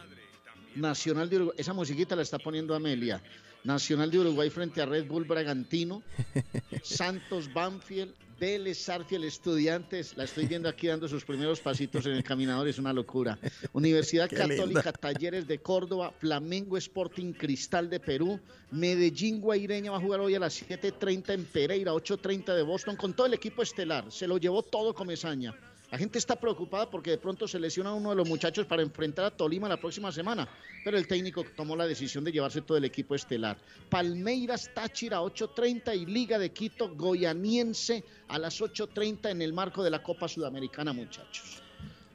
Nacional 0.75 1.29
de 1.29 1.35
Uruguay, 1.35 1.55
esa 1.57 1.73
musiquita 1.73 2.15
la 2.15 2.21
está 2.21 2.39
poniendo 2.39 2.73
Amelia. 2.73 3.21
Nacional 3.67 4.09
de 4.09 4.19
Uruguay 4.19 4.49
frente 4.49 4.81
a 4.81 4.85
Red 4.85 5.07
Bull 5.07 5.25
Bragantino, 5.25 6.01
Santos 6.83 7.51
Banfield, 7.53 8.13
Vélez 8.39 8.77
Sarfield 8.77 9.25
Estudiantes, 9.25 10.15
la 10.15 10.23
estoy 10.23 10.45
viendo 10.45 10.69
aquí 10.69 10.87
dando 10.87 11.05
sus 11.09 11.25
primeros 11.25 11.59
pasitos 11.59 12.05
en 12.05 12.13
el 12.13 12.23
caminador, 12.23 12.65
es 12.69 12.79
una 12.79 12.93
locura. 12.93 13.37
Universidad 13.73 14.29
Qué 14.29 14.37
Católica 14.37 14.83
linda. 14.83 14.93
Talleres 14.93 15.47
de 15.47 15.59
Córdoba, 15.59 16.13
Flamengo 16.17 16.77
Sporting 16.77 17.33
Cristal 17.33 17.89
de 17.89 17.99
Perú, 17.99 18.39
Medellín 18.71 19.41
Guaireña 19.41 19.91
va 19.91 19.97
a 19.97 20.01
jugar 20.01 20.21
hoy 20.21 20.35
a 20.35 20.39
las 20.39 20.63
7.30 20.65 21.33
en 21.33 21.43
Pereira, 21.43 21.91
8.30 21.91 22.55
de 22.55 22.61
Boston, 22.61 22.95
con 22.95 23.13
todo 23.13 23.27
el 23.27 23.33
equipo 23.33 23.63
estelar, 23.63 24.09
se 24.09 24.27
lo 24.27 24.37
llevó 24.37 24.63
todo 24.63 24.95
Comesaña. 24.95 25.53
La 25.89 25.97
gente 25.97 26.19
está 26.19 26.35
preocupada 26.35 26.89
porque 26.89 27.11
de 27.11 27.17
pronto 27.17 27.47
se 27.47 27.57
lesiona 27.59 27.93
uno 27.93 28.09
de 28.09 28.17
los 28.17 28.27
muchachos 28.27 28.65
para 28.65 28.81
enfrentar 28.81 29.23
a 29.23 29.31
Tolima 29.31 29.69
la 29.69 29.77
próxima 29.77 30.11
semana, 30.11 30.45
pero 30.83 30.97
el 30.97 31.07
técnico 31.07 31.45
tomó 31.55 31.77
la 31.77 31.87
decisión 31.87 32.25
de 32.25 32.33
llevarse 32.33 32.61
todo 32.61 32.77
el 32.77 32.83
equipo 32.83 33.15
estelar. 33.15 33.57
Palmeiras 33.89 34.69
Táchira 34.73 35.21
8.30 35.21 35.97
y 35.97 36.05
Liga 36.05 36.37
de 36.37 36.51
Quito 36.51 36.93
Goyaniense 36.93 38.03
a 38.27 38.37
las 38.37 38.59
8.30 38.59 39.31
en 39.31 39.41
el 39.41 39.53
marco 39.53 39.81
de 39.81 39.89
la 39.89 40.03
Copa 40.03 40.27
Sudamericana, 40.27 40.91
muchachos. 40.91 41.63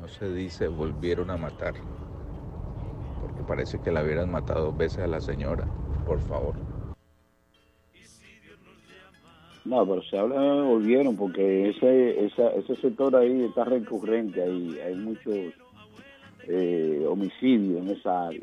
No 0.00 0.08
se 0.08 0.32
dice 0.32 0.66
volvieron 0.66 1.30
a 1.30 1.36
matar. 1.36 1.74
Parece 3.46 3.78
que 3.80 3.90
la 3.92 4.02
hubieran 4.02 4.30
matado 4.30 4.66
dos 4.66 4.76
veces 4.76 4.98
a 5.00 5.06
la 5.06 5.20
señora. 5.20 5.64
Por 6.06 6.20
favor. 6.20 6.54
No, 9.64 9.86
pero 9.86 10.02
se 10.02 10.18
habla, 10.18 10.36
volvieron 10.62 11.16
porque 11.16 11.70
ese, 11.70 12.24
esa, 12.26 12.48
ese 12.50 12.76
sector 12.76 13.16
ahí 13.16 13.44
está 13.44 13.64
recurrente, 13.64 14.42
ahí 14.42 14.78
hay 14.86 14.94
muchos 14.94 15.34
eh, 16.46 17.06
homicidios 17.08 17.80
en 17.82 17.88
esa 17.90 18.26
área. 18.26 18.42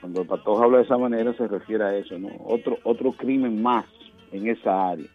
Cuando 0.00 0.22
el 0.22 0.28
patojo 0.28 0.62
habla 0.62 0.78
de 0.78 0.84
esa 0.84 0.96
manera 0.96 1.34
se 1.36 1.48
refiere 1.48 1.82
a 1.82 1.96
eso, 1.96 2.16
¿no? 2.20 2.28
Otro, 2.44 2.78
otro 2.84 3.10
crimen 3.12 3.60
más 3.60 3.84
en 4.30 4.46
esa 4.48 4.90
área. 4.90 5.08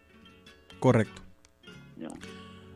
Correcto. 0.78 1.22
Ya. 1.98 2.08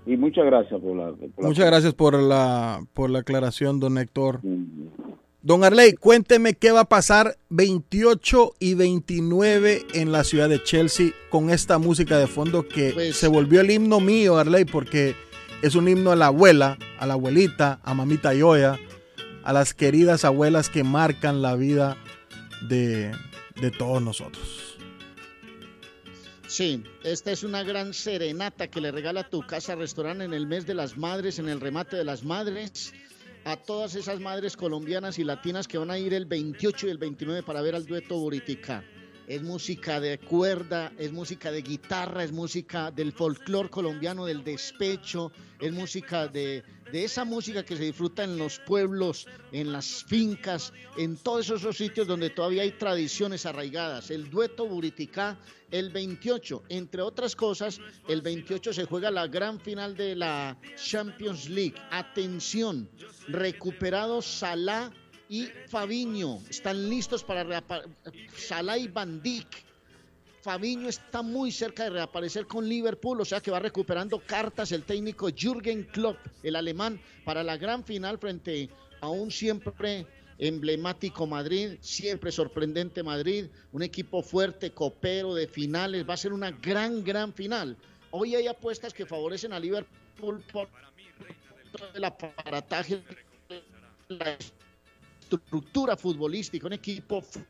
Y 0.07 0.17
muchas 0.17 0.47
gracias 0.47 0.81
por 0.81 0.97
la... 0.97 1.11
por 1.13 1.43
la- 1.45 1.49
Muchas 1.49 1.67
gracias 1.67 1.93
por 1.93 2.15
la, 2.19 2.81
por 2.95 3.11
la 3.11 3.19
aclaración, 3.19 3.79
don 3.79 3.99
Héctor. 3.99 4.41
Don 5.49 5.65
Arley, 5.65 5.95
cuénteme 5.95 6.53
qué 6.53 6.73
va 6.73 6.81
a 6.81 6.89
pasar 6.91 7.39
28 7.49 8.57
y 8.61 8.75
29 8.75 9.87
en 9.95 10.13
la 10.13 10.23
ciudad 10.23 10.51
de 10.51 10.63
Chelsea 10.63 11.13
con 11.31 11.49
esta 11.49 11.79
música 11.79 12.19
de 12.19 12.27
fondo 12.27 12.69
que 12.69 12.93
Pues 12.93 13.17
se 13.17 13.29
volvió 13.29 13.63
el 13.63 13.71
himno 13.71 13.99
mío, 13.99 14.37
Arley, 14.37 14.67
porque 14.67 15.17
es 15.63 15.75
un 15.75 15.89
himno 15.89 16.11
a 16.11 16.17
la 16.17 16.27
abuela, 16.27 16.77
a 16.99 17.07
la 17.07 17.15
abuelita, 17.15 17.81
a 17.83 17.95
mamita 17.95 18.35
Yoya, 18.35 18.79
a 19.43 19.55
las 19.55 19.73
queridas 19.73 20.27
abuelas 20.27 20.69
que 20.69 20.85
marcan 20.85 21.41
la 21.41 21.57
vida 21.57 21.97
de, 22.69 23.13
de 23.59 23.71
todos 23.71 24.03
nosotros. 24.03 24.77
Sí, 26.47 26.85
esta 27.05 27.33
es 27.33 27.43
una 27.43 27.63
gran 27.63 27.95
serenata 27.95 28.69
que 28.69 28.83
le 28.83 28.91
regala 28.91 29.31
tu 29.31 29.47
casa 29.47 29.77
restaurante 29.77 30.25
en 30.25 30.35
el 30.35 30.47
mes 30.47 30.67
de 30.67 30.75
las 30.75 30.99
madres, 30.99 31.39
en 31.39 31.49
el 31.49 31.63
remate 31.63 31.97
de 31.97 32.05
las 32.05 32.23
madres, 32.23 32.93
a 33.49 33.57
todas 33.57 33.95
esas 33.95 34.21
madres 34.21 34.59
colombianas 34.59 35.19
y 35.19 35.25
latinas 35.25 35.67
que 35.67 35.79
van 35.79 35.91
a 35.91 35.99
ir 35.99 36.13
el 36.13 36.27
28 36.27 36.87
y 36.87 36.91
el 36.91 36.99
29 36.99 37.43
para 37.43 37.63
ver 37.63 37.75
al 37.75 37.87
dueto 37.87 38.19
Buritica. 38.19 38.85
Es 39.27 39.43
música 39.43 40.01
de 40.01 40.19
cuerda, 40.19 40.93
es 40.99 41.13
música 41.13 41.51
de 41.51 41.63
guitarra, 41.63 42.25
es 42.25 42.31
música 42.31 42.91
del 42.91 43.11
folclore 43.11 43.71
colombiano, 43.71 44.27
del 44.27 44.45
despecho, 44.45 45.33
es 45.59 45.73
música 45.73 46.29
de, 46.29 46.63
de 46.93 47.05
esa 47.05 47.25
música 47.25 47.65
que 47.65 47.77
se 47.77 47.85
disfruta 47.85 48.23
en 48.23 48.37
los 48.37 48.59
pueblos, 48.59 49.27
en 49.51 49.73
las 49.73 50.05
fincas, 50.05 50.75
en 50.99 51.17
todos 51.17 51.49
esos 51.49 51.75
sitios 51.75 52.07
donde 52.07 52.29
todavía 52.29 52.63
hay 52.63 52.73
tradiciones 52.73 53.47
arraigadas. 53.47 54.11
El 54.11 54.29
dueto 54.29 54.67
Buriticá, 54.67 55.39
el 55.71 55.91
28, 55.91 56.65
entre 56.69 57.03
otras 57.03 57.37
cosas, 57.37 57.81
el 58.09 58.23
28 58.23 58.73
se 58.73 58.85
juega 58.85 59.11
la 59.11 59.27
gran 59.27 59.61
final 59.61 59.97
de 59.97 60.17
la 60.17 60.59
Champions 60.77 61.49
League. 61.49 61.75
Atención, 61.91 62.89
recuperados 63.29 64.27
Salah 64.27 64.91
y 65.29 65.49
Fabiño. 65.69 66.39
Están 66.49 66.89
listos 66.89 67.23
para 67.23 67.63
Salah 68.37 68.79
y 68.79 68.89
Van 68.89 69.23
Dijk. 69.23 69.69
Fabiño 70.41 70.89
está 70.89 71.21
muy 71.21 71.53
cerca 71.53 71.85
de 71.85 71.91
reaparecer 71.91 72.47
con 72.47 72.67
Liverpool, 72.67 73.21
o 73.21 73.25
sea 73.25 73.41
que 73.41 73.51
va 73.51 73.59
recuperando 73.59 74.21
cartas 74.21 74.73
el 74.73 74.85
técnico 74.85 75.29
Jürgen 75.29 75.85
Klopp, 75.85 76.17
el 76.43 76.57
alemán, 76.57 77.01
para 77.25 77.43
la 77.43 77.57
gran 77.57 77.85
final 77.85 78.19
frente 78.19 78.71
a 79.01 79.09
un 79.09 79.31
siempre 79.31 80.07
emblemático 80.39 81.27
Madrid, 81.27 81.77
siempre 81.81 82.31
sorprendente 82.33 83.03
Madrid, 83.03 83.47
un 83.73 83.83
equipo 83.83 84.23
fuerte, 84.23 84.71
copero 84.71 85.35
de 85.35 85.49
finales, 85.49 86.09
va 86.09 86.15
a 86.15 86.17
ser 86.17 86.33
una 86.33 86.51
gran, 86.53 87.03
gran 87.05 87.33
final. 87.33 87.77
Hoy 88.11 88.35
hay 88.37 88.47
apuestas 88.47 88.95
que 88.95 89.05
favorecen 89.05 89.53
a 89.53 89.61
Liverpool 89.61 90.43
por 90.53 90.69
el 91.95 92.05
aparataje, 92.05 93.03
la 94.09 94.37
estructura 95.21 95.97
futbolística, 95.97 96.67
un 96.67 96.73
equipo 96.73 97.21
fu- 97.21 97.45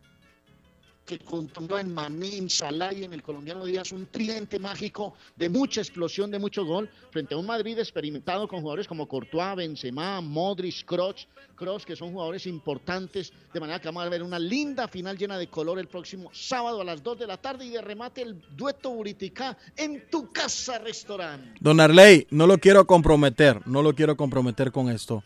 que 1.09 1.18
contó 1.18 1.78
en 1.78 1.94
Mané, 1.94 2.36
en 2.36 2.50
Salah 2.50 2.92
y 2.92 3.02
en 3.02 3.14
el 3.14 3.22
colombiano 3.22 3.64
Díaz 3.64 3.92
un 3.92 4.06
tridente 4.06 4.59
mágico 4.59 5.14
de 5.36 5.48
mucha 5.48 5.80
explosión, 5.80 6.30
de 6.30 6.38
mucho 6.38 6.66
gol, 6.66 6.90
frente 7.11 7.32
a 7.34 7.38
un 7.38 7.46
Madrid 7.46 7.78
experimentado 7.78 8.46
con 8.46 8.61
jugadores 8.61 8.86
como 8.86 9.09
Courtois, 9.09 9.56
Benzema, 9.56 10.20
Modric, 10.20 10.84
Kroos, 10.84 11.26
Kroos, 11.56 11.86
que 11.86 11.96
son 11.96 12.12
jugadores 12.12 12.46
importantes, 12.46 13.32
de 13.54 13.59
manera 13.59 13.80
que 13.80 13.88
vamos 13.88 14.04
a 14.04 14.11
ver 14.11 14.22
una 14.22 14.38
linda 14.38 14.86
final 14.86 15.16
llena 15.16 15.38
de 15.38 15.46
color 15.46 15.78
el 15.78 15.88
próximo 15.88 16.28
sábado 16.34 16.82
a 16.82 16.84
las 16.84 17.02
2 17.02 17.20
de 17.20 17.26
la 17.26 17.38
tarde 17.38 17.64
y 17.64 17.70
de 17.70 17.80
remate 17.80 18.20
el 18.20 18.38
dueto 18.54 18.90
Buriticá 18.90 19.56
en 19.78 20.11
tu 20.11 20.30
casa 20.30 20.78
restaurante. 20.78 21.59
Don 21.59 21.80
Arley, 21.80 22.26
no 22.30 22.46
lo 22.46 22.59
quiero 22.59 22.86
comprometer, 22.86 23.66
no 23.66 23.82
lo 23.82 23.94
quiero 23.94 24.14
comprometer 24.14 24.70
con 24.70 24.90
esto. 24.90 25.24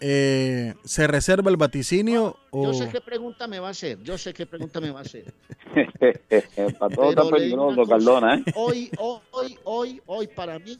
Eh, 0.00 0.74
¿Se 0.84 1.06
reserva 1.06 1.50
el 1.50 1.56
vaticinio 1.56 2.36
o...? 2.50 2.64
Yo 2.64 2.74
sé 2.74 2.88
qué 2.90 3.00
pregunta 3.00 3.46
me 3.48 3.58
va 3.58 3.68
a 3.68 3.70
hacer, 3.70 4.02
yo 4.02 4.18
sé 4.18 4.34
qué 4.34 4.44
pregunta 4.44 4.80
me 4.80 4.90
va 4.90 5.00
a 5.00 5.02
hacer. 5.02 5.32
Para 6.78 6.94
todo 6.94 7.10
está 7.10 7.28
peligroso, 7.30 7.84
Cardona, 7.86 8.36
¿eh? 8.36 8.44
Hoy, 8.54 8.90
hoy, 8.98 9.58
hoy, 9.64 10.02
hoy 10.06 10.26
para 10.26 10.58
mí, 10.58 10.78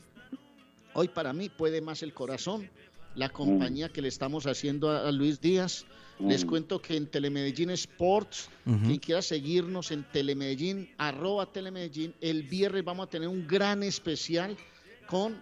hoy 0.92 1.08
para 1.08 1.32
mí 1.32 1.48
puede 1.48 1.80
más 1.80 2.02
el 2.02 2.12
corazón, 2.12 2.68
la 3.14 3.30
compañía 3.30 3.88
que 3.88 4.02
le 4.02 4.08
estamos 4.08 4.46
haciendo 4.46 4.90
a, 4.90 5.08
a 5.08 5.12
Luis 5.12 5.40
Díaz. 5.40 5.86
Les 6.18 6.46
Mm. 6.46 6.48
cuento 6.48 6.80
que 6.80 6.96
en 6.96 7.06
Telemedellín 7.08 7.68
Sports, 7.70 8.48
quien 8.64 8.96
quiera 8.96 9.20
seguirnos 9.20 9.90
en 9.90 10.02
Telemedellín, 10.04 10.88
arroba 10.96 11.44
Telemedellín, 11.52 12.14
el 12.22 12.42
viernes 12.42 12.84
vamos 12.84 13.06
a 13.06 13.10
tener 13.10 13.28
un 13.28 13.46
gran 13.46 13.82
especial 13.82 14.56
con 15.06 15.36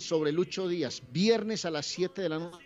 sobre 0.00 0.32
Lucho 0.32 0.66
Díaz. 0.66 1.00
Viernes 1.12 1.64
a 1.64 1.70
las 1.70 1.86
7 1.86 2.22
de 2.22 2.28
la 2.28 2.38
noche 2.40 2.65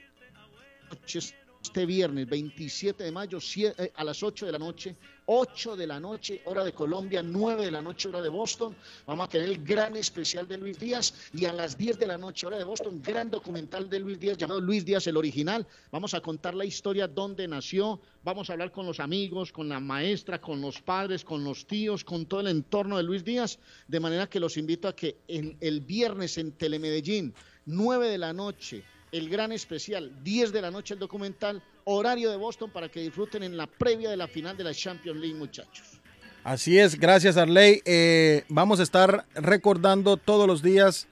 este 1.62 1.84
viernes 1.84 2.26
27 2.28 3.04
de 3.04 3.12
mayo 3.12 3.38
eh, 3.56 3.92
a 3.94 4.04
las 4.04 4.22
8 4.22 4.46
de 4.46 4.52
la 4.52 4.58
noche, 4.58 4.96
8 5.26 5.76
de 5.76 5.86
la 5.86 6.00
noche, 6.00 6.40
hora 6.46 6.64
de 6.64 6.72
Colombia, 6.72 7.22
9 7.22 7.66
de 7.66 7.70
la 7.70 7.82
noche, 7.82 8.08
hora 8.08 8.22
de 8.22 8.30
Boston. 8.30 8.74
Vamos 9.06 9.26
a 9.26 9.28
tener 9.28 9.48
el 9.48 9.62
gran 9.62 9.94
especial 9.96 10.48
de 10.48 10.56
Luis 10.56 10.78
Díaz 10.78 11.30
y 11.34 11.44
a 11.44 11.52
las 11.52 11.76
10 11.76 11.98
de 11.98 12.06
la 12.06 12.16
noche, 12.16 12.46
hora 12.46 12.56
de 12.56 12.64
Boston, 12.64 13.02
gran 13.02 13.30
documental 13.30 13.90
de 13.90 14.00
Luis 14.00 14.18
Díaz 14.18 14.38
llamado 14.38 14.60
Luis 14.60 14.84
Díaz 14.84 15.06
el 15.06 15.16
original. 15.16 15.66
Vamos 15.92 16.14
a 16.14 16.20
contar 16.20 16.54
la 16.54 16.64
historia, 16.64 17.06
dónde 17.06 17.46
nació, 17.46 18.00
vamos 18.24 18.48
a 18.48 18.54
hablar 18.54 18.72
con 18.72 18.86
los 18.86 18.98
amigos, 18.98 19.52
con 19.52 19.68
la 19.68 19.80
maestra, 19.80 20.40
con 20.40 20.60
los 20.60 20.80
padres, 20.80 21.24
con 21.24 21.44
los 21.44 21.66
tíos, 21.66 22.04
con 22.04 22.24
todo 22.26 22.40
el 22.40 22.48
entorno 22.48 22.96
de 22.96 23.02
Luis 23.02 23.22
Díaz, 23.22 23.58
de 23.86 24.00
manera 24.00 24.28
que 24.28 24.40
los 24.40 24.56
invito 24.56 24.88
a 24.88 24.96
que 24.96 25.18
en 25.28 25.56
el 25.60 25.80
viernes 25.82 26.38
en 26.38 26.52
Telemedellín, 26.52 27.34
9 27.66 28.08
de 28.08 28.18
la 28.18 28.32
noche, 28.32 28.82
el 29.12 29.28
gran 29.28 29.52
especial, 29.52 30.12
10 30.22 30.52
de 30.52 30.62
la 30.62 30.70
noche 30.70 30.94
el 30.94 31.00
documental, 31.00 31.62
horario 31.84 32.30
de 32.30 32.36
Boston 32.36 32.70
para 32.70 32.88
que 32.88 33.00
disfruten 33.00 33.42
en 33.42 33.56
la 33.56 33.66
previa 33.66 34.10
de 34.10 34.16
la 34.16 34.28
final 34.28 34.56
de 34.56 34.64
la 34.64 34.74
Champions 34.74 35.18
League, 35.20 35.36
muchachos. 35.36 36.00
Así 36.44 36.78
es, 36.78 36.98
gracias 36.98 37.36
Arley. 37.36 37.82
Eh, 37.84 38.44
vamos 38.48 38.80
a 38.80 38.82
estar 38.82 39.26
recordando 39.34 40.16
todos 40.16 40.46
los 40.46 40.62
días 40.62 41.06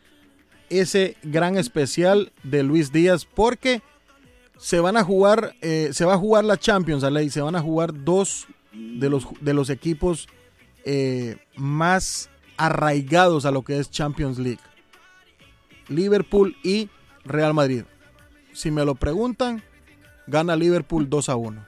ese 0.71 1.17
gran 1.23 1.57
especial 1.57 2.33
de 2.43 2.63
Luis 2.63 2.93
Díaz 2.93 3.27
porque 3.27 3.83
se 4.59 4.81
van 4.81 4.97
a 4.97 5.05
jugar, 5.05 5.55
eh, 5.61 5.91
se 5.93 6.05
va 6.05 6.15
a 6.15 6.19
jugar 6.19 6.45
la 6.45 6.57
Champions, 6.57 7.05
Arley, 7.05 7.31
se 7.31 7.41
van 7.41 7.57
a 7.57 7.61
jugar 7.61 8.05
dos 8.05 8.47
de 8.73 9.11
los, 9.11 9.27
de 9.41 9.55
los 9.55 9.71
equipos 9.71 10.29
eh, 10.85 11.37
más 11.57 12.31
arraigados 12.57 13.45
a 13.45 13.51
lo 13.51 13.63
que 13.63 13.79
es 13.79 13.91
Champions 13.91 14.39
League. 14.39 14.61
Liverpool 15.89 16.57
y 16.63 16.89
Real 17.25 17.55
Madrid. 17.55 17.85
Si 18.53 18.71
me 18.71 18.85
lo 18.85 18.95
preguntan, 18.95 19.63
gana 20.27 20.57
Liverpool 20.57 21.09
2 21.09 21.29
a 21.29 21.37
1. 21.37 21.67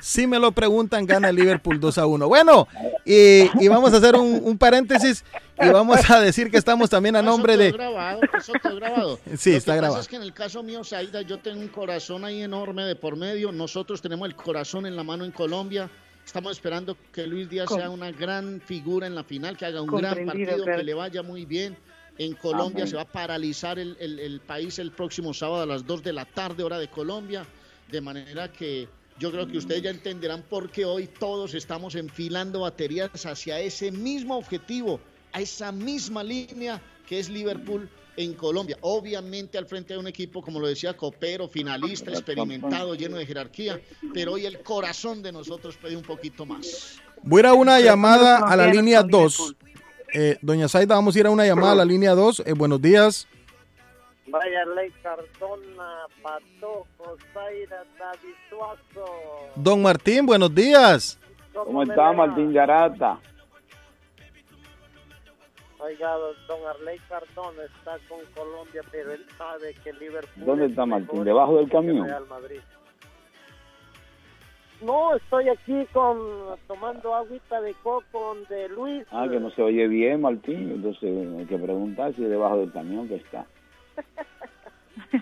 Si 0.00 0.26
me 0.26 0.38
lo 0.38 0.52
preguntan, 0.52 1.04
gana 1.04 1.30
Liverpool 1.30 1.78
2 1.78 1.98
a 1.98 2.06
1. 2.06 2.28
Bueno, 2.28 2.66
y, 3.04 3.42
y 3.62 3.68
vamos 3.68 3.92
a 3.92 3.98
hacer 3.98 4.14
un, 4.16 4.40
un 4.42 4.56
paréntesis 4.56 5.22
y 5.62 5.68
vamos 5.68 6.08
a 6.10 6.18
decir 6.20 6.50
que 6.50 6.56
estamos 6.56 6.88
también 6.88 7.14
a 7.16 7.22
nombre 7.22 7.52
Eso 7.54 7.62
de... 7.62 7.72
grabado, 7.72 8.20
eso 8.38 8.52
quedó 8.54 8.76
grabado. 8.76 9.18
Sí, 9.36 9.50
Lo 9.52 9.56
está 9.58 9.72
que 9.72 9.76
grabado. 9.78 9.94
Pasa 9.96 10.02
es 10.02 10.08
que 10.08 10.16
en 10.16 10.22
el 10.22 10.32
caso 10.32 10.62
mío, 10.62 10.82
Saida, 10.82 11.20
yo 11.22 11.38
tengo 11.38 11.60
un 11.60 11.68
corazón 11.68 12.24
ahí 12.24 12.42
enorme 12.42 12.84
de 12.84 12.96
por 12.96 13.16
medio. 13.16 13.52
Nosotros 13.52 14.00
tenemos 14.00 14.26
el 14.28 14.34
corazón 14.34 14.86
en 14.86 14.96
la 14.96 15.04
mano 15.04 15.24
en 15.26 15.30
Colombia. 15.32 15.90
Estamos 16.24 16.52
esperando 16.52 16.96
que 17.12 17.26
Luis 17.26 17.50
Díaz 17.50 17.66
Com- 17.66 17.78
sea 17.78 17.90
una 17.90 18.10
gran 18.12 18.62
figura 18.64 19.06
en 19.06 19.14
la 19.14 19.24
final, 19.24 19.56
que 19.58 19.66
haga 19.66 19.82
un 19.82 19.88
gran 19.88 20.24
partido, 20.24 20.64
que 20.64 20.82
le 20.84 20.94
vaya 20.94 21.22
muy 21.22 21.44
bien. 21.44 21.76
En 22.18 22.34
Colombia 22.34 22.82
Amén. 22.82 22.88
se 22.88 22.96
va 22.96 23.02
a 23.02 23.06
paralizar 23.10 23.78
el, 23.78 23.96
el- 24.00 24.18
el 24.18 24.40
país 24.40 24.78
el 24.78 24.90
próximo 24.92 25.32
sábado 25.32 25.62
a 25.62 25.66
las 25.66 25.86
2 25.86 26.02
de 26.02 26.12
la 26.12 26.24
tarde, 26.26 26.62
hora 26.62 26.78
de 26.78 26.88
Colombia. 26.88 27.46
De 27.90 28.00
manera 28.00 28.52
que 28.52 28.88
yo 29.18 29.30
creo 29.30 29.46
que 29.46 29.58
ustedes 29.58 29.82
ya 29.82 29.90
entenderán 29.90 30.42
por 30.42 30.70
qué 30.70 30.84
hoy 30.84 31.06
todos 31.06 31.54
estamos 31.54 31.94
enfilando 31.94 32.60
baterías 32.60 33.24
hacia 33.26 33.58
ese 33.60 33.90
mismo 33.90 34.36
objetivo, 34.36 35.00
a 35.32 35.40
esa 35.40 35.72
misma 35.72 36.22
línea 36.22 36.80
que 37.06 37.18
es 37.18 37.28
Liverpool 37.28 37.88
en 38.16 38.34
Colombia. 38.34 38.76
Obviamente 38.82 39.56
al 39.58 39.66
frente 39.66 39.94
de 39.94 39.98
un 39.98 40.06
equipo, 40.06 40.42
como 40.42 40.60
lo 40.60 40.66
decía, 40.66 40.96
copero, 40.96 41.48
finalista, 41.48 42.10
experimentado, 42.10 42.94
lleno 42.94 43.16
de 43.16 43.26
jerarquía, 43.26 43.80
pero 44.14 44.32
hoy 44.34 44.46
el 44.46 44.60
corazón 44.60 45.22
de 45.22 45.32
nosotros 45.32 45.76
pide 45.76 45.96
un 45.96 46.02
poquito 46.02 46.44
más. 46.46 46.98
Voy 47.22 47.42
a 47.42 47.52
una 47.54 47.80
llamada 47.80 48.38
a 48.38 48.56
la 48.56 48.66
línea 48.66 49.00
con 49.02 49.10
2. 49.10 49.54
Eh, 50.12 50.38
doña 50.42 50.68
Zaida, 50.68 50.94
vamos 50.94 51.14
a 51.14 51.20
ir 51.20 51.26
a 51.26 51.30
una 51.30 51.46
llamada 51.46 51.72
a 51.72 51.76
la 51.76 51.84
línea 51.84 52.14
2. 52.14 52.42
Eh, 52.46 52.52
buenos 52.54 52.80
días. 52.80 53.28
Vaya 54.26 54.64
Ley 54.76 54.90
Cardona, 55.02 56.06
Patojo, 56.22 57.16
Zaira, 57.32 57.84
David 57.98 58.34
Suazo. 58.48 59.06
Don 59.56 59.82
Martín, 59.82 60.26
buenos 60.26 60.54
días. 60.54 61.18
¿Cómo 61.52 61.82
está 61.82 62.12
Martín 62.12 62.52
Garata? 62.52 63.18
Oiga, 65.78 66.14
don 66.46 66.60
Arley 66.68 66.98
Cardón 67.08 67.54
está 67.64 67.92
con 68.08 68.20
Colombia, 68.34 68.82
pero 68.92 69.12
él 69.12 69.24
sabe 69.38 69.74
que 69.82 69.92
Liverpool. 69.94 70.44
¿Dónde 70.44 70.66
es 70.66 70.70
está 70.70 70.84
Martín? 70.84 71.24
¿Debajo 71.24 71.56
del 71.56 71.70
camión? 71.70 72.06
Real 72.06 72.26
Madrid. 72.28 72.60
No, 74.82 75.14
estoy 75.14 75.48
aquí 75.48 75.86
con 75.92 76.18
tomando 76.66 77.14
agüita 77.14 77.60
de 77.60 77.74
coco 77.82 78.36
de 78.48 78.68
Luis. 78.70 79.06
Ah, 79.10 79.26
que 79.30 79.38
no 79.38 79.50
se 79.50 79.62
oye 79.62 79.86
bien, 79.88 80.22
Martín. 80.22 80.70
Entonces 80.70 81.38
hay 81.38 81.44
que 81.46 81.58
preguntar 81.58 82.14
si 82.14 82.22
debajo 82.22 82.58
del 82.58 82.72
camión 82.72 83.06
que 83.08 83.16
está. 83.16 83.44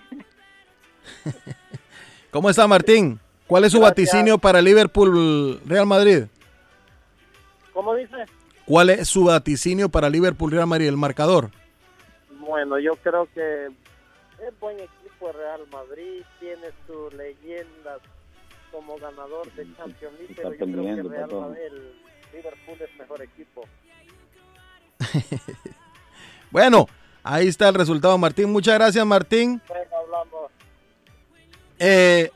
¿Cómo 2.31 2.49
está 2.49 2.67
Martín? 2.67 3.19
¿Cuál 3.47 3.65
es 3.65 3.71
su 3.71 3.79
Gracias. 3.79 4.07
vaticinio 4.11 4.37
para 4.37 4.61
Liverpool 4.61 5.59
Real 5.65 5.87
Madrid? 5.87 6.25
¿Cómo 7.73 7.95
dice? 7.95 8.15
¿Cuál 8.65 8.91
es 8.91 9.09
su 9.09 9.25
vaticinio 9.25 9.89
para 9.89 10.09
Liverpool 10.09 10.51
Real 10.51 10.67
Madrid? 10.67 10.87
El 10.87 10.97
marcador. 10.97 11.49
Bueno, 12.39 12.77
yo 12.79 12.95
creo 12.97 13.27
que 13.33 13.65
es 13.65 14.59
buen 14.59 14.77
equipo 14.79 15.31
Real 15.31 15.61
Madrid, 15.71 16.23
tiene 16.39 16.67
sus 16.87 17.13
leyendas 17.13 17.99
como 18.71 18.97
ganador 18.97 19.51
de 19.53 19.67
Champions 19.75 20.19
League, 20.19 20.33
pero 20.35 20.53
yo 20.53 20.57
creo 20.57 20.95
que 20.95 21.03
Real. 21.03 21.29
Madrid, 21.31 21.61
el 21.67 21.93
Liverpool 22.33 22.77
es 22.81 22.97
mejor 22.97 23.21
equipo. 23.21 23.63
Bueno, 26.51 26.87
ahí 27.23 27.47
está 27.47 27.69
el 27.69 27.75
resultado, 27.75 28.17
Martín. 28.17 28.51
Muchas 28.51 28.75
gracias, 28.75 29.05
Martín. 29.05 29.61
Venga, 29.69 29.97
hablamos. 30.03 30.51
Eh, 31.77 32.31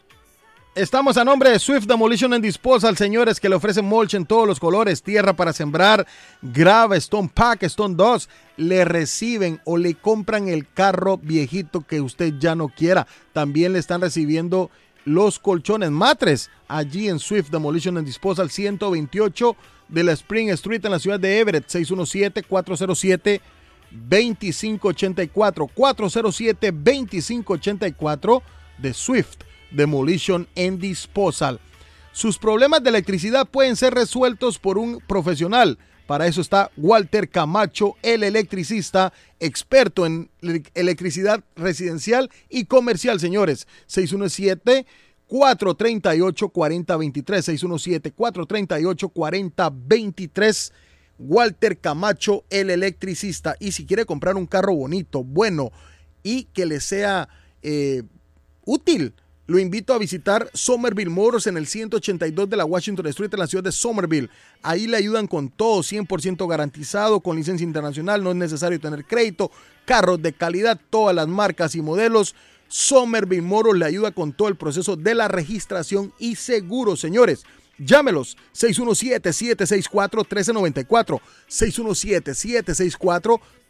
estamos 0.75 1.17
a 1.17 1.25
nombre 1.25 1.49
de 1.49 1.59
Swift 1.59 1.85
Demolition 1.85 2.33
and 2.33 2.43
Disposal, 2.43 2.95
señores, 2.95 3.39
que 3.39 3.49
le 3.49 3.55
ofrecen 3.55 3.85
mulch 3.85 4.13
en 4.13 4.25
todos 4.25 4.47
los 4.47 4.59
colores, 4.59 5.01
tierra 5.01 5.33
para 5.33 5.51
sembrar, 5.51 6.05
grava, 6.41 6.95
Stone 6.97 7.31
Pack, 7.33 7.63
Stone 7.63 7.95
2. 7.95 8.29
Le 8.57 8.85
reciben 8.85 9.59
o 9.65 9.77
le 9.77 9.95
compran 9.95 10.47
el 10.47 10.71
carro 10.71 11.17
viejito 11.17 11.81
que 11.81 11.99
usted 11.99 12.35
ya 12.37 12.53
no 12.53 12.69
quiera. 12.69 13.07
También 13.33 13.73
le 13.73 13.79
están 13.79 14.01
recibiendo 14.01 14.69
los 15.05 15.39
colchones 15.39 15.91
matres 15.91 16.49
allí 16.67 17.09
en 17.09 17.19
Swift 17.19 17.49
Demolition 17.49 17.97
and 17.97 18.05
Disposal 18.05 18.49
128 18.49 19.55
de 19.89 20.03
la 20.03 20.13
Spring 20.13 20.49
Street 20.49 20.83
en 20.85 20.91
la 20.91 20.99
ciudad 20.99 21.19
de 21.19 21.39
Everett 21.39 21.67
617 21.67 22.43
407 22.43 23.41
2584 23.91 25.67
407 25.67 26.71
2584 26.71 28.43
de 28.77 28.93
Swift 28.93 29.37
Demolition 29.71 30.47
and 30.55 30.79
Disposal. 30.79 31.59
Sus 32.11 32.37
problemas 32.37 32.83
de 32.83 32.89
electricidad 32.89 33.47
pueden 33.47 33.75
ser 33.75 33.93
resueltos 33.93 34.59
por 34.59 34.77
un 34.77 34.99
profesional. 34.99 35.77
Para 36.07 36.27
eso 36.27 36.41
está 36.41 36.69
Walter 36.75 37.29
Camacho, 37.29 37.95
el 38.01 38.23
electricista, 38.23 39.13
experto 39.39 40.05
en 40.05 40.29
ele- 40.41 40.63
electricidad 40.73 41.43
residencial 41.55 42.29
y 42.49 42.65
comercial, 42.65 43.19
señores. 43.19 43.67
617 43.87 44.85
438 45.27 46.49
4023 46.49 47.45
617 47.45 48.11
438 48.11 49.09
4023 49.09 50.73
Walter 51.19 51.77
Camacho, 51.77 52.43
el 52.49 52.69
electricista. 52.69 53.55
Y 53.59 53.71
si 53.71 53.85
quiere 53.85 54.05
comprar 54.05 54.35
un 54.35 54.45
carro 54.45 54.75
bonito, 54.75 55.23
bueno 55.23 55.71
y 56.21 56.45
que 56.53 56.65
le 56.65 56.79
sea 56.79 57.29
eh, 57.61 58.03
útil, 58.65 59.13
lo 59.45 59.59
invito 59.59 59.93
a 59.93 59.97
visitar 59.97 60.49
Somerville 60.53 61.09
Motors 61.09 61.47
en 61.47 61.57
el 61.57 61.67
182 61.67 62.49
de 62.49 62.55
la 62.55 62.63
Washington 62.63 63.07
Street 63.07 63.33
en 63.33 63.39
la 63.39 63.47
ciudad 63.47 63.63
de 63.63 63.73
Somerville. 63.73 64.29
Ahí 64.61 64.87
le 64.87 64.95
ayudan 64.95 65.27
con 65.27 65.49
todo 65.49 65.81
100% 65.81 66.47
garantizado, 66.47 67.19
con 67.19 67.35
licencia 67.35 67.65
internacional, 67.65 68.23
no 68.23 68.31
es 68.31 68.37
necesario 68.37 68.79
tener 68.79 69.03
crédito, 69.05 69.51
carros 69.85 70.21
de 70.21 70.31
calidad, 70.31 70.79
todas 70.89 71.13
las 71.13 71.27
marcas 71.27 71.75
y 71.75 71.81
modelos. 71.81 72.35
Somerville 72.69 73.41
Motors 73.41 73.77
le 73.77 73.85
ayuda 73.85 74.11
con 74.11 74.31
todo 74.31 74.47
el 74.47 74.55
proceso 74.55 74.95
de 74.95 75.13
la 75.13 75.27
registración 75.27 76.13
y 76.19 76.35
seguro, 76.35 76.95
señores. 76.95 77.43
Llámelos 77.77 78.37
617-764-1394. 78.53 81.19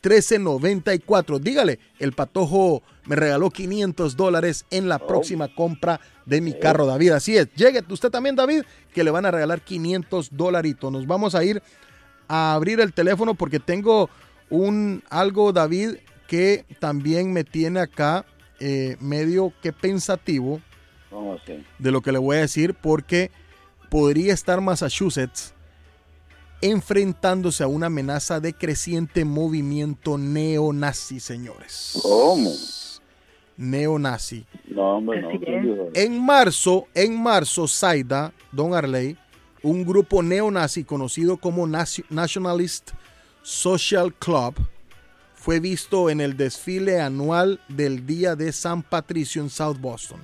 617-764-1394. 0.04 1.40
Dígale, 1.40 1.80
el 2.00 2.14
patojo 2.14 2.84
me 3.06 3.16
regaló 3.16 3.50
500 3.50 4.16
dólares 4.16 4.66
en 4.70 4.90
la 4.90 5.00
próxima 5.00 5.54
compra 5.54 6.00
de 6.26 6.42
mi 6.42 6.54
carro, 6.54 6.86
David. 6.86 7.12
Así 7.12 7.38
es. 7.38 7.54
Llegue 7.56 7.82
usted 7.90 8.10
también, 8.10 8.36
David, 8.36 8.64
que 8.94 9.04
le 9.04 9.12
van 9.12 9.26
a 9.26 9.32
regalar 9.32 9.62
500 9.62 10.30
dolaritos. 10.36 10.92
Nos 10.92 11.08
vamos 11.08 11.36
a 11.36 11.44
ir 11.44 11.62
a 12.28 12.54
abrir 12.54 12.80
el 12.80 12.94
teléfono 12.94 13.34
porque 13.34 13.60
tengo 13.60 14.10
un 14.50 15.04
algo, 15.10 15.52
David, 15.52 15.96
que 16.28 16.66
también 16.80 17.34
me 17.34 17.44
tiene 17.44 17.80
acá 17.80 18.26
eh, 18.60 18.98
medio 19.00 19.52
que 19.62 19.74
pensativo 19.74 20.62
¿Cómo 21.10 21.34
así? 21.34 21.64
de 21.80 21.92
lo 21.92 22.02
que 22.02 22.12
le 22.12 22.18
voy 22.18 22.38
a 22.38 22.42
decir 22.42 22.74
porque 22.76 23.30
podría 23.90 24.34
estar 24.34 24.62
Massachusetts 24.62 25.54
enfrentándose 26.64 27.61
a 27.64 27.68
una 27.68 27.88
amenaza 27.88 28.40
de 28.40 28.53
creciente 28.53 29.26
movimiento 29.26 30.18
neonazi, 30.18 31.19
señores. 31.19 31.99
¿Cómo? 32.02 32.52
Neonazi. 33.57 34.45
No, 34.69 34.98
hombre, 34.98 35.22
no. 35.22 35.30
En 35.94 36.23
marzo, 36.26 36.88
en 36.94 37.22
marzo, 37.22 37.68
Saida, 37.68 38.34
Don 38.53 38.73
Arley, 38.73 39.18
un 39.61 39.84
grupo 39.84 40.23
neonazi 40.23 40.85
conocido 40.85 41.35
como 41.35 41.68
Nationalist 41.68 42.91
Social 43.41 44.14
Club, 44.14 44.56
fue 45.35 45.60
visto 45.60 46.10
en 46.10 46.22
el 46.22 46.38
desfile 46.38 47.02
anual 47.02 47.60
del 47.68 48.06
Día 48.06 48.38
de 48.38 48.53
San 48.53 48.81
Patricio 48.81 49.41
en 49.41 49.49
South 49.49 49.77
Boston. 49.81 50.22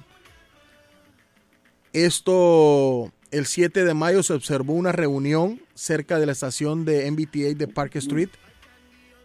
Esto, 1.91 3.11
el 3.31 3.45
7 3.45 3.83
de 3.83 3.93
mayo 3.93 4.23
se 4.23 4.33
observó 4.33 4.73
una 4.73 4.91
reunión 4.91 5.61
cerca 5.73 6.19
de 6.19 6.25
la 6.25 6.31
estación 6.31 6.85
de 6.85 7.09
MBTA 7.09 7.55
de 7.55 7.67
Park 7.67 7.95
Street. 7.97 8.29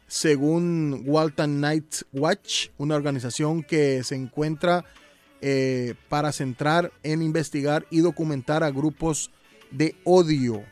Según 0.07 1.03
Walton 1.07 1.61
Night 1.61 2.03
Watch, 2.13 2.69
una 2.77 2.95
organización 2.95 3.63
que 3.63 4.05
se 4.05 4.15
encuentra 4.15 4.85
eh, 5.41 5.95
para 6.09 6.33
centrar 6.33 6.93
en 7.03 7.23
investigar 7.23 7.87
y 7.91 8.01
documentar 8.01 8.63
a 8.63 8.71
grupos 8.71 9.31
de 9.71 9.97
odio. 10.05 10.63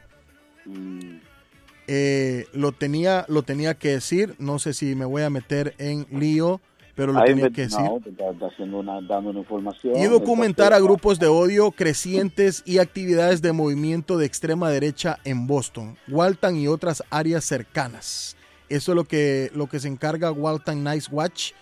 Eh, 1.89 2.47
lo, 2.53 2.73
tenía, 2.73 3.25
lo 3.29 3.43
tenía 3.43 3.75
que 3.75 3.89
decir, 3.89 4.35
no 4.39 4.59
sé 4.59 4.73
si 4.73 4.95
me 4.95 5.05
voy 5.05 5.23
a 5.23 5.31
meter 5.31 5.75
en 5.79 6.07
lío, 6.11 6.61
pero 6.95 7.13
lo 7.13 7.21
Ahí 7.21 7.29
tenía 7.29 7.51
que 7.51 7.63
decir 7.63 7.79
no, 7.81 8.79
una, 8.79 9.01
dando 9.01 9.31
una 9.31 9.41
información. 9.41 9.97
y 9.97 10.05
documentar 10.05 10.73
a 10.73 10.81
grupos 10.81 11.19
de 11.19 11.27
odio 11.27 11.71
crecientes 11.71 12.63
y 12.67 12.79
actividades 12.79 13.41
de 13.41 13.53
movimiento 13.53 14.19
de 14.19 14.27
extrema 14.27 14.71
derecha 14.71 15.19
en 15.25 15.47
Boston, 15.47 15.97
Walton 16.09 16.57
y 16.57 16.69
otras 16.69 17.03
áreas 17.11 17.45
cercanas. 17.45 18.37
Eso 18.69 18.93
es 18.93 18.97
lo 18.97 19.05
que, 19.05 19.51
lo 19.55 19.69
que 19.69 19.81
se 19.81 19.89
encarga 19.89 20.33
Walton 20.33 20.85
Nice 20.85 21.09
Watch. 21.11 21.53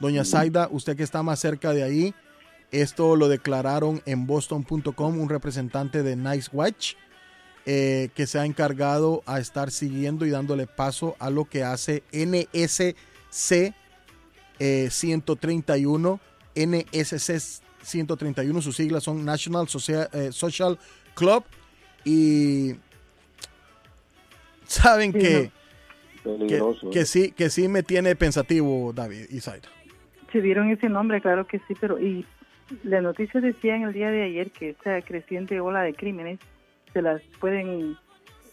Doña 0.00 0.24
Zaida, 0.24 0.68
usted 0.70 0.96
que 0.96 1.02
está 1.02 1.22
más 1.22 1.38
cerca 1.38 1.72
de 1.72 1.82
ahí, 1.82 2.14
esto 2.70 3.16
lo 3.16 3.28
declararon 3.28 4.00
en 4.06 4.26
boston.com 4.26 5.18
un 5.18 5.28
representante 5.28 6.02
de 6.02 6.16
Nice 6.16 6.48
Watch 6.52 6.94
eh, 7.66 8.08
que 8.14 8.26
se 8.26 8.38
ha 8.38 8.46
encargado 8.46 9.22
a 9.26 9.38
estar 9.38 9.70
siguiendo 9.70 10.24
y 10.24 10.30
dándole 10.30 10.66
paso 10.66 11.16
a 11.18 11.28
lo 11.28 11.44
que 11.44 11.62
hace 11.62 12.02
NSC 12.12 13.74
eh, 14.60 14.88
131, 14.90 16.20
NSC 16.54 17.60
131, 17.82 18.62
sus 18.62 18.76
siglas 18.76 19.02
son 19.02 19.24
National 19.24 19.66
Socia- 19.66 20.08
eh, 20.12 20.30
Social 20.32 20.78
Club. 21.14 21.42
Y 22.04 22.74
saben 24.66 25.12
Sí, 25.12 25.18
que, 25.18 25.50
que, 26.48 26.62
que 26.92 27.04
sí, 27.04 27.32
que 27.32 27.50
sí 27.50 27.68
me 27.68 27.82
tiene 27.82 28.14
pensativo 28.16 28.92
David 28.94 29.26
y 29.30 29.40
Zaida. 29.40 29.68
Si 30.32 30.40
vieron 30.40 30.70
ese 30.70 30.88
nombre, 30.88 31.20
claro 31.20 31.46
que 31.46 31.58
sí, 31.66 31.74
pero 31.80 31.98
y 31.98 32.24
la 32.84 33.00
noticia 33.00 33.40
decía 33.40 33.74
en 33.74 33.82
el 33.82 33.92
día 33.92 34.10
de 34.10 34.22
ayer 34.22 34.50
que 34.52 34.70
esta 34.70 35.02
creciente 35.02 35.58
ola 35.60 35.82
de 35.82 35.92
crímenes 35.94 36.38
se 36.92 37.02
las 37.02 37.20
pueden 37.40 37.96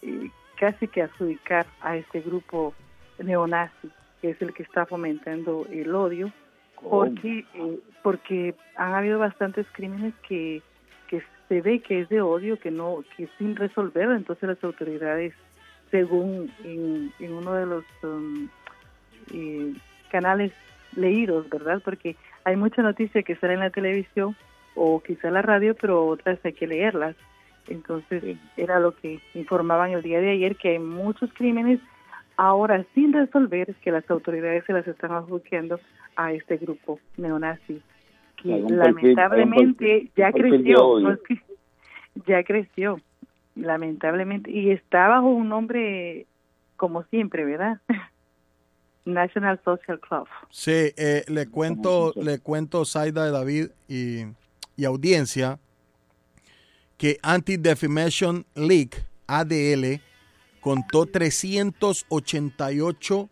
eh, 0.02 0.30
casi 0.58 0.88
que 0.88 1.02
adjudicar 1.02 1.66
a 1.80 1.96
este 1.96 2.20
grupo 2.20 2.74
neonazi, 3.22 3.90
que 4.20 4.30
es 4.30 4.42
el 4.42 4.52
que 4.52 4.62
está 4.62 4.86
fomentando 4.86 5.66
el 5.70 5.94
odio, 5.94 6.32
porque 6.82 7.44
eh, 7.54 7.78
porque 8.02 8.54
han 8.76 8.94
habido 8.94 9.18
bastantes 9.18 9.66
crímenes 9.72 10.14
que 10.28 10.62
que 11.08 11.22
se 11.48 11.60
ve 11.60 11.80
que 11.80 12.00
es 12.00 12.08
de 12.08 12.20
odio, 12.20 12.58
que 12.58 12.70
no 12.70 13.04
que 13.16 13.28
sin 13.38 13.56
resolver, 13.56 14.10
entonces 14.10 14.48
las 14.48 14.62
autoridades, 14.62 15.34
según 15.90 16.52
en, 16.64 17.12
en 17.18 17.32
uno 17.32 17.54
de 17.54 17.66
los 17.66 17.84
um, 18.02 18.48
eh, 19.32 19.74
canales 20.10 20.52
leídos, 20.94 21.48
¿verdad? 21.48 21.80
Porque 21.84 22.16
hay 22.44 22.56
mucha 22.56 22.82
noticia 22.82 23.22
que 23.22 23.36
sale 23.36 23.54
en 23.54 23.60
la 23.60 23.70
televisión 23.70 24.36
o 24.74 25.02
quizá 25.02 25.28
en 25.28 25.34
la 25.34 25.42
radio, 25.42 25.74
pero 25.74 26.06
otras 26.06 26.38
hay 26.44 26.52
que 26.52 26.66
leerlas. 26.66 27.16
Entonces 27.68 28.38
era 28.56 28.80
lo 28.80 28.94
que 28.94 29.20
informaban 29.34 29.90
el 29.90 30.02
día 30.02 30.20
de 30.20 30.30
ayer, 30.30 30.56
que 30.56 30.70
hay 30.70 30.78
muchos 30.78 31.32
crímenes 31.34 31.80
ahora 32.38 32.86
sin 32.94 33.12
resolver 33.12 33.74
que 33.82 33.90
las 33.90 34.08
autoridades 34.10 34.64
se 34.64 34.72
las 34.72 34.86
están 34.88 35.12
adjudicando 35.12 35.78
a 36.16 36.32
este 36.32 36.56
grupo 36.56 36.98
neonazi 37.18 37.82
que 38.40 38.48
lamentablemente 38.70 40.04
perfil- 40.04 40.10
ya 40.16 40.26
de 40.30 40.32
creció, 40.32 40.86
odio. 40.86 41.08
no 41.08 41.14
es 41.14 41.20
que- 41.26 41.42
ya 42.26 42.42
creció, 42.44 43.00
lamentablemente, 43.56 44.50
y 44.50 44.70
está 44.70 45.08
bajo 45.08 45.26
un 45.28 45.48
nombre 45.48 46.26
como 46.76 47.02
siempre, 47.04 47.44
¿verdad? 47.44 47.80
National 49.04 49.60
Social 49.64 49.98
Club. 50.00 50.26
Sí, 50.50 50.92
eh, 50.96 51.24
le 51.28 51.46
cuento, 51.48 52.12
le 52.16 52.38
cuento, 52.40 52.84
Zaida, 52.84 53.30
David 53.30 53.68
y, 53.88 54.24
y 54.76 54.84
audiencia, 54.84 55.58
que 56.98 57.18
Anti-Defamation 57.22 58.44
League, 58.54 58.90
ADL, 59.26 60.00
contó 60.60 61.06
388 61.06 63.28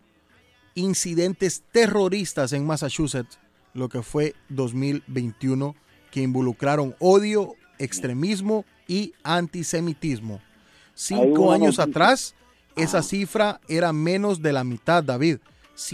incidentes 0.75 1.63
terroristas 1.71 2.53
en 2.53 2.65
Massachusetts, 2.65 3.39
lo 3.73 3.89
que 3.89 4.01
fue 4.01 4.33
2021, 4.49 5.75
que 6.11 6.21
involucraron 6.21 6.95
odio, 6.99 7.55
extremismo 7.79 8.65
y 8.87 9.13
antisemitismo. 9.23 10.39
Cinco 10.93 11.51
años 11.51 11.79
atrás, 11.79 12.35
esa 12.75 13.01
cifra 13.03 13.59
era 13.67 13.93
menos 13.93 14.41
de 14.41 14.53
la 14.53 14.63
mitad, 14.63 15.03
David. 15.03 15.37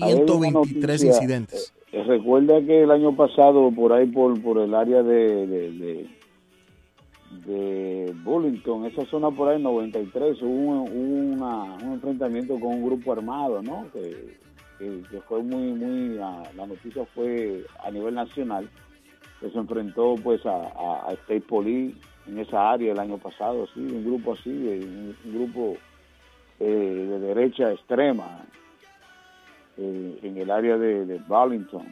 Hay 0.01 0.13
una 0.13 0.25
123 0.25 0.53
noticia, 0.53 1.07
incidentes. 1.07 1.73
eh, 1.91 2.03
recuerda 2.03 2.61
que 2.65 2.83
el 2.83 2.91
año 2.91 3.15
pasado, 3.15 3.69
por 3.75 3.91
ahí, 3.93 4.05
por, 4.07 4.41
por 4.41 4.59
el 4.59 4.73
área 4.73 5.03
de, 5.03 5.47
de, 5.47 5.71
de, 5.71 6.07
de 7.45 8.13
Bullington, 8.23 8.85
esa 8.85 9.05
zona 9.05 9.29
por 9.31 9.49
ahí, 9.49 9.61
93, 9.61 10.41
hubo, 10.41 10.83
un- 10.83 11.33
una- 11.33 11.73
un 11.75 11.93
enfrentamiento 11.93 12.53
con 12.59 12.73
un 12.73 12.85
grupo 12.85 13.11
armado, 13.13 13.61
¿no? 13.61 13.87
Que, 13.91 14.37
que, 14.79 15.21
fue 15.27 15.41
muy, 15.41 15.71
muy, 15.73 16.17
ah, 16.21 16.43
la 16.55 16.65
noticia 16.67 17.05
fue 17.13 17.63
a 17.83 17.89
nivel 17.91 18.15
nacional, 18.15 18.67
que 19.39 19.49
se 19.49 19.57
enfrentó 19.57 20.15
pues 20.23 20.45
a, 20.45 21.07
State 21.13 21.41
Police 21.41 21.95
en 22.27 22.39
esa 22.39 22.71
área 22.71 22.91
el 22.93 22.99
año 22.99 23.17
pasado, 23.17 23.65
sí, 23.73 23.79
un 23.79 24.03
grupo 24.05 24.33
así, 24.33 24.49
un 24.49 25.15
grupo 25.33 25.75
eh, 26.59 26.65
de 27.09 27.19
derecha 27.19 27.71
extrema, 27.71 28.45
eh, 29.77 30.19
en 30.21 30.37
el 30.37 30.51
área 30.51 30.77
de, 30.77 31.05
de 31.05 31.17
Burlington. 31.27 31.83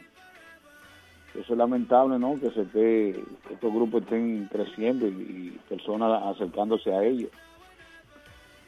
Eso 1.34 1.52
es 1.52 1.58
lamentable, 1.58 2.18
¿no? 2.18 2.38
Que 2.38 2.50
se 2.50 2.62
esté, 2.62 3.24
que 3.48 3.54
estos 3.54 3.72
grupos 3.72 4.02
estén 4.02 4.48
creciendo 4.52 5.06
y, 5.06 5.10
y 5.10 5.60
personas 5.68 6.22
acercándose 6.36 6.92
a 6.94 7.02
ellos. 7.02 7.30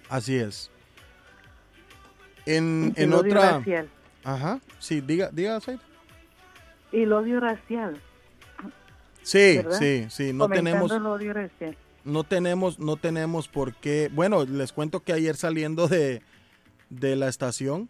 Así 0.09 0.36
es. 0.36 0.70
En, 2.47 2.93
El 2.97 3.05
en 3.05 3.15
odio 3.15 3.32
otra. 3.32 3.59
racial. 3.59 3.89
Ajá. 4.23 4.61
Sí, 4.78 5.01
diga, 5.01 5.31
diga, 5.32 5.61
Zaida. 5.61 5.81
El 6.93 7.12
odio 7.12 7.41
racial. 7.41 8.01
Sí, 9.23 9.57
¿verdad? 9.57 9.78
sí, 9.78 10.07
sí. 10.11 10.32
No 10.32 10.49
tenemos, 10.49 10.91
el 10.93 11.07
odio 11.07 11.32
racial. 11.32 11.77
no 12.05 12.24
tenemos, 12.24 12.78
no 12.78 12.97
tenemos 12.97 13.49
por 13.49 13.74
qué. 13.74 14.11
Bueno, 14.12 14.45
les 14.45 14.73
cuento 14.73 15.01
que 15.01 15.12
ayer 15.12 15.36
saliendo 15.36 15.89
de, 15.89 16.23
de 16.91 17.16
la 17.16 17.28
estación, 17.28 17.89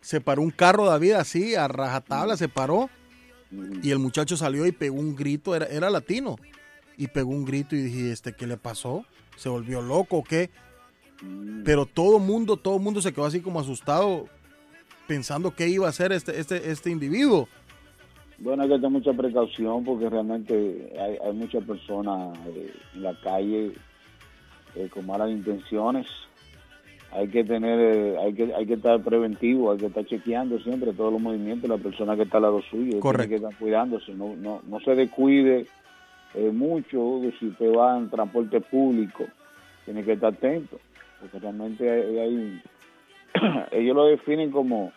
se 0.00 0.20
paró 0.20 0.42
un 0.42 0.50
carro, 0.50 0.86
David, 0.86 1.12
así, 1.12 1.54
a 1.54 1.68
rajatabla, 1.68 2.36
se 2.36 2.48
paró. 2.48 2.88
Y 3.82 3.90
el 3.90 3.98
muchacho 3.98 4.36
salió 4.36 4.66
y 4.66 4.72
pegó 4.72 4.98
un 4.98 5.16
grito, 5.16 5.54
era, 5.54 5.66
era 5.66 5.90
latino. 5.90 6.36
Y 6.96 7.08
pegó 7.08 7.30
un 7.30 7.44
grito 7.44 7.76
y 7.76 7.82
dije, 7.82 8.12
¿este 8.12 8.34
qué 8.34 8.46
le 8.46 8.56
pasó? 8.56 9.04
¿Se 9.36 9.48
volvió 9.48 9.80
loco 9.80 10.18
o 10.18 10.24
qué? 10.24 10.50
Pero 11.64 11.86
todo 11.86 12.18
mundo, 12.18 12.56
todo 12.56 12.78
mundo 12.78 13.00
se 13.00 13.12
quedó 13.12 13.24
así 13.24 13.40
como 13.40 13.60
asustado, 13.60 14.26
pensando 15.06 15.54
qué 15.54 15.68
iba 15.68 15.86
a 15.86 15.90
hacer 15.90 16.12
este, 16.12 16.38
este, 16.38 16.70
este 16.70 16.90
individuo. 16.90 17.48
Bueno, 18.38 18.62
hay 18.62 18.68
que 18.68 18.76
tener 18.76 18.90
mucha 18.90 19.12
precaución 19.12 19.84
porque 19.84 20.08
realmente 20.08 20.92
hay, 21.00 21.16
hay 21.24 21.32
muchas 21.32 21.64
personas 21.64 22.38
eh, 22.46 22.72
en 22.94 23.02
la 23.02 23.18
calle 23.20 23.72
eh, 24.76 24.88
con 24.92 25.06
malas 25.06 25.30
intenciones. 25.30 26.06
Hay 27.10 27.28
que 27.28 27.42
tener, 27.42 27.78
eh, 27.80 28.18
hay 28.18 28.34
que, 28.34 28.54
hay 28.54 28.66
que 28.66 28.74
estar 28.74 29.00
preventivo, 29.02 29.72
hay 29.72 29.78
que 29.78 29.86
estar 29.86 30.04
chequeando 30.04 30.58
siempre 30.60 30.92
todos 30.92 31.10
los 31.12 31.20
movimientos 31.22 31.62
de 31.70 31.76
la 31.76 31.82
persona 31.82 32.16
que 32.16 32.22
está 32.22 32.36
al 32.36 32.42
lado 32.44 32.60
suyo. 32.62 33.00
Correcto. 33.00 33.28
Tiene 33.28 33.28
que 33.28 33.46
estar 33.46 33.58
cuidándose, 33.58 34.12
no, 34.14 34.34
no, 34.36 34.60
no 34.68 34.80
se 34.80 34.94
descuide 34.94 35.66
eh, 36.34 36.50
mucho. 36.52 37.20
Si 37.40 37.46
usted 37.48 37.72
va 37.74 37.96
en 37.96 38.10
transporte 38.10 38.60
público, 38.60 39.24
tiene 39.86 40.04
que 40.04 40.12
estar 40.12 40.34
atento, 40.34 40.78
porque 41.20 41.38
realmente 41.38 41.90
hay, 41.90 42.18
hay- 42.18 42.62
ellos 43.72 43.96
lo 43.96 44.04
definen 44.06 44.50
como 44.50 44.92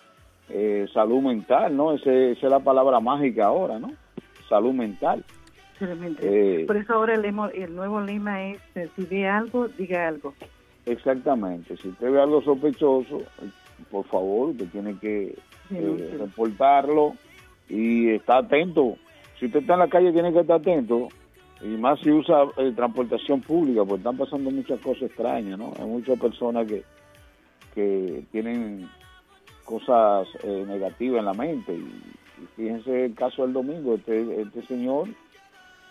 eh, 0.49 0.87
salud 0.93 1.21
mental, 1.21 1.75
¿no? 1.77 1.93
Ese- 1.93 2.31
esa 2.31 2.45
es 2.47 2.51
la 2.51 2.59
palabra 2.59 2.99
mágica 2.99 3.45
ahora, 3.45 3.79
¿no? 3.79 3.93
Salud 4.49 4.73
mental. 4.73 5.23
Eh, 5.79 6.65
Por 6.67 6.75
eso 6.77 6.93
ahora 6.93 7.15
el, 7.15 7.23
el 7.25 7.75
nuevo 7.75 8.01
lema 8.01 8.49
es, 8.49 8.59
eh, 8.75 8.89
si 8.97 9.03
ve 9.05 9.27
algo, 9.27 9.67
diga 9.69 10.07
algo. 10.09 10.33
Exactamente. 10.85 11.77
Si 11.77 11.89
usted 11.89 12.11
ve 12.11 12.21
algo 12.21 12.41
sospechoso, 12.41 13.21
por 13.89 14.05
favor, 14.05 14.49
usted 14.49 14.67
tiene 14.67 14.97
que 14.97 15.35
eh, 15.71 16.17
reportarlo 16.19 17.15
y 17.69 18.09
estar 18.09 18.45
atento. 18.45 18.97
Si 19.39 19.45
usted 19.45 19.61
está 19.61 19.73
en 19.73 19.79
la 19.79 19.89
calle, 19.89 20.11
tiene 20.11 20.33
que 20.33 20.39
estar 20.39 20.59
atento. 20.59 21.07
Y 21.61 21.67
más 21.67 21.99
si 21.99 22.09
usa 22.11 22.45
eh, 22.57 22.71
transportación 22.75 23.41
pública, 23.41 23.85
pues 23.85 23.99
están 23.99 24.17
pasando 24.17 24.49
muchas 24.49 24.79
cosas 24.79 25.03
extrañas, 25.03 25.59
¿no? 25.59 25.73
Hay 25.79 25.85
muchas 25.85 26.19
personas 26.19 26.67
que, 26.67 26.83
que 27.75 28.23
tienen 28.31 28.89
cosas 29.63 30.27
eh, 30.43 30.65
negativas 30.67 31.19
en 31.19 31.25
la 31.25 31.33
mente. 31.33 31.73
Y, 31.73 32.43
y 32.43 32.47
fíjense 32.55 33.05
el 33.05 33.13
caso 33.13 33.43
del 33.43 33.53
domingo, 33.53 33.93
este, 33.93 34.41
este 34.41 34.65
señor 34.65 35.07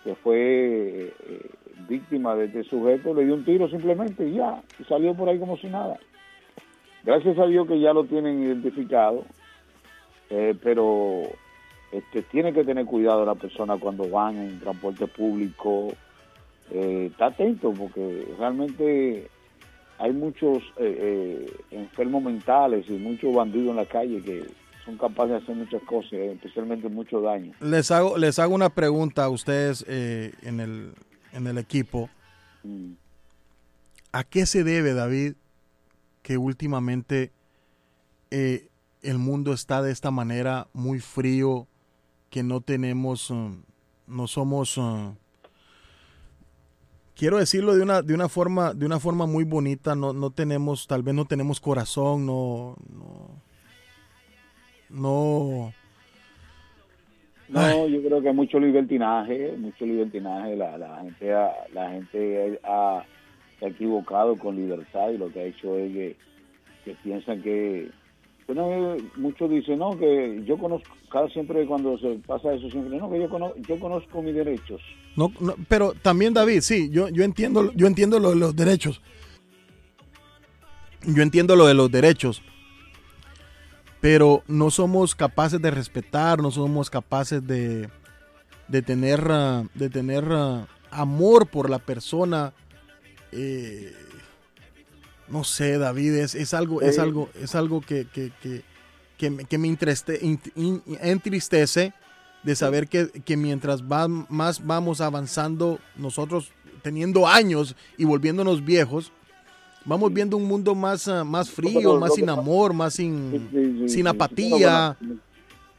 que 0.05 0.15
fue 0.15 1.13
eh, 1.29 1.51
víctima 1.89 2.35
de 2.35 2.47
este 2.47 2.65
sujeto, 2.65 3.15
le 3.15 3.25
dio 3.25 3.35
un 3.35 3.45
tiro 3.45 3.69
simplemente 3.69 4.27
y 4.27 4.35
ya, 4.35 4.63
y 4.79 4.85
salió 4.85 5.15
por 5.15 5.29
ahí 5.29 5.39
como 5.39 5.57
si 5.57 5.67
nada. 5.67 5.99
Gracias 7.05 7.39
a 7.39 7.47
Dios 7.47 7.67
que 7.67 7.81
ya 7.81 7.93
lo 7.93 8.05
tienen 8.05 8.43
identificado, 8.43 9.25
eh, 10.31 10.55
pero 10.63 11.23
este, 11.93 12.23
tiene 12.23 12.53
que 12.53 12.65
tener 12.65 12.85
cuidado 12.87 13.25
la 13.25 13.35
persona 13.35 13.77
cuando 13.79 14.09
van 14.09 14.37
en 14.37 14.61
transporte 14.61 15.07
público, 15.07 15.89
eh, 16.71 17.09
está 17.11 17.27
atento 17.27 17.73
porque 17.73 18.27
realmente 18.39 19.29
hay 19.99 20.13
muchos 20.13 20.63
enfermos 21.71 22.23
mentales 22.23 22.89
y 22.89 22.93
muchos 22.93 23.35
bandidos 23.35 23.71
en 23.71 23.77
la 23.77 23.85
calle 23.85 24.23
que 24.23 24.47
son 24.91 24.99
capaces 24.99 25.31
de 25.31 25.37
hacer 25.37 25.57
muchas 25.57 25.83
cosas, 25.83 26.13
especialmente 26.13 26.89
mucho 26.89 27.21
daño. 27.21 27.53
Les 27.61 27.91
hago, 27.91 28.19
les 28.19 28.39
hago 28.39 28.55
una 28.55 28.71
pregunta 28.71 29.25
a 29.25 29.29
ustedes 29.29 29.85
eh, 29.89 30.33
en, 30.43 30.61
el, 30.61 30.93
en 31.33 31.47
el 31.47 31.59
equipo. 31.59 32.11
Mm. 32.63 32.93
¿A 34.13 34.25
qué 34.25 34.47
se 34.47 34.65
debe, 34.65 34.93
David, 34.93 35.35
que 36.23 36.37
últimamente 36.37 37.33
eh, 38.31 38.69
el 39.03 39.19
mundo 39.19 39.53
está 39.53 39.83
de 39.83 39.93
esta 39.93 40.11
manera 40.11 40.67
muy 40.73 40.99
frío, 41.01 41.69
que 42.29 42.43
no 42.43 42.61
tenemos, 42.61 43.31
um, 43.31 43.63
no 44.07 44.27
somos, 44.27 44.77
uh, 44.79 45.15
quiero 47.15 47.39
decirlo 47.39 47.75
de 47.75 47.83
una, 47.83 48.03
de 48.03 48.15
una 48.15 48.29
forma, 48.29 48.75
de 48.75 48.87
una 48.87 49.01
forma 49.01 49.27
muy 49.27 49.45
bonita, 49.45 49.95
no, 49.95 50.13
no 50.13 50.31
tenemos, 50.31 50.87
tal 50.87 51.03
vez 51.03 51.15
no 51.15 51.25
tenemos 51.25 51.61
corazón, 51.61 52.27
no, 52.27 52.77
no, 52.89 53.43
no, 54.91 55.73
No, 57.49 57.89
yo 57.89 58.03
creo 58.03 58.23
que 58.23 58.33
mucho 58.33 58.61
libertinaje, 58.61 59.55
mucho 59.59 59.85
libertinaje. 59.85 60.57
La, 60.57 60.79
la 60.79 61.01
gente, 61.03 61.33
ha, 61.33 61.53
la 61.73 61.91
gente 61.91 62.61
ha, 62.65 63.05
se 63.59 63.67
ha 63.67 63.69
equivocado 63.69 64.37
con 64.37 64.57
libertad 64.57 65.11
y 65.11 65.19
lo 65.19 65.33
que 65.33 65.41
ha 65.41 65.45
hecho 65.45 65.77
es 65.79 65.93
que, 65.93 66.17
que 66.85 66.95
piensan 67.03 67.43
que... 67.43 67.91
Bueno, 68.47 68.97
muchos 69.17 69.49
dicen, 69.49 69.79
no, 69.79 69.97
que 69.97 70.43
yo 70.45 70.59
conozco, 70.59 70.89
cada 71.09 71.29
siempre 71.29 71.65
cuando 71.67 71.97
se 71.99 72.17
pasa 72.27 72.53
eso, 72.53 72.69
siempre, 72.69 72.99
no, 72.99 73.09
que 73.09 73.21
yo, 73.21 73.29
conozco, 73.29 73.57
yo 73.69 73.79
conozco 73.79 74.23
mis 74.23 74.35
derechos. 74.35 74.81
no, 75.17 75.33
no, 75.39 75.55
pero 75.69 75.93
también 75.93 76.35
David, 76.35 76.61
sí, 76.63 76.91
yo, 76.91 77.09
yo 77.11 77.23
entiendo, 77.23 77.73
yo 77.75 77.87
entiendo 77.87 78.19
lo 78.19 78.31
de 78.31 78.37
los 78.37 78.57
derechos. 78.57 79.01
Yo 81.07 81.23
entiendo 81.23 81.55
lo 81.55 81.67
de 81.67 81.75
los 81.75 81.93
derechos. 81.93 82.43
Pero 84.01 84.43
no 84.49 84.71
somos 84.71 85.15
capaces 85.15 85.61
de 85.61 85.71
respetar, 85.71 86.41
no 86.41 86.51
somos 86.51 86.89
capaces 86.89 87.47
de, 87.47 87.89
de 88.69 88.83
tener, 88.83 89.27
ah, 89.31 89.65
de 89.75 89.91
tener 89.91 90.25
ah, 90.31 90.67
amor 90.91 91.49
por 91.49 91.69
la 91.69 91.79
persona. 91.79 92.55
Eh, 93.33 93.93
no 95.29 95.45
sé, 95.45 95.79
David, 95.79 96.15
es, 96.15 96.35
es 96.35 96.55
algo, 96.55 96.81
es 96.83 96.99
algo, 96.99 97.29
es 97.41 97.55
algo 97.55 97.81
que, 97.83 98.07
que, 98.07 98.33
que, 98.43 98.63
que 99.17 99.31
me, 99.31 99.45
que 99.45 99.59
me 99.59 99.69
entriste- 99.69 100.19
entristece 101.03 101.93
de 102.43 102.57
saber 102.57 102.89
que, 102.89 103.09
que 103.11 103.37
mientras 103.37 103.83
va, 103.83 104.09
más 104.09 104.67
vamos 104.67 105.01
avanzando, 105.03 105.79
nosotros 105.95 106.53
teniendo 106.83 107.29
años 107.29 107.77
y 107.99 108.07
volviéndonos 108.07 108.65
viejos, 108.65 109.13
Vamos 109.85 110.13
viendo 110.13 110.37
un 110.37 110.45
mundo 110.47 110.75
más, 110.75 111.09
ah, 111.09 111.25
más 111.25 111.51
frío, 111.51 111.99
más 111.99 112.15
sin 112.15 112.29
amor, 112.29 112.75
más 112.75 112.95
sin, 112.95 113.31
Sí, 113.51 113.77
sí, 113.79 113.89
sin 113.89 114.07
apatía. 114.07 114.97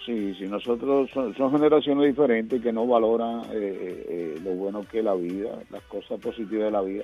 Sí, 0.06 0.34
sí, 0.40 0.46
nosotros 0.48 1.10
son, 1.14 1.36
son 1.36 1.52
generaciones 1.52 2.08
diferentes 2.08 2.60
que 2.62 2.74
no 2.74 2.88
valoran 2.88 3.42
eh, 3.52 3.54
eh, 3.54 4.06
eh, 4.10 4.42
lo 4.44 4.52
bueno 4.56 4.84
que 4.90 5.00
es 5.00 5.06
la 5.06 5.14
vida, 5.14 5.60
las 5.70 5.84
cosas 5.84 6.20
positivas 6.20 6.66
de 6.66 6.72
la 6.72 6.82
vida. 6.82 7.04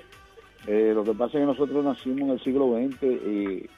Eh, 0.66 0.90
lo 0.94 1.04
que 1.04 1.12
pasa 1.12 1.38
es 1.38 1.42
que 1.42 1.46
nosotros 1.46 1.84
nacimos 1.84 2.22
en 2.22 2.30
el 2.30 2.40
siglo 2.42 2.74
XX 2.76 3.02
y, 3.04 3.70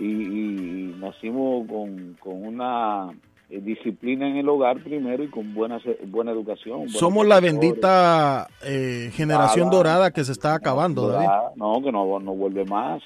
y- 0.00 0.94
nacimos 1.00 1.66
con, 1.68 2.16
con 2.20 2.46
una 2.46 3.08
disciplina 3.48 4.28
en 4.28 4.36
el 4.36 4.48
hogar 4.48 4.82
primero 4.82 5.22
y 5.24 5.28
con 5.28 5.54
buena, 5.54 5.80
buena 6.06 6.32
educación. 6.32 6.88
Somos 6.88 7.26
la 7.26 7.40
bendita 7.40 8.48
eh, 8.62 9.10
generación 9.14 9.68
Nada. 9.68 9.76
dorada 9.78 10.10
que 10.10 10.24
se 10.24 10.32
está 10.32 10.54
acabando, 10.54 11.08
David. 11.08 11.28
No, 11.56 11.80
que 11.82 11.90
no, 11.90 12.20
no 12.20 12.34
vuelve 12.34 12.64
más. 12.66 13.02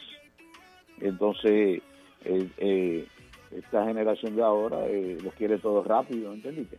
Entonces, 1.00 1.80
eh, 2.24 2.48
eh, 2.58 3.06
esta 3.56 3.84
generación 3.84 4.36
de 4.36 4.42
ahora 4.42 4.86
eh, 4.86 5.18
lo 5.22 5.30
quiere 5.30 5.58
todo 5.58 5.82
rápido, 5.84 6.32
¿entendiste? 6.32 6.78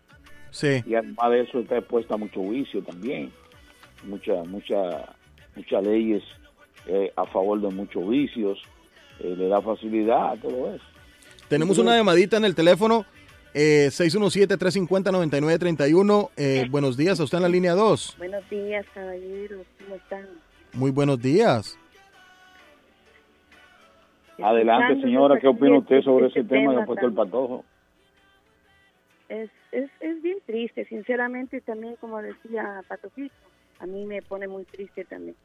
Sí. 0.51 0.83
Y 0.85 0.95
además 0.95 1.31
de 1.31 1.41
eso 1.41 1.59
está 1.59 1.77
expuesta 1.77 2.15
a 2.15 2.17
mucho 2.17 2.41
vicio 2.41 2.83
también. 2.83 3.31
Muchas 4.05 4.45
mucha, 4.47 5.13
muchas 5.55 5.83
leyes 5.83 6.23
eh, 6.87 7.11
a 7.15 7.25
favor 7.25 7.61
de 7.61 7.69
muchos 7.69 8.07
vicios. 8.07 8.59
eh, 9.19 9.35
le 9.37 9.47
da 9.47 9.61
facilidad 9.61 10.31
a 10.31 10.35
todo 10.37 10.73
eso. 10.73 10.83
Tenemos 11.47 11.77
una 11.77 11.95
llamadita 11.95 12.37
en 12.37 12.45
el 12.45 12.55
teléfono, 12.55 13.05
eh, 13.53 13.87
617-350-9931. 13.91 16.29
Eh, 16.37 16.65
buenos 16.69 16.95
días, 16.97 17.19
a 17.19 17.23
usted 17.23 17.37
en 17.37 17.43
la 17.43 17.49
línea 17.49 17.73
2. 17.73 18.15
Buenos 18.17 18.49
días, 18.49 18.85
caballeros. 18.93 19.65
¿Cómo 19.83 19.95
están? 19.95 20.27
Muy 20.73 20.91
buenos 20.91 21.21
días. 21.21 21.77
Adelante, 24.41 25.01
señora, 25.01 25.39
¿qué 25.39 25.47
opina 25.47 25.77
usted 25.77 25.97
este- 25.97 26.05
sobre 26.05 26.27
este 26.27 26.39
ese 26.39 26.49
tema 26.49 26.61
que 26.61 26.67
tema 26.69 26.83
ha 26.83 26.85
puesto 26.85 27.05
el 27.05 27.13
patojo? 27.13 27.63
Es, 29.29 29.49
es, 29.71 29.89
es 29.99 30.21
bien 30.21 30.37
triste, 30.45 30.85
sinceramente, 30.85 31.61
también, 31.61 31.95
como 31.97 32.21
decía 32.21 32.83
Patojito, 32.87 33.33
a 33.79 33.85
mí 33.85 34.05
me 34.05 34.21
pone 34.21 34.47
muy 34.47 34.63
triste 34.65 35.05
también. 35.05 35.35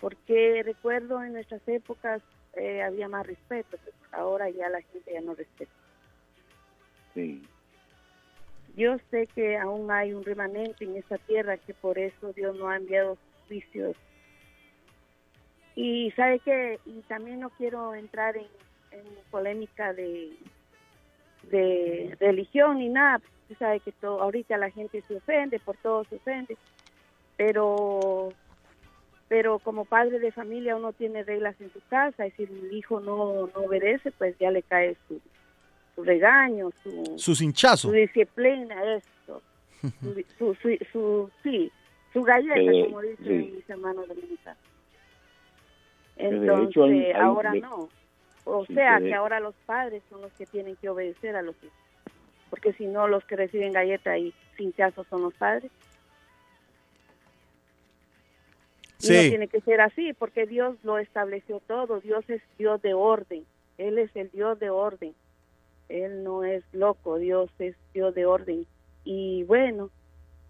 Porque 0.00 0.62
recuerdo 0.64 1.22
en 1.22 1.32
nuestras 1.32 1.66
épocas 1.68 2.22
eh, 2.54 2.82
había 2.82 3.08
más 3.08 3.26
respeto, 3.26 3.76
pero 3.84 3.96
ahora 4.12 4.48
ya 4.50 4.68
la 4.68 4.80
gente 4.82 5.12
ya 5.12 5.20
no 5.20 5.34
respeta. 5.34 5.72
Sí. 7.18 7.42
Yo 8.76 8.96
sé 9.10 9.26
que 9.34 9.58
aún 9.58 9.90
hay 9.90 10.12
un 10.12 10.24
remanente 10.24 10.84
en 10.84 10.96
esta 10.96 11.18
tierra 11.18 11.56
que 11.56 11.74
por 11.74 11.98
eso 11.98 12.32
Dios 12.32 12.54
no 12.56 12.68
ha 12.68 12.76
enviado 12.76 13.18
juicios. 13.48 13.96
Y 15.74 16.12
sabe 16.12 16.38
que, 16.38 16.78
y 16.86 17.00
también 17.08 17.40
no 17.40 17.50
quiero 17.50 17.92
entrar 17.96 18.36
en, 18.36 18.46
polémica 19.32 19.92
de, 19.92 20.30
de 21.50 22.16
religión 22.20 22.78
ni 22.78 22.88
nada. 22.88 23.20
Usted 23.42 23.58
sabe 23.58 23.80
que 23.80 23.90
todo, 23.90 24.22
ahorita 24.22 24.56
la 24.56 24.70
gente 24.70 25.02
se 25.02 25.16
ofende, 25.16 25.58
por 25.58 25.76
todo 25.78 26.04
se 26.04 26.16
ofende. 26.16 26.56
Pero, 27.36 28.32
pero 29.26 29.58
como 29.58 29.86
padre 29.86 30.20
de 30.20 30.30
familia 30.30 30.76
uno 30.76 30.92
tiene 30.92 31.24
reglas 31.24 31.60
en 31.60 31.72
su 31.72 31.80
casa 31.88 32.28
y 32.28 32.30
si 32.30 32.44
el 32.44 32.72
hijo 32.72 33.00
no, 33.00 33.48
no 33.48 33.60
obedece, 33.62 34.12
pues 34.12 34.38
ya 34.38 34.52
le 34.52 34.62
cae 34.62 34.96
su, 35.08 35.20
su 35.98 36.04
regaño, 36.04 36.70
su, 36.82 37.14
Sus 37.18 37.40
hinchazos. 37.42 37.80
su 37.80 37.92
disciplina, 37.92 38.94
esto, 38.94 39.42
su, 40.00 40.24
su, 40.38 40.54
su, 40.54 40.78
su- 40.92 41.30
sí, 41.42 41.72
su 42.12 42.22
galleta, 42.22 42.60
Eh, 42.60 42.84
como 42.86 43.00
dicen 43.02 43.24
sí. 43.26 43.52
mis 43.56 43.68
hermanos 43.70 44.06
dominicanos. 44.06 44.62
de 46.16 46.24
Entonces, 46.28 46.68
hecho, 46.70 46.84
hay- 46.84 47.04
hay- 47.06 47.12
ahora 47.12 47.50
de- 47.52 47.60
no. 47.60 47.88
O 48.44 48.64
Sí, 48.66 48.74
sea, 48.74 49.00
de- 49.00 49.08
que 49.08 49.14
ahora 49.14 49.40
los 49.40 49.54
padres 49.66 50.02
son 50.08 50.22
los 50.22 50.32
que 50.34 50.46
tienen 50.46 50.76
que 50.76 50.88
obedecer 50.88 51.34
a 51.36 51.42
los 51.42 51.56
hijos. 51.64 51.76
Porque 52.48 52.72
si 52.74 52.86
no, 52.86 53.08
los 53.08 53.24
que 53.24 53.34
reciben 53.36 53.72
galleta 53.72 54.16
y 54.16 54.32
pinchazos 54.56 55.06
son 55.08 55.22
los 55.22 55.34
padres. 55.34 55.70
Y 59.00 59.06
no 59.12 59.20
tiene 59.28 59.48
que 59.48 59.60
ser 59.60 59.80
así, 59.80 60.12
porque 60.12 60.46
Dios 60.46 60.76
lo 60.82 60.98
estableció 60.98 61.60
todo. 61.66 62.00
Dios 62.00 62.24
es 62.28 62.42
Dios 62.58 62.80
de 62.82 62.94
orden. 62.94 63.44
Él 63.76 63.98
es 63.98 64.14
el 64.16 64.30
Dios 64.30 64.58
de 64.58 64.70
orden. 64.70 65.14
Él 65.88 66.22
no 66.22 66.44
es 66.44 66.62
loco, 66.72 67.18
Dios 67.18 67.50
es 67.58 67.74
Dios 67.94 68.14
de 68.14 68.26
orden. 68.26 68.66
Y 69.04 69.44
bueno, 69.44 69.90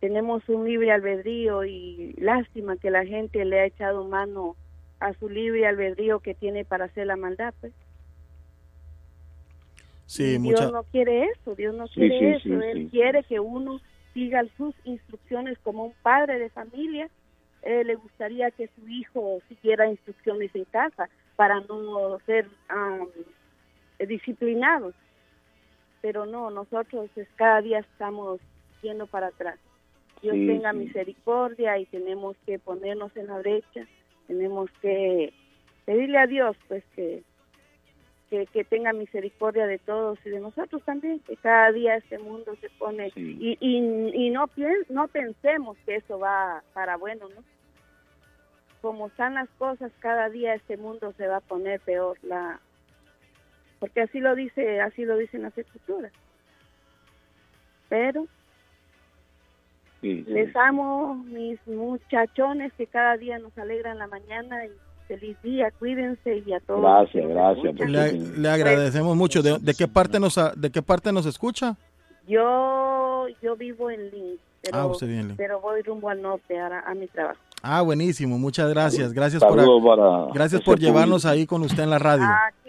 tenemos 0.01 0.49
un 0.49 0.67
libre 0.67 0.91
albedrío 0.93 1.65
y 1.65 2.15
lástima 2.19 2.77
que 2.77 2.91
la 2.91 3.05
gente 3.05 3.45
le 3.45 3.61
ha 3.61 3.67
echado 3.67 4.05
mano 4.05 4.57
a 5.01 5.13
su 5.15 5.29
libre 5.29 5.67
albedrío 5.67 6.21
que 6.21 6.35
tiene 6.35 6.65
para 6.65 6.87
hacer 6.87 7.07
la 7.07 7.17
maldad. 7.17 7.55
Pues. 7.61 7.73
Sí, 10.07 10.39
Dios 10.39 10.41
mucha... 10.41 10.71
no 10.71 10.83
quiere 10.85 11.25
eso, 11.27 11.55
Dios 11.55 11.75
no 11.75 11.87
Sí, 11.89 11.95
quiere 11.95 12.19
sí, 12.19 12.27
eso. 12.51 12.61
sí, 12.61 12.67
Él 12.69 12.79
sí. 12.85 12.89
quiere 12.91 13.23
que 13.25 13.41
uno 13.41 13.81
siga 14.15 14.43
sus 14.57 14.75
instrucciones 14.85 15.59
como 15.61 15.85
un 15.87 15.95
padre 16.03 16.39
de 16.39 16.51
familia. 16.51 17.09
Eh, 17.63 17.85
le 17.85 17.97
gustaría 17.97 18.51
que 18.53 18.69
su 18.69 18.89
hijo 18.89 19.41
siguiera 19.49 19.91
instrucciones 19.91 20.55
en 20.55 20.65
casa 20.65 21.09
para 21.37 21.61
no 21.61 22.19
ser 22.27 22.49
disciplinados. 24.07 24.95
Pero 26.01 26.27
no, 26.27 26.51
nosotros 26.51 27.11
es- 27.17 27.29
cada 27.37 27.61
día 27.61 27.81
estamos 27.81 28.41
yendo 28.83 29.07
para 29.07 29.29
atrás. 29.29 29.59
Dios 30.23 30.35
Sí, 30.37 30.47
tenga 30.47 30.73
sí. 30.73 30.79
misericordia 30.79 31.79
y 31.79 31.87
tenemos 31.87 32.37
que 32.47 32.59
ponernos 32.59 33.17
en 33.17 33.27
la 33.29 33.39
brecha, 33.39 33.87
tenemos 34.27 34.71
que 34.83 35.33
pedirle 35.85 36.19
a 36.19 36.27
Dios 36.27 36.57
pues 36.69 36.85
que, 36.95 37.23
que, 38.31 38.47
que 38.47 38.65
tenga 38.65 38.93
misericordia 38.93 39.67
de 39.67 39.79
todos 39.79 40.19
y 40.25 40.31
de 40.31 40.41
nosotros 40.41 40.83
también, 40.85 41.21
que 41.21 41.37
cada 41.37 41.73
día 41.73 41.97
este 41.97 42.19
mundo 42.19 42.55
se 42.61 42.69
pone 42.71 43.11
y, 43.17 43.57
y, 43.61 44.27
y 44.27 44.31
no, 44.31 44.49
pien- 44.49 44.85
no 44.91 45.09
pensemos 45.09 45.79
que 45.87 45.97
eso 45.97 46.19
va 46.19 46.63
para 46.75 46.97
bueno, 46.97 47.29
¿no? 47.29 47.43
Como 48.83 49.07
están 49.09 49.35
las 49.35 49.49
cosas, 49.59 49.91
cada 50.01 50.29
día 50.29 50.55
este 50.55 50.77
mundo 50.77 51.13
se 51.17 51.27
va 51.27 51.37
a 51.39 51.41
poner 51.41 51.81
peor, 51.81 52.17
la 52.23 52.61
porque 53.81 54.03
así 54.03 54.21
lo 54.21 54.35
dice, 54.35 54.81
así 54.81 55.05
lo 55.05 55.17
dicen 55.17 55.43
las 55.43 55.57
escrituras. 55.57 56.13
Pero 57.89 58.27
Sí, 60.01 60.23
sí. 60.25 60.31
les 60.31 60.55
amo, 60.55 61.17
mis 61.27 61.59
muchachones 61.67 62.73
que 62.75 62.87
cada 62.87 63.17
día 63.17 63.39
nos 63.41 63.57
alegran 63.59 63.99
la 63.99 64.07
mañana 64.07 64.65
y 64.65 64.71
feliz 65.09 65.37
día, 65.43 65.73
cuídense 65.79 66.43
y 66.47 66.53
a 66.53 66.61
todos. 66.61 66.81
Gracias, 66.83 67.27
gracias. 67.29 67.75
Le, 67.91 68.13
le 68.13 68.49
agradecemos 68.49 69.17
mucho. 69.17 69.43
¿De, 69.43 69.59
de 69.59 69.75
qué 69.75 69.89
parte 69.89 70.21
nos 70.21 70.37
de 70.57 70.71
qué 70.71 70.83
parte 70.83 71.13
nos 71.13 71.27
escucha? 71.27 71.77
Yo, 72.29 73.27
yo 73.43 73.57
vivo 73.57 73.91
en 73.91 74.11
pero, 74.63 74.77
Ah, 74.77 74.87
usted 74.87 75.35
pero 75.37 75.61
voy 75.61 75.83
rumbo 75.83 76.11
al 76.11 76.21
norte 76.21 76.59
a, 76.59 76.81
a 76.81 76.95
mi 76.95 77.07
trabajo. 77.09 77.41
Ah, 77.63 77.83
buenísimo. 77.83 78.39
Muchas 78.39 78.71
gracias. 78.71 79.13
Gracias 79.13 79.43
por 79.43 79.57
para 79.57 80.33
gracias 80.33 80.61
por 80.63 80.79
llevarnos 80.79 81.27
ahí 81.27 81.47
con 81.47 81.63
usted 81.63 81.83
en 81.83 81.91
la 81.91 81.99
radio. 81.99 82.27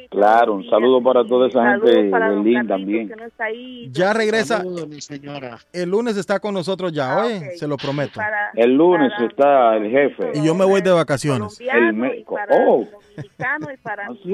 Claro, 0.10 0.56
un 0.56 0.68
saludo 0.68 1.04
para 1.04 1.24
toda 1.24 1.48
esa 1.48 1.62
Saludos 1.62 1.92
gente 1.92 2.68
también. 2.68 3.08
que 3.10 3.16
no 3.16 3.26
está 3.26 3.44
ahí. 3.46 3.90
Ya 3.92 4.12
regresa. 4.12 4.58
Saludos, 4.58 4.88
mi 4.88 5.02
señora. 5.02 5.60
El 5.72 5.92
lunes 5.92 6.18
está 6.18 6.40
con 6.40 6.56
nosotros 6.56 6.92
ya, 6.92 7.14
Ah, 7.14 7.26
oye, 7.26 7.58
se 7.58 7.68
lo 7.68 7.78
prometo. 7.78 8.14
Para 8.16 8.50
El 8.56 8.74
lunes 8.74 9.12
está 9.20 9.76
el 9.78 9.92
jefe. 9.92 10.32
Y 10.34 10.44
yo 10.44 10.56
me 10.56 10.66
voy 10.66 10.82
de 10.82 10.92
vacaciones. 10.92 11.60
El 11.62 11.94
médico. 11.94 12.38
Oh, 12.52 12.86
y 13.18 13.78
para 13.84 14.08
Así 14.08 14.34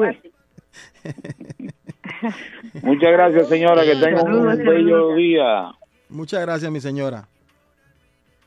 muchas 2.82 3.12
gracias, 3.12 3.50
señora. 3.50 3.84
Que 3.84 3.96
tenga 3.96 4.24
un 4.24 4.58
bello 4.58 5.16
día. 5.16 5.72
Muchas 6.10 6.42
gracias, 6.42 6.72
mi 6.72 6.80
señora. 6.80 7.28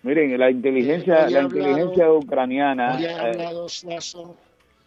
Miren, 0.03 0.39
la 0.39 0.51
inteligencia, 0.51 1.27
Hoy 1.27 1.33
la 1.33 1.41
hablado- 1.41 1.57
inteligencia 1.59 2.13
ucraniana. 2.13 2.97
Hoy 2.97 3.05
ha 3.07 3.11
eh, 3.11 3.21
hablado 3.33 3.69
Suazo, 3.69 4.37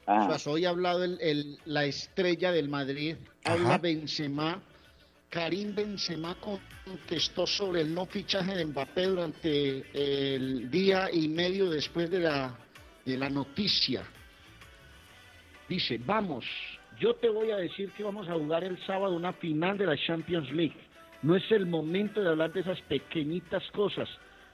ajá. 0.05 0.25
Suazo, 0.27 0.51
hoy 0.51 0.65
ha 0.65 0.69
hablado 0.69 1.03
el, 1.03 1.17
el- 1.21 1.57
la 1.65 1.85
estrella 1.85 2.51
del 2.51 2.69
Madrid, 2.69 3.15
habla 3.43 3.77
Benzema. 3.77 4.61
Karim 5.29 5.73
Benzema 5.73 6.35
contestó 6.35 7.47
sobre 7.47 7.81
el 7.81 7.93
no 7.93 8.05
fichaje 8.05 8.53
de 8.53 8.65
Mbappé 8.65 9.05
durante 9.05 9.83
el 9.93 10.69
día 10.69 11.07
y 11.11 11.29
medio 11.29 11.69
después 11.69 12.09
de 12.11 12.19
la, 12.19 12.53
de 13.05 13.17
la 13.17 13.29
noticia. 13.29 14.03
Dice, 15.69 15.99
vamos, 16.05 16.43
yo 16.99 17.13
te 17.15 17.29
voy 17.29 17.51
a 17.51 17.55
decir 17.57 17.91
que 17.93 18.03
vamos 18.03 18.27
a 18.27 18.33
jugar 18.33 18.65
el 18.65 18.77
sábado 18.85 19.15
una 19.15 19.31
final 19.31 19.77
de 19.77 19.85
la 19.85 19.95
Champions 20.05 20.51
League. 20.51 20.75
No 21.21 21.37
es 21.37 21.49
el 21.51 21.65
momento 21.65 22.21
de 22.21 22.27
hablar 22.29 22.51
de 22.51 22.59
esas 22.61 22.81
pequeñitas 22.81 23.63
cosas. 23.71 24.09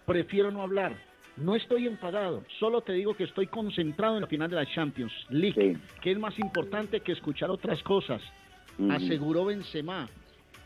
Prefiero 0.07 0.51
no 0.51 0.61
hablar. 0.61 0.95
No 1.35 1.53
estoy 1.53 1.85
enfadado, 1.85 2.45
solo 2.59 2.81
te 2.81 2.93
digo 2.93 3.13
que 3.13 3.25
estoy 3.25 3.45
concentrado 3.45 4.15
en 4.15 4.21
la 4.21 4.27
final 4.27 4.49
de 4.49 4.55
la 4.55 4.65
Champions 4.65 5.11
League, 5.29 5.77
que 6.01 6.11
es 6.11 6.17
más 6.17 6.39
importante 6.39 7.01
que 7.01 7.11
escuchar 7.11 7.51
otras 7.51 7.83
cosas, 7.83 8.21
aseguró 8.89 9.45
Benzema. 9.45 10.09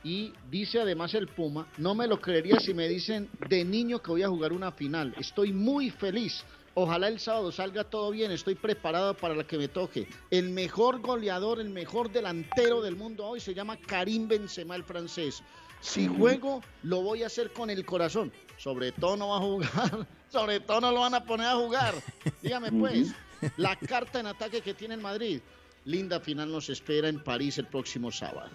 Y 0.03 0.31
dice 0.49 0.79
además 0.79 1.15
el 1.15 1.27
Puma, 1.27 1.67
no 1.77 1.93
me 1.95 2.07
lo 2.07 2.21
creería 2.21 2.59
si 2.59 2.73
me 2.73 2.87
dicen 2.87 3.27
de 3.49 3.65
niño 3.65 3.99
que 3.99 4.11
voy 4.11 4.23
a 4.23 4.29
jugar 4.29 4.53
una 4.53 4.71
final. 4.71 5.13
Estoy 5.17 5.51
muy 5.51 5.89
feliz 5.89 6.45
Ojalá 6.73 7.09
el 7.09 7.19
sábado 7.19 7.51
salga 7.51 7.83
todo 7.83 8.11
bien, 8.11 8.31
estoy 8.31 8.55
preparado 8.55 9.13
para 9.13 9.35
la 9.35 9.43
que 9.43 9.57
me 9.57 9.67
toque. 9.67 10.07
El 10.29 10.51
mejor 10.51 11.01
goleador, 11.01 11.59
el 11.59 11.69
mejor 11.69 12.11
delantero 12.11 12.81
del 12.81 12.95
mundo 12.95 13.25
hoy 13.25 13.41
se 13.41 13.53
llama 13.53 13.75
Karim 13.75 14.29
Benzema, 14.29 14.77
el 14.77 14.83
francés. 14.85 15.43
Si 15.81 16.07
juego, 16.07 16.61
lo 16.83 17.01
voy 17.01 17.23
a 17.23 17.25
hacer 17.25 17.51
con 17.51 17.69
el 17.69 17.83
corazón. 17.85 18.31
Sobre 18.61 18.91
todo 18.91 19.17
no 19.17 19.29
va 19.29 19.37
a 19.37 19.39
jugar, 19.39 20.07
sobre 20.29 20.59
todo 20.59 20.81
no 20.81 20.91
lo 20.91 20.99
van 20.99 21.15
a 21.15 21.23
poner 21.23 21.47
a 21.47 21.55
jugar. 21.55 21.95
Dígame 22.43 22.71
pues, 22.71 23.11
la 23.57 23.75
carta 23.75 24.19
en 24.19 24.27
ataque 24.27 24.61
que 24.61 24.73
tiene 24.75 24.93
el 24.95 25.01
Madrid. 25.01 25.39
Linda 25.85 26.19
final 26.19 26.51
nos 26.51 26.69
espera 26.69 27.07
en 27.09 27.23
París 27.23 27.57
el 27.57 27.65
próximo 27.65 28.11
sábado. 28.11 28.49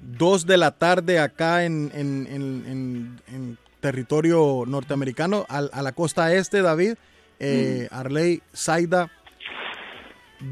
Dos 0.00 0.46
de 0.46 0.56
la 0.56 0.70
tarde 0.70 1.18
acá 1.18 1.64
en, 1.64 1.90
en- 1.94 2.26
en- 2.30 2.64
en- 2.66 3.20
en 3.34 3.58
territorio 3.80 4.64
norteamericano, 4.66 5.44
al- 5.48 5.68
a, 5.74 5.82
la 5.82 5.92
costa 5.92 6.32
este, 6.32 6.62
David, 6.62 6.94
eh, 7.38 7.88
Arley, 7.90 8.40
Saida. 8.52 9.10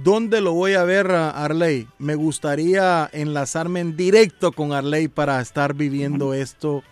¿Dónde 0.05 0.41
lo 0.41 0.53
voy 0.53 0.75
a 0.75 0.85
ver, 0.85 1.11
a 1.11 1.31
Arley? 1.31 1.89
Me 1.99 2.15
gustaría 2.15 3.09
enlazarme 3.13 3.81
en 3.81 3.97
directo 3.97 4.53
con 4.53 4.73
Arley 4.73 5.09
para 5.09 5.41
estar 5.41 5.75
viviendo 5.75 6.35
esto 6.35 6.83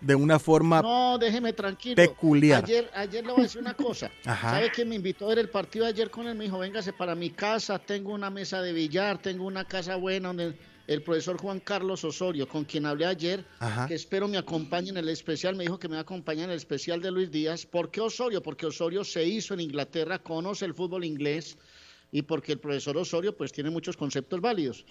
de 0.00 0.14
una 0.14 0.38
forma 0.38 0.80
No, 0.82 1.18
déjeme 1.18 1.52
tranquilo. 1.52 1.96
peculiar. 1.96 2.64
Ayer, 2.64 2.90
ayer 2.94 3.24
le 3.24 3.32
voy 3.32 3.40
a 3.40 3.42
decir 3.44 3.60
una 3.60 3.74
cosa. 3.74 4.10
Ajá. 4.24 4.50
¿Sabe 4.52 4.70
quién 4.70 4.88
me 4.88 4.94
invitó 4.96 5.26
a 5.26 5.28
ver 5.28 5.38
el 5.38 5.48
partido 5.50 5.86
ayer 5.86 6.10
con 6.10 6.26
él? 6.26 6.34
Me 6.36 6.44
dijo, 6.44 6.58
véngase 6.58 6.92
para 6.92 7.14
mi 7.14 7.30
casa, 7.30 7.78
tengo 7.78 8.12
una 8.12 8.30
mesa 8.30 8.62
de 8.62 8.72
billar, 8.72 9.20
tengo 9.20 9.44
una 9.44 9.64
casa 9.64 9.96
buena 9.96 10.28
donde 10.28 10.54
el 10.86 11.02
profesor 11.02 11.38
Juan 11.38 11.60
Carlos 11.60 12.02
Osorio, 12.04 12.48
con 12.48 12.64
quien 12.64 12.84
hablé 12.84 13.06
ayer, 13.06 13.44
Ajá. 13.60 13.86
que 13.86 13.94
espero 13.94 14.26
me 14.26 14.38
acompañe 14.38 14.88
en 14.90 14.96
el 14.96 15.08
especial, 15.08 15.54
me 15.54 15.62
dijo 15.62 15.78
que 15.78 15.86
me 15.88 15.94
va 15.94 16.00
a 16.00 16.02
acompañar 16.02 16.46
en 16.46 16.50
el 16.50 16.56
especial 16.56 17.00
de 17.00 17.12
Luis 17.12 17.30
Díaz. 17.30 17.64
¿Por 17.64 17.90
qué 17.92 18.00
Osorio? 18.00 18.42
Porque 18.42 18.66
Osorio 18.66 19.04
se 19.04 19.24
hizo 19.24 19.54
en 19.54 19.60
Inglaterra, 19.60 20.18
conoce 20.18 20.64
el 20.64 20.74
fútbol 20.74 21.04
inglés 21.04 21.56
y 22.10 22.22
porque 22.22 22.52
el 22.52 22.58
profesor 22.58 22.96
Osorio 22.96 23.36
pues 23.36 23.52
tiene 23.52 23.70
muchos 23.70 23.96
conceptos 23.96 24.40
válidos. 24.40 24.84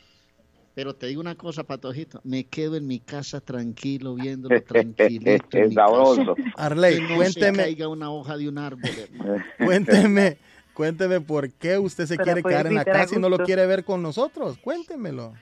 Pero 0.79 0.95
te 0.95 1.07
digo 1.07 1.19
una 1.19 1.35
cosa, 1.35 1.65
Patojito, 1.65 2.21
me 2.23 2.45
quedo 2.45 2.77
en 2.77 2.87
mi 2.87 3.01
casa 3.01 3.41
tranquilo, 3.41 4.15
viéndolo 4.15 4.61
tranquilito. 4.63 5.29
en 5.57 5.63
Es 5.63 5.69
mi 5.71 5.75
sabroso. 5.75 6.35
casa. 6.35 6.49
Arley, 6.55 6.95
Que 6.95 7.01
no 7.01 7.15
cuénteme. 7.17 7.57
se 7.57 7.63
caiga 7.63 7.87
una 7.89 8.09
hoja 8.09 8.37
de 8.37 8.47
un 8.47 8.57
árbol. 8.57 8.89
hermano. 8.97 9.43
Cuénteme, 9.65 10.37
cuénteme 10.73 11.19
por 11.19 11.51
qué 11.51 11.77
usted 11.77 12.05
se 12.05 12.15
quiere 12.15 12.41
poder 12.41 12.55
quedar 12.59 12.67
en 12.67 12.75
la 12.75 12.85
casa 12.85 13.13
y 13.13 13.19
no 13.19 13.27
lo 13.27 13.39
quiere 13.39 13.65
ver 13.65 13.83
con 13.83 14.01
nosotros. 14.01 14.57
Cuéntemelo. 14.59 15.33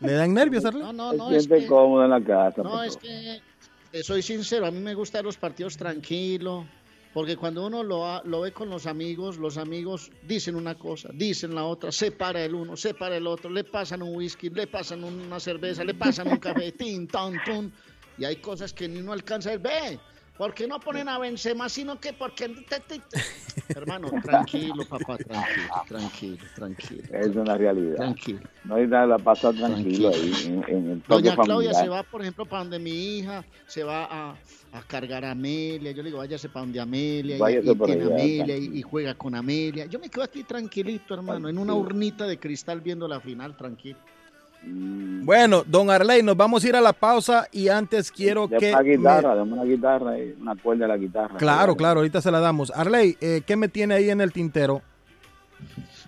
¿Le 0.00 0.12
dan 0.12 0.32
nervios, 0.32 0.64
Arley? 0.64 0.84
No, 0.84 0.92
no, 0.94 1.10
Se 1.10 1.16
no, 1.18 1.30
es 1.32 1.44
siente 1.44 1.60
que, 1.64 1.66
cómodo 1.66 2.02
en 2.04 2.10
la 2.10 2.22
casa. 2.24 2.62
no, 2.62 2.82
es 2.82 2.96
que 2.96 3.42
soy 4.02 4.22
sincero, 4.22 4.64
a 4.64 4.70
mí 4.70 4.80
me 4.80 4.94
gustan 4.94 5.22
los 5.22 5.36
partidos 5.36 5.76
tranquilos, 5.76 6.64
porque 7.12 7.36
cuando 7.36 7.66
uno 7.66 7.82
lo, 7.82 8.22
lo 8.24 8.40
ve 8.42 8.52
con 8.52 8.70
los 8.70 8.86
amigos, 8.86 9.38
los 9.38 9.58
amigos 9.58 10.10
dicen 10.22 10.54
una 10.54 10.76
cosa, 10.76 11.10
dicen 11.12 11.54
la 11.54 11.64
otra, 11.64 11.90
se 11.90 12.12
para 12.12 12.44
el 12.44 12.54
uno, 12.54 12.76
se 12.76 12.94
para 12.94 13.16
el 13.16 13.26
otro, 13.26 13.50
le 13.50 13.64
pasan 13.64 14.02
un 14.02 14.14
whisky, 14.14 14.48
le 14.50 14.66
pasan 14.66 15.02
una 15.02 15.40
cerveza, 15.40 15.82
le 15.82 15.94
pasan 15.94 16.28
un 16.28 16.38
café, 16.38 16.72
tin, 16.78 17.08
ton, 17.08 17.36
tun, 17.44 17.72
y 18.16 18.24
hay 18.24 18.36
cosas 18.36 18.72
que 18.72 18.88
ni 18.88 19.00
uno 19.00 19.12
alcanza 19.12 19.50
a 19.50 19.56
ver, 19.56 19.62
ve, 19.62 20.00
¿por 20.40 20.54
qué 20.54 20.66
no 20.66 20.80
ponen 20.80 21.06
a 21.06 21.18
Benzema, 21.18 21.68
sino 21.68 22.00
que 22.00 22.14
porque... 22.14 22.48
te- 22.48 22.80
te- 22.80 22.98
te-". 22.98 23.18
Hermano, 23.76 24.08
tranquilo, 24.22 24.84
papá, 24.88 25.18
tranquilo, 25.18 25.68
tranquilo, 25.86 26.38
tranquilo. 26.54 27.02
Es 27.12 27.36
una 27.36 27.58
realidad. 27.58 27.96
Tranquilo. 27.96 28.40
No 28.64 28.76
hay 28.76 28.86
nada, 28.86 29.06
la 29.06 29.18
pasa 29.18 29.52
tranquilo 29.52 30.08
ahí 30.08 30.32
en, 30.46 30.64
en 30.66 30.90
el 30.92 31.02
Doña 31.06 31.34
Claudia 31.36 31.72
familiar. 31.72 31.74
se 31.74 31.88
va, 31.90 32.02
por 32.02 32.22
ejemplo, 32.22 32.46
para 32.46 32.62
donde 32.62 32.78
mi 32.78 33.18
hija, 33.18 33.44
se 33.66 33.84
va 33.84 34.06
a, 34.10 34.34
a 34.72 34.82
cargar 34.88 35.26
a 35.26 35.32
Amelia. 35.32 35.92
Yo 35.92 36.02
le 36.02 36.08
digo, 36.08 36.18
váyase 36.18 36.48
para 36.48 36.64
donde 36.64 36.80
Amelia, 36.80 37.36
y- 37.36 37.38
Váyase 37.38 37.70
y, 37.72 37.74
por 37.74 37.86
tiene 37.86 38.04
allá, 38.04 38.14
Amelia 38.14 38.42
y, 38.44 38.46
tranquilo. 38.46 38.76
y 38.76 38.82
juega 38.82 39.14
con 39.14 39.34
Amelia. 39.34 39.84
Yo 39.86 39.98
me 39.98 40.08
quedo 40.08 40.24
aquí 40.24 40.42
tranquilito, 40.44 41.12
hermano, 41.12 41.50
en 41.50 41.58
una 41.58 41.74
urnita 41.74 42.26
de 42.26 42.38
cristal 42.38 42.80
viendo 42.80 43.06
la 43.06 43.20
final, 43.20 43.56
tranquilo. 43.58 43.98
Bueno, 44.62 45.62
don 45.66 45.90
Arley, 45.90 46.22
nos 46.22 46.36
vamos 46.36 46.62
a 46.64 46.68
ir 46.68 46.76
a 46.76 46.80
la 46.80 46.92
pausa 46.92 47.46
y 47.52 47.68
antes 47.68 48.10
quiero 48.12 48.46
Dame 48.46 48.58
que... 48.60 48.70
una 48.72 48.82
me- 48.82 48.96
guitarra, 48.96 49.34
dame 49.34 49.52
una 49.54 49.64
guitarra, 49.64 50.18
y 50.18 50.34
una 50.40 50.54
cuerda 50.56 50.82
de 50.84 50.88
la 50.88 50.96
guitarra. 50.96 51.36
Claro, 51.38 51.76
claro, 51.76 52.00
ahorita 52.00 52.20
se 52.20 52.30
la 52.30 52.40
damos. 52.40 52.70
Arley, 52.74 53.16
eh, 53.20 53.42
¿qué 53.46 53.56
me 53.56 53.68
tiene 53.68 53.94
ahí 53.94 54.10
en 54.10 54.20
el 54.20 54.32
tintero? 54.32 54.82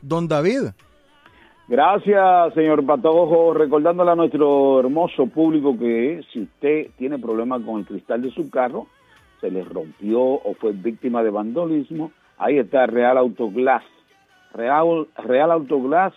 Don 0.01 0.27
David. 0.27 0.71
Gracias, 1.71 2.53
señor 2.55 2.85
Patojo. 2.85 3.55
Recordándole 3.55 4.11
a 4.11 4.17
nuestro 4.17 4.81
hermoso 4.81 5.29
público 5.29 5.79
que 5.79 6.21
si 6.33 6.41
usted 6.41 6.89
tiene 6.99 7.17
problemas 7.17 7.63
con 7.63 7.79
el 7.79 7.87
cristal 7.87 8.23
de 8.23 8.33
su 8.33 8.51
carro, 8.51 8.89
se 9.41 9.53
le 9.53 9.63
rompió 9.63 10.21
o 10.21 10.53
fue 10.59 10.73
víctima 10.73 11.23
de 11.23 11.31
vandolismo, 11.31 12.11
ahí 12.39 12.59
está 12.59 12.87
Real 12.87 13.17
Autoglass. 13.19 13.85
Real, 14.53 15.07
Real 15.17 15.53
Autoglass 15.53 16.13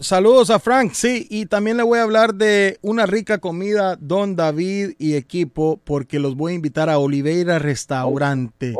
Saludos 0.00 0.50
a 0.50 0.60
Frank, 0.60 0.92
sí, 0.92 1.26
y 1.28 1.46
también 1.46 1.76
le 1.76 1.82
voy 1.82 1.98
a 1.98 2.04
hablar 2.04 2.36
de 2.36 2.78
una 2.82 3.04
rica 3.04 3.38
comida, 3.38 3.96
Don 3.96 4.36
David 4.36 4.92
y 4.96 5.14
equipo, 5.14 5.80
porque 5.82 6.20
los 6.20 6.36
voy 6.36 6.52
a 6.52 6.54
invitar 6.54 6.88
a 6.88 7.00
Oliveira 7.00 7.58
Restaurante. 7.58 8.76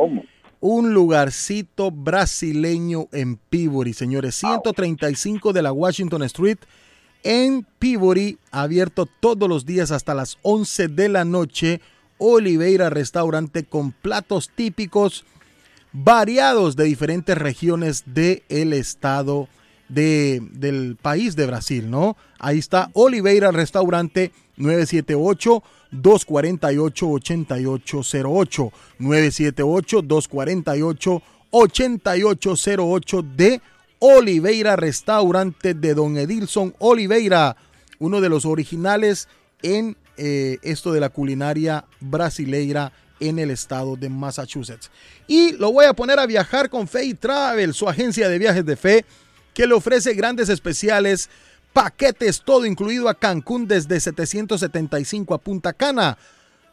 Un 0.61 0.95
lugarcito 0.95 1.91
brasileño 1.91 3.09
en 3.11 3.35
Peabody, 3.37 3.95
señores. 3.95 4.37
135 4.37 5.53
de 5.53 5.63
la 5.63 5.73
Washington 5.73 6.23
Street 6.23 6.59
en 7.25 7.67
Peabody, 7.81 8.39
abierto 8.53 9.07
todos 9.07 9.49
los 9.49 9.67
días 9.67 9.91
hasta 9.91 10.15
las 10.15 10.39
11 10.43 10.87
de 10.87 11.09
la 11.09 11.25
noche. 11.25 11.81
Oliveira 12.19 12.91
Restaurante 12.91 13.65
con 13.65 13.91
platos 13.91 14.51
típicos, 14.55 15.25
variados 15.93 16.77
de 16.77 16.85
diferentes 16.85 17.37
regiones 17.37 18.05
del 18.07 18.73
estado 18.73 19.49
de, 19.89 20.43
del 20.53 20.97
país 21.01 21.37
de 21.37 21.47
Brasil, 21.47 21.91
¿no? 21.91 22.17
Ahí 22.39 22.59
está 22.59 22.91
Oliveira 22.93 23.51
Restaurante 23.51 24.33
978 24.57 25.63
248 25.91 27.09
8808 27.09 28.73
978 28.99 30.03
248 30.03 31.23
8808 31.51 33.23
de 33.37 33.61
Oliveira 34.01 34.77
Restaurante 34.77 35.75
de 35.75 35.95
Don 35.95 36.17
Edilson 36.17 36.75
Oliveira, 36.79 37.57
uno 37.99 38.21
de 38.21 38.29
los 38.29 38.45
originales 38.45 39.29
en 39.63 39.97
eh, 40.17 40.59
esto 40.63 40.93
de 40.93 41.01
la 41.01 41.09
culinaria 41.09 41.85
brasileira 42.01 42.93
en 43.21 43.39
el 43.39 43.51
estado 43.51 43.97
de 43.97 44.09
Massachusetts. 44.09 44.91
Y 45.27 45.53
lo 45.53 45.73
voy 45.73 45.87
a 45.87 45.95
poner 45.95 46.19
a 46.19 46.27
viajar 46.27 46.71
con 46.71 46.87
Fe 46.87 47.05
y 47.05 47.15
Travel, 47.15 47.75
su 47.75 47.89
agencia 47.89 48.29
de 48.29 48.39
viajes 48.39 48.65
de 48.65 48.77
fe, 48.77 49.05
que 49.59 49.67
le 49.67 49.75
ofrece 49.75 50.15
grandes 50.15 50.51
especiales, 50.51 51.29
paquetes, 51.73 52.43
todo 52.43 52.65
incluido 52.65 53.09
a 53.09 53.15
Cancún 53.15 53.67
desde 53.67 53.99
775 53.99 55.35
a 55.35 55.39
Punta 55.39 55.73
Cana. 55.73 56.17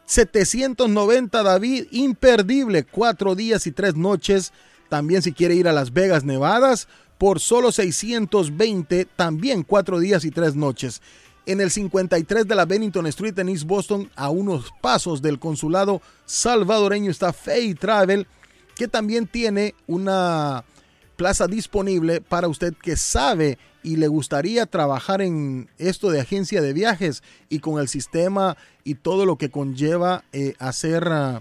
790 0.04 1.42
David, 1.42 1.86
imperdible, 1.90 2.84
cuatro 2.84 3.34
días 3.34 3.66
y 3.66 3.72
tres 3.72 3.96
noches. 3.96 4.52
También 4.88 5.20
si 5.20 5.32
quiere 5.32 5.56
ir 5.56 5.66
a 5.66 5.72
Las 5.72 5.92
Vegas, 5.92 6.22
Nevadas, 6.22 6.86
por 7.18 7.40
solo 7.40 7.72
620, 7.72 9.08
también 9.16 9.64
cuatro 9.64 9.98
días 9.98 10.24
y 10.24 10.30
tres 10.30 10.54
noches. 10.54 11.02
En 11.44 11.60
el 11.60 11.72
53 11.72 12.46
de 12.46 12.54
la 12.54 12.66
Bennington 12.66 13.08
Street 13.08 13.36
en 13.40 13.48
East 13.48 13.64
Boston, 13.64 14.12
a 14.14 14.30
unos 14.30 14.72
pasos 14.80 15.20
del 15.20 15.40
consulado 15.40 16.02
salvadoreño, 16.24 17.10
está 17.10 17.32
Fay 17.32 17.74
Travel, 17.74 18.28
que 18.76 18.86
también 18.86 19.26
tiene 19.26 19.74
una 19.88 20.62
plaza 21.16 21.48
disponible 21.48 22.20
para 22.20 22.48
usted 22.48 22.74
que 22.74 22.96
sabe 22.96 23.56
y 23.82 23.96
le 23.96 24.08
gustaría 24.08 24.66
trabajar 24.66 25.22
en 25.22 25.70
esto 25.78 26.10
de 26.10 26.20
agencia 26.20 26.60
de 26.60 26.72
viajes 26.72 27.22
y 27.48 27.60
con 27.60 27.80
el 27.80 27.86
sistema 27.88 28.56
y 28.84 28.96
todo 28.96 29.24
lo 29.26 29.36
que 29.36 29.50
conlleva 29.50 30.24
eh, 30.32 30.54
hacer 30.58 31.08
uh, 31.08 31.40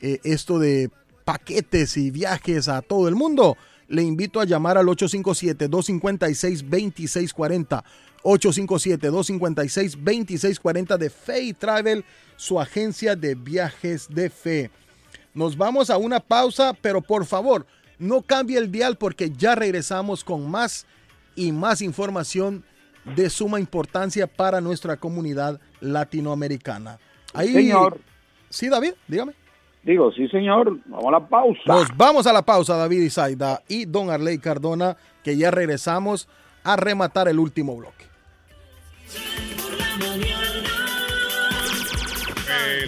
eh, 0.00 0.20
esto 0.24 0.58
de 0.58 0.90
paquetes 1.24 1.96
y 1.96 2.10
viajes 2.10 2.68
a 2.68 2.82
todo 2.82 3.08
el 3.08 3.14
mundo. 3.14 3.56
Le 3.88 4.02
invito 4.02 4.40
a 4.40 4.44
llamar 4.44 4.76
al 4.78 4.86
857-256-2640. 4.86 7.84
857-256-2640 8.22 10.96
de 10.96 11.10
Fe 11.10 11.52
Travel, 11.52 12.06
su 12.36 12.58
agencia 12.58 13.14
de 13.14 13.34
viajes 13.34 14.08
de 14.08 14.30
fe. 14.30 14.70
Nos 15.34 15.58
vamos 15.58 15.90
a 15.90 15.98
una 15.98 16.20
pausa, 16.20 16.72
pero 16.80 17.02
por 17.02 17.26
favor, 17.26 17.66
no 17.98 18.22
cambie 18.22 18.58
el 18.58 18.70
dial 18.70 18.96
porque 18.96 19.30
ya 19.30 19.54
regresamos 19.54 20.24
con 20.24 20.50
más 20.50 20.86
y 21.36 21.52
más 21.52 21.82
información 21.82 22.64
de 23.16 23.28
suma 23.28 23.60
importancia 23.60 24.26
para 24.26 24.60
nuestra 24.60 24.96
comunidad 24.96 25.60
latinoamericana. 25.80 26.98
Ahí, 27.32 27.52
Señor. 27.52 28.00
Sí, 28.48 28.68
David, 28.68 28.92
dígame. 29.08 29.34
Digo, 29.82 30.10
sí, 30.12 30.28
señor. 30.28 30.78
Vamos 30.86 31.06
a 31.06 31.10
la 31.10 31.28
pausa. 31.28 31.60
Nos 31.66 31.96
vamos 31.96 32.26
a 32.26 32.32
la 32.32 32.42
pausa, 32.42 32.76
David 32.76 33.02
Isaida 33.02 33.62
y 33.68 33.84
Don 33.84 34.10
Arley 34.10 34.38
Cardona, 34.38 34.96
que 35.22 35.36
ya 35.36 35.50
regresamos 35.50 36.28
a 36.62 36.76
rematar 36.76 37.28
el 37.28 37.38
último 37.38 37.76
bloque. 37.76 38.06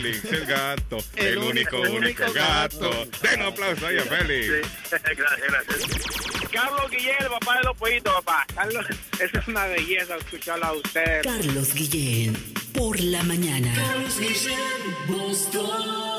Félix, 0.06 0.32
el 0.32 0.46
gato, 0.46 0.98
el, 1.16 1.38
único, 1.38 1.80
único, 1.80 2.32
gato. 2.32 2.90
Den 3.22 3.40
un 3.40 3.46
aplauso 3.46 3.86
ahí 3.86 3.98
a 3.98 4.04
Félix. 4.04 4.48
gracias, 4.90 5.18
gracias. 5.48 6.50
Carlos 6.52 6.90
Guillén, 6.90 7.16
el 7.20 7.28
papá 7.28 7.56
de 7.58 7.64
los 7.64 7.76
pollitos, 7.76 8.14
papá. 8.14 8.46
Carlos, 8.54 8.86
esa 9.20 9.38
es 9.38 9.48
una 9.48 9.66
belleza 9.66 10.16
escucharla 10.16 10.68
a 10.68 10.72
usted. 10.74 11.22
Carlos 11.22 11.74
Guillén, 11.74 12.36
por 12.72 13.00
la 13.00 13.22
mañana. 13.24 13.72
Carlos 13.74 14.18
Guillén, 14.18 14.58
Boston. 15.08 16.16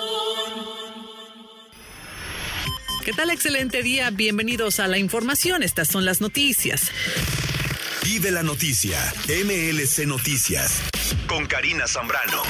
¿Qué 3.06 3.14
tal? 3.14 3.30
Excelente 3.30 3.84
día. 3.84 4.10
Bienvenidos 4.10 4.82
a 4.82 4.88
la 4.88 4.98
información. 4.98 5.64
Estas 5.64 5.88
son 5.88 6.04
las 6.04 6.20
noticias. 6.20 6.92
Vive 8.04 8.32
la 8.32 8.44
noticia. 8.44 9.00
MLC 9.30 10.06
Noticias. 10.06 10.82
Con 11.26 11.46
Karina 11.46 11.88
Zambrano. 11.88 12.44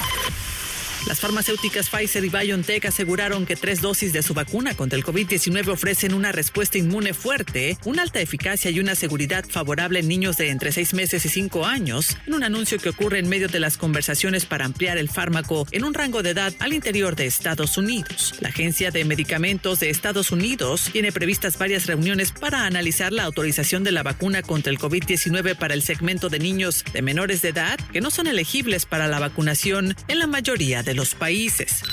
Las 1.08 1.22
farmacéuticas 1.22 1.90
Pfizer 1.90 2.26
y 2.26 2.30
BioNTech 2.30 2.86
aseguraron 2.86 3.46
que 3.46 3.56
tres 3.56 3.80
dosis 3.80 4.12
de 4.12 4.22
su 4.22 4.34
vacuna 4.34 4.76
contra 4.76 5.00
el 5.00 5.06
COVID-19 5.06 5.70
ofrecen 5.70 6.14
una 6.14 6.34
respuesta 6.34 6.78
inmune 6.78 7.14
fuerte, 7.14 7.78
una 7.86 8.02
alta 8.02 8.20
eficacia 8.20 8.72
y 8.72 8.82
una 8.82 8.94
seguridad 8.94 9.46
favorable 9.48 10.00
en 10.00 10.10
niños 10.10 10.36
de 10.36 10.50
entre 10.50 10.74
seis 10.74 10.94
meses 10.94 11.26
y 11.26 11.30
cinco 11.30 11.66
años, 11.66 12.18
en 12.28 12.34
un 12.34 12.44
anuncio 12.44 12.78
que 12.78 12.90
ocurre 12.90 13.20
en 13.20 13.30
medio 13.30 13.48
de 13.48 13.62
las 13.62 13.78
conversaciones 13.78 14.46
para 14.46 14.66
ampliar 14.66 14.98
el 14.98 15.08
fármaco 15.08 15.66
en 15.72 15.86
un 15.86 15.94
rango 15.94 16.24
de 16.24 16.32
edad 16.32 16.54
al 16.60 16.74
interior 16.74 17.16
de 17.16 17.26
Estados 17.26 17.78
Unidos. 17.78 18.36
La 18.42 18.50
Agencia 18.50 18.92
de 18.92 19.06
Medicamentos 19.06 19.80
de 19.80 19.90
Estados 19.90 20.32
Unidos 20.32 20.90
tiene 20.92 21.14
previstas 21.14 21.58
varias 21.58 21.86
reuniones 21.86 22.34
para 22.34 22.66
analizar 22.66 23.14
la 23.14 23.24
autorización 23.24 23.86
de 23.86 23.94
la 23.94 24.04
vacuna 24.04 24.42
contra 24.42 24.74
el 24.74 24.78
COVID-19 24.78 25.56
para 25.56 25.74
el 25.74 25.84
segmento 25.84 26.28
de 26.28 26.40
niños 26.40 26.84
de 26.92 27.02
menores 27.02 27.42
de 27.42 27.50
edad 27.50 27.80
que 27.94 28.02
no 28.02 28.12
son 28.12 28.28
elegibles 28.28 28.86
para 28.86 29.08
la 29.08 29.20
vacunación 29.20 29.96
en 30.10 30.20
la 30.20 30.28
mayoría 30.28 30.84
de 30.84 30.97
los 30.98 31.14
países. 31.14 31.84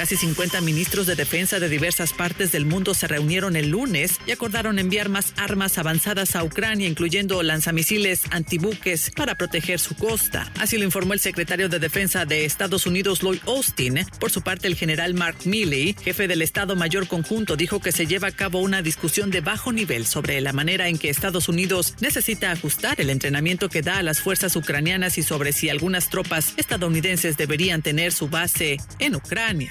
Casi 0.00 0.16
50 0.16 0.62
ministros 0.62 1.06
de 1.06 1.14
defensa 1.14 1.60
de 1.60 1.68
diversas 1.68 2.14
partes 2.14 2.52
del 2.52 2.64
mundo 2.64 2.94
se 2.94 3.06
reunieron 3.06 3.54
el 3.54 3.68
lunes 3.68 4.18
y 4.26 4.30
acordaron 4.30 4.78
enviar 4.78 5.10
más 5.10 5.34
armas 5.36 5.76
avanzadas 5.76 6.36
a 6.36 6.42
Ucrania, 6.42 6.88
incluyendo 6.88 7.42
lanzamisiles 7.42 8.22
antibuques 8.30 9.10
para 9.14 9.34
proteger 9.34 9.78
su 9.78 9.94
costa. 9.96 10.50
Así 10.58 10.78
lo 10.78 10.84
informó 10.84 11.12
el 11.12 11.20
secretario 11.20 11.68
de 11.68 11.78
Defensa 11.78 12.24
de 12.24 12.46
Estados 12.46 12.86
Unidos, 12.86 13.22
Lloyd 13.22 13.40
Austin. 13.46 14.06
Por 14.18 14.30
su 14.30 14.40
parte, 14.40 14.68
el 14.68 14.74
general 14.74 15.12
Mark 15.12 15.36
Milley, 15.44 15.94
jefe 16.02 16.28
del 16.28 16.40
Estado 16.40 16.76
Mayor 16.76 17.06
Conjunto, 17.06 17.56
dijo 17.56 17.80
que 17.80 17.92
se 17.92 18.06
lleva 18.06 18.28
a 18.28 18.32
cabo 18.32 18.60
una 18.60 18.80
discusión 18.80 19.30
de 19.30 19.42
bajo 19.42 19.70
nivel 19.70 20.06
sobre 20.06 20.40
la 20.40 20.54
manera 20.54 20.88
en 20.88 20.96
que 20.96 21.10
Estados 21.10 21.46
Unidos 21.50 21.92
necesita 22.00 22.52
ajustar 22.52 23.02
el 23.02 23.10
entrenamiento 23.10 23.68
que 23.68 23.82
da 23.82 23.98
a 23.98 24.02
las 24.02 24.20
fuerzas 24.20 24.56
ucranianas 24.56 25.18
y 25.18 25.22
sobre 25.22 25.52
si 25.52 25.68
algunas 25.68 26.08
tropas 26.08 26.54
estadounidenses 26.56 27.36
deberían 27.36 27.82
tener 27.82 28.12
su 28.12 28.30
base 28.30 28.78
en 28.98 29.16
Ucrania. 29.16 29.70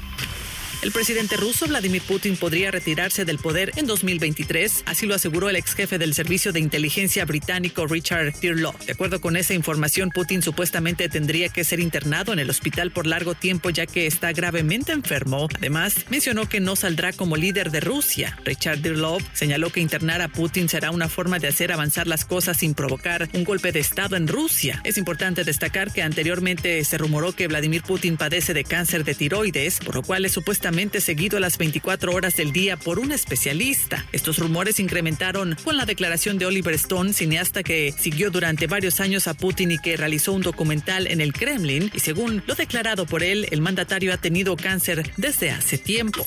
El 0.81 0.91
presidente 0.91 1.37
ruso 1.37 1.67
Vladimir 1.67 2.01
Putin 2.01 2.35
podría 2.35 2.71
retirarse 2.71 3.23
del 3.23 3.37
poder 3.37 3.71
en 3.75 3.85
2023, 3.85 4.81
así 4.87 5.05
lo 5.05 5.13
aseguró 5.13 5.47
el 5.47 5.55
ex 5.55 5.75
jefe 5.75 5.99
del 5.99 6.15
servicio 6.15 6.51
de 6.53 6.59
inteligencia 6.59 7.23
británico 7.23 7.85
Richard 7.85 8.33
Tirlow. 8.33 8.73
De 8.87 8.93
acuerdo 8.93 9.21
con 9.21 9.37
esa 9.37 9.53
información, 9.53 10.09
Putin 10.09 10.41
supuestamente 10.41 11.07
tendría 11.07 11.49
que 11.49 11.63
ser 11.63 11.79
internado 11.79 12.33
en 12.33 12.39
el 12.39 12.49
hospital 12.49 12.89
por 12.89 13.05
largo 13.05 13.35
tiempo 13.35 13.69
ya 13.69 13.85
que 13.85 14.07
está 14.07 14.31
gravemente 14.31 14.91
enfermo. 14.91 15.47
Además, 15.55 15.97
mencionó 16.09 16.49
que 16.49 16.59
no 16.59 16.75
saldrá 16.75 17.13
como 17.13 17.37
líder 17.37 17.69
de 17.69 17.81
Rusia. 17.81 18.39
Richard 18.43 18.81
Tirlow 18.81 19.19
señaló 19.33 19.71
que 19.71 19.81
internar 19.81 20.23
a 20.23 20.29
Putin 20.29 20.67
será 20.67 20.89
una 20.89 21.09
forma 21.09 21.37
de 21.37 21.47
hacer 21.47 21.71
avanzar 21.71 22.07
las 22.07 22.25
cosas 22.25 22.57
sin 22.57 22.73
provocar 22.73 23.29
un 23.33 23.43
golpe 23.43 23.71
de 23.71 23.81
Estado 23.81 24.15
en 24.15 24.27
Rusia. 24.27 24.81
Es 24.83 24.97
importante 24.97 25.43
destacar 25.43 25.93
que 25.93 26.01
anteriormente 26.01 26.83
se 26.85 26.97
rumoró 26.97 27.33
que 27.33 27.45
Vladimir 27.47 27.83
Putin 27.83 28.17
padece 28.17 28.55
de 28.55 28.63
cáncer 28.63 29.03
de 29.03 29.13
tiroides, 29.13 29.77
por 29.77 29.93
lo 29.93 30.01
cual 30.01 30.25
es 30.25 30.31
supuestamente 30.31 30.70
seguido 30.99 31.37
a 31.37 31.39
las 31.39 31.57
24 31.57 32.13
horas 32.13 32.35
del 32.35 32.51
día 32.51 32.77
por 32.77 32.99
un 32.99 33.11
especialista. 33.11 34.05
Estos 34.11 34.37
rumores 34.37 34.79
incrementaron 34.79 35.55
con 35.63 35.77
la 35.77 35.85
declaración 35.85 36.37
de 36.37 36.45
Oliver 36.45 36.73
Stone, 36.75 37.13
cineasta 37.13 37.61
que 37.61 37.93
siguió 37.97 38.31
durante 38.31 38.67
varios 38.67 38.99
años 38.99 39.27
a 39.27 39.33
Putin 39.33 39.71
y 39.71 39.77
que 39.77 39.97
realizó 39.97 40.33
un 40.33 40.41
documental 40.41 41.07
en 41.07 41.21
el 41.21 41.33
Kremlin, 41.33 41.91
y 41.93 41.99
según 41.99 42.43
lo 42.47 42.55
declarado 42.55 43.05
por 43.05 43.23
él, 43.23 43.47
el 43.51 43.61
mandatario 43.61 44.13
ha 44.13 44.17
tenido 44.17 44.55
cáncer 44.55 45.11
desde 45.17 45.51
hace 45.51 45.77
tiempo. 45.77 46.25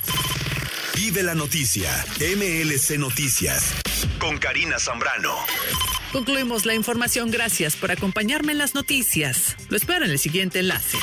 Vive 0.95 1.23
la 1.23 1.35
noticia. 1.35 1.91
MLC 2.21 2.99
Noticias. 2.99 3.75
Con 4.19 4.39
Karina 4.39 4.79
Zambrano. 4.79 5.35
Concluimos 6.13 6.65
la 6.67 6.75
información. 6.75 7.31
Gracias 7.31 7.77
por 7.77 7.91
acompañarme 7.91 8.53
en 8.53 8.59
las 8.59 8.75
noticias. 8.75 9.57
Lo 9.69 9.77
espero 9.77 10.05
en 10.05 10.13
el 10.13 10.19
siguiente 10.19 10.61
enlace. 10.61 10.99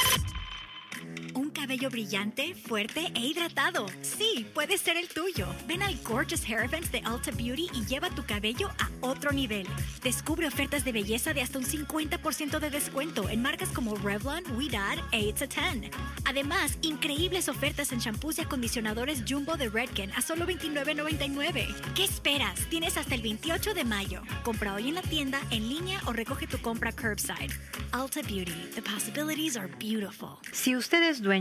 Cabello 1.53 1.90
brillante, 1.90 2.56
fuerte 2.56 3.11
e 3.14 3.19
hidratado. 3.19 3.86
Sí, 4.02 4.48
puede 4.53 4.78
ser 4.78 4.98
el 4.98 5.07
tuyo. 5.10 5.48
Ven 5.68 5.82
al 5.82 5.98
Gorgeous 6.03 6.44
Hair 6.48 6.65
Events 6.65 6.91
de 6.91 6.99
Ulta 6.99 7.32
Beauty 7.32 7.69
y 7.73 7.86
lleva 7.86 8.10
tu 8.10 8.26
cabello 8.26 8.69
a 8.80 8.90
otro 9.02 9.32
nivel. 9.32 9.68
Descubre 10.02 10.48
ofertas 10.48 10.86
de 10.86 10.91
belleza 10.91 11.34
de 11.34 11.41
hasta 11.41 11.60
un 11.60 11.65
50% 11.65 12.60
de 12.60 12.69
descuento 12.69 13.30
en 13.30 13.41
marcas 13.41 13.69
como 13.69 13.95
Revlon, 13.95 14.44
We 14.56 14.69
Dad 14.69 14.99
e 15.11 15.19
It's 15.19 15.41
a 15.41 15.48
10. 15.48 15.91
Además, 16.26 16.78
increíbles 16.82 17.49
ofertas 17.49 17.91
en 17.91 17.99
shampoos 17.99 18.38
y 18.38 18.41
acondicionadores 18.41 19.23
Jumbo 19.28 19.57
de 19.57 19.69
Redken 19.69 20.11
a 20.14 20.22
solo 20.22 20.45
$29.99. 20.45 21.94
¿Qué 21.95 22.03
esperas? 22.06 22.56
Tienes 22.69 22.98
hasta 22.98 23.15
el 23.15 23.22
28 23.22 23.73
de 23.73 23.84
mayo. 23.84 24.22
Compra 24.44 24.73
hoy 24.76 24.90
en 24.90 24.95
la 24.95 25.02
tienda, 25.02 25.41
en 25.52 25.68
línea 25.68 25.99
o 26.06 26.14
recoge 26.14 26.48
tu 26.48 26.57
compra 26.60 26.91
curbside. 26.91 27.52
Ulta 27.94 28.22
Beauty. 28.22 28.72
The 28.76 28.82
possibilities 28.82 29.57
are 29.57 29.68
beautiful. 29.80 30.40
Si 30.52 30.76
usted 30.76 31.03
es 31.03 31.22
dueño 31.22 31.40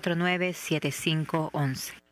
781-549-7511. 0.00 1.97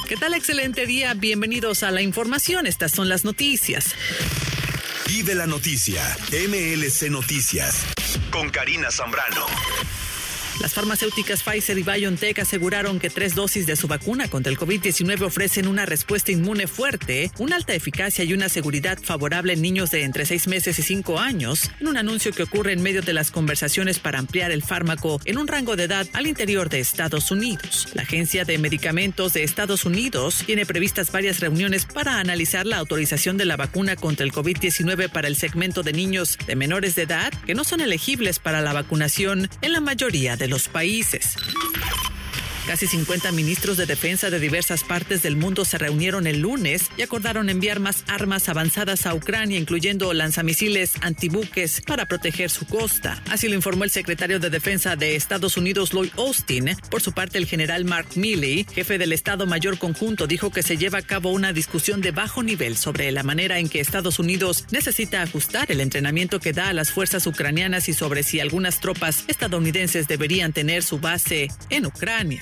¿Qué 0.07 0.17
tal? 0.17 0.33
Excelente 0.33 0.85
día. 0.85 1.13
Bienvenidos 1.13 1.83
a 1.83 1.91
la 1.91 2.01
información. 2.01 2.67
Estas 2.67 2.91
son 2.91 3.07
las 3.09 3.23
noticias. 3.23 3.95
Vive 5.07 5.35
la 5.35 5.47
noticia. 5.47 6.03
MLC 6.31 7.09
Noticias. 7.09 7.85
Con 8.31 8.49
Karina 8.49 8.91
Zambrano. 8.91 9.45
Las 10.59 10.73
farmacéuticas 10.73 11.43
Pfizer 11.43 11.77
y 11.77 11.83
BioNTech 11.83 12.39
aseguraron 12.39 12.99
que 12.99 13.09
tres 13.09 13.35
dosis 13.35 13.65
de 13.65 13.75
su 13.75 13.87
vacuna 13.87 14.27
contra 14.27 14.51
el 14.51 14.57
COVID-19 14.57 15.21
ofrecen 15.21 15.67
una 15.67 15.85
respuesta 15.85 16.31
inmune 16.31 16.67
fuerte, 16.67 17.31
una 17.37 17.55
alta 17.55 17.73
eficacia 17.73 18.23
y 18.23 18.33
una 18.33 18.49
seguridad 18.49 18.99
favorable 19.01 19.53
en 19.53 19.61
niños 19.61 19.91
de 19.91 20.03
entre 20.03 20.25
seis 20.25 20.47
meses 20.47 20.77
y 20.79 20.83
cinco 20.83 21.19
años, 21.19 21.71
en 21.79 21.87
un 21.87 21.97
anuncio 21.97 22.31
que 22.31 22.43
ocurre 22.43 22.73
en 22.73 22.83
medio 22.83 23.01
de 23.01 23.13
las 23.13 23.31
conversaciones 23.31 23.99
para 23.99 24.19
ampliar 24.19 24.51
el 24.51 24.63
fármaco 24.63 25.19
en 25.25 25.37
un 25.37 25.47
rango 25.47 25.75
de 25.75 25.83
edad 25.83 26.07
al 26.13 26.27
interior 26.27 26.69
de 26.69 26.79
Estados 26.79 27.31
Unidos. 27.31 27.87
La 27.93 28.03
Agencia 28.03 28.45
de 28.45 28.57
Medicamentos 28.57 29.33
de 29.33 29.43
Estados 29.43 29.85
Unidos 29.85 30.43
tiene 30.45 30.65
previstas 30.65 31.11
varias 31.11 31.39
reuniones 31.39 31.85
para 31.85 32.19
analizar 32.19 32.65
la 32.65 32.77
autorización 32.77 33.37
de 33.37 33.45
la 33.45 33.57
vacuna 33.57 33.95
contra 33.95 34.25
el 34.25 34.31
COVID-19 34.31 35.09
para 35.09 35.27
el 35.27 35.35
segmento 35.35 35.83
de 35.83 35.93
niños 35.93 36.37
de 36.45 36.55
menores 36.55 36.95
de 36.95 37.03
edad 37.03 37.33
que 37.45 37.55
no 37.55 37.63
son 37.63 37.81
elegibles 37.81 38.39
para 38.39 38.61
la 38.61 38.73
vacunación 38.73 39.49
en 39.61 39.73
la 39.73 39.81
mayoría 39.81 40.37
de 40.37 40.40
los 40.47 40.67
países. 40.67 41.35
Casi 42.67 42.87
50 42.87 43.31
ministros 43.31 43.75
de 43.75 43.85
defensa 43.85 44.29
de 44.29 44.39
diversas 44.39 44.83
partes 44.83 45.23
del 45.23 45.35
mundo 45.35 45.65
se 45.65 45.77
reunieron 45.77 46.27
el 46.27 46.39
lunes 46.39 46.89
y 46.95 47.01
acordaron 47.01 47.49
enviar 47.49 47.79
más 47.79 48.03
armas 48.07 48.49
avanzadas 48.49 49.05
a 49.05 49.13
Ucrania, 49.13 49.57
incluyendo 49.57 50.13
lanzamisiles 50.13 50.93
antibuques 51.01 51.81
para 51.81 52.05
proteger 52.05 52.49
su 52.49 52.65
costa. 52.65 53.21
Así 53.29 53.47
lo 53.47 53.55
informó 53.55 53.83
el 53.83 53.89
secretario 53.89 54.39
de 54.39 54.49
Defensa 54.49 54.95
de 54.95 55.15
Estados 55.15 55.57
Unidos, 55.57 55.91
Lloyd 55.91 56.11
Austin. 56.17 56.77
Por 56.89 57.01
su 57.01 57.13
parte, 57.13 57.37
el 57.37 57.47
general 57.47 57.83
Mark 57.85 58.09
Milley, 58.15 58.65
jefe 58.73 58.97
del 58.97 59.11
Estado 59.11 59.45
Mayor 59.47 59.77
Conjunto, 59.77 60.27
dijo 60.27 60.51
que 60.51 60.63
se 60.63 60.77
lleva 60.77 60.99
a 60.99 61.03
cabo 61.03 61.31
una 61.31 61.53
discusión 61.53 61.99
de 62.01 62.11
bajo 62.11 62.43
nivel 62.43 62.77
sobre 62.77 63.11
la 63.11 63.23
manera 63.23 63.59
en 63.59 63.69
que 63.69 63.79
Estados 63.79 64.19
Unidos 64.19 64.65
necesita 64.71 65.21
ajustar 65.21 65.71
el 65.71 65.81
entrenamiento 65.81 66.39
que 66.39 66.53
da 66.53 66.69
a 66.69 66.73
las 66.73 66.91
fuerzas 66.91 67.25
ucranianas 67.27 67.89
y 67.89 67.93
sobre 67.93 68.23
si 68.23 68.39
algunas 68.39 68.79
tropas 68.79 69.25
estadounidenses 69.27 70.07
deberían 70.07 70.53
tener 70.53 70.83
su 70.83 70.99
base 70.99 71.49
en 71.69 71.85
Ucrania. 71.85 72.41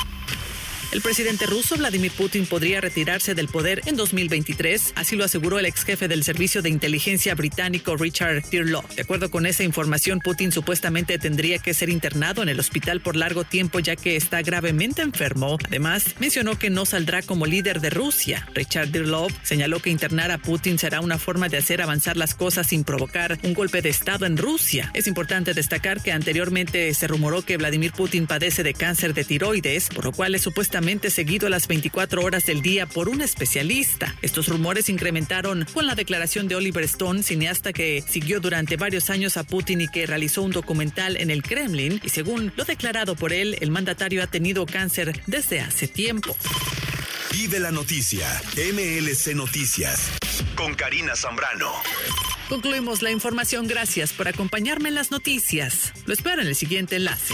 El 0.91 0.99
presidente 0.99 1.45
ruso 1.45 1.77
Vladimir 1.77 2.11
Putin 2.11 2.45
podría 2.45 2.81
retirarse 2.81 3.33
del 3.33 3.47
poder 3.47 3.81
en 3.85 3.95
2023, 3.95 4.91
así 4.95 5.15
lo 5.15 5.23
aseguró 5.23 5.57
el 5.57 5.65
ex 5.65 5.85
jefe 5.85 6.09
del 6.09 6.25
servicio 6.25 6.61
de 6.61 6.67
inteligencia 6.67 7.33
británico 7.33 7.95
Richard 7.95 8.43
Tirlow. 8.49 8.83
De 8.93 9.03
acuerdo 9.03 9.31
con 9.31 9.45
esa 9.45 9.63
información, 9.63 10.19
Putin 10.19 10.51
supuestamente 10.51 11.17
tendría 11.17 11.59
que 11.59 11.73
ser 11.73 11.89
internado 11.89 12.43
en 12.43 12.49
el 12.49 12.59
hospital 12.59 12.99
por 12.99 13.15
largo 13.15 13.45
tiempo 13.45 13.79
ya 13.79 13.95
que 13.95 14.17
está 14.17 14.41
gravemente 14.41 15.01
enfermo. 15.01 15.57
Además, 15.65 16.03
mencionó 16.19 16.59
que 16.59 16.69
no 16.69 16.85
saldrá 16.85 17.21
como 17.21 17.45
líder 17.45 17.79
de 17.79 17.89
Rusia. 17.89 18.45
Richard 18.53 18.91
Tirlow 18.91 19.29
señaló 19.43 19.81
que 19.81 19.91
internar 19.91 20.29
a 20.29 20.39
Putin 20.39 20.77
será 20.77 20.99
una 20.99 21.17
forma 21.17 21.47
de 21.47 21.55
hacer 21.55 21.81
avanzar 21.81 22.17
las 22.17 22.35
cosas 22.35 22.67
sin 22.67 22.83
provocar 22.83 23.39
un 23.43 23.53
golpe 23.53 23.81
de 23.81 23.87
Estado 23.87 24.25
en 24.25 24.35
Rusia. 24.35 24.91
Es 24.93 25.07
importante 25.07 25.53
destacar 25.53 26.03
que 26.03 26.11
anteriormente 26.11 26.93
se 26.93 27.07
rumoró 27.07 27.43
que 27.43 27.55
Vladimir 27.55 27.93
Putin 27.93 28.27
padece 28.27 28.61
de 28.61 28.73
cáncer 28.73 29.13
de 29.13 29.23
tiroides, 29.23 29.87
por 29.87 30.03
lo 30.03 30.11
cual 30.11 30.35
es 30.35 30.41
supuestamente 30.41 30.80
seguido 31.09 31.47
a 31.47 31.49
las 31.49 31.67
24 31.67 32.23
horas 32.23 32.45
del 32.45 32.61
día 32.61 32.85
por 32.85 33.07
un 33.07 33.21
especialista. 33.21 34.15
Estos 34.21 34.47
rumores 34.47 34.89
incrementaron 34.89 35.65
con 35.73 35.85
la 35.85 35.95
declaración 35.95 36.47
de 36.47 36.55
Oliver 36.55 36.83
Stone, 36.83 37.23
cineasta 37.23 37.71
que 37.71 38.03
siguió 38.07 38.39
durante 38.39 38.77
varios 38.77 39.09
años 39.09 39.37
a 39.37 39.43
Putin 39.43 39.81
y 39.81 39.87
que 39.87 40.05
realizó 40.05 40.41
un 40.41 40.51
documental 40.51 41.17
en 41.17 41.29
el 41.29 41.43
Kremlin. 41.43 42.01
Y 42.03 42.09
según 42.09 42.51
lo 42.55 42.65
declarado 42.65 43.15
por 43.15 43.31
él, 43.31 43.57
el 43.61 43.71
mandatario 43.71 44.23
ha 44.23 44.27
tenido 44.27 44.65
cáncer 44.65 45.21
desde 45.27 45.61
hace 45.61 45.87
tiempo. 45.87 46.35
Vive 47.31 47.59
la 47.59 47.71
noticia. 47.71 48.27
MLC 48.55 49.35
Noticias. 49.35 50.11
Con 50.55 50.73
Karina 50.73 51.15
Zambrano. 51.15 51.71
Concluimos 52.49 53.01
la 53.01 53.11
información. 53.11 53.67
Gracias 53.67 54.11
por 54.13 54.27
acompañarme 54.27 54.89
en 54.89 54.95
las 54.95 55.11
noticias. 55.11 55.93
Lo 56.05 56.13
espero 56.13 56.41
en 56.41 56.47
el 56.47 56.55
siguiente 56.55 56.97
enlace. 56.97 57.33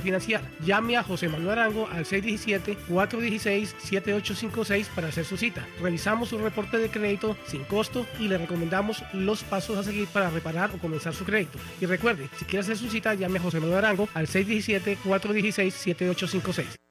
financiar. 0.01 0.41
Llame 0.65 0.97
a 0.97 1.03
José 1.03 1.29
Manuel 1.29 1.59
Arango 1.59 1.87
al 1.87 2.05
617-416-7856 2.05 4.87
para 4.87 5.07
hacer 5.07 5.23
su 5.25 5.37
cita. 5.37 5.65
Revisamos 5.81 6.29
su 6.29 6.37
reporte 6.37 6.77
de 6.77 6.89
crédito 6.89 7.35
sin 7.47 7.63
costo 7.63 8.05
y 8.19 8.27
le 8.27 8.37
recomendamos 8.37 9.03
los 9.13 9.43
pasos 9.43 9.77
a 9.77 9.83
seguir 9.83 10.07
para 10.07 10.29
reparar 10.29 10.71
o 10.75 10.77
comenzar 10.77 11.13
su 11.13 11.25
crédito. 11.25 11.59
Y 11.79 11.85
recuerde, 11.85 12.27
si 12.37 12.43
quiere 12.45 12.61
hacer 12.61 12.77
su 12.77 12.89
cita, 12.89 13.13
llame 13.13 13.37
a 13.39 13.41
José 13.41 13.59
Manuel 13.59 13.79
Arango 13.79 14.07
al 14.13 14.27
617-416-7856. 14.27 16.90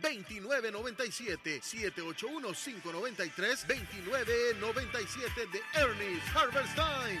2997 0.00 1.60
781 1.62 2.54
593 2.54 3.64
2997 3.66 5.46
de 5.52 5.60
Ernest 5.74 6.28
Harvest 6.34 6.74
Time. 6.74 7.20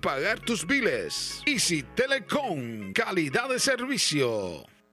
pagar 0.00 0.40
tus 0.40 0.66
biles. 0.66 1.42
Easy 1.46 1.82
Telecom, 1.94 2.92
calidad 2.92 3.48
de 3.48 3.58
servicio. 3.58 4.66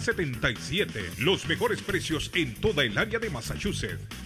77. 0.00 1.00
Los 1.18 1.46
mejores 1.46 1.82
precios 1.82 2.30
en 2.34 2.54
toda 2.54 2.84
el 2.84 2.96
área 2.98 3.18
de 3.18 3.30
Massachusetts. 3.30 4.25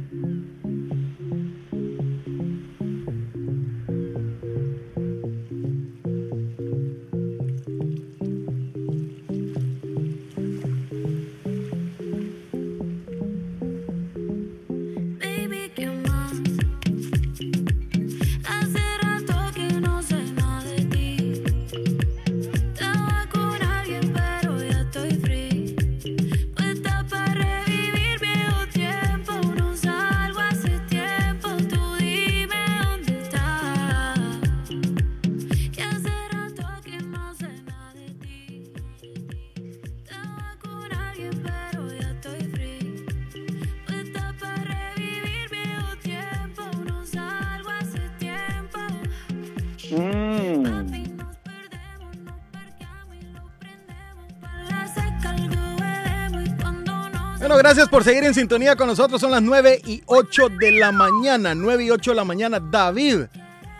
Gracias 57.66 57.90
por 57.90 58.04
seguir 58.04 58.24
en 58.24 58.34
sintonía 58.36 58.76
con 58.76 58.88
nosotros. 58.88 59.20
Son 59.20 59.32
las 59.32 59.42
9 59.42 59.82
y 59.86 60.04
8 60.06 60.50
de 60.50 60.72
la 60.72 60.92
mañana. 60.92 61.56
9 61.56 61.86
y 61.86 61.90
8 61.92 62.12
de 62.12 62.16
la 62.16 62.24
mañana. 62.24 62.60
David. 62.60 63.22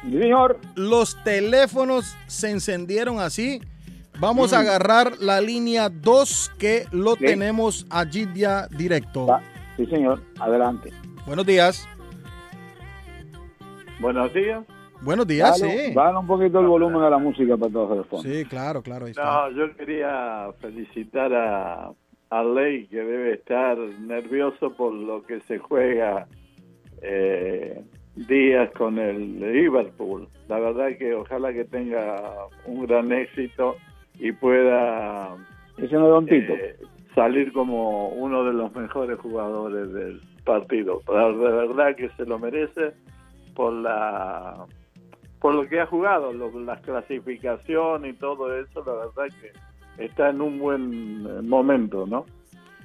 Señor. 0.02 0.60
Los 0.76 1.22
teléfonos 1.24 2.16
se 2.28 2.49
encendieron 2.49 3.20
así. 3.20 3.62
Vamos 4.20 4.53
a 4.53 4.57
Mm. 4.57 4.62
agarrar 4.62 5.18
la 5.20 5.40
línea 5.41 5.90
2 5.90 6.52
que 6.57 6.86
lo 6.91 7.16
tenemos 7.16 7.86
allí 7.91 8.28
ya 8.34 8.68
directo. 8.70 9.28
Sí, 9.78 9.86
señor. 9.86 10.22
Adelante. 10.40 10.91
Buenos 11.28 11.45
días. 11.45 11.88
Buenos 13.99 14.34
días. 14.34 14.64
Buenos 15.02 15.28
días, 15.28 15.60
Dale- 15.60 15.88
sí. 15.90 15.94
Dale 15.94 16.18
un 16.18 16.26
poquito 16.28 16.60
el 16.60 16.68
volumen 16.68 17.02
a 17.03 17.10
la 17.10 17.18
música 17.18 17.56
para 17.57 17.72
todos 17.72 17.98
los 17.98 18.07
fondos. 18.07 18.26
Sí, 18.32 18.45
claro, 18.45 18.82
claro. 18.82 19.06
Ahí 19.06 19.12
está. 19.12 19.24
No, 19.24 19.52
yo 19.52 19.76
quería 19.78 20.48
felicitar 20.60 21.32
a, 21.34 21.91
a 22.30 22.43
Ley, 22.43 22.88
que 22.88 22.97
debe 22.97 23.34
estar 23.34 23.77
nervioso 23.77 24.73
por 24.76 24.93
lo 24.93 25.23
que 25.23 25.39
se 25.41 25.57
juega 25.60 26.27
eh, 27.02 27.81
días 28.15 28.72
con 28.72 28.97
el 28.97 29.39
Liverpool. 29.39 30.27
La 30.47 30.60
verdad 30.60 30.97
que 30.97 31.14
ojalá 31.14 31.53
que 31.53 31.65
tenga 31.65 32.15
un 32.65 32.85
gran 32.85 33.11
éxito 33.11 33.76
y 34.19 34.31
pueda 34.31 35.35
eh, 36.53 36.76
salir 37.14 37.52
como 37.53 38.10
uno 38.10 38.43
de 38.45 38.53
los 38.53 38.73
mejores 38.76 39.19
jugadores 39.19 39.91
del 39.93 40.22
partido. 40.45 41.02
Pero 41.06 41.38
de 41.38 41.52
verdad 41.68 41.95
que 41.95 42.10
se 42.18 42.26
lo 42.26 42.39
merece 42.39 42.91
por 43.56 43.73
la 43.73 44.65
por 45.41 45.53
lo 45.53 45.68
que 45.68 45.80
ha 45.80 45.85
jugado, 45.85 46.34
lo- 46.34 46.60
las 46.61 46.81
clasificaciones 46.81 48.15
y 48.15 48.18
todo 48.18 48.57
eso, 48.57 48.84
la 48.84 48.93
verdad 48.93 49.35
que 49.39 49.52
está 49.97 50.30
en 50.30 50.41
un 50.41 50.59
buen 50.59 51.26
eh, 51.27 51.41
momento, 51.41 52.05
¿no? 52.07 52.26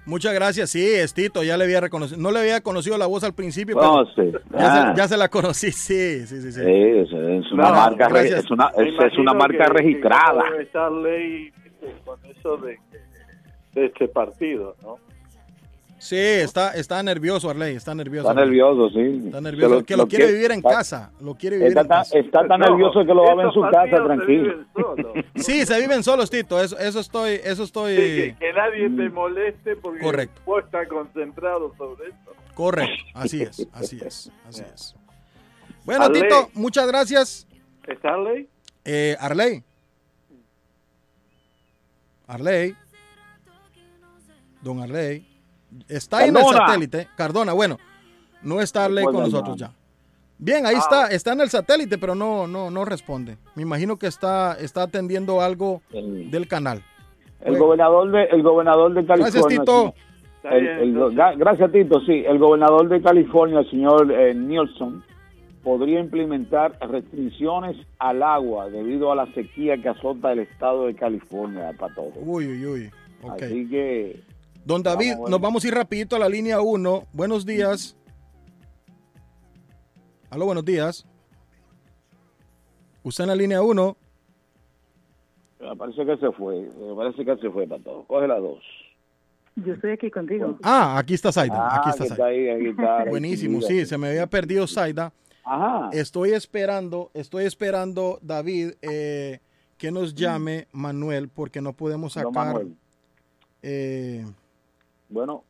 Muchas 0.07 0.33
gracias. 0.35 0.71
Sí, 0.71 0.85
es 0.85 1.13
Tito, 1.15 1.43
ya 1.43 1.57
le 1.57 1.65
había 1.65 1.81
reconocido. 1.81 2.21
No 2.21 2.31
le 2.33 2.41
había 2.41 2.63
conocido 2.63 2.97
la 2.99 3.07
voz 3.07 3.23
al 3.23 3.35
principio, 3.35 3.77
No, 3.77 4.05
pero 4.17 4.31
sí. 4.33 4.39
ya, 4.51 4.59
Ah. 4.59 4.83
Ah. 4.91 4.93
se, 4.95 4.99
ya 5.01 5.09
se 5.09 5.17
la 5.17 5.29
conocí. 5.29 5.71
Sí, 5.73 6.27
sí, 6.27 6.41
sí. 6.41 6.53
sí. 6.53 6.61
Sí, 6.61 6.71
es, 6.71 7.09
es 7.13 7.53
una 7.53 7.65
No, 7.69 7.75
marca, 7.75 8.09
re- 8.09 8.29
es 8.29 8.51
una, 8.51 8.71
es, 8.77 8.95
es 9.13 9.19
una 9.19 9.35
marca 9.35 9.67
que- 9.67 9.73
registrada. 9.73 10.43
que 10.45 10.51
debe 10.53 10.63
estar 10.65 10.91
Ley 10.91 11.53
con 12.05 12.19
eso 12.27 12.57
de, 12.57 12.79
de 13.75 13.87
este 13.87 14.09
partido, 14.09 14.75
¿no? 14.83 14.97
Sí, 16.01 16.17
está, 16.17 16.71
está 16.71 17.03
nervioso, 17.03 17.51
Arley, 17.51 17.77
está 17.77 17.95
nervioso. 17.95 18.31
Está 18.31 18.41
nervioso, 18.43 18.89
sí. 18.89 19.23
Está 19.27 19.39
nervioso, 19.43 19.85
que 19.85 19.99
lo, 19.99 20.09
quiere 20.09 20.33
vivir 20.33 20.51
en 20.51 20.63
casa. 20.63 21.13
Lo 21.21 21.35
quiere 21.35 21.57
vivir 21.57 21.69
Está 21.69 21.83
en 21.83 21.89
tan, 21.89 21.99
casa. 21.99 22.19
está 22.19 22.49
tan 22.49 22.61
nervioso 22.61 23.01
que 23.05 23.13
lo 23.13 23.23
va 23.23 23.33
a 23.33 23.35
ver 23.35 23.47
en 23.47 23.53
su 23.53 23.61
casa, 23.61 24.05
tranquilo. 24.05 24.65
Sí, 25.35 25.67
se 25.67 25.79
viven 25.79 26.03
solos, 26.03 26.31
Tito. 26.31 26.59
Eso, 26.59 26.79
eso 26.79 27.01
estoy, 27.01 27.39
eso 27.45 27.65
estoy. 27.65 27.97
Sí, 27.97 28.03
que, 28.03 28.37
que 28.39 28.53
nadie 28.55 28.89
te 28.89 29.11
moleste 29.11 29.77
porque 29.77 30.01
Correcto. 30.01 30.41
vos 30.47 30.65
estás 30.65 30.89
concentrado 30.89 31.75
sobre 31.77 32.09
esto. 32.09 32.33
Correcto, 32.55 33.05
así 33.13 33.43
es, 33.43 33.69
así 33.75 34.01
es, 34.03 34.33
así 34.49 34.63
es. 34.73 34.97
Bueno, 35.85 36.05
Arley. 36.05 36.23
Tito, 36.23 36.49
muchas 36.55 36.87
gracias. 36.87 37.47
¿Está 37.87 38.17
Ley? 38.17 38.49
Eh, 38.87 39.17
Arley. 39.21 39.63
Arley. 42.27 42.75
Don 44.63 44.81
Arley. 44.81 45.30
Está 45.89 46.27
en 46.27 46.37
el 46.37 46.45
satélite. 46.45 47.09
Cardona, 47.17 47.53
bueno. 47.53 47.79
No 48.43 48.61
está 48.61 48.87
Arley 48.87 49.05
con 49.05 49.15
nosotros 49.17 49.57
ya. 49.57 49.73
Bien, 50.39 50.65
ahí 50.65 50.75
Ah. 50.77 50.79
está, 50.79 51.07
está 51.09 51.33
en 51.35 51.43
el 51.43 51.51
satélite, 51.51 51.99
pero 51.99 52.15
no, 52.15 52.47
no, 52.47 52.71
no 52.71 52.85
responde. 52.87 53.37
Me 53.55 53.63
imagino 53.63 53.99
que 53.99 54.07
está, 54.07 54.55
está 54.59 54.85
atendiendo 54.85 55.43
algo 55.43 55.83
del 55.93 56.49
canal. 56.49 56.83
El 57.43 57.59
gobernador 57.59 58.11
de, 58.11 58.25
el 58.25 58.43
gobernador 58.43 58.95
de 58.95 59.05
California. 59.07 59.41
Gracias, 59.43 59.47
Tito. 59.47 59.95
el- 60.45 60.67
el- 60.67 60.95
ga- 60.97 61.37
gracias, 61.37 61.71
Tito. 61.73 62.01
Sí, 62.01 62.23
el 62.27 62.39
gobernador 62.39 62.89
de 62.89 63.03
California, 63.03 63.61
el 63.61 63.71
señor 63.71 64.11
eh, 64.11 64.35
Nielsen, 64.35 65.03
podría 65.63 66.01
implementar 66.01 66.79
restricciones 66.81 67.77
al 67.99 68.23
agua 68.23 68.71
debido 68.71 69.13
a 69.13 69.17
la 69.17 69.27
sequía 69.35 69.77
que 69.83 69.91
azota 69.91 70.33
el 70.33 70.39
estado 70.41 70.87
de 70.87 70.95
California 70.95 71.73
para 71.79 71.95
todos. 71.95 72.15
Uy, 72.17 72.47
uy, 72.47 72.65
uy. 72.67 72.91
Así 73.31 73.69
que 73.69 74.21
Don 74.65 74.83
David, 74.83 75.13
Vamos, 75.15 75.31
nos 75.31 75.41
vamos 75.41 75.65
a 75.65 75.69
ir 75.69 75.75
rapidito 75.75 76.17
a 76.17 76.19
la 76.19 76.29
línea 76.29 76.61
1. 76.61 77.05
Buenos 77.13 77.45
días. 77.47 77.97
Aló, 80.31 80.45
buenos 80.47 80.65
días. 80.65 81.07
Usted 83.03 83.25
en 83.25 83.29
la 83.29 83.37
línea 83.37 83.63
1. 83.63 83.97
me 85.61 85.77
parece 85.77 86.05
que 86.05 86.17
se 86.19 86.31
fue. 86.33 86.61
Me 86.61 86.95
parece 86.95 87.25
que 87.25 87.37
se 87.37 87.51
fue 87.51 87.67
para 87.67 87.83
todos. 87.83 88.07
Coge 88.07 88.29
la 88.29 88.39
dos. 88.39 88.59
Yo 89.57 89.75
estoy 89.75 89.93
aquí 89.93 90.11
contigo. 90.11 90.57
Ah, 90.63 90.97
aquí 90.99 91.15
está 91.15 91.33
Zaida. 91.33 91.57
Ah, 91.59 91.81
aquí 91.81 91.91
está 91.91 92.05
que 92.05 92.09
Zaida. 92.11 92.15
está 92.15 92.27
ahí, 92.27 92.49
aquí 92.49 92.67
está, 92.69 93.05
Buenísimo, 93.11 93.61
sí, 93.63 93.85
se 93.85 93.99
me 93.99 94.09
había 94.09 94.27
perdido 94.27 94.67
Zaida. 94.67 95.13
Ajá. 95.45 95.91
Estoy 95.93 96.31
esperando, 96.33 97.11
estoy 97.15 97.45
esperando, 97.47 98.19
David, 98.23 98.75
eh, 98.83 99.41
que 99.77 99.91
nos 99.91 100.15
llame 100.15 100.69
Manuel, 100.73 101.29
porque 101.29 101.61
no 101.61 101.73
podemos 101.73 102.15
No, 102.17 102.23
sacar. 102.23 102.47
Manuel. 102.55 102.77
eh, 103.63 104.25
Bueno, 105.11 105.45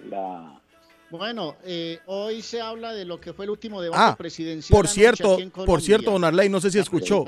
La- 0.10 0.56
Bueno, 1.11 1.56
eh, 1.65 1.99
hoy 2.06 2.41
se 2.41 2.61
habla 2.61 2.94
de 2.94 3.03
lo 3.06 3.19
que 3.19 3.34
fue 3.34 3.45
el 3.45 3.52
último 3.52 3.81
debate 3.81 4.02
Ah, 4.03 4.15
presidencial. 4.15 4.76
por 4.77 4.88
cierto, 4.88 5.38
por 5.65 5.81
cierto, 5.81 6.11
don 6.11 6.23
Arley, 6.23 6.49
no 6.49 6.61
sé 6.61 6.69
si 6.72 6.80
escuchó. 6.80 7.26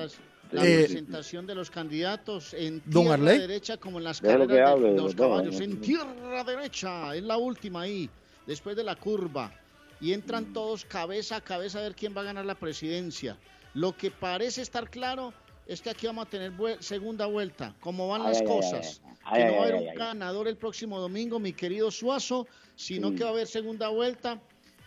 La 0.52 0.66
Eh, 0.66 0.80
presentación 0.86 1.48
de 1.48 1.56
los 1.56 1.72
candidatos 1.72 2.54
en 2.54 2.82
tierra 2.82 3.14
Arley. 3.14 3.40
derecha 3.40 3.78
como 3.78 4.00
en 4.00 4.04
las 4.04 4.20
carreras 4.20 4.48
de, 4.50 4.62
hable, 4.62 4.92
de 4.94 4.98
los 5.02 5.16
caballos. 5.16 5.60
En 5.62 5.80
tierra 5.80 6.44
derecha, 6.44 7.16
es 7.16 7.24
la 7.24 7.38
última 7.38 7.82
ahí, 7.82 8.10
después 8.46 8.76
de 8.76 8.84
la 8.84 8.96
curva. 8.96 9.52
Y 10.02 10.14
entran 10.14 10.52
todos 10.52 10.84
cabeza 10.84 11.38
a 11.38 11.42
cabeza 11.42 11.80
a 11.80 11.84
ver 11.84 11.96
quién 11.96 12.16
va 12.16 12.22
a 12.22 12.26
ganar 12.26 12.46
la 12.46 12.56
presidencia. 12.56 13.38
Lo 13.76 13.96
que 13.96 14.12
parece 14.12 14.62
estar 14.62 14.90
claro 14.90 15.34
es 15.68 15.82
que 15.82 15.92
aquí 15.92 16.08
vamos 16.08 16.26
a 16.26 16.30
tener 16.30 16.52
segunda 16.82 17.28
vuelta. 17.28 17.74
Como 17.80 18.10
van 18.10 18.24
Ay, 18.24 18.28
las 18.30 18.42
ay, 18.42 18.48
cosas. 18.48 19.02
ay, 19.24 19.38
que 19.44 19.44
ay, 19.44 19.52
no 19.52 19.58
va 19.58 19.60
a 19.60 19.64
haber 19.68 19.76
un 19.84 19.90
ay. 19.90 19.96
ganador 19.98 20.48
el 20.50 20.58
próximo 20.58 21.00
domingo, 21.00 21.40
mi 21.40 21.54
querido 21.54 21.92
Suazo, 21.92 22.46
sino 22.76 23.10
Sí. 23.10 23.16
que 23.16 23.24
va 23.24 23.30
a 23.30 23.34
haber 23.34 23.48
segunda 23.48 23.88
vuelta. 23.88 24.42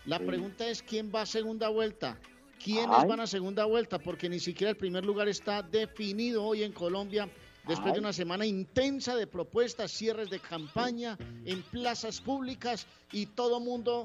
La 0.04 0.18
pregunta 0.18 0.68
es 0.68 0.82
quién 0.82 1.10
va 1.14 1.22
a 1.22 1.26
segunda 1.26 1.68
vuelta. 1.70 2.18
¿Quiénes 2.64 2.96
Ay. 2.98 3.06
van 3.06 3.20
a 3.20 3.26
segunda 3.26 3.66
vuelta? 3.66 3.98
Porque 3.98 4.26
ni 4.26 4.40
siquiera 4.40 4.70
el 4.70 4.76
primer 4.78 5.04
lugar 5.04 5.28
está 5.28 5.62
definido 5.62 6.42
hoy 6.42 6.62
en 6.62 6.72
Colombia. 6.72 7.28
Después 7.68 7.92
de 7.92 8.00
una 8.00 8.14
semana 8.14 8.46
intensa 8.46 9.14
de 9.16 9.26
propuestas, 9.26 9.92
cierres 9.92 10.30
de 10.30 10.40
campaña 10.40 11.18
en 11.44 11.60
plazas 11.64 12.22
públicas 12.22 12.86
y 13.12 13.26
todo 13.26 13.60
mundo 13.60 14.04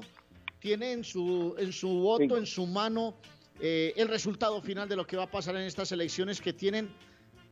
tiene 0.58 0.92
en 0.92 1.04
su, 1.04 1.54
en 1.58 1.72
su 1.72 1.88
voto, 1.88 2.36
en 2.36 2.44
su 2.44 2.66
mano, 2.66 3.14
eh, 3.60 3.94
el 3.96 4.08
resultado 4.08 4.60
final 4.60 4.86
de 4.86 4.96
lo 4.96 5.06
que 5.06 5.16
va 5.16 5.24
a 5.24 5.30
pasar 5.30 5.56
en 5.56 5.62
estas 5.62 5.90
elecciones 5.92 6.38
que 6.38 6.52
tienen, 6.52 6.90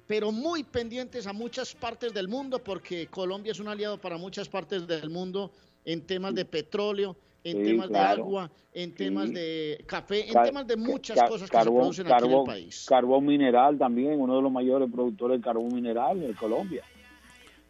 pero 0.06 0.30
muy 0.30 0.62
pendientes 0.62 1.26
a 1.26 1.32
muchas 1.32 1.74
partes 1.74 2.12
del 2.12 2.28
mundo, 2.28 2.62
porque 2.62 3.06
Colombia 3.06 3.52
es 3.52 3.60
un 3.60 3.68
aliado 3.68 3.98
para 3.98 4.18
muchas 4.18 4.50
partes 4.50 4.86
del 4.86 5.08
mundo 5.08 5.52
en 5.86 6.06
temas 6.06 6.34
de 6.34 6.44
petróleo, 6.44 7.16
en 7.44 7.56
Sí, 7.56 7.64
temas 7.64 7.88
claro. 7.88 8.16
de 8.16 8.22
agua, 8.22 8.50
en 8.74 8.94
temas 8.94 9.28
Sí. 9.28 9.34
de 9.34 9.84
café, 9.86 10.28
en 10.28 10.42
temas 10.42 10.66
de 10.66 10.76
muchas 10.76 11.16
cosas 11.22 11.50
que 11.50 11.56
se 11.56 11.62
carbón, 11.64 11.80
producen 11.80 12.12
aquí 12.12 12.24
en 12.24 12.32
el 12.32 12.44
país. 12.44 12.86
Carbón 12.88 13.26
mineral 13.26 13.78
también, 13.78 14.20
uno 14.20 14.36
de 14.36 14.42
los 14.42 14.52
mayores 14.52 14.90
productores 14.92 15.38
de 15.38 15.44
carbón 15.44 15.74
mineral 15.74 16.22
en 16.22 16.32
Colombia. 16.34 16.82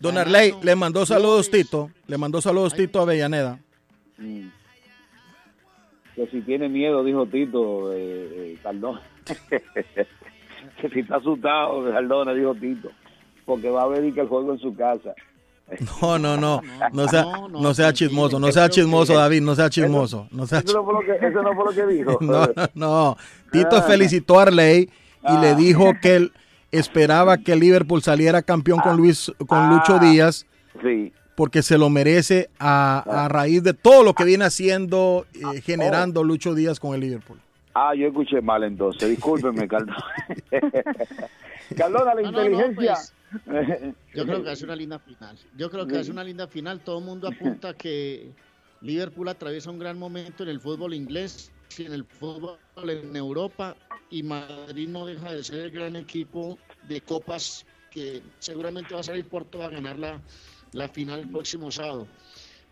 Don 0.01 0.17
Arley, 0.17 0.55
le 0.63 0.77
mandó 0.77 1.05
saludos 1.05 1.51
Tito. 1.51 1.91
Le 2.07 2.17
mandó 2.19 2.41
saludos 2.41 2.75
Tito 2.75 3.01
a 3.01 3.03
Avellaneda. 3.03 3.59
Mm. 4.17 4.49
Que 6.15 6.27
si 6.29 6.41
tiene 6.43 6.69
miedo, 6.69 7.03
dijo 7.05 7.27
Tito, 7.27 7.93
eh, 7.93 7.99
eh, 8.53 8.59
Cardona. 8.63 9.03
que 10.81 10.89
si 10.93 11.01
está 11.01 11.17
asustado, 11.17 11.85
Cardona, 11.91 12.33
dijo 12.33 12.55
Tito. 12.55 12.91
Porque 13.45 13.71
va 13.71 13.83
a 13.83 13.87
ver 13.89 14.05
y 14.05 14.13
que 14.13 14.21
el 14.21 14.29
juego 14.29 14.53
en 14.53 14.59
su 14.59 14.75
casa. 14.75 15.15
No, 16.03 16.19
no, 16.19 16.37
no. 16.37 16.63
No 16.93 17.09
sea, 17.09 17.25
no 17.51 17.75
sea 17.75 17.93
chismoso, 17.93 18.39
no 18.41 18.51
sea 18.53 18.69
chismoso, 18.69 19.15
David, 19.15 19.43
no 19.43 19.55
sea 19.55 19.69
chismoso. 19.69 20.27
No 20.31 20.47
sea 20.47 20.61
Eso 20.61 20.73
no 20.79 20.85
fue 20.85 20.95
lo 20.95 21.01
que, 21.01 21.27
eso 21.27 21.43
no 21.43 21.55
fue 21.55 21.65
lo 21.67 21.71
que 21.73 21.87
dijo. 21.95 22.19
No, 22.21 22.47
no, 22.47 22.69
no. 22.75 23.17
Tito 23.53 23.77
Ah. 23.77 23.83
felicitó 23.83 24.39
a 24.39 24.43
Arley 24.45 24.89
y 25.29 25.37
le 25.41 25.49
Ah. 25.51 25.55
dijo 25.55 25.93
que 26.01 26.17
él 26.17 26.33
esperaba 26.73 27.39
que 27.39 27.55
Liverpool 27.57 28.03
saliera 28.03 28.43
campeón 28.43 28.81
con 28.81 28.97
Luis, 28.97 29.33
con 29.47 29.69
Lucho 29.71 29.97
Ah. 29.97 29.99
Díaz. 30.01 30.47
Sí. 30.83 31.13
Porque 31.35 31.63
se 31.63 31.79
lo 31.79 31.89
merece 31.91 32.51
a, 32.59 33.25
a 33.25 33.29
raíz 33.29 33.63
de 33.63 33.73
todo 33.75 34.03
lo 34.03 34.13
que 34.15 34.25
viene 34.25 34.45
haciendo, 34.45 35.25
eh, 35.35 35.61
generando 35.61 36.25
Lucho 36.25 36.55
Díaz 36.55 36.81
con 36.81 36.95
el 36.95 37.01
Liverpool. 37.01 37.39
Ah, 37.75 37.95
yo 37.95 38.09
escuché 38.09 38.41
mal 38.41 38.65
entonces. 38.65 39.09
Discúlpeme, 39.09 39.69
Cardona. 39.69 39.97
Cardona, 41.77 42.15
la 42.15 42.23
No, 42.23 42.31
no, 42.31 42.39
no, 42.39 42.47
inteligencia. 42.47 42.95
pues, 42.95 43.15
Yo 44.15 44.25
creo 44.25 44.43
que 44.43 44.51
hace 44.51 44.65
una 44.65 44.77
linda 44.77 44.99
final. 44.99 45.39
Yo 45.57 45.71
creo 45.71 45.87
que 45.87 45.99
hace 45.99 46.11
una 46.11 46.25
linda 46.25 46.47
final. 46.47 46.81
Todo 46.81 46.99
el 46.99 47.05
mundo 47.05 47.29
apunta 47.29 47.75
que 47.75 48.33
Liverpool 48.81 49.29
atraviesa 49.29 49.71
un 49.71 49.79
gran 49.79 49.99
momento 49.99 50.43
en 50.43 50.49
el 50.49 50.61
fútbol 50.61 50.95
inglés, 50.95 51.53
y 51.77 51.85
en 51.85 51.93
el 51.93 52.05
fútbol 52.05 52.59
en 52.77 53.15
Europa, 53.15 53.77
y 54.11 54.23
Madrid 54.23 54.89
no 54.89 55.05
deja 55.05 55.33
de 55.33 55.45
ser 55.45 55.61
el 55.61 55.71
gran 55.71 55.97
equipo 55.97 56.59
de 56.89 57.01
copas 57.01 57.67
que 57.91 58.23
seguramente 58.39 58.95
va 58.95 59.01
a 59.01 59.05
salir 59.05 59.29
Porto 59.29 59.63
a 59.63 59.69
ganar 59.69 59.99
la, 59.99 60.21
la 60.73 60.89
final 60.89 61.21
el 61.21 61.29
próximo 61.29 61.71
sábado. 61.71 62.07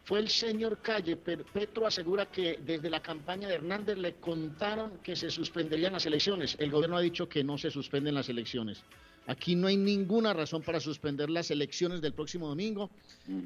Fue 0.07 0.21
el 0.21 0.29
señor 0.29 0.79
Calle, 0.83 1.17
pero 1.17 1.45
Petro 1.53 1.85
asegura 1.85 2.27
que 2.27 2.61
desde 2.65 2.89
la 2.89 3.01
campaña 3.03 3.49
de 3.49 3.55
Hernández 3.57 3.99
le 3.99 4.15
contaron 4.15 4.99
que 5.03 5.17
se 5.17 5.31
suspenderían 5.31 5.93
las 5.95 6.07
elecciones. 6.07 6.57
El 6.61 6.71
gobierno 6.71 6.97
ha 6.97 7.01
dicho 7.01 7.29
que 7.29 7.43
no 7.43 7.59
se 7.59 7.73
suspenden 7.73 8.15
las 8.15 8.29
elecciones. 8.29 8.85
Aquí 9.27 9.57
no 9.57 9.67
hay 9.67 9.77
ninguna 9.77 10.33
razón 10.33 10.63
para 10.63 10.79
suspender 10.79 11.29
las 11.29 11.51
elecciones 11.51 12.01
del 12.01 12.13
próximo 12.13 12.47
domingo 12.47 12.89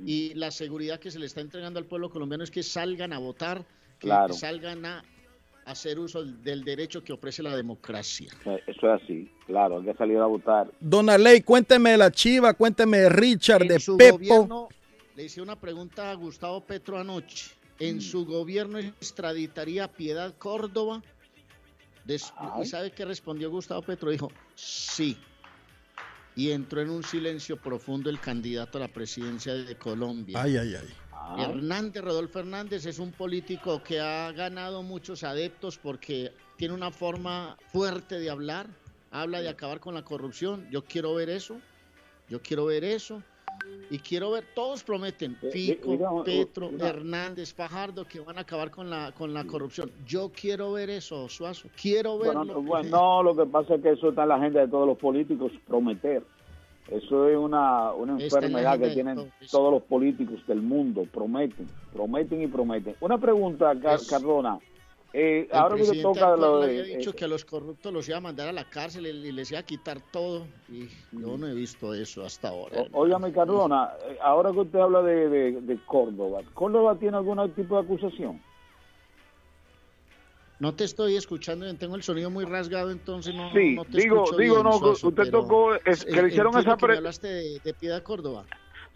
y 0.04 0.34
la 0.34 0.50
seguridad 0.50 1.00
que 1.00 1.10
se 1.10 1.18
le 1.18 1.24
está 1.24 1.40
entregando 1.40 1.78
al 1.78 1.86
pueblo 1.86 2.10
colombiano 2.10 2.44
es 2.44 2.50
que 2.50 2.62
salgan 2.62 3.14
a 3.14 3.18
votar, 3.18 3.64
que 3.98 4.08
Claro. 4.08 4.34
salgan 4.34 4.84
a 4.84 5.02
hacer 5.64 5.98
uso 5.98 6.22
del 6.22 6.62
derecho 6.64 7.02
que 7.02 7.14
ofrece 7.14 7.42
la 7.42 7.56
democracia. 7.56 8.28
Eso 8.66 8.94
es 8.94 9.02
así, 9.02 9.30
claro, 9.46 9.78
hay 9.78 9.84
que 9.86 9.94
salir 9.94 10.18
a 10.18 10.26
votar. 10.26 10.70
Don 10.78 11.08
Arley, 11.08 11.40
cuénteme 11.40 11.92
de 11.92 11.96
la 11.96 12.10
Chiva, 12.10 12.52
cuénteme 12.52 12.98
de 12.98 13.08
Richard, 13.08 13.66
de 13.66 13.80
su 13.80 13.96
Pepo. 13.96 14.18
gobierno, 14.18 14.68
le 15.16 15.24
hice 15.24 15.40
una 15.42 15.58
pregunta 15.60 16.10
a 16.10 16.14
Gustavo 16.14 16.60
Petro 16.64 16.98
anoche. 16.98 17.50
¿En 17.78 17.96
Mm. 17.96 18.00
su 18.00 18.26
gobierno 18.26 18.78
extraditaría 18.78 19.84
a 19.84 19.88
Piedad 19.88 20.34
Córdoba? 20.36 21.02
Des- 22.04 22.32
¿Y 22.62 22.66
sabe 22.66 22.90
qué 22.92 23.04
respondió 23.04 23.50
Gustavo 23.50 23.82
Petro? 23.82 24.10
Dijo, 24.10 24.30
sí. 24.54 25.16
Y 26.36 26.50
entró 26.50 26.80
en 26.80 26.90
un 26.90 27.02
silencio 27.02 27.56
profundo 27.60 28.08
el 28.10 28.20
candidato 28.20 28.78
a 28.78 28.82
la 28.82 28.88
presidencia 28.88 29.54
de 29.54 29.76
Colombia. 29.76 30.40
Ay, 30.42 30.56
ay, 30.56 30.74
ay. 30.76 31.42
Hernández, 31.42 32.02
Rodolfo 32.02 32.40
Hernández 32.40 32.86
es 32.86 32.98
un 32.98 33.12
político 33.12 33.82
que 33.82 34.00
ha 34.00 34.32
ganado 34.32 34.82
muchos 34.82 35.22
adeptos 35.22 35.78
porque 35.78 36.32
tiene 36.56 36.74
una 36.74 36.90
forma 36.90 37.56
fuerte 37.72 38.18
de 38.18 38.30
hablar, 38.30 38.68
habla 39.10 39.40
de 39.40 39.48
acabar 39.48 39.80
con 39.80 39.94
la 39.94 40.02
corrupción. 40.04 40.66
Yo 40.70 40.82
quiero 40.84 41.14
ver 41.14 41.30
eso, 41.30 41.60
yo 42.28 42.42
quiero 42.42 42.66
ver 42.66 42.84
eso. 42.84 43.22
Y 43.90 43.98
quiero 43.98 44.30
ver, 44.30 44.44
todos 44.54 44.84
prometen, 44.84 45.36
Fico, 45.50 45.90
digamos, 45.90 46.24
Petro, 46.24 46.70
Hernández, 46.78 47.52
Fajardo, 47.52 48.04
que 48.04 48.20
van 48.20 48.38
a 48.38 48.42
acabar 48.42 48.70
con 48.70 48.88
la, 48.88 49.12
con 49.12 49.34
la 49.34 49.44
corrupción. 49.44 49.90
Yo 50.06 50.30
quiero 50.30 50.72
ver 50.72 50.90
eso, 50.90 51.28
Suazo, 51.28 51.68
quiero 51.80 52.16
verlo. 52.18 52.44
Bueno, 52.44 52.62
bueno, 52.62 52.88
no, 52.90 53.22
lo 53.24 53.34
que 53.36 53.46
pasa 53.50 53.74
es 53.74 53.82
que 53.82 53.90
eso 53.90 54.10
está 54.10 54.22
en 54.22 54.28
la 54.28 54.36
agenda 54.36 54.60
de 54.60 54.68
todos 54.68 54.86
los 54.86 54.96
políticos, 54.96 55.50
prometer. 55.66 56.22
Eso 56.88 57.28
es 57.28 57.36
una, 57.36 57.92
una 57.92 58.20
enfermedad 58.20 58.78
que 58.78 58.90
tienen 58.90 59.14
todos. 59.16 59.32
todos 59.50 59.72
los 59.72 59.82
políticos 59.82 60.38
del 60.46 60.60
mundo, 60.62 61.04
prometen, 61.12 61.68
prometen 61.92 62.42
y 62.42 62.46
prometen. 62.46 62.94
Una 63.00 63.18
pregunta, 63.18 63.74
Car- 63.80 63.96
Es- 63.96 64.08
Cardona. 64.08 64.58
Eh, 65.12 65.48
El 65.50 65.58
ahora 65.58 65.74
presidente 65.74 66.02
toca 66.02 66.30
actual 66.32 66.50
lo 66.52 66.60
de... 66.60 66.66
había 66.66 66.82
dicho 66.84 67.10
eh, 67.10 67.14
que 67.14 67.24
a 67.24 67.28
los 67.28 67.44
corruptos 67.44 67.92
los 67.92 68.08
iba 68.08 68.18
a 68.18 68.20
mandar 68.20 68.48
a 68.48 68.52
la 68.52 68.64
cárcel 68.64 69.06
y 69.06 69.32
les 69.32 69.50
iba 69.50 69.58
a 69.60 69.64
quitar 69.64 70.00
todo. 70.00 70.46
Y 70.68 70.86
yo 71.10 71.36
no 71.36 71.48
he 71.48 71.54
visto 71.54 71.92
eso 71.94 72.24
hasta 72.24 72.48
ahora. 72.48 72.76
o- 72.80 73.00
Óigame, 73.00 73.32
Cardona, 73.32 73.90
eh, 74.08 74.18
ahora 74.22 74.52
que 74.52 74.60
usted 74.60 74.78
habla 74.78 75.02
de, 75.02 75.28
de, 75.28 75.60
de 75.60 75.78
Córdoba, 75.84 76.42
¿Córdoba 76.54 76.96
tiene 76.98 77.16
algún 77.16 77.52
tipo 77.54 77.74
de 77.74 77.82
acusación? 77.82 78.40
No 80.60 80.74
te 80.74 80.84
estoy 80.84 81.16
escuchando, 81.16 81.74
tengo 81.78 81.96
el 81.96 82.02
sonido 82.02 82.28
muy 82.30 82.44
rasgado, 82.44 82.90
entonces 82.90 83.34
no, 83.34 83.50
Sí, 83.54 83.74
no 83.74 83.84
te 83.86 83.96
digo, 84.02 84.18
escucho 84.24 84.36
digo, 84.36 84.54
bien, 84.56 84.64
no, 84.64 84.90
usted 84.90 85.30
tocó, 85.30 85.74
es- 85.74 86.04
que 86.04 86.12
le 86.22 86.28
hicieron 86.28 86.52
esa 86.52 86.62
que 86.62 86.68
me 86.68 86.76
pre- 86.76 86.96
hablaste 86.98 87.28
de, 87.28 87.60
de 87.64 87.74
Piedad 87.74 88.02
Córdoba. 88.02 88.44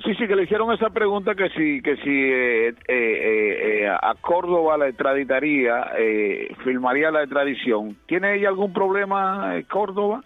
Sí, 0.02 0.12
sí, 0.16 0.26
que 0.26 0.34
le 0.34 0.42
hicieron 0.42 0.72
esa 0.72 0.90
pregunta 0.90 1.34
que 1.34 1.48
si, 1.50 1.80
que 1.80 1.96
si 1.96 2.10
eh, 2.10 2.68
eh, 2.68 2.74
eh, 2.88 3.82
eh, 3.84 3.88
a 3.88 4.14
Córdoba 4.20 4.76
la 4.76 4.88
extraditaría, 4.88 5.92
eh, 5.96 6.54
firmaría 6.64 7.10
la 7.10 7.22
extradición. 7.22 7.96
¿Tiene 8.06 8.34
ella 8.36 8.48
algún 8.48 8.72
problema, 8.72 9.54
Córdoba? 9.70 10.22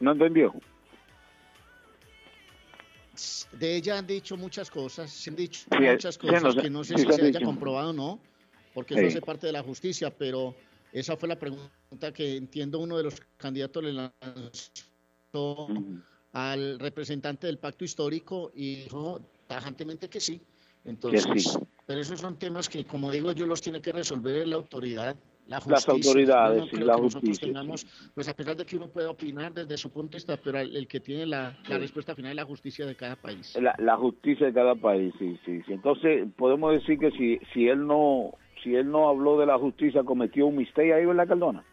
¿No 0.00 0.12
entendió? 0.12 0.52
de 3.52 3.76
ella 3.76 3.98
han 3.98 4.06
dicho 4.06 4.36
muchas 4.36 4.70
cosas, 4.70 5.10
se 5.10 5.30
han 5.30 5.36
dicho 5.36 5.66
Sí, 5.70 5.78
muchas 5.78 6.18
cosas 6.18 6.42
no 6.56 6.62
que 6.62 6.70
no 6.70 6.82
sé 6.82 6.96
sí, 6.96 7.04
si 7.04 7.12
se 7.12 7.18
se 7.18 7.26
haya 7.26 7.40
comprobado 7.40 7.90
o 7.90 7.92
no, 7.92 8.18
porque 8.74 8.94
eso 8.94 9.06
hace 9.06 9.20
parte 9.20 9.46
de 9.46 9.52
la 9.52 9.62
justicia, 9.62 10.10
pero 10.10 10.56
esa 10.92 11.16
fue 11.16 11.28
la 11.28 11.38
pregunta 11.38 12.12
que 12.12 12.36
entiendo 12.36 12.80
uno 12.80 12.96
de 12.96 13.04
los 13.04 13.20
candidatos 13.36 13.84
le 13.84 13.92
lanzó 13.92 14.91
al 16.32 16.78
representante 16.78 17.46
del 17.46 17.58
pacto 17.58 17.84
histórico 17.84 18.52
y 18.54 18.76
dijo 18.84 19.20
tajantemente 19.46 20.08
que 20.08 20.20
sí. 20.20 20.40
Entonces, 20.84 21.26
sí. 21.42 21.58
pero 21.86 22.00
esos 22.00 22.20
son 22.20 22.38
temas 22.38 22.68
que, 22.68 22.84
como 22.84 23.10
digo 23.10 23.32
yo, 23.32 23.46
los 23.46 23.60
tiene 23.60 23.80
que 23.80 23.92
resolver 23.92 24.48
la 24.48 24.56
autoridad, 24.56 25.16
la 25.46 25.60
Las 25.66 25.88
autoridades, 25.88 26.60
no 26.60 26.66
creo 26.68 26.86
la 26.86 26.94
justicia, 26.94 27.46
tengamos, 27.46 27.86
pues 28.14 28.28
a 28.28 28.34
pesar 28.34 28.56
de 28.56 28.64
que 28.64 28.76
uno 28.76 28.88
pueda 28.88 29.10
opinar 29.10 29.52
desde 29.52 29.76
su 29.76 29.90
punto 29.90 30.12
de 30.12 30.16
vista, 30.18 30.36
pero 30.36 30.58
el, 30.58 30.74
el 30.74 30.86
que 30.88 31.00
tiene 31.00 31.26
la, 31.26 31.56
la 31.68 31.78
respuesta 31.78 32.14
final 32.14 32.30
es 32.32 32.36
la 32.36 32.44
justicia 32.44 32.86
de 32.86 32.96
cada 32.96 33.16
país. 33.16 33.56
La, 33.60 33.74
la 33.78 33.96
justicia 33.96 34.46
de 34.46 34.52
cada 34.52 34.74
país, 34.74 35.12
sí, 35.18 35.38
sí, 35.44 35.60
sí. 35.66 35.72
Entonces, 35.72 36.28
podemos 36.36 36.72
decir 36.72 36.98
que 36.98 37.10
si, 37.12 37.38
si 37.52 37.68
él 37.68 37.86
no 37.86 38.34
si 38.62 38.76
él 38.76 38.90
no 38.90 39.08
habló 39.08 39.38
de 39.38 39.46
la 39.46 39.58
justicia, 39.58 40.04
cometió 40.04 40.46
un 40.46 40.56
mistake 40.56 40.92
ahí, 40.92 41.04
¿verdad, 41.04 41.26
Cardona? 41.26 41.64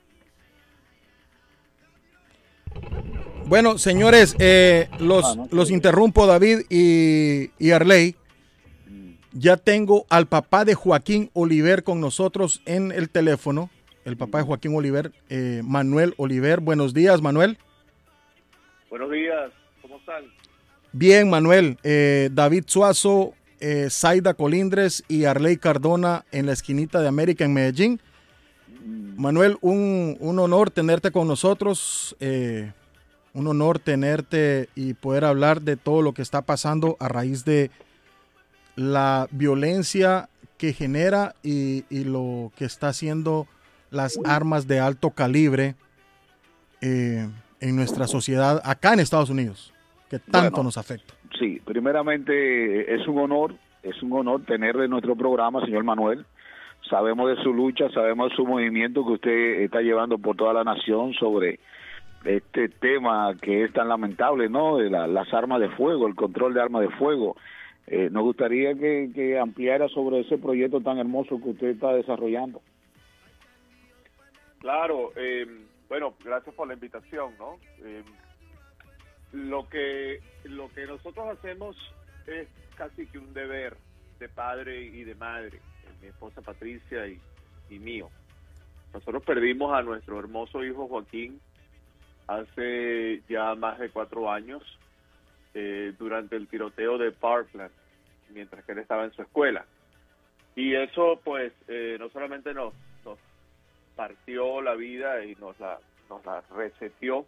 Bueno, 3.49 3.79
señores, 3.79 4.35
eh, 4.37 4.89
los, 4.99 5.25
Ah, 5.25 5.33
no, 5.35 5.47
los 5.51 5.71
interrumpo, 5.71 6.27
David 6.27 6.59
y, 6.69 7.49
y 7.57 7.71
Arley. 7.71 8.15
Ya 9.31 9.57
tengo 9.57 10.05
al 10.09 10.27
papá 10.27 10.65
de 10.65 10.75
Joaquín 10.75 11.31
Oliver 11.33 11.83
con 11.83 11.99
nosotros 11.99 12.61
en 12.65 12.91
el 12.91 13.09
teléfono. 13.09 13.71
El 14.05 14.17
papá 14.17 14.39
de 14.39 14.43
Joaquín 14.45 14.75
Oliver, 14.75 15.11
eh, 15.29 15.61
Manuel 15.63 16.13
Oliver. 16.17 16.59
Buenos 16.59 16.93
días, 16.93 17.21
Manuel. 17.21 17.57
Buenos 18.89 19.11
días, 19.11 19.51
¿cómo 19.81 19.97
están? 19.97 20.23
Bien, 20.91 21.27
Manuel. 21.29 21.77
Eh, 21.83 22.29
David 22.31 22.65
Suazo, 22.67 23.33
eh, 23.59 23.87
Zaida 23.89 24.35
Colindres 24.35 25.03
y 25.07 25.25
Arley 25.25 25.57
Cardona 25.57 26.23
en 26.31 26.45
la 26.45 26.53
esquinita 26.53 27.01
de 27.01 27.07
América 27.07 27.45
en 27.45 27.53
Medellín. 27.53 27.99
Manuel, 29.17 29.57
un, 29.61 30.17
un 30.19 30.37
honor 30.39 30.69
tenerte 30.69 31.11
con 31.11 31.27
nosotros. 31.27 32.15
eh, 32.19 32.73
un 33.33 33.47
honor 33.47 33.79
tenerte 33.79 34.69
y 34.75 34.93
poder 34.93 35.25
hablar 35.25 35.61
de 35.61 35.77
todo 35.77 36.01
lo 36.01 36.13
que 36.13 36.21
está 36.21 36.41
pasando 36.41 36.97
a 36.99 37.07
raíz 37.07 37.45
de 37.45 37.71
la 38.75 39.27
violencia 39.31 40.29
que 40.57 40.73
genera 40.73 41.35
y, 41.43 41.85
y 41.89 42.03
lo 42.03 42.51
que 42.57 42.65
está 42.65 42.89
haciendo 42.89 43.47
las 43.91 44.19
armas 44.25 44.67
de 44.67 44.79
alto 44.79 45.11
calibre 45.11 45.75
eh, 46.81 47.27
en 47.59 47.75
nuestra 47.75 48.07
sociedad 48.07 48.61
acá 48.63 48.93
en 48.93 48.99
Estados 48.99 49.29
Unidos, 49.29 49.73
que 50.09 50.19
tanto 50.19 50.51
Bueno. 50.51 50.63
nos 50.63 50.77
afecta. 50.77 51.13
Sí, 51.37 51.61
primeramente 51.65 52.93
es 52.95 53.07
un 53.07 53.19
honor, 53.19 53.53
es 53.83 54.01
un 54.01 54.13
honor 54.13 54.43
tenerle 54.45 54.85
en 54.85 54.91
nuestro 54.91 55.15
programa, 55.15 55.63
señor 55.65 55.83
Manuel. 55.83 56.25
Sabemos 56.89 57.29
de 57.29 57.43
su 57.43 57.53
lucha, 57.53 57.89
sabemos 57.93 58.29
de 58.29 58.35
su 58.35 58.45
movimiento 58.45 59.05
que 59.05 59.11
usted 59.13 59.61
está 59.61 59.81
llevando 59.81 60.17
por 60.17 60.35
toda 60.35 60.53
la 60.53 60.63
nación 60.63 61.13
sobre 61.13 61.59
este 62.25 62.69
tema 62.69 63.35
que 63.41 63.63
es 63.63 63.73
tan 63.73 63.87
lamentable, 63.87 64.49
¿no? 64.49 64.77
De 64.77 64.89
la- 64.89 65.07
las 65.07 65.33
armas 65.33 65.59
de 65.61 65.69
fuego, 65.69 66.07
el 66.07 66.15
control 66.15 66.53
de 66.53 66.61
armas 66.61 66.81
de 66.81 66.89
fuego. 66.97 67.35
Eh, 67.87 68.09
nos 68.11 68.23
gustaría 68.23 68.75
que, 68.75 69.09
que 69.15 69.39
ampliara 69.39 69.87
sobre 69.89 70.19
ese 70.19 70.37
proyecto 70.37 70.79
tan 70.81 70.97
hermoso 70.99 71.41
que 71.41 71.49
usted 71.49 71.67
está 71.69 71.93
desarrollando. 71.93 72.61
Claro, 74.59 75.11
eh, 75.15 75.47
bueno, 75.87 76.13
gracias 76.23 76.53
por 76.55 76.67
la 76.67 76.73
invitación, 76.73 77.33
¿no? 77.39 77.57
Eh, 77.83 78.03
lo 79.31 79.67
que 79.69 80.19
lo 80.43 80.69
que 80.73 80.85
nosotros 80.85 81.27
hacemos 81.29 81.75
es 82.27 82.47
casi 82.75 83.05
que 83.07 83.17
un 83.19 83.33
deber 83.33 83.77
de 84.19 84.27
padre 84.29 84.81
y 84.81 85.03
de 85.03 85.15
madre, 85.15 85.57
eh, 85.57 85.91
mi 86.01 86.07
esposa 86.09 86.41
Patricia 86.41 87.07
y, 87.07 87.19
y 87.69 87.79
mío. 87.79 88.09
Nosotros 88.93 89.23
perdimos 89.23 89.73
a 89.73 89.81
nuestro 89.83 90.19
hermoso 90.19 90.63
hijo 90.63 90.87
Joaquín 90.87 91.39
hace 92.29 93.21
ya 93.27 93.55
más 93.55 93.79
de 93.79 93.89
cuatro 93.89 94.31
años 94.31 94.61
eh, 95.53 95.93
durante 95.97 96.35
el 96.35 96.47
tiroteo 96.47 96.97
de 96.97 97.11
Parkland, 97.11 97.71
mientras 98.29 98.63
que 98.65 98.73
él 98.73 98.79
estaba 98.79 99.03
en 99.05 99.11
su 99.13 99.21
escuela. 99.21 99.65
Y 100.55 100.75
eso, 100.75 101.19
pues, 101.23 101.53
eh, 101.67 101.97
no 101.99 102.09
solamente 102.09 102.53
nos, 102.53 102.73
nos 103.03 103.17
partió 103.95 104.61
la 104.61 104.75
vida 104.75 105.23
y 105.25 105.35
nos 105.35 105.59
la, 105.59 105.79
nos 106.09 106.23
la 106.25 106.41
reseteó 106.55 107.25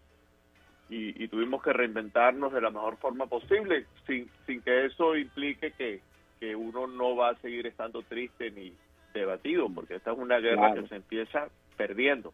y, 0.89 1.23
y 1.23 1.27
tuvimos 1.29 1.63
que 1.63 1.73
reinventarnos 1.73 2.51
de 2.53 2.61
la 2.61 2.69
mejor 2.69 2.97
forma 2.97 3.25
posible 3.25 3.85
sin, 4.05 4.29
sin 4.45 4.61
que 4.61 4.85
eso 4.85 5.15
implique 5.15 5.71
que, 5.71 6.01
que 6.39 6.55
uno 6.55 6.85
no 6.87 7.15
va 7.15 7.29
a 7.29 7.35
seguir 7.35 7.65
estando 7.65 8.01
triste 8.03 8.51
ni 8.51 8.73
debatido, 9.13 9.67
porque 9.73 9.95
esta 9.95 10.11
es 10.11 10.17
una 10.17 10.39
guerra 10.39 10.67
Claro. 10.67 10.83
que 10.83 10.89
se 10.89 10.95
empieza 10.95 11.47
perdiendo. 11.77 12.33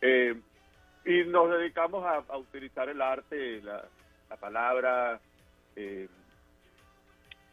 Eh, 0.00 0.34
y 1.10 1.24
nos 1.24 1.50
dedicamos 1.50 2.04
a, 2.04 2.36
utilizar 2.36 2.88
el 2.88 3.02
arte, 3.02 3.60
la, 3.62 3.84
la 4.28 4.36
palabra, 4.36 5.20
eh, 5.74 6.08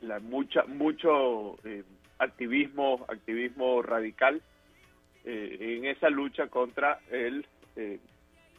la 0.01 0.19
mucha 0.19 0.63
mucho 0.65 1.57
eh, 1.63 1.83
activismo 2.19 3.05
activismo 3.07 3.81
radical 3.81 4.41
eh, 5.25 5.57
en 5.59 5.85
esa 5.85 6.09
lucha 6.09 6.47
contra 6.47 6.99
el 7.09 7.45
eh, 7.75 7.99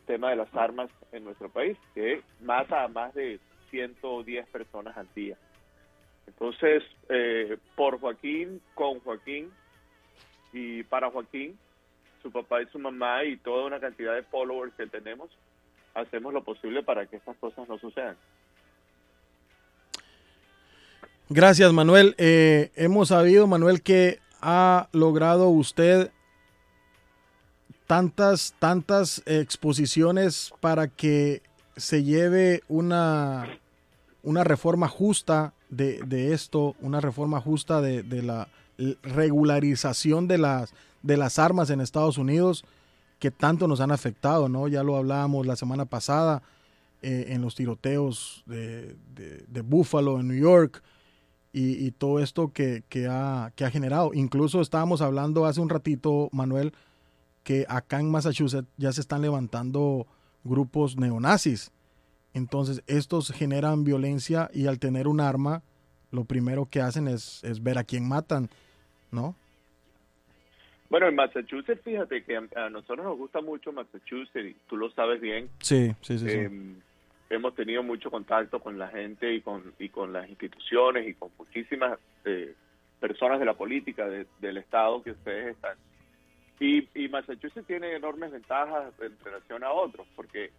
tema 0.07 0.31
de 0.31 0.37
las 0.37 0.53
armas 0.55 0.91
en 1.13 1.25
nuestro 1.25 1.49
país 1.49 1.79
que 1.95 2.23
mata 2.41 2.83
a 2.83 2.89
más 2.89 3.15
de 3.15 3.39
110 3.71 4.49
personas 4.49 4.97
al 4.97 5.09
día. 5.15 5.37
Entonces 6.27 6.83
eh, 7.09 7.57
por 7.77 8.01
Joaquín 8.01 8.61
con 8.75 8.99
Joaquín 9.01 9.53
y 10.53 10.83
para 10.83 11.11
Joaquín 11.11 11.57
su 12.23 12.31
papá 12.31 12.63
y 12.63 12.67
su 12.67 12.79
mamá 12.79 13.25
y 13.25 13.37
toda 13.37 13.67
una 13.67 13.81
cantidad 13.81 14.15
de 14.15 14.23
followers 14.25 14.75
que 14.75 14.87
tenemos 14.87 15.31
hacemos 15.95 16.33
lo 16.33 16.45
posible 16.45 16.83
para 16.83 17.07
que 17.07 17.17
estas 17.17 17.37
cosas 17.39 17.69
no 17.69 17.79
sucedan 17.79 18.17
Gracias, 21.31 21.75
Manuel. 21.75 22.15
Eh, 22.17 22.71
hemos 22.75 23.09
sabido, 23.09 23.47
Manuel, 23.47 23.83
que 23.83 24.19
ha 24.41 24.89
logrado 24.93 25.51
usted 25.51 26.11
tantas, 27.87 28.55
tantas 28.59 29.23
exposiciones 29.27 30.55
para 30.61 30.89
que 30.89 31.43
se 31.77 32.03
lleve 32.03 32.63
una, 32.67 33.47
una 34.23 34.43
reforma 34.43 34.89
justa 34.89 35.53
de, 35.69 36.01
de 36.07 36.33
esto, 36.33 36.75
una 36.81 37.03
reforma 37.03 37.43
justa 37.43 37.83
de, 37.83 38.03
de 38.03 38.23
la 38.23 38.49
regularización 39.03 40.29
de 40.29 40.39
las, 40.39 40.73
de 41.03 41.17
las 41.17 41.39
armas 41.39 41.71
en 41.71 41.81
Estados 41.81 42.19
Unidos 42.19 42.65
que 43.19 43.31
tanto 43.31 43.67
nos 43.67 43.81
han 43.81 43.91
afectado, 43.91 44.49
¿no? 44.49 44.69
Ya 44.69 44.83
lo 44.83 44.97
hablábamos 44.97 45.47
la 45.47 45.57
semana 45.57 45.85
pasada 45.85 46.43
eh, 47.03 47.27
en 47.29 47.43
los 47.43 47.55
tiroteos 47.55 48.45
de, 48.47 48.97
Buffalo, 49.65 50.21
en 50.21 50.29
New 50.29 50.39
York, 50.39 50.83
y, 51.53 51.85
y 51.85 51.91
todo 51.91 52.21
esto 52.21 52.53
que, 52.53 52.85
que, 52.89 53.09
ha, 53.09 53.53
que 53.57 53.65
ha 53.65 53.71
generado. 53.71 54.13
Incluso 54.15 54.61
estábamos 54.61 55.01
hablando 55.01 55.47
hace 55.47 55.61
un 55.61 55.69
ratito, 55.69 56.29
Manuel, 56.31 56.73
que 57.43 57.65
acá 57.69 57.99
en 57.99 58.11
Massachusetts 58.11 58.69
ya 58.77 58.93
se 58.93 59.01
están 59.01 59.23
levantando 59.23 60.07
grupos 60.45 60.97
neonazis. 60.97 61.73
Entonces, 62.35 62.83
estos 62.87 63.33
generan 63.33 63.85
violencia 63.85 64.51
y 64.53 64.67
al 64.67 64.79
tener 64.79 65.09
un 65.09 65.21
arma, 65.21 65.63
lo 66.11 66.25
primero 66.25 66.67
que 66.67 66.81
hacen 66.81 67.09
es, 67.09 67.43
es 67.43 67.63
ver 67.63 67.79
a 67.79 67.85
quién 67.85 68.07
matan, 68.07 68.51
¿no? 69.11 69.35
Bueno, 70.91 71.07
en 71.09 71.15
Massachusetts, 71.17 71.83
fíjate 71.83 72.23
que 72.25 72.37
a, 72.37 72.43
a 72.57 72.71
nosotros 72.71 73.05
nos 73.05 73.19
gusta 73.19 73.41
mucho 73.41 73.73
Massachusetts, 73.73 74.47
y 74.51 74.57
tú 74.69 74.77
lo 74.77 74.91
sabes 74.91 75.21
bien. 75.21 75.49
Sí, 75.61 75.93
sí, 76.01 76.19
sí. 76.19 76.29
sí. 76.29 76.37
Eh, 76.39 76.51
hemos 77.31 77.55
tenido 77.55 77.83
mucho 77.83 78.11
contacto 78.11 78.59
con 78.61 78.79
la 78.79 78.89
gente 78.89 79.33
y 79.35 79.41
con, 79.43 79.63
y 79.79 79.91
con 79.91 80.13
las 80.15 80.29
instituciones 80.31 81.07
y 81.07 81.15
con 81.15 81.31
muchísimas 81.39 81.99
eh, 82.25 82.55
personas 83.01 83.39
de 83.39 83.45
la 83.45 83.53
política 83.55 84.09
de- 84.09 84.27
del 84.41 84.57
Estado 84.57 85.03
que 85.03 85.11
ustedes 85.11 85.55
están. 85.57 85.77
Y, 86.59 86.89
y 86.95 87.09
Massachusetts 87.09 87.67
tiene 87.67 87.95
enormes 87.95 88.33
ventajas 88.33 88.93
en 89.01 89.13
relación 89.23 89.63
a 89.63 89.71
otros, 89.71 90.07
porque 90.17 90.51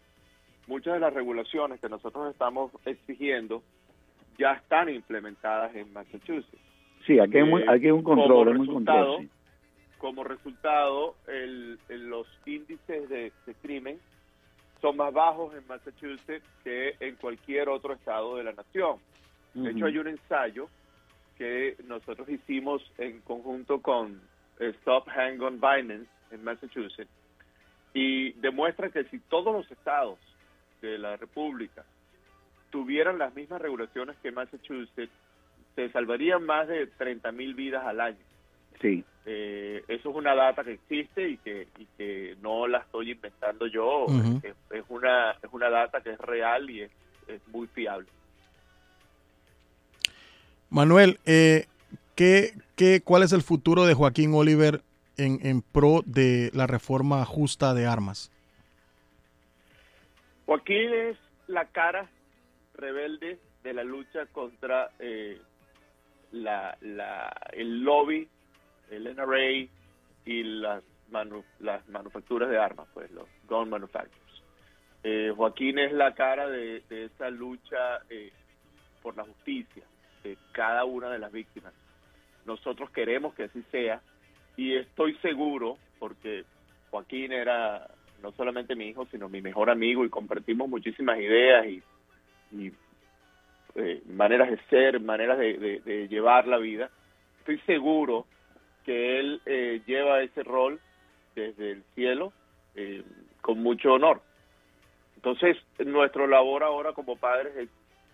muchas 0.68 0.94
de 0.94 1.00
las 1.00 1.14
regulaciones 1.14 1.80
que 1.82 1.90
nosotros 1.90 2.32
estamos 2.32 2.72
exigiendo 2.86 3.64
ya 4.38 4.54
están 4.54 4.90
implementadas 4.90 5.76
en 5.76 5.92
Massachusetts. 5.92 6.62
Sí, 7.08 7.20
aquí 7.20 7.38
hay, 7.38 7.44
muy- 7.44 7.64
Eh, 7.64 7.66
aquí 7.68 7.86
hay 7.86 7.92
un 7.92 8.04
control, 8.04 8.48
hay 8.48 8.54
un 8.54 8.60
resultado, 8.68 9.16
control. 9.16 9.26
sí. 9.28 9.39
Como 10.00 10.24
resultado, 10.24 11.16
el, 11.28 11.78
el- 11.90 12.08
los 12.10 12.28
índices 12.46 13.08
de, 13.10 13.32
de 13.46 13.54
crimen 13.62 14.00
son 14.82 14.98
más 14.98 15.14
bajos 15.14 15.54
en 15.56 15.68
Massachusetts 15.68 16.48
que 16.64 16.96
en 17.00 17.16
cualquier 17.18 17.70
otro 17.70 17.94
estado 17.94 18.38
de 18.38 18.44
la 18.46 18.54
nación. 18.54 18.98
De 19.54 19.72
hecho, 19.72 19.86
hay 19.86 19.98
un 19.98 20.08
ensayo 20.08 20.70
que 21.38 21.76
nosotros 21.86 22.28
hicimos 22.30 22.82
en 22.98 23.20
conjunto 23.22 23.82
con 23.82 24.22
eh, 24.60 24.70
Stop 24.80 25.08
Hang 25.10 25.42
on 25.42 25.60
Violence 25.60 26.10
en 26.32 26.44
Massachusetts 26.44 27.10
y 27.94 28.32
demuestra 28.34 28.90
que 28.90 29.04
si 29.06 29.20
todos 29.20 29.54
los 29.54 29.70
estados 29.72 30.18
de 30.82 30.98
la 30.98 31.18
República 31.18 31.84
tuvieran 32.72 33.18
las 33.18 33.34
mismas 33.36 33.62
regulaciones 33.62 34.16
que 34.22 34.32
Massachusetts, 34.32 35.12
se 35.76 35.90
salvarían 35.92 36.46
más 36.46 36.68
de 36.68 36.88
30 36.88 37.32
mil 37.32 37.54
vidas 37.56 37.86
al 37.86 38.00
año. 38.02 38.18
Sí. 38.82 39.04
Eh, 39.26 39.84
eso 39.88 40.10
es 40.10 40.16
una 40.16 40.34
data 40.34 40.64
que 40.64 40.74
existe 40.74 41.30
y 41.30 41.38
que, 41.38 41.68
y 41.78 41.86
que 41.98 42.36
no 42.42 42.68
la 42.68 42.80
estoy 42.80 43.12
inventando 43.12 43.68
yo. 43.68 44.08
Es, 44.42 44.56
es 44.72 44.84
una, 44.90 45.32
es 45.32 45.50
una 45.52 45.70
data 45.70 46.02
que 46.02 46.12
es 46.12 46.20
real 46.20 46.70
y 46.70 46.82
es, 46.82 46.92
es 47.28 47.48
muy 47.50 47.68
fiable. 47.68 48.08
Manuel, 50.72 51.20
eh, 51.26 51.66
¿qué, 52.16 52.54
qué, 52.76 53.02
¿cuál 53.04 53.24
es 53.24 53.32
el 53.32 53.42
futuro 53.42 53.86
de 53.86 53.94
Joaquín 53.94 54.34
Oliver 54.34 54.82
en, 55.18 55.40
en 55.46 55.62
pro 55.62 56.02
de 56.06 56.50
la 56.54 56.66
reforma 56.66 57.24
justa 57.26 57.74
de 57.74 57.86
armas? 57.86 58.32
Joaquín 60.46 60.92
es 60.94 61.18
la 61.48 61.66
cara 61.66 62.10
rebelde 62.76 63.38
de 63.64 63.74
la 63.74 63.84
lucha 63.84 64.26
contra 64.32 64.90
eh, 65.00 65.40
la, 66.32 66.78
la, 66.82 67.32
el 67.54 67.84
lobby, 67.84 68.28
el 68.92 69.16
NRA 69.16 69.68
y 70.26 70.44
las, 70.44 70.84
las 71.60 71.88
manufacturas 71.90 72.50
de 72.50 72.58
armas, 72.58 72.88
pues 72.94 73.10
los 73.12 73.28
gun 73.48 73.70
manufacturers. 73.70 74.44
Eh, 75.04 75.34
Joaquín 75.36 75.80
es 75.80 75.94
la 75.94 76.14
cara 76.14 76.50
de, 76.50 76.84
esa 76.90 77.30
lucha 77.30 78.00
eh, 78.10 78.32
por 79.02 79.16
la 79.16 79.24
justicia 79.24 79.84
de 80.24 80.38
cada 80.52 80.84
una 80.86 81.10
de 81.10 81.20
las 81.20 81.32
víctimas. 81.32 81.74
Nosotros 82.46 82.90
queremos 82.92 83.34
que 83.34 83.44
así 83.44 83.64
sea 83.72 84.02
y 84.58 84.76
estoy 84.76 85.16
seguro, 85.18 85.78
porque 86.00 86.44
Joaquín 86.92 87.32
era 87.32 87.88
no 88.22 88.34
solamente 88.34 88.76
mi 88.76 88.88
hijo, 88.90 89.08
sino 89.10 89.30
mi 89.30 89.42
mejor 89.42 89.70
amigo 89.70 90.04
y 90.04 90.10
compartimos 90.10 90.68
muchísimas 90.68 91.18
ideas 91.20 91.66
y, 91.66 91.82
y, 92.52 92.74
eh, 93.76 94.04
maneras 94.08 94.50
de 94.50 94.60
ser, 94.70 95.00
maneras 95.00 95.38
de 95.38 96.08
llevar 96.10 96.46
la 96.48 96.58
vida. 96.58 96.90
Estoy 97.40 97.60
seguro 97.60 98.26
que 98.90 99.20
él 99.20 99.40
eh, 99.46 99.84
lleva 99.86 100.24
ese 100.24 100.42
rol 100.42 100.80
desde 101.36 101.74
el 101.74 101.84
cielo 101.94 102.34
eh, 102.74 103.04
con 103.40 103.62
mucho 103.62 103.94
honor. 103.94 104.20
Entonces, 105.16 105.58
nuestra 105.78 106.26
labor 106.26 106.64
ahora 106.64 106.94
como 106.94 107.16
padres 107.16 107.56
es 107.56 107.70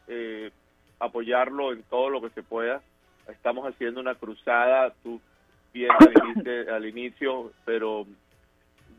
eh, 0.09 0.51
apoyarlo 0.99 1.71
en 1.71 1.81
todo 1.83 2.09
lo 2.09 2.21
que 2.21 2.29
se 2.31 2.43
pueda. 2.43 2.81
Estamos 3.29 3.65
haciendo 3.65 4.01
una 4.01 4.15
cruzada, 4.15 4.93
tú 5.01 5.21
bien 5.73 5.91
al 6.69 6.85
inicio, 6.85 7.53
pero 7.63 8.05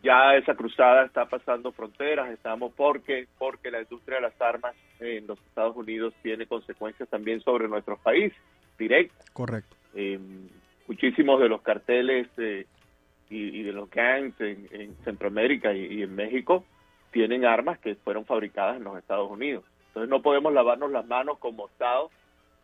ya 0.02 0.34
esa 0.34 0.54
cruzada 0.54 1.04
está 1.04 1.26
pasando 1.26 1.72
fronteras, 1.72 2.30
estamos 2.30 2.72
porque 2.74 3.28
porque 3.36 3.70
la 3.70 3.82
industria 3.82 4.16
de 4.16 4.22
las 4.22 4.40
armas 4.40 4.74
en 4.98 5.26
los 5.26 5.38
Estados 5.40 5.76
Unidos 5.76 6.14
tiene 6.22 6.46
consecuencias 6.46 7.06
también 7.10 7.42
sobre 7.42 7.68
nuestros 7.68 7.98
países, 7.98 8.38
directas. 8.78 9.28
Correcto. 9.34 9.76
Eh, 9.94 10.18
muchísimos 10.88 11.40
de 11.40 11.48
los 11.48 11.62
carteles 11.62 12.28
eh, 12.38 12.66
y, 13.30 13.60
y 13.60 13.62
de 13.62 13.72
los 13.72 13.90
gangs 13.90 14.40
en, 14.40 14.68
en 14.70 14.96
Centroamérica 15.04 15.72
y, 15.72 16.02
en 16.02 16.14
México 16.14 16.64
tienen 17.10 17.44
armas 17.44 17.78
que 17.78 17.94
fueron 17.96 18.24
fabricadas 18.24 18.76
en 18.76 18.84
los 18.84 18.98
Estados 18.98 19.30
Unidos. 19.30 19.64
Entonces 19.88 20.10
no 20.10 20.22
podemos 20.22 20.52
lavarnos 20.52 20.90
las 20.90 21.06
manos 21.06 21.38
como 21.38 21.66
Estado 21.68 22.10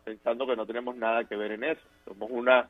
pensando 0.03 0.45
que 0.45 0.55
no 0.55 0.65
tenemos 0.65 0.95
nada 0.95 1.23
que 1.23 1.35
ver 1.35 1.53
en 1.53 1.63
eso. 1.63 1.81
Somos 2.05 2.29
una 2.31 2.69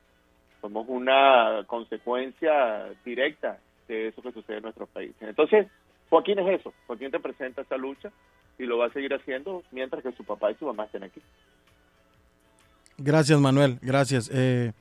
somos 0.61 0.85
una 0.87 1.65
consecuencia 1.67 2.85
directa 3.03 3.59
de 3.89 4.07
eso 4.07 4.21
que 4.21 4.31
sucede 4.31 4.57
en 4.57 4.63
nuestros 4.63 4.87
países. 4.87 5.21
Entonces, 5.21 5.67
Joaquín 6.09 6.39
es 6.39 6.59
eso. 6.59 6.73
Joaquín 6.87 7.11
representa 7.11 7.63
esa 7.63 7.75
lucha 7.75 8.11
y 8.57 8.63
lo 8.63 8.77
va 8.77 8.85
a 8.85 8.93
seguir 8.93 9.13
haciendo 9.13 9.61
mientras 9.71 10.01
que 10.01 10.13
su 10.13 10.23
papá 10.23 10.51
y 10.51 10.55
su 10.55 10.65
mamá 10.65 10.85
estén 10.85 11.03
aquí. 11.03 11.21
Gracias, 12.97 13.39
Manuel. 13.41 13.77
Gracias. 13.81 14.29
Eh, 14.33 14.71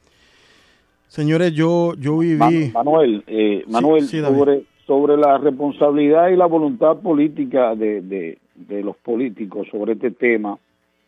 señores, 1.13 1.53
yo, 1.53 1.95
yo 1.99 2.19
viví. 2.19 2.37
Man- 2.37 2.73
Manuel, 2.73 3.23
eh, 3.27 3.65
Manuel 3.69 4.05
sí, 4.05 4.21
sobre, 4.21 4.65
sobre 4.87 5.17
la 5.17 5.39
responsabilidad 5.39 6.29
y 6.31 6.37
la 6.37 6.47
voluntad 6.47 6.97
política 7.01 7.75
de, 7.75 8.01
de, 8.01 8.39
de 8.55 8.83
los 8.83 8.97
políticos 8.97 9.69
sobre 9.71 9.93
este 9.93 10.11
tema, 10.11 10.59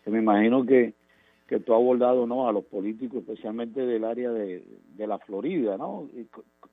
que 0.05 0.11
me 0.11 0.19
imagino 0.19 0.65
que, 0.67 0.93
que 1.49 1.59
tú 1.61 1.73
has 1.73 1.79
abordado 1.81 2.27
¿no? 2.27 2.47
a 2.49 2.53
los 2.53 2.65
políticos, 2.65 3.21
especialmente 3.21 3.85
del 3.85 4.05
área 4.05 4.31
de, 4.31 4.63
de 4.97 5.07
la 5.07 5.19
Florida, 5.19 5.77
¿no? 5.79 6.07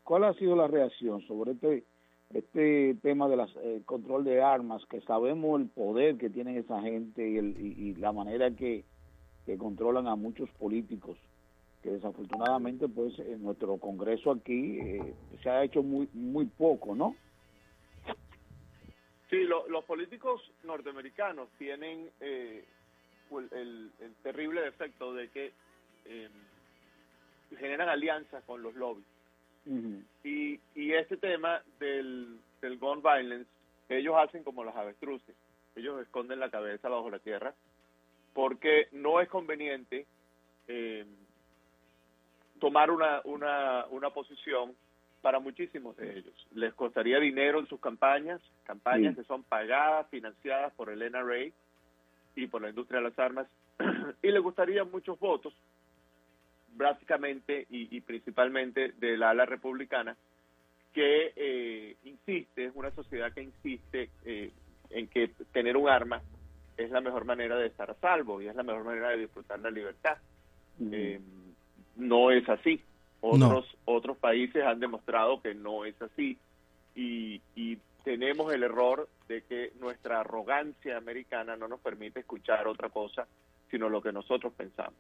¿Cuál 0.04 0.26
ha 0.26 0.34
sido 0.34 0.56
la 0.56 0.68
reacción 0.68 1.22
sobre 1.22 1.52
este 1.54 1.84
este 2.34 2.96
tema 3.02 3.28
del 3.28 3.42
control 3.84 4.24
de 4.24 4.42
armas, 4.42 4.82
que 4.90 5.02
sabemos 5.02 5.60
el 5.60 5.68
poder 5.68 6.16
que 6.18 6.30
tienen 6.30 6.56
esa 6.56 6.82
gente 6.82 7.30
y, 7.30 7.36
el, 7.38 7.56
y, 7.60 7.90
y 7.90 7.96
la 7.96 8.14
manera 8.14 8.52
que, 8.52 8.86
que 9.46 9.58
controlan 9.58 10.08
a 10.08 10.16
muchos 10.16 10.50
políticos? 10.52 11.18
Que 11.82 11.90
desafortunadamente 11.92 12.88
pues 12.88 13.18
en 13.20 13.44
nuestro 13.44 13.78
congreso 13.78 14.32
aquí 14.32 14.80
eh, 14.80 15.14
se 15.42 15.50
ha 15.50 15.64
hecho 15.64 15.82
muy 15.84 16.08
muy 16.14 16.46
poco 16.46 16.96
no 16.96 17.16
Sí, 19.30 19.44
lo- 19.46 19.68
los 19.70 19.86
políticos 19.86 20.42
norteamericanos 20.64 21.48
tienen 21.58 22.10
eh, 22.20 22.66
el, 23.32 23.48
el- 23.58 23.92
el 24.02 24.14
terrible 24.24 24.60
defecto 24.62 25.14
de 25.14 25.30
que 25.30 25.54
eh, 26.06 26.30
generan 27.58 27.88
alianzas 27.88 28.44
con 28.44 28.62
los 28.62 28.76
lobbies. 28.76 29.06
Y, 30.24 30.60
y 30.76 30.94
este 30.94 31.16
tema 31.18 31.62
del, 31.80 32.40
del 32.62 32.78
gun 32.78 33.02
violence, 33.02 33.50
ellos 33.88 34.16
hacen 34.18 34.44
como 34.44 34.64
las 34.66 34.76
avestruces. 34.76 35.36
Ellos 35.76 36.02
esconden 36.02 36.40
la 36.40 36.50
cabeza 36.50 36.90
bajo 36.90 37.10
la 37.10 37.20
tierra 37.20 37.54
porque 38.34 38.88
no 38.92 39.22
es 39.22 39.30
conveniente 39.30 40.06
eh, 40.68 41.06
tomar 42.62 42.92
una, 42.92 43.22
una, 43.26 43.86
una 43.90 44.12
posición 44.12 44.74
para 45.22 45.40
muchísimos 45.40 45.98
de 45.98 46.20
ellos. 46.20 46.48
Les 46.54 46.74
costaría 46.76 47.20
dinero 47.20 47.60
en 47.60 47.68
sus 47.68 47.80
campañas, 47.82 48.40
campañas 48.64 49.16
Sí. 49.16 49.22
que 49.22 49.28
son 49.28 49.44
pagadas, 49.44 50.08
financiadas 50.10 50.72
por 50.74 50.90
el 50.90 51.02
NRA 51.02 51.52
y 52.36 52.48
por 52.48 52.62
la 52.62 52.70
industria 52.70 53.00
de 53.02 53.10
las 53.10 53.20
armas, 53.20 53.48
y 54.24 54.28
les 54.32 54.42
gustaría 54.42 54.84
muchos 54.84 55.20
votos, 55.20 55.54
básicamente 56.76 57.66
y, 57.70 57.96
y 57.96 58.02
principalmente 58.02 58.94
del 59.00 59.24
ala 59.24 59.46
republicana, 59.46 60.16
que 60.94 61.34
eh, 61.36 61.96
insiste, 62.04 62.66
es 62.66 62.72
una 62.76 62.92
sociedad 62.92 63.34
que 63.34 63.42
insiste 63.42 64.10
eh, 64.24 64.52
en 64.92 65.08
que 65.08 65.30
tener 65.52 65.78
un 65.78 65.90
arma 65.90 66.22
es 66.78 66.92
la 66.92 67.02
mejor 67.02 67.26
manera 67.26 67.58
de 67.58 67.68
estar 67.68 67.90
a 67.90 67.96
salvo 67.96 68.42
y 68.42 68.48
es 68.48 68.56
la 68.56 68.64
mejor 68.64 68.84
manera 68.84 69.10
de 69.10 69.18
disfrutar 69.18 69.60
la 69.60 69.72
libertad. 69.72 70.18
Eh, 70.92 71.20
no 72.02 72.32
es 72.32 72.48
así. 72.50 72.82
Otros 73.22 73.66
otros 73.86 74.18
países 74.18 74.64
han 74.64 74.80
demostrado 74.80 75.42
que 75.42 75.54
no 75.54 75.86
es 75.86 76.00
así 76.02 76.38
y, 76.96 77.40
y 77.56 77.78
tenemos 78.04 78.52
el 78.52 78.64
error 78.64 79.08
de 79.28 79.44
que 79.44 79.72
nuestra 79.80 80.22
arrogancia 80.22 80.98
americana 80.98 81.56
no 81.56 81.68
nos 81.68 81.80
permite 81.80 82.22
escuchar 82.22 82.68
otra 82.68 82.90
cosa 82.90 83.28
sino 83.72 83.88
lo 83.90 84.02
que 84.02 84.12
nosotros 84.12 84.54
pensamos. 84.54 85.00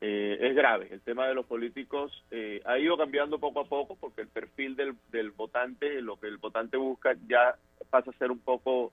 Eh, 0.00 0.36
es 0.40 0.56
grave. 0.56 0.88
El 0.90 1.00
tema 1.00 1.28
de 1.28 1.34
los 1.34 1.46
políticos 1.46 2.24
eh, 2.32 2.60
ha 2.64 2.76
ido 2.76 2.96
cambiando 2.96 3.38
poco 3.38 3.60
a 3.60 3.64
poco 3.64 3.94
porque 3.94 4.22
el 4.22 4.26
perfil 4.26 4.74
del, 4.74 4.96
del 5.12 5.30
votante, 5.30 6.02
lo 6.02 6.18
que 6.18 6.26
el 6.26 6.38
votante 6.38 6.76
busca, 6.76 7.14
ya 7.28 7.54
pasa 7.88 8.10
a 8.10 8.18
ser 8.18 8.32
un 8.32 8.40
poco 8.40 8.92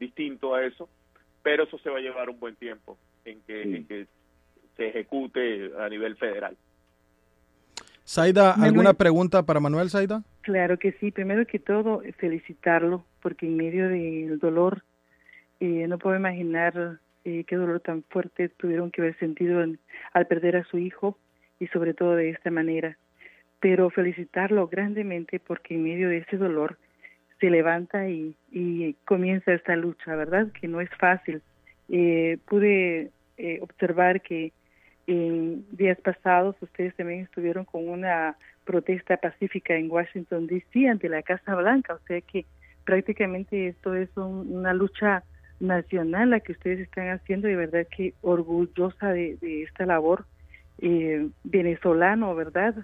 distinto 0.00 0.54
a 0.54 0.64
eso, 0.64 0.88
pero 1.44 1.62
eso 1.62 1.78
se 1.78 1.90
va 1.90 1.98
a 1.98 2.00
llevar 2.00 2.28
un 2.28 2.40
buen 2.40 2.56
tiempo 2.56 2.98
en 3.24 3.40
que, 3.42 3.62
en 3.62 3.86
que 3.86 4.06
se 4.76 4.88
ejecute 4.88 5.70
a 5.78 5.88
nivel 5.88 6.16
federal. 6.16 6.56
Saida. 8.08 8.54
¿alguna 8.54 8.94
pregunta 8.94 9.42
para 9.42 9.60
Manuel, 9.60 9.90
Saida? 9.90 10.22
Claro 10.40 10.78
que 10.78 10.92
sí. 10.92 11.10
Primero 11.10 11.46
que 11.46 11.58
todo, 11.58 12.02
felicitarlo, 12.16 13.04
porque 13.20 13.44
en 13.46 13.58
medio 13.58 13.86
del 13.88 14.38
dolor, 14.38 14.82
eh, 15.60 15.86
no 15.88 15.98
puedo 15.98 16.16
imaginar 16.16 17.00
eh, 17.26 17.44
qué 17.46 17.56
dolor 17.56 17.80
tan 17.80 18.02
fuerte 18.04 18.48
tuvieron 18.48 18.90
que 18.90 19.02
haber 19.02 19.18
sentido 19.18 19.62
en- 19.62 19.78
al 20.14 20.26
perder 20.26 20.56
a 20.56 20.64
su 20.64 20.78
hijo 20.78 21.18
y 21.60 21.66
sobre 21.66 21.92
todo 21.92 22.16
de 22.16 22.30
esta 22.30 22.50
manera. 22.50 22.96
Pero 23.60 23.90
felicitarlo 23.90 24.68
grandemente 24.68 25.38
porque 25.38 25.74
en 25.74 25.82
medio 25.84 26.08
de 26.08 26.18
ese 26.18 26.38
dolor 26.38 26.78
se 27.40 27.50
levanta 27.50 28.08
y, 28.08 28.34
y 28.50 28.94
comienza 29.04 29.52
esta 29.52 29.76
lucha, 29.76 30.16
¿verdad? 30.16 30.48
Que 30.58 30.66
no 30.66 30.80
es 30.80 30.88
fácil. 30.98 31.42
Eh, 31.90 32.38
pude 32.46 33.10
eh, 33.36 33.58
observar 33.60 34.22
que 34.22 34.52
en 35.08 35.64
días 35.72 35.98
pasados 36.02 36.54
ustedes 36.60 36.94
también 36.94 37.20
estuvieron 37.22 37.64
con 37.64 37.88
una 37.88 38.36
protesta 38.64 39.16
pacífica 39.16 39.74
en 39.74 39.90
Washington 39.90 40.46
D.C. 40.46 40.86
ante 40.86 41.08
la 41.08 41.22
Casa 41.22 41.54
Blanca, 41.54 41.94
o 41.94 42.00
sea 42.06 42.20
que 42.20 42.44
prácticamente 42.84 43.68
esto 43.68 43.94
es 43.94 44.10
un- 44.16 44.52
una 44.54 44.74
lucha 44.74 45.24
nacional 45.60 46.30
la 46.30 46.40
que 46.40 46.52
ustedes 46.52 46.80
están 46.80 47.08
haciendo 47.08 47.48
y 47.48 47.52
de 47.52 47.56
verdad 47.56 47.86
que 47.96 48.12
orgullosa 48.20 49.08
de, 49.12 49.36
de 49.40 49.62
esta 49.62 49.86
labor 49.86 50.26
eh, 50.80 51.26
venezolano, 51.42 52.34
¿verdad? 52.34 52.74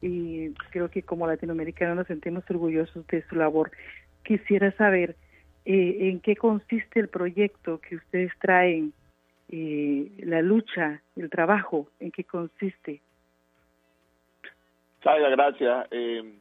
Y 0.00 0.50
creo 0.70 0.88
que 0.90 1.02
como 1.02 1.26
latinoamericanos 1.26 1.96
nos 1.96 2.06
sentimos 2.06 2.42
orgullosos 2.50 3.06
de 3.08 3.22
su 3.28 3.36
labor. 3.36 3.70
Quisiera 4.24 4.72
saber 4.72 5.14
eh, 5.66 6.08
en 6.10 6.20
qué 6.20 6.36
consiste 6.36 7.00
el 7.00 7.08
proyecto 7.08 7.80
que 7.80 7.96
ustedes 7.96 8.32
traen 8.40 8.92
eh, 9.48 10.10
la 10.18 10.42
lucha, 10.42 11.02
el 11.16 11.30
trabajo, 11.30 11.88
en 12.00 12.10
qué 12.10 12.24
consiste. 12.24 13.00
Saida, 15.02 15.28
gracias. 15.28 15.86
Eh, 15.90 16.38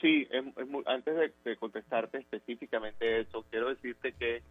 sí, 0.00 0.26
es, 0.30 0.44
es 0.44 0.86
antes 0.86 1.32
de, 1.44 1.56
contestarte 1.56 2.18
específicamente 2.18 3.20
eso, 3.20 3.44
quiero 3.50 3.68
decirte 3.68 4.12
que 4.12 4.42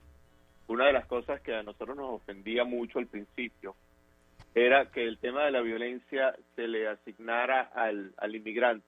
una 0.67 0.87
de 0.87 0.93
las 0.93 1.05
cosas 1.05 1.41
que 1.41 1.53
a 1.53 1.63
nosotros 1.63 1.95
nos 1.95 2.21
ofendía 2.21 2.63
mucho 2.63 2.99
al 2.99 3.07
principio 3.07 3.75
era 4.55 4.91
que 4.91 5.03
el 5.03 5.17
tema 5.17 5.45
de 5.45 5.51
la 5.51 5.61
violencia 5.61 6.35
se 6.55 6.67
le 6.67 6.87
asignara 6.87 7.61
al, 7.73 8.13
al 8.17 8.35
inmigrante. 8.35 8.85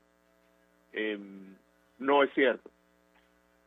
Eh, 0.91 1.17
no 1.99 2.23
es 2.23 2.33
cierto. 2.33 2.69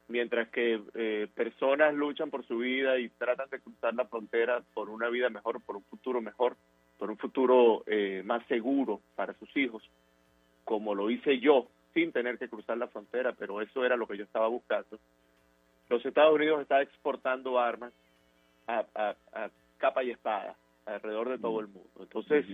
Mientras 0.08 0.48
que 0.50 0.80
eh, 0.94 1.26
personas 1.34 1.92
luchan 1.94 2.30
por 2.30 2.46
su 2.46 2.58
vida 2.58 2.98
y 2.98 3.08
tratan 3.08 3.50
de 3.50 3.60
cruzar 3.60 3.92
la 3.94 4.06
frontera 4.06 4.62
por 4.72 4.88
una 4.88 5.08
vida 5.08 5.30
mejor, 5.30 5.60
por 5.62 5.76
un 5.76 5.82
futuro 5.84 6.20
mejor, 6.20 6.56
por 6.98 7.10
un 7.10 7.18
futuro 7.18 7.82
eh, 7.86 8.22
más 8.24 8.46
seguro 8.46 9.00
para 9.16 9.34
sus 9.34 9.54
hijos, 9.56 9.82
como 10.64 10.94
lo 10.94 11.10
hice 11.10 11.38
yo, 11.40 11.66
sin 11.92 12.12
tener 12.12 12.38
que 12.38 12.48
cruzar 12.48 12.78
la 12.78 12.86
frontera, 12.88 13.32
pero 13.32 13.60
eso 13.60 13.84
era 13.84 13.96
lo 13.96 14.06
que 14.06 14.16
yo 14.16 14.24
estaba 14.24 14.46
buscando. 14.48 14.98
Los 15.88 16.04
Estados 16.04 16.34
Unidos 16.34 16.60
está 16.62 16.82
exportando 16.82 17.58
armas 17.58 17.92
a, 18.66 18.84
a- 18.94 19.16
a 19.32 19.50
capa 19.78 20.02
y 20.04 20.10
espada 20.10 20.56
alrededor 20.84 21.28
de 21.30 21.38
todo 21.38 21.60
el 21.60 21.66
mundo. 21.68 21.90
Entonces, 22.00 22.44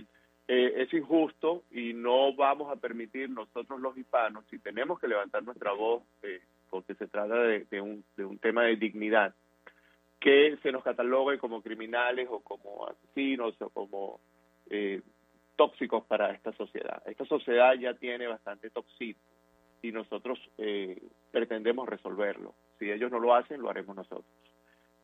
eh, 0.47 0.73
es 0.77 0.93
injusto 0.93 1.63
y 1.71 1.93
no 1.93 2.33
vamos 2.33 2.71
a 2.71 2.75
permitir 2.77 3.29
nosotros 3.29 3.79
los 3.79 3.95
hispanos, 3.97 4.43
si 4.49 4.59
tenemos 4.59 4.99
que 4.99 5.07
levantar 5.07 5.43
nuestra 5.43 5.71
voz, 5.71 6.03
eh, 6.23 6.41
porque 6.73 6.95
se 6.95 7.05
trata 7.05 7.35
de, 7.35 7.81
un, 7.81 8.03
de 8.17 8.25
un 8.25 8.39
tema 8.39 8.63
de 8.63 8.77
dignidad, 8.77 9.35
que 10.19 10.57
se 10.63 10.71
nos 10.71 10.83
catalogue 10.83 11.37
como 11.37 11.61
criminales 11.61 12.27
o 12.31 12.39
como 12.39 12.87
asesinos 12.87 13.53
o 13.61 13.69
como 13.69 14.19
eh, 14.71 14.99
tóxicos 15.55 16.03
para 16.05 16.31
esta 16.31 16.51
sociedad. 16.53 17.03
Esta 17.05 17.25
sociedad 17.25 17.75
ya 17.75 17.93
tiene 17.93 18.25
bastante 18.25 18.71
toxina 18.71 19.19
y 19.83 19.91
nosotros 19.91 20.39
eh, 20.57 20.99
pretendemos 21.31 21.87
resolverlo. 21.87 22.55
Si 22.79 22.89
ellos 22.89 23.11
no 23.11 23.19
lo 23.19 23.35
hacen, 23.35 23.61
lo 23.61 23.69
haremos 23.69 23.95
nosotros. 23.95 24.25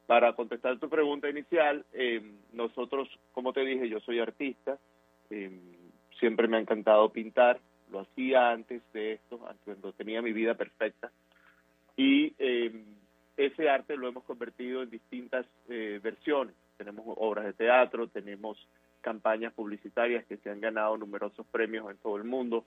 Para 0.07 0.33
contestar 0.33 0.79
tu 0.79 0.89
pregunta 0.89 1.29
inicial, 1.29 1.85
eh, 1.93 2.19
nosotros, 2.51 3.07
como 3.31 3.53
te 3.53 3.63
dije, 3.63 3.87
yo 3.89 3.99
soy 3.99 4.17
artista, 4.17 4.79
eh, 5.29 5.51
siempre 6.19 6.47
me 6.47 6.57
ha 6.57 6.61
encantado 6.61 7.11
pintar, 7.11 7.59
lo 7.91 7.99
hacía 7.99 8.49
antes 8.49 8.81
de 8.91 9.13
esto, 9.13 9.39
cuando 9.63 9.93
tenía 9.93 10.23
mi 10.23 10.33
vida 10.33 10.55
perfecta, 10.55 11.11
y 11.99 12.33
eh, 12.39 12.71
ese 13.35 13.69
arte 13.69 13.97
lo 13.97 14.07
hemos 14.07 14.23
convertido 14.23 14.83
en 14.83 14.89
distintas 14.89 15.45
eh, 15.67 15.99
versiones. 16.01 16.55
Tenemos 16.77 17.03
obras 17.17 17.43
de 17.43 17.51
teatro, 17.51 18.07
tenemos 18.07 18.57
campañas 19.01 19.51
publicitarias 19.51 20.23
que 20.25 20.37
se 20.37 20.49
han 20.49 20.61
ganado 20.61 20.95
numerosos 20.95 21.45
premios 21.47 21.91
en 21.91 21.97
todo 21.97 22.15
el 22.15 22.23
mundo, 22.23 22.63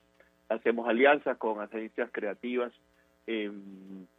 hacemos 0.50 0.86
alianzas 0.86 1.38
con 1.38 1.62
agencias 1.62 2.10
creativas, 2.12 2.74
eh, 3.26 3.50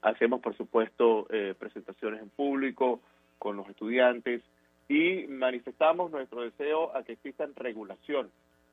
hacemos 0.01 0.41
por 0.41 0.57
supuesto 0.57 1.27
eh, 1.29 1.53
presentaciones 1.59 2.19
en 2.19 2.29
público 2.29 2.99
con 3.37 3.55
los 3.55 3.69
estudiantes 3.69 4.41
y 4.89 5.27
manifestamos 5.27 6.09
nuestro 6.09 6.41
deseo 6.41 6.95
a 6.97 7.03
que 7.03 7.13
existan 7.13 7.53
regulaciones. 7.55 8.31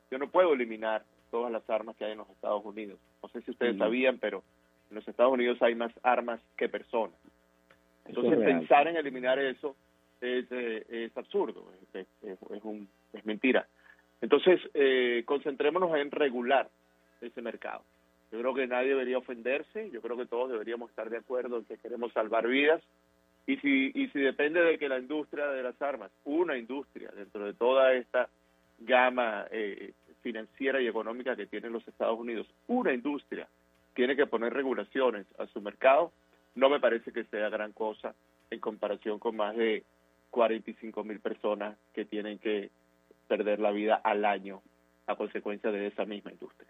Yo 0.09 0.17
no 0.17 0.27
puedo 0.27 0.53
eliminar 0.53 1.03
todas 1.29 1.51
las 1.51 1.69
armas 1.69 1.95
que 1.97 2.05
hay 2.05 2.13
en 2.13 2.17
los 2.17 2.29
Estados 2.31 2.65
Unidos. 2.65 2.97
No 3.21 3.29
sé 3.29 3.43
si 3.43 3.51
ustedes 3.51 3.77
sabían, 3.77 4.17
pero 4.17 4.43
en 4.91 4.95
los 4.95 5.07
Estados 5.07 5.33
Unidos 5.33 5.59
hay 5.61 5.73
más 5.75 5.91
armas 6.03 6.39
que 6.57 6.69
personas. 6.69 7.15
Entonces 8.05 8.33
es 8.33 8.37
pensar 8.59 8.87
en 8.87 8.97
eliminar 8.97 9.39
eso 9.39 9.75
es, 10.21 10.45
eh, 10.51 10.85
es 10.89 11.17
absurdo, 11.17 11.65
es, 11.93 12.05
es- 12.23 12.41
es 12.51 12.63
un- 12.63 12.87
es 13.13 13.25
mentira. 13.25 13.67
Entonces, 14.21 14.59
eh, 14.75 15.23
concentrémonos 15.25 15.95
en 15.95 16.11
regular 16.11 16.69
ese 17.21 17.41
mercado. 17.41 17.83
Yo 18.31 18.39
creo 18.39 18.53
que 18.53 18.67
nadie 18.67 18.89
debería 18.89 19.17
ofenderse, 19.17 19.89
yo 19.91 20.01
creo 20.01 20.15
que 20.17 20.25
todos 20.27 20.51
deberíamos 20.51 20.89
estar 20.91 21.09
de 21.09 21.17
acuerdo 21.17 21.57
en 21.57 21.65
que 21.65 21.77
queremos 21.77 22.13
salvar 22.13 22.47
vidas 22.47 22.81
y 23.47 23.57
si, 23.57 23.91
y 23.95 24.07
si 24.09 24.19
depende 24.19 24.61
de 24.61 24.77
que 24.77 24.87
la 24.87 24.99
industria 24.99 25.47
de 25.47 25.63
las 25.63 25.81
armas, 25.81 26.11
una 26.25 26.55
industria 26.57 27.09
dentro 27.15 27.43
de 27.45 27.53
toda 27.53 27.93
esta 27.93 28.29
gama 28.79 29.45
eh, 29.51 29.93
financiera 30.21 30.79
y 30.81 30.87
económica 30.87 31.35
que 31.35 31.47
tienen 31.47 31.73
los 31.73 31.87
Estados 31.87 32.19
Unidos, 32.19 32.47
una 32.67 32.93
industria 32.93 33.47
tiene 33.93 34.15
que 34.15 34.25
poner 34.27 34.53
regulaciones 34.53 35.25
a 35.39 35.47
su 35.47 35.61
mercado, 35.61 36.11
no 36.55 36.69
me 36.69 36.79
parece 36.79 37.11
que 37.11 37.23
sea 37.25 37.49
gran 37.49 37.71
cosa 37.73 38.13
en 38.49 38.59
comparación 38.59 39.19
con 39.19 39.35
más 39.35 39.55
de 39.55 39.83
45 40.31 41.03
mil 41.03 41.19
personas 41.19 41.77
que 41.93 42.05
tienen 42.05 42.39
que 42.39 42.69
perder 43.27 43.59
la 43.59 43.71
vida 43.71 43.95
al 44.03 44.25
año 44.25 44.61
a 45.07 45.15
consecuencia 45.15 45.71
de 45.71 45.87
esa 45.87 46.05
misma 46.05 46.31
industria. 46.31 46.69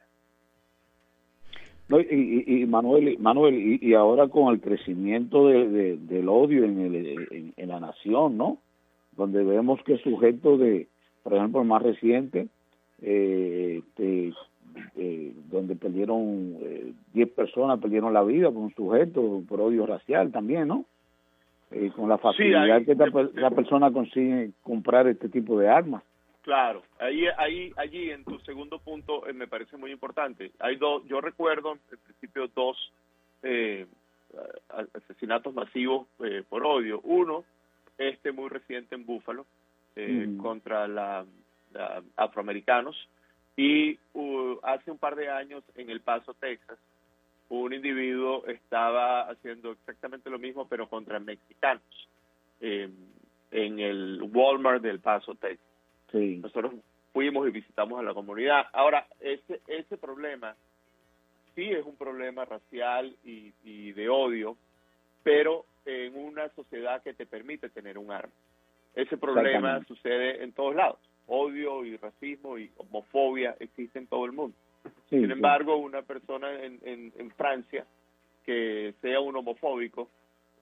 No, 1.90 2.00
y, 2.00 2.06
y- 2.48 2.62
y 2.62 2.66
Manuel, 2.66 3.18
Manuel 3.20 3.56
y, 3.56 3.80
y 3.82 3.94
ahora 3.96 4.28
con 4.30 4.54
el 4.54 4.62
crecimiento 4.62 5.48
de- 5.48 5.68
de- 5.68 5.98
del 5.98 6.30
odio 6.30 6.64
en, 6.64 6.80
el, 6.80 7.54
en 7.58 7.68
la 7.70 7.80
nación, 7.80 8.38
¿no? 8.38 8.60
Donde 9.18 9.44
vemos 9.44 9.84
que 9.84 9.98
sujetos 9.98 10.60
de, 10.60 10.88
por 11.24 11.34
ejemplo, 11.34 11.62
el 11.62 11.68
más 11.68 11.82
reciente, 11.82 12.48
eh, 13.02 13.82
este, 13.84 14.34
eh, 14.96 15.34
donde 15.50 15.76
perdieron 15.76 16.58
eh, 16.62 16.94
10 17.14 17.30
personas, 17.32 17.80
perdieron 17.80 18.14
la 18.14 18.24
vida 18.24 18.50
por 18.50 18.64
un 18.64 18.74
sujeto, 18.74 19.44
por 19.48 19.62
odio 19.62 19.86
racial 19.86 20.32
también, 20.32 20.68
¿no? 20.68 20.86
Eh, 21.72 21.92
con 21.96 22.10
la 22.10 22.18
facilidad 22.18 22.84
que 22.84 22.92
esta 22.92 23.06
la 23.36 23.52
persona 23.52 23.92
consigue 23.92 24.52
comprar 24.62 25.08
este 25.08 25.30
tipo 25.30 25.58
de 25.58 25.70
armas. 25.70 26.04
Claro, 26.42 26.82
ahí, 27.00 27.26
ahí, 27.38 27.72
allí 27.78 28.10
en 28.10 28.24
tu 28.24 28.40
segundo 28.40 28.80
punto 28.80 29.28
eh, 29.28 29.34
me 29.34 29.48
parece 29.48 29.78
muy 29.78 29.92
importante. 29.92 30.52
Hay 30.60 30.76
dos, 30.76 31.04
yo 31.08 31.22
recuerdo 31.22 31.74
en 31.74 31.98
principio 32.00 32.50
dos 32.54 32.92
eh, 33.44 33.86
asesinatos 34.94 35.54
masivos 35.54 36.08
eh, 36.24 36.44
por 36.48 36.66
odio. 36.66 37.00
Uno, 37.04 37.44
este 37.98 38.32
muy 38.32 38.50
reciente 38.50 38.96
en 38.96 39.06
Búfalo 39.06 39.46
eh, 39.96 40.26
Ujú. 40.28 40.42
contra 40.42 40.88
la, 40.88 41.26
la 41.74 42.04
afroamericanos 42.16 42.96
y 43.62 44.00
uh, 44.14 44.58
hace 44.64 44.90
un 44.90 44.98
par 44.98 45.16
de 45.16 45.30
años 45.30 45.64
en 45.76 45.92
El 45.92 46.02
Paso, 46.02 46.34
Texas, 46.34 46.80
un 47.50 47.72
individuo 47.72 48.44
estaba 48.48 49.30
haciendo 49.30 49.74
exactamente 49.74 50.32
lo 50.32 50.40
mismo 50.40 50.68
pero 50.68 50.90
contra 50.90 51.20
mexicanos 51.20 52.10
eh, 52.60 52.90
en 53.52 53.80
el 53.80 54.20
Walmart 54.34 54.82
del 54.82 55.00
Paso, 55.00 55.36
Texas. 55.36 55.68
Sí. 56.12 56.40
Nosotros 56.42 56.74
fuimos 57.14 57.48
y 57.48 57.52
visitamos 57.52 58.00
a 58.00 58.04
la 58.04 58.16
comunidad. 58.16 58.66
Ahora, 58.74 59.06
ese, 59.20 59.62
ese 59.68 59.96
problema 59.96 60.56
sí 61.54 61.70
es 61.70 61.86
un 61.86 61.98
problema 61.98 62.46
racial 62.46 63.16
y, 63.24 63.54
y 63.64 63.92
de 63.92 64.10
odio, 64.10 64.58
pero 65.22 65.66
en 65.86 66.16
una 66.16 66.50
sociedad 66.56 67.04
que 67.04 67.14
te 67.14 67.28
permite 67.28 67.70
tener 67.70 68.00
un 68.00 68.12
arma. 68.12 68.34
Ese 68.96 69.18
problema 69.18 69.84
sucede 69.86 70.44
en 70.44 70.52
todos 70.52 70.74
lados. 70.74 70.98
Odio 71.34 71.86
y 71.86 71.96
racismo 71.96 72.58
y 72.58 72.70
homofobia 72.76 73.56
existe 73.60 74.00
en 74.00 74.08
todo 74.08 74.26
el 74.26 74.34
mundo. 74.34 74.56
Sí, 75.10 75.18
Sin 75.18 75.28
sí. 75.28 75.32
embargo, 75.32 75.78
una 75.78 76.02
persona 76.02 76.52
en, 76.62 76.80
en, 76.84 77.14
en 77.18 77.32
Francia 77.32 77.86
que 78.46 78.94
sea 79.02 79.22
un 79.22 79.36
homofóbico 79.38 80.10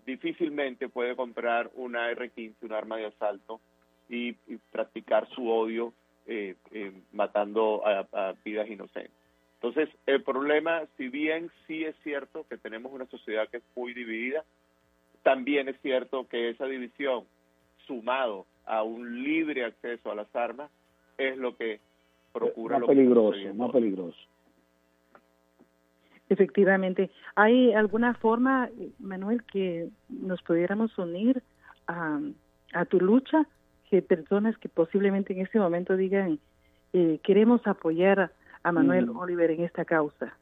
difícilmente 0.05 0.87
puede 0.87 1.15
comprar 1.15 1.71
una 1.73 2.11
R-15, 2.11 2.53
un 2.61 2.73
arma 2.73 2.97
de 2.97 3.07
asalto, 3.07 3.59
y, 4.09 4.29
y 4.47 4.57
practicar 4.71 5.27
su 5.29 5.49
odio 5.49 5.93
eh, 6.27 6.55
eh, 6.71 6.91
matando 7.13 7.85
a, 7.85 8.07
a 8.11 8.33
vidas 8.43 8.69
inocentes. 8.69 9.13
Entonces, 9.55 9.89
el 10.05 10.23
problema, 10.23 10.83
si 10.97 11.09
bien 11.09 11.51
sí 11.67 11.83
es 11.83 11.95
cierto 12.03 12.45
que 12.47 12.57
tenemos 12.57 12.91
una 12.91 13.05
sociedad 13.07 13.47
que 13.49 13.57
es 13.57 13.63
muy 13.75 13.93
dividida, 13.93 14.43
también 15.23 15.67
es 15.67 15.79
cierto 15.81 16.27
que 16.27 16.49
esa 16.49 16.65
división, 16.65 17.25
sumado 17.85 18.45
a 18.69 18.83
un 18.83 19.23
libre 19.23 19.65
acceso 19.65 20.11
a 20.11 20.15
las 20.15 20.33
armas, 20.35 20.69
es 21.17 21.37
lo 21.37 21.55
que 21.57 21.79
procura 22.31 22.75
más 22.75 22.81
lo 22.81 22.87
que 22.87 22.93
peligroso, 22.95 23.33
sucede. 23.37 23.53
más 23.53 23.71
peligroso. 23.71 24.17
Efectivamente. 26.29 27.09
¿Hay 27.35 27.73
alguna 27.73 28.13
forma, 28.13 28.69
Manuel, 28.99 29.43
que 29.43 29.89
nos 30.09 30.41
pudiéramos 30.43 30.95
unir 30.97 31.41
a, 31.87 32.19
a 32.73 32.85
tu 32.85 32.99
lucha? 32.99 33.45
Que 33.89 34.03
personas 34.03 34.55
que 34.59 34.69
posiblemente 34.69 35.33
en 35.33 35.41
este 35.41 35.57
momento 35.59 35.97
digan, 35.97 36.39
eh, 36.93 37.19
queremos 37.23 37.65
apoyar 37.65 38.31
a 38.61 38.71
Manuel 38.71 39.07
Mm. 39.07 39.17
Oliver 39.17 39.49
en 39.51 39.63
esta 39.63 39.83
causa. 39.85 40.37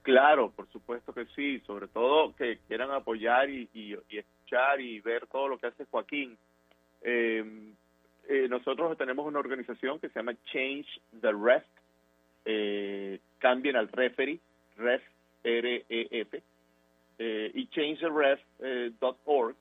Claro, 0.00 0.50
por 0.52 0.66
supuesto 0.68 1.12
que 1.12 1.26
sí, 1.34 1.60
sobre 1.66 1.88
todo 1.88 2.34
que 2.36 2.58
quieran 2.68 2.90
apoyar 2.92 3.50
y, 3.50 3.68
y- 3.74 3.96
y 4.08 4.18
escuchar 4.18 4.80
y 4.80 5.00
ver 5.00 5.26
todo 5.26 5.48
lo 5.48 5.58
que 5.58 5.66
hace 5.66 5.84
Joaquín. 5.90 6.38
Eh, 7.02 7.72
eh, 8.28 8.48
nosotros 8.48 8.96
tenemos 8.98 9.26
una 9.26 9.38
organización 9.38 10.00
que 10.00 10.08
se 10.08 10.18
llama 10.18 10.34
Change 10.52 11.00
the 11.20 11.32
Ref, 11.32 11.64
eh, 12.44 13.20
cambien 13.38 13.76
al 13.76 13.88
referee, 13.88 14.40
ref, 14.76 15.02
R-E-F, 15.44 16.42
eh, 17.18 17.50
y 17.54 17.68
changetheref.org 17.68 19.56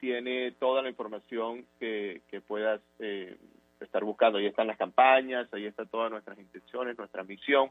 tiene 0.00 0.52
toda 0.52 0.82
la 0.82 0.88
información 0.88 1.66
que, 1.78 2.22
que 2.30 2.40
puedas 2.40 2.80
eh, 2.98 3.36
estar 3.80 4.04
buscando. 4.04 4.38
Ahí 4.38 4.46
están 4.46 4.66
las 4.66 4.78
campañas, 4.78 5.52
ahí 5.52 5.66
están 5.66 5.88
todas 5.88 6.10
nuestras 6.10 6.38
intenciones, 6.38 6.96
nuestra 6.96 7.24
misión. 7.24 7.70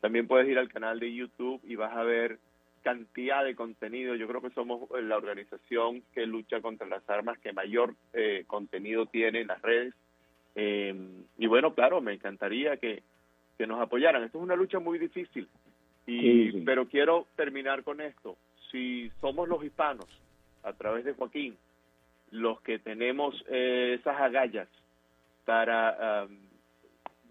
También 0.00 0.26
puedes 0.26 0.48
ir 0.48 0.58
al 0.58 0.68
canal 0.68 0.98
de 0.98 1.14
YouTube 1.14 1.60
y 1.64 1.76
vas 1.76 1.96
a 1.96 2.02
ver 2.02 2.38
cantidad 2.82 3.44
de 3.44 3.54
contenido. 3.54 4.14
Yo 4.14 4.26
creo 4.28 4.40
que 4.40 4.50
somos 4.50 4.88
la 5.02 5.16
organización 5.16 6.02
que 6.14 6.26
lucha 6.26 6.60
contra 6.60 6.86
las 6.86 7.08
armas 7.08 7.38
que 7.38 7.52
mayor 7.52 7.94
eh, 8.12 8.44
contenido 8.46 9.06
tiene 9.06 9.40
en 9.40 9.48
las 9.48 9.62
redes. 9.62 9.94
Eh, 10.54 10.94
y 11.38 11.46
bueno, 11.46 11.74
claro, 11.74 12.00
me 12.00 12.14
encantaría 12.14 12.76
que, 12.76 13.02
que 13.58 13.66
nos 13.66 13.80
apoyaran. 13.80 14.22
Esto 14.24 14.38
es 14.38 14.44
una 14.44 14.56
lucha 14.56 14.78
muy 14.78 14.98
difícil. 14.98 15.48
Y, 16.06 16.20
Sí, 16.20 16.52
sí. 16.52 16.62
Pero 16.64 16.88
quiero 16.88 17.26
terminar 17.36 17.84
con 17.84 18.00
esto. 18.00 18.36
Si 18.70 19.10
somos 19.20 19.48
los 19.48 19.64
hispanos, 19.64 20.06
a 20.62 20.72
través 20.72 21.04
de 21.04 21.14
Joaquín, 21.14 21.56
los 22.30 22.60
que 22.62 22.78
tenemos 22.78 23.44
eh, 23.48 23.96
esas 23.98 24.20
agallas 24.20 24.68
para 25.44 26.22
am, 26.22 26.38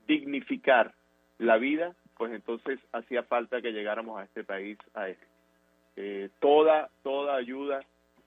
dignificar 0.07 0.93
la 1.37 1.57
vida, 1.57 1.95
pues 2.17 2.33
entonces 2.33 2.79
hacía 2.91 3.23
falta 3.23 3.61
que 3.61 3.71
llegáramos 3.71 4.19
a 4.19 4.25
este 4.25 4.43
país 4.43 4.77
a 4.93 5.07
eso. 5.09 5.25
Eh, 6.01 6.29
toda 6.39 6.89
toda 7.03 7.35
ayuda 7.35 7.81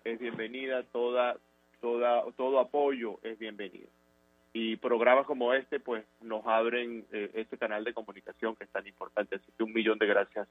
es 0.04 0.18
bienvenida, 0.20 0.82
toda 0.92 1.38
toda 1.80 2.24
todo 2.36 2.60
apoyo 2.60 3.18
es 3.22 3.38
bienvenido. 3.38 3.88
Y 4.52 4.76
programas 4.76 5.24
como 5.24 5.54
este, 5.54 5.80
pues 5.80 6.04
nos 6.20 6.46
abren 6.46 7.06
eh, 7.12 7.30
este 7.32 7.56
canal 7.56 7.82
de 7.84 7.94
comunicación 7.94 8.54
que 8.56 8.64
es 8.64 8.70
tan 8.70 8.86
importante. 8.86 9.36
Así 9.36 9.46
que 9.56 9.62
un 9.64 9.72
millón 9.72 9.98
de 9.98 10.06
gracias 10.06 10.46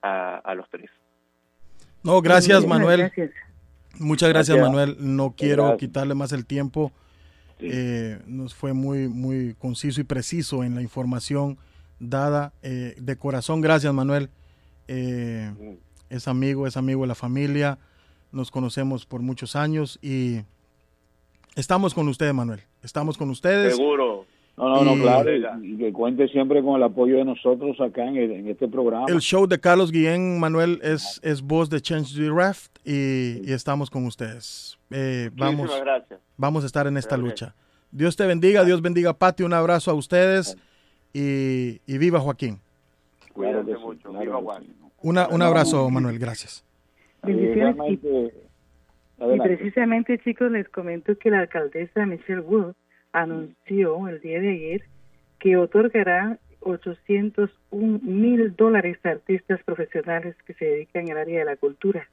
a, 0.00 0.36
a 0.36 0.54
los 0.54 0.70
tres. 0.70 0.88
No, 2.04 2.22
gracias 2.22 2.64
Manuel. 2.64 3.00
gracias. 3.00 3.32
Muchas 3.98 4.28
gracias, 4.28 4.56
Gracias. 4.56 4.72
Manuel. 4.76 4.96
No 5.00 5.34
quiero 5.36 5.64
Gracias. 5.64 5.80
quitarle 5.80 6.14
más 6.14 6.30
el 6.32 6.46
tiempo. 6.46 6.92
Eh, 7.58 8.20
nos 8.26 8.54
fue 8.54 8.72
muy, 8.72 9.08
muy 9.08 9.54
conciso 9.54 10.00
y 10.00 10.04
preciso 10.04 10.62
en 10.62 10.76
la 10.76 10.82
información 10.82 11.58
dada. 11.98 12.52
Eh, 12.62 12.94
de 12.96 13.16
corazón, 13.16 13.60
gracias, 13.60 13.92
Manuel. 13.92 14.30
Eh, 14.86 15.52
es 16.10 16.28
amigo, 16.28 16.66
es 16.66 16.76
amigo 16.76 17.02
de 17.02 17.06
la 17.08 17.14
familia. 17.14 17.78
Nos 18.32 18.50
conocemos 18.50 19.06
por 19.06 19.22
muchos 19.22 19.56
años 19.56 19.98
y 20.02 20.40
estamos 21.56 21.94
con 21.94 22.08
ustedes, 22.08 22.34
Manuel. 22.34 22.60
Estamos 22.82 23.16
con 23.18 23.30
ustedes. 23.30 23.76
Seguro. 23.76 24.26
No, 24.56 24.68
no, 24.68 24.84
no, 24.84 24.96
Y- 24.96 25.00
claro. 25.00 25.30
Y, 25.62 25.72
y 25.72 25.76
que 25.78 25.92
cuente 25.92 26.28
siempre 26.28 26.62
con 26.62 26.76
el 26.76 26.82
apoyo 26.82 27.16
de 27.16 27.24
nosotros 27.24 27.80
acá 27.80 28.04
en, 28.06 28.16
el- 28.16 28.30
en 28.32 28.48
este 28.48 28.68
programa. 28.68 29.06
El 29.08 29.20
show 29.20 29.46
de 29.46 29.58
Carlos 29.58 29.90
Guillén, 29.90 30.38
Manuel, 30.38 30.80
es, 30.82 31.18
es 31.22 31.40
voz 31.40 31.70
de 31.70 31.80
Change 31.80 32.14
the 32.14 32.28
Raft 32.30 32.70
y, 32.84 33.40
y 33.48 33.52
estamos 33.52 33.88
con 33.90 34.04
ustedes. 34.06 34.78
Eh, 34.90 35.30
vamos, 35.34 35.60
Muchísimas 35.62 35.80
gracias. 35.84 36.20
vamos 36.36 36.62
a 36.64 36.66
estar 36.66 36.86
en 36.86 36.96
esta 36.98 37.16
lucha. 37.16 37.54
Dios 37.90 38.16
te 38.16 38.26
bendiga, 38.26 38.64
Dios 38.64 38.82
bendiga 38.82 39.10
a 39.10 39.14
Pati, 39.14 39.42
un 39.44 39.52
abrazo 39.54 39.90
a 39.90 39.94
ustedes 39.94 40.56
y, 41.12 41.80
y 41.86 41.98
viva 41.98 42.20
Joaquín. 42.20 42.60
Claro 43.34 43.62
Cuídense 43.62 43.78
mucho. 43.82 44.10
claro 44.10 44.40
Viva 44.40 44.60
sí. 44.60 44.66
Una, 45.02 45.28
un 45.28 45.42
abrazo, 45.42 45.88
Manuel, 45.90 46.18
gracias. 46.18 46.64
Bendiciones. 47.22 47.76
Y, 49.22 49.38
precisamente, 49.40 50.18
chicos, 50.18 50.50
les 50.50 50.68
comento 50.68 51.16
que 51.18 51.30
la 51.30 51.40
alcaldesa 51.40 52.06
Michelle 52.06 52.40
Wood 52.40 52.74
anunció 53.12 54.08
el 54.08 54.20
día 54.20 54.40
de 54.40 54.50
ayer 54.50 54.82
que 55.38 55.56
otorgará 55.56 56.38
801 56.60 58.00
mil 58.02 58.54
dólares 58.56 58.98
a 59.04 59.10
artistas 59.10 59.62
profesionales 59.64 60.36
que 60.46 60.54
se 60.54 60.64
dedican 60.64 61.10
al 61.10 61.18
área 61.18 61.40
de 61.40 61.44
la 61.44 61.56
cultura. 61.56 62.08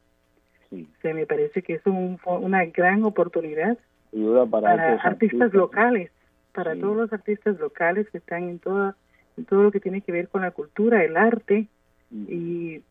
Sí. 0.69 0.88
O 0.97 1.01
sea, 1.01 1.14
me 1.14 1.26
parece 1.26 1.61
que 1.61 1.76
es 1.76 1.85
un- 1.85 2.19
una 2.26 2.65
gran 2.65 3.03
oportunidad 3.03 3.77
ayuda 4.14 4.45
para, 4.45 4.95
artistas 5.03 5.53
locales, 5.53 6.11
para 6.53 6.73
Sí. 6.76 6.81
todos 6.81 6.95
los 6.97 7.14
artistas 7.14 7.57
locales 7.59 8.09
que 8.09 8.18
están 8.18 8.43
en 8.49 8.59
toda 8.59 8.95
en 9.38 9.45
todo 9.45 9.61
lo 9.64 9.72
que 9.72 9.80
tiene 9.80 10.01
que 10.01 10.11
ver 10.11 10.30
con 10.30 10.41
la 10.41 10.49
cultura, 10.49 11.03
el 11.03 11.15
arte 11.15 11.68
y 12.11 12.81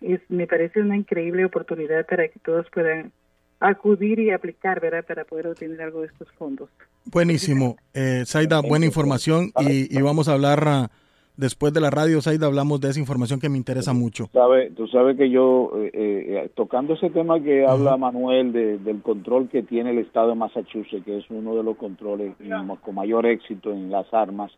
es, 0.00 0.20
me 0.28 0.46
parece 0.46 0.80
una 0.80 0.96
increíble 0.96 1.44
oportunidad 1.44 2.06
para 2.06 2.28
que 2.28 2.38
todos 2.40 2.66
puedan 2.72 3.12
acudir 3.60 4.18
y 4.20 4.30
aplicar, 4.30 4.80
¿verdad? 4.80 5.04
Para 5.06 5.24
poder 5.24 5.46
obtener 5.48 5.80
algo 5.80 6.02
de 6.02 6.08
estos 6.08 6.30
fondos. 6.32 6.68
Buenísimo. 7.06 7.76
Eh, 7.94 8.24
Zaida, 8.26 8.60
buena 8.60 8.84
información 8.86 9.50
y, 9.60 9.96
y 9.96 10.02
vamos 10.02 10.28
a 10.28 10.34
hablar 10.34 10.62
ah, 10.66 10.90
después 11.38 11.72
de 11.72 11.80
la 11.80 11.88
radio, 11.90 12.20
Zaida, 12.20 12.46
hablamos 12.46 12.80
de 12.82 12.90
esa 12.90 13.00
información 13.00 13.40
que 13.40 13.48
me 13.48 13.56
interesa 13.56 13.94
mucho. 13.94 14.28
Sabe, 14.34 14.70
tú 14.72 14.86
sabes 14.88 15.16
que 15.16 15.30
yo, 15.30 15.72
eh, 15.76 15.90
eh, 15.94 16.50
tocando 16.54 16.94
ese 16.94 17.08
tema 17.08 17.40
que 17.42 17.64
habla 17.66 17.96
Manuel 17.96 18.52
de- 18.52 18.76
del 18.78 19.00
control 19.00 19.48
que 19.48 19.62
tiene 19.62 19.90
el 19.92 19.98
estado 19.98 20.28
de 20.30 20.34
Massachusetts, 20.34 21.04
que 21.04 21.16
es 21.18 21.24
uno 21.30 21.54
de 21.56 21.62
los 21.62 21.76
controles 21.78 22.34
ma- 22.40 22.76
con 22.76 22.94
mayor 22.94 23.24
éxito 23.24 23.72
en 23.72 23.90
las 23.90 24.12
armas, 24.12 24.52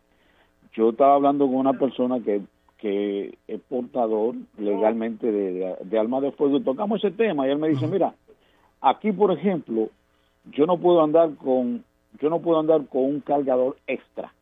yo 0.73 0.89
estaba 0.89 1.15
hablando 1.15 1.47
con 1.47 1.55
una 1.55 1.73
persona 1.73 2.19
que, 2.23 2.41
que 2.79 3.37
es 3.47 3.59
portador 3.69 4.35
legalmente 4.57 5.31
de, 5.31 5.51
de, 5.53 5.75
de 5.83 5.99
armas 5.99 6.21
de 6.21 6.31
fuego 6.31 6.57
y 6.57 6.61
tocamos 6.63 7.03
ese 7.03 7.11
tema 7.15 7.47
y 7.47 7.51
él 7.51 7.57
me 7.59 7.67
dice, 7.69 7.87
mira, 7.87 8.13
aquí 8.81 9.11
por 9.11 9.31
ejemplo, 9.31 9.89
yo 10.51 10.65
no 10.65 10.77
puedo 10.77 11.03
andar 11.03 11.35
con, 11.35 11.83
yo 12.21 12.29
no 12.29 12.39
puedo 12.39 12.59
andar 12.59 12.85
con 12.87 13.03
un 13.03 13.19
cargador 13.19 13.77
extra. 13.85 14.33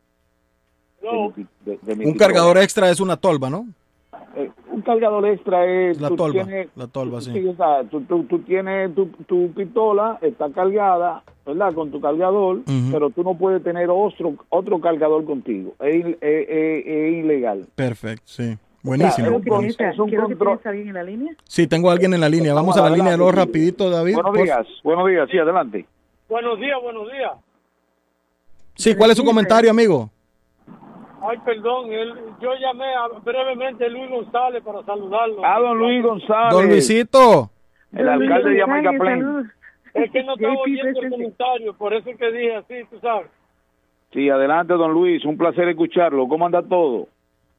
de 1.02 1.08
de- 1.64 1.78
de 1.82 1.96
mi 1.96 2.04
Un 2.06 2.14
cargador 2.14 2.58
extra 2.58 2.90
es 2.90 3.00
una 3.00 3.16
tolva, 3.16 3.50
¿no? 3.50 3.66
Un 4.78 4.82
cargador 4.82 5.26
extra 5.26 5.66
es 5.66 6.00
La 6.00 6.08
tú 6.08 6.14
tolva, 6.16 6.44
tienes- 6.44 6.68
la 6.76 6.86
tolva, 6.86 7.20
sí. 7.20 7.30
o 7.48 7.56
sea, 7.56 7.82
tú, 7.90 8.00
tú- 8.02 8.22
tú 8.24 8.38
tienes 8.40 8.94
tu, 8.94 9.06
tu 9.26 9.50
pistola, 9.52 10.18
está 10.22 10.48
cargada, 10.52 11.24
¿verdad? 11.44 11.74
Con 11.74 11.90
tu 11.90 12.00
cargador, 12.00 12.58
Ujú. 12.58 12.92
pero 12.92 13.10
tú 13.10 13.24
no 13.24 13.34
puedes 13.36 13.60
tener 13.64 13.88
otro 13.90 14.34
otro 14.50 14.80
cargador 14.80 15.24
contigo. 15.24 15.74
Es, 15.80 16.06
es- 16.06 16.16
es- 16.20 16.86
es 16.86 17.12
ilegal. 17.24 17.66
Perfecto, 17.74 18.22
sí. 18.26 18.56
Buenísimo. 18.84 19.40
Que 19.40 19.50
tienes, 19.50 19.80
es 19.80 19.98
un 19.98 20.08
que 20.10 20.16
control- 20.16 20.38
tienes 20.38 20.66
a 20.66 20.68
alguien 20.70 20.88
en 20.88 20.94
la 20.94 21.02
línea. 21.02 21.34
Sí, 21.42 21.66
tengo 21.66 21.90
a 21.90 21.92
alguien 21.94 22.14
en 22.14 22.20
la 22.20 22.28
línea. 22.28 22.54
Vamos 22.54 22.76
a 22.76 22.82
la 22.88 22.90
línea 22.94 23.10
de 23.12 23.18
los 23.18 23.34
rapidito, 23.34 23.90
David. 23.90 24.14
Buenos 24.14 24.30
por- 24.32 24.44
días, 24.44 24.66
buenos 24.84 25.08
días, 25.08 25.28
sí, 25.28 25.38
adelante. 25.38 25.86
Buenos 26.28 26.60
días, 26.60 26.78
buenos 26.80 27.10
días. 27.10 27.32
Sí, 28.76 28.94
¿cuál 28.94 29.10
es 29.10 29.16
su 29.16 29.24
comentario, 29.24 29.72
amigo? 29.72 30.08
Ay, 31.20 31.36
perdón, 31.44 31.92
él, 31.92 32.14
yo 32.40 32.50
llamé 32.60 32.86
a- 32.94 33.08
brevemente 33.24 33.84
a 33.86 33.88
Luis 33.88 34.08
González 34.10 34.62
para 34.62 34.82
saludarlo. 34.84 35.44
Ah, 35.44 35.58
don 35.60 35.78
Luis 35.78 36.02
González. 36.02 36.52
Don 36.52 36.66
Luisito. 36.68 37.50
El 37.92 38.08
alcalde 38.08 38.50
de 38.50 38.60
Jamaica 38.60 38.90
Plain. 38.98 39.50
Es 39.94 40.10
que 40.12 40.22
no 40.22 40.34
estaba 40.36 40.54
oyendo 40.60 41.00
el 41.00 41.10
comentario, 41.10 41.74
por 41.74 41.94
eso 41.94 42.10
que 42.16 42.30
dije 42.32 42.56
así, 42.56 42.74
tú 42.90 42.98
sabes. 43.00 43.30
Sí, 44.12 44.28
adelante, 44.30 44.74
don 44.74 44.92
Luis, 44.92 45.24
un 45.24 45.36
placer 45.36 45.68
escucharlo. 45.68 46.28
¿Cómo 46.28 46.46
anda 46.46 46.62
todo? 46.62 47.08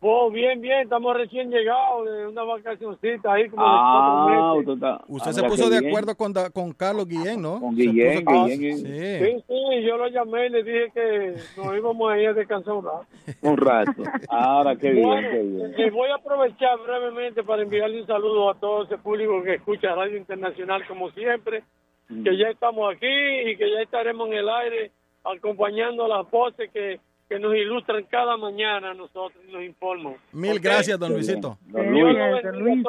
Oh, 0.02 0.32
bien, 0.32 0.61
bien, 0.61 0.80
estamos 0.84 1.14
recién 1.14 1.52
llegados 1.52 2.06
de 2.06 2.28
una 2.28 2.44
vacacioncita 2.44 3.34
ahí 3.34 3.50
como 3.50 3.61
de 3.64 3.69
Ah, 3.69 4.53
cuatro 4.56 4.60
usted 4.60 4.72
meses. 4.72 4.76
está... 4.76 5.14
Usted 5.14 5.30
ah, 5.30 5.34
se 5.34 5.44
puso 5.44 5.69
de 5.69 5.80
bien. 5.82 5.92
acuerdo 5.92 6.16
con, 6.16 6.32
Da- 6.32 6.50
con 6.52 6.72
Carlos 6.72 7.06
Guillén, 7.06 7.42
¿no? 7.42 7.60
Con 7.60 7.76
Guillén, 7.76 8.24
puso- 8.24 8.45
Guillén. 8.45 8.78
Sí. 8.78 8.86
Sí, 8.86 9.44
sí, 9.45 9.84
yo 9.86 9.98
lo 9.98 10.08
llamé 10.08 10.45
y 10.45 10.50
le 10.52 10.64
dije 10.64 10.92
que 10.94 11.36
nos 11.58 11.76
íbamos 11.76 12.11
a 12.11 12.18
ir 12.18 12.30
a 12.30 12.34
descansar 12.34 12.76
un 12.76 12.86
rato. 12.86 13.06
Un 13.42 13.58
rato. 13.58 14.03
Ahora, 14.30 14.76
qué 14.78 14.92
bien, 14.92 15.06
Bueno, 15.06 15.30
qué 15.32 15.38
bien. 15.42 15.74
eh, 15.78 15.90
voy 15.92 16.10
a 16.10 16.16
aprovechar 16.16 16.80
brevemente 16.80 17.44
para 17.44 17.61
enviarle 17.64 18.00
un 18.00 18.08
saludo 18.08 18.50
a 18.52 18.56
todo 18.56 18.84
ese 18.84 18.98
público 19.00 19.44
que 19.44 19.56
escucha 19.56 19.94
Radio 19.95 20.16
Internacional 20.18 20.88
como 20.88 21.10
siempre, 21.11 21.64
Mm. 22.08 22.24
que 22.24 22.38
ya 22.38 22.48
estamos 22.50 22.92
aquí 22.95 23.06
y 23.06 23.56
que 23.58 23.69
ya 23.69 23.82
estaremos 23.84 24.28
en 24.30 24.34
el 24.34 24.50
aire 24.50 24.92
acompañando 25.24 26.06
a 26.06 26.08
las 26.08 26.32
voces 26.32 26.72
que, 26.72 27.00
que 27.30 27.40
nos 27.40 27.56
ilustran 27.56 28.03
cada 28.09 28.35
mañana 28.38 28.91
a 28.91 28.93
nosotros 28.95 29.41
y 29.48 29.51
nos 29.53 29.64
informan. 29.64 30.16
Mil 30.33 30.59
gracias, 30.59 30.99
don 30.99 31.14
Luisito. 31.14 31.58
Don 31.67 31.93
Dios 31.93 32.16
Luis, 32.56 32.83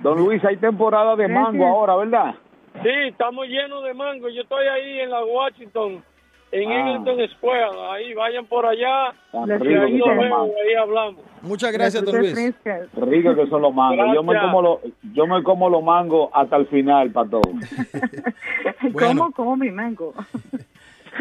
don 0.00 0.18
Luis, 0.18 0.44
hay 0.44 0.56
temporada 0.56 1.16
de 1.16 1.26
Gracias. 1.26 1.52
mango 1.52 1.66
ahora, 1.66 1.96
¿verdad? 1.96 2.34
Sí, 2.82 2.88
estamos 3.08 3.46
llenos 3.48 3.82
de 3.84 3.94
mango. 3.94 4.28
Yo 4.28 4.42
estoy 4.42 4.66
ahí 4.66 5.00
en 5.00 5.10
la 5.10 5.24
Washington, 5.24 6.02
en 6.52 6.70
Ah. 6.70 6.80
Eglinton 6.80 7.28
Square. 7.36 7.70
Ahí 7.90 8.14
vayan 8.14 8.46
por 8.46 8.64
allá. 8.64 9.12
Y 9.32 9.50
rico 9.58 9.82
ahí 9.84 9.98
nos 9.98 10.08
vemos, 10.18 10.50
hablamos. 10.80 11.20
Muchas 11.42 11.72
gracias, 11.72 12.04
don 12.04 12.18
Luis. 12.18 12.34
Ricos 12.94 13.36
que 13.36 13.46
son 13.48 13.62
los 13.62 13.74
mangos. 13.74 14.14
Yo 14.14 14.22
me, 14.22 14.38
como 14.40 14.62
los, 14.62 14.78
yo 15.12 15.26
me 15.26 15.42
como 15.42 15.68
los 15.68 15.82
mangos 15.82 16.30
hasta 16.32 16.56
el 16.56 16.66
final, 16.68 17.10
para 17.10 17.28
todo. 17.28 17.42
Bueno. 18.92 19.08
¿Cómo? 19.22 19.32
¿Cómo 19.32 19.56
mi 19.56 19.70
mango? 19.70 20.14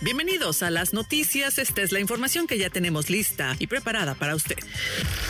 Bienvenidos 0.00 0.62
a 0.62 0.70
las 0.70 0.92
noticias. 0.92 1.58
Esta 1.58 1.82
es 1.82 1.90
la 1.90 1.98
información 1.98 2.46
que 2.46 2.56
ya 2.56 2.70
tenemos 2.70 3.10
lista 3.10 3.56
y 3.58 3.66
preparada 3.66 4.14
para 4.14 4.36
usted. 4.36 4.56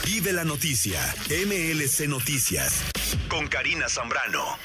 Vive 0.04 0.32
la 0.34 0.44
noticia. 0.44 1.00
MLC 1.30 2.06
Noticias. 2.06 2.82
Con 3.28 3.48
Karina 3.48 3.88
Zambrano. 3.88 4.58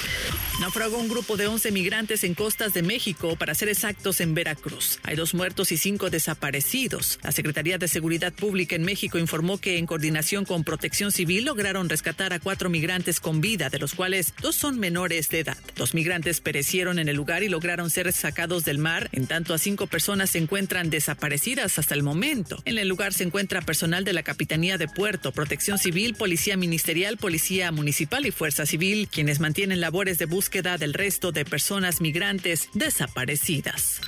Naufragó 0.59 0.97
un 0.97 1.09
grupo 1.09 1.35
de 1.35 1.47
11 1.47 1.72
migrantes 1.72 2.23
en 2.23 2.35
costas 2.35 2.73
de 2.73 2.83
México, 2.83 3.35
para 3.35 3.55
ser 3.55 3.69
exactos, 3.69 4.22
en 4.22 4.33
Veracruz. 4.33 4.99
Hay 5.03 5.15
dos 5.15 5.33
muertos 5.33 5.72
y 5.72 5.77
cinco 5.77 6.09
desaparecidos. 6.09 7.19
La 7.23 7.31
Secretaría 7.31 7.77
de 7.77 7.88
Seguridad 7.88 8.31
Pública 8.31 8.75
en 8.75 8.83
México 8.83 9.17
informó 9.17 9.57
que, 9.57 9.77
en 9.77 9.88
coordinación 9.88 10.45
con 10.45 10.63
Protección 10.63 11.11
Civil, 11.11 11.45
lograron 11.45 11.89
rescatar 11.89 12.33
a 12.33 12.39
cuatro 12.39 12.69
migrantes 12.69 13.19
con 13.19 13.41
vida, 13.41 13.69
de 13.69 13.80
los 13.80 13.93
cuales 13.93 14.33
dos 14.41 14.55
son 14.55 14.80
menores 14.80 15.30
de 15.30 15.39
edad. 15.39 15.57
Dos 15.75 15.93
migrantes 15.93 16.39
perecieron 16.39 16.99
en 16.99 17.09
el 17.09 17.15
lugar 17.15 17.43
y 17.43 17.49
lograron 17.49 17.89
ser 17.89 18.13
sacados 18.13 18.63
del 18.63 18.77
mar, 18.77 19.09
en 19.11 19.25
tanto 19.25 19.53
a 19.53 19.57
cinco 19.57 19.88
personas 19.88 20.30
se 20.30 20.38
encuentran 20.38 20.89
desaparecidas 20.89 21.80
hasta 21.80 21.95
el 21.95 22.03
momento. 22.03 22.61
En 22.65 22.77
el 22.77 22.88
lugar 22.88 23.13
se 23.13 23.23
encuentra 23.23 23.61
personal 23.61 24.03
de 24.03 24.13
la 24.13 24.23
Capitanía 24.23 24.77
de 24.77 24.88
Puerto, 24.88 25.31
Protección 25.31 25.80
Civil, 25.80 26.13
Policía 26.13 26.57
Ministerial, 26.57 27.17
Policía 27.17 27.72
Municipal 27.72 28.25
y 28.25 28.31
Fuerza 28.33 28.65
Civil, 28.65 29.07
quienes 29.09 29.39
mantienen 29.39 29.79
labores 29.79 30.17
de 30.17 30.25
búsqueda 30.25 30.77
del 30.77 30.93
resto 30.93 31.31
de 31.31 31.45
personas 31.45 32.01
migrantes 32.01 32.69
desaparecidas. 32.73 34.01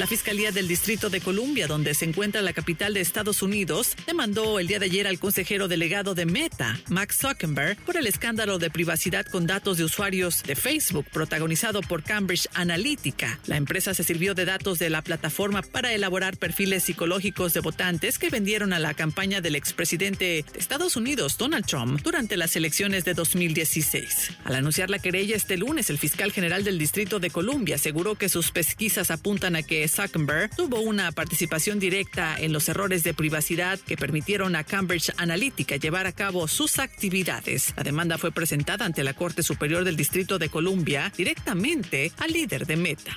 La 0.00 0.06
Fiscalía 0.06 0.50
del 0.50 0.66
Distrito 0.66 1.10
de 1.10 1.20
Columbia, 1.20 1.66
donde 1.66 1.92
se 1.92 2.06
encuentra 2.06 2.40
la 2.40 2.54
capital 2.54 2.94
de 2.94 3.02
Estados 3.02 3.42
Unidos, 3.42 3.94
demandó 4.06 4.58
el 4.58 4.66
día 4.66 4.78
de 4.78 4.86
ayer 4.86 5.06
al 5.06 5.18
consejero 5.18 5.68
delegado 5.68 6.14
de 6.14 6.24
Meta, 6.24 6.80
Max 6.88 7.18
Zuckerberg, 7.20 7.76
por 7.84 7.98
el 7.98 8.06
escándalo 8.06 8.58
de 8.58 8.70
privacidad 8.70 9.26
con 9.26 9.46
datos 9.46 9.76
de 9.76 9.84
usuarios 9.84 10.42
de 10.44 10.56
Facebook 10.56 11.04
protagonizado 11.12 11.82
por 11.82 12.02
Cambridge 12.02 12.48
Analytica. 12.54 13.40
La 13.44 13.58
empresa 13.58 13.92
se 13.92 14.02
sirvió 14.02 14.32
de 14.32 14.46
datos 14.46 14.78
de 14.78 14.88
la 14.88 15.02
plataforma 15.02 15.60
para 15.60 15.92
elaborar 15.92 16.38
perfiles 16.38 16.84
psicológicos 16.84 17.52
de 17.52 17.60
votantes 17.60 18.18
que 18.18 18.30
vendieron 18.30 18.72
a 18.72 18.78
la 18.78 18.94
campaña 18.94 19.42
del 19.42 19.54
expresidente 19.54 20.24
de 20.24 20.58
Estados 20.58 20.96
Unidos, 20.96 21.36
Donald 21.36 21.66
Trump, 21.66 22.00
durante 22.02 22.38
las 22.38 22.56
elecciones 22.56 23.04
de 23.04 23.12
2016. 23.12 24.30
Al 24.44 24.54
anunciar 24.54 24.88
la 24.88 24.98
querella 24.98 25.36
este 25.36 25.58
lunes, 25.58 25.90
el 25.90 25.98
fiscal 25.98 26.32
general 26.32 26.64
del 26.64 26.78
Distrito 26.78 27.20
de 27.20 27.28
Columbia 27.28 27.74
aseguró 27.74 28.14
que 28.14 28.30
sus 28.30 28.50
pesquisas 28.50 29.10
apuntan 29.10 29.56
a 29.56 29.62
que 29.62 29.89
Zuckerberg 29.90 30.54
tuvo 30.54 30.80
una 30.80 31.12
participación 31.12 31.78
directa 31.78 32.36
en 32.38 32.52
los 32.52 32.68
errores 32.68 33.02
de 33.02 33.12
privacidad 33.12 33.78
que 33.78 33.96
permitieron 33.96 34.56
a 34.56 34.64
Cambridge 34.64 35.12
Analytica 35.16 35.76
llevar 35.76 36.06
a 36.06 36.12
cabo 36.12 36.48
sus 36.48 36.78
actividades. 36.78 37.74
La 37.76 37.82
demanda 37.82 38.16
fue 38.16 38.32
presentada 38.32 38.84
ante 38.84 39.04
la 39.04 39.14
Corte 39.14 39.42
Superior 39.42 39.84
del 39.84 39.96
Distrito 39.96 40.38
de 40.38 40.48
Columbia 40.48 41.12
directamente 41.16 42.12
al 42.18 42.32
líder 42.32 42.66
de 42.66 42.76
Meta. 42.76 43.12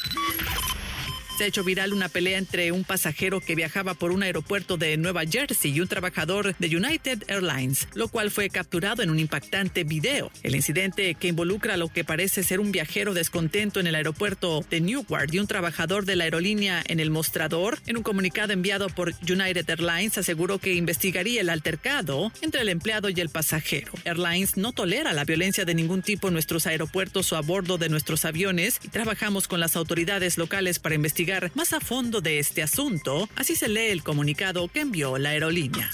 Se 1.37 1.45
ha 1.45 1.47
hecho 1.47 1.63
viral 1.63 1.93
una 1.93 2.09
pelea 2.09 2.37
entre 2.37 2.71
un 2.71 2.83
pasajero 2.83 3.41
que 3.41 3.55
viajaba 3.55 3.95
por 3.95 4.11
un 4.11 4.21
aeropuerto 4.21 4.77
de 4.77 4.97
Nueva 4.97 5.23
Jersey 5.25 5.71
y 5.71 5.79
un 5.79 5.87
trabajador 5.87 6.55
de 6.59 6.77
United 6.77 7.23
Airlines, 7.27 7.87
lo 7.95 8.07
cual 8.07 8.29
fue 8.29 8.51
capturado 8.51 9.01
en 9.01 9.09
un 9.09 9.17
impactante 9.17 9.83
video. 9.83 10.29
El 10.43 10.55
incidente 10.55 11.15
que 11.15 11.29
involucra 11.29 11.73
a 11.73 11.77
lo 11.77 11.89
que 11.89 12.03
parece 12.03 12.43
ser 12.43 12.59
un 12.59 12.71
viajero 12.71 13.15
descontento 13.15 13.79
en 13.79 13.87
el 13.87 13.95
aeropuerto 13.95 14.63
de 14.69 14.79
Newark 14.79 15.33
y 15.33 15.39
un 15.39 15.47
trabajador 15.47 16.05
de 16.05 16.15
la 16.15 16.25
aerolínea 16.25 16.83
en 16.85 16.99
el 16.99 17.09
mostrador, 17.09 17.79
en 17.87 17.97
un 17.97 18.03
comunicado 18.03 18.53
enviado 18.53 18.87
por 18.89 19.15
United 19.27 19.67
Airlines 19.67 20.19
aseguró 20.19 20.59
que 20.59 20.75
investigaría 20.75 21.41
el 21.41 21.49
altercado 21.49 22.31
entre 22.41 22.61
el 22.61 22.69
empleado 22.69 23.09
y 23.09 23.19
el 23.19 23.29
pasajero. 23.29 23.91
Airlines 24.05 24.55
no 24.55 24.71
tolera 24.71 25.13
la 25.13 25.25
violencia 25.25 25.65
de 25.65 25.73
ningún 25.73 26.03
tipo 26.03 26.27
en 26.27 26.33
nuestros 26.35 26.67
aeropuertos 26.67 27.33
o 27.33 27.37
a 27.37 27.41
bordo 27.41 27.79
de 27.79 27.89
nuestros 27.89 28.23
aviones 28.23 28.79
y 28.83 28.89
trabajamos 28.89 29.47
con 29.47 29.59
las 29.59 29.75
autoridades 29.75 30.37
locales 30.37 30.77
para 30.77 30.93
investigar 30.93 31.23
más 31.56 31.74
a 31.74 31.80
fondo 31.80 32.22
de 32.22 32.40
este 32.40 32.64
asunto. 32.64 33.30
Así 33.35 33.56
se 33.56 33.68
lee 33.68 33.92
el 33.92 34.03
comunicado 34.03 34.68
que 34.68 34.82
envió 34.82 35.18
la 35.18 35.30
aerolínea. 35.30 35.90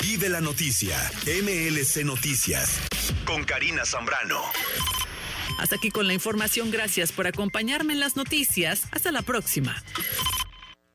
Vive 0.00 0.28
la 0.28 0.40
noticia. 0.40 0.96
MLC 1.26 2.04
Noticias. 2.04 2.80
Con 3.24 3.44
Karina 3.44 3.84
Zambrano. 3.84 4.42
Hasta 5.58 5.76
aquí 5.76 5.90
con 5.90 6.08
la 6.08 6.14
información. 6.14 6.70
Gracias 6.70 7.12
por 7.12 7.26
acompañarme 7.26 7.92
en 7.92 8.00
las 8.00 8.16
noticias. 8.16 8.82
Hasta 8.90 9.12
la 9.12 9.22
próxima. 9.22 9.82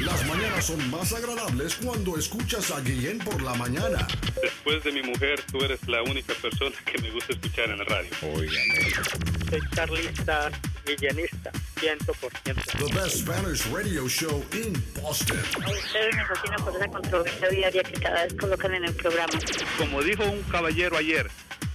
Las 0.00 0.24
mañanas 0.26 0.66
son 0.66 0.90
más 0.90 1.12
agradables 1.12 1.74
cuando 1.76 2.16
escuchas 2.16 2.70
a 2.70 2.80
Guillén 2.80 3.18
por 3.18 3.42
la 3.42 3.54
mañana. 3.54 4.06
Después 4.40 4.84
de 4.84 4.92
mi 4.92 5.02
mujer, 5.02 5.42
tú 5.50 5.58
eres 5.64 5.80
la 5.88 6.02
única 6.02 6.34
persona 6.34 6.74
que 6.84 7.02
me 7.02 7.10
gusta 7.10 7.32
escuchar 7.32 7.70
en 7.70 7.78
la 7.78 7.84
radio. 7.84 8.10
Soy 8.20 9.60
carlista, 9.74 10.50
guillenista, 10.86 11.50
100%. 11.80 12.78
The 12.78 12.94
best 12.94 13.16
Spanish 13.18 13.66
radio 13.72 14.06
show 14.08 14.44
in 14.52 14.72
Boston. 15.02 15.38
A 15.64 15.70
ustedes 15.70 16.16
me 16.16 16.24
fascina 16.26 16.56
por 16.58 16.76
esa 16.76 16.88
controversia 16.88 17.48
diaria 17.48 17.82
que 17.82 18.00
cada 18.00 18.22
vez 18.22 18.34
colocan 18.34 18.74
en 18.74 18.84
el 18.84 18.94
programa. 18.94 19.32
Como 19.78 20.02
dijo 20.02 20.22
un 20.24 20.42
caballero 20.44 20.96
ayer, 20.96 21.28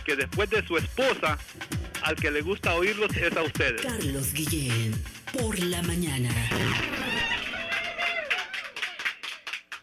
que 0.06 0.16
después 0.16 0.50
de 0.50 0.66
su 0.66 0.78
esposa, 0.78 1.38
al 2.04 2.16
que 2.16 2.32
le 2.32 2.42
gusta 2.42 2.74
oírlos 2.76 3.16
es 3.18 3.36
a 3.36 3.42
ustedes. 3.42 3.82
Carlos 3.82 4.34
Guillén, 4.34 4.94
por 5.34 5.60
la 5.60 5.82
mañana. 5.82 6.30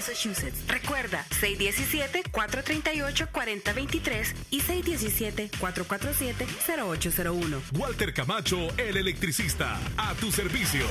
Massachusetts. 0.01 0.65
Recuerda, 0.67 1.23
617-438-4023 1.41 4.33
y 4.49 4.61
617-447-0801. 4.61 7.61
Walter 7.77 8.11
Camacho, 8.11 8.67
el 8.77 8.97
electricista. 8.97 9.79
A 9.97 10.15
tu 10.15 10.31
servicio. 10.31 10.87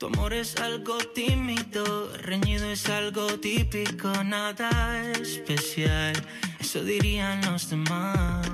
Tu 0.00 0.06
amor 0.06 0.34
es 0.34 0.56
algo 0.56 0.98
tímido, 0.98 2.12
reñido 2.16 2.68
es 2.68 2.88
algo 2.88 3.38
típico, 3.38 4.24
nada 4.24 5.12
especial, 5.12 6.12
eso 6.58 6.82
dirían 6.82 7.40
los 7.42 7.70
demás. 7.70 8.48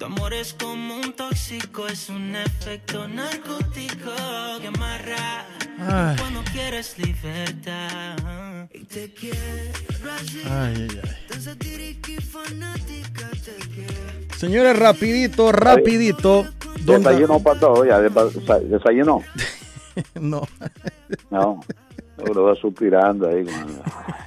Tu 0.00 0.06
amor 0.06 0.32
es 0.32 0.54
como 0.54 0.96
un 0.96 1.12
tóxico, 1.12 1.86
es 1.86 2.08
un 2.08 2.34
efecto 2.34 3.06
narcótico 3.06 4.10
que 4.62 4.68
amarra 4.68 5.44
Ay. 5.78 6.16
cuando 6.18 6.40
quieres 6.50 6.98
libertad. 6.98 8.66
Y 8.72 8.84
te 8.84 9.12
quiero 9.12 9.36
así, 10.16 10.40
Ay, 10.46 10.88
ay, 10.90 11.00
ay. 11.04 11.10
tan 11.28 11.42
satírica 11.42 12.12
y 12.12 12.16
fanática 12.16 13.28
te 13.44 13.68
quiero. 13.74 14.34
Señores, 14.38 14.78
rapidito, 14.78 15.52
rapidito. 15.52 16.46
Desayuno 16.80 17.38
para 17.40 17.60
todos, 17.60 17.86
ya, 17.86 18.00
desa- 18.00 18.58
desayunó. 18.62 19.22
no. 20.18 20.48
No, 21.30 21.60
lo 22.34 22.44
va 22.44 22.54
suspirando 22.54 23.28
ahí. 23.28 23.44
con- 23.44 23.82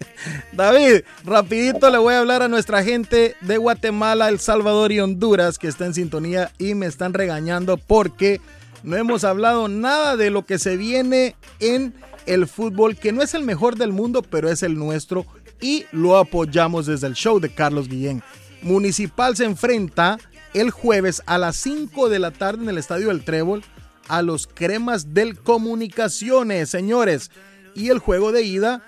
David, 0.52 1.02
rapidito 1.24 1.90
le 1.90 1.98
voy 1.98 2.14
a 2.14 2.20
hablar 2.20 2.42
a 2.42 2.48
nuestra 2.48 2.82
gente 2.82 3.36
de 3.40 3.56
Guatemala, 3.56 4.28
El 4.28 4.40
Salvador 4.40 4.92
y 4.92 5.00
Honduras 5.00 5.58
que 5.58 5.68
está 5.68 5.86
en 5.86 5.94
sintonía 5.94 6.50
y 6.58 6.74
me 6.74 6.86
están 6.86 7.14
regañando 7.14 7.76
porque 7.76 8.40
no 8.82 8.96
hemos 8.96 9.24
hablado 9.24 9.68
nada 9.68 10.16
de 10.16 10.30
lo 10.30 10.44
que 10.44 10.58
se 10.58 10.76
viene 10.76 11.34
en 11.60 11.94
el 12.26 12.46
fútbol, 12.46 12.96
que 12.96 13.12
no 13.12 13.22
es 13.22 13.34
el 13.34 13.42
mejor 13.42 13.76
del 13.76 13.92
mundo, 13.92 14.22
pero 14.22 14.50
es 14.50 14.62
el 14.62 14.76
nuestro 14.76 15.26
y 15.60 15.86
lo 15.92 16.16
apoyamos 16.16 16.86
desde 16.86 17.06
el 17.06 17.14
show 17.14 17.40
de 17.40 17.48
Carlos 17.48 17.88
Guillén. 17.88 18.22
Municipal 18.62 19.36
se 19.36 19.44
enfrenta 19.44 20.18
el 20.54 20.70
jueves 20.70 21.22
a 21.26 21.38
las 21.38 21.56
5 21.56 22.08
de 22.08 22.18
la 22.18 22.30
tarde 22.30 22.62
en 22.62 22.68
el 22.68 22.78
Estadio 22.78 23.08
del 23.08 23.24
Trébol 23.24 23.62
a 24.08 24.22
los 24.22 24.46
cremas 24.46 25.14
del 25.14 25.38
Comunicaciones, 25.38 26.70
señores. 26.70 27.30
Y 27.74 27.90
el 27.90 27.98
juego 27.98 28.32
de 28.32 28.42
ida 28.42 28.82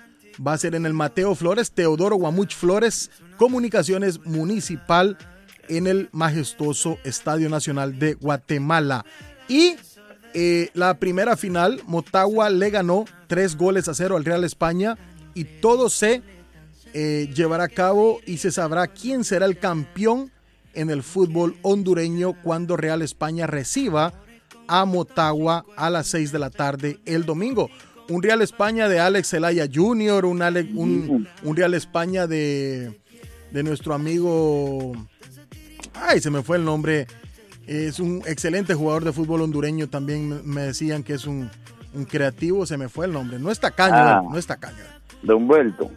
va 0.45 0.53
a 0.53 0.57
ser 0.57 0.75
en 0.75 0.85
el 0.85 0.93
Mateo 0.93 1.35
Flores, 1.35 1.71
Teodoro 1.71 2.15
Guamuch 2.15 2.55
Flores, 2.55 3.11
Comunicaciones 3.37 4.25
Municipal 4.25 5.17
en 5.69 5.87
el 5.87 6.09
majestuoso 6.11 6.97
Estadio 7.03 7.49
Nacional 7.49 7.99
de 7.99 8.15
Guatemala. 8.15 9.05
Y 9.47 9.75
eh, 10.33 10.69
la 10.73 10.95
primera 10.95 11.37
final, 11.37 11.81
Motagua 11.85 12.49
le 12.49 12.69
ganó 12.69 13.05
tres 13.27 13.55
goles 13.55 13.87
a 13.87 13.93
cero 13.93 14.17
al 14.17 14.25
Real 14.25 14.43
España 14.43 14.97
y 15.33 15.43
todo 15.43 15.89
se 15.89 16.21
eh, 16.93 17.29
llevará 17.33 17.65
a 17.65 17.69
cabo 17.69 18.19
y 18.25 18.37
se 18.37 18.51
sabrá 18.51 18.87
quién 18.87 19.23
será 19.23 19.45
el 19.45 19.59
campeón 19.59 20.31
en 20.73 20.89
el 20.89 21.03
fútbol 21.03 21.57
hondureño 21.61 22.33
cuando 22.43 22.77
Real 22.77 23.01
España 23.01 23.47
reciba 23.47 24.13
a 24.67 24.85
Motagua 24.85 25.65
a 25.75 25.89
las 25.89 26.07
6 26.07 26.31
de 26.31 26.39
la 26.39 26.49
tarde 26.49 26.99
el 27.05 27.25
domingo. 27.25 27.69
Un 28.11 28.21
Real 28.23 28.41
España 28.41 28.87
de 28.89 28.99
Alex 28.99 29.29
Zelaya 29.29 29.67
Jr., 29.73 30.25
un, 30.25 30.41
Ale- 30.41 30.69
un, 30.75 31.27
un 31.43 31.55
Real 31.55 31.73
España 31.73 32.27
de, 32.27 32.99
de 33.51 33.63
nuestro 33.63 33.93
amigo... 33.93 34.91
Ay, 35.93 36.19
se 36.19 36.29
me 36.29 36.41
fue 36.41 36.57
el 36.57 36.65
nombre. 36.65 37.07
Es 37.67 37.99
un 37.99 38.21
excelente 38.25 38.73
jugador 38.73 39.03
de 39.05 39.13
fútbol 39.13 39.41
hondureño. 39.41 39.87
También 39.87 40.41
me- 40.45 40.61
decían 40.61 41.03
que 41.03 41.13
es 41.13 41.25
un, 41.25 41.49
un 41.93 42.05
creativo. 42.05 42.65
Se 42.65 42.77
me 42.77 42.89
fue 42.89 43.05
el 43.05 43.13
nombre. 43.13 43.39
No 43.39 43.51
está 43.51 43.71
caño, 43.71 43.95
Ah. 43.95 44.21
no 44.29 44.37
está 44.37 44.57
caño. 44.57 44.83
De 45.21 45.33
Humberto. 45.33 45.91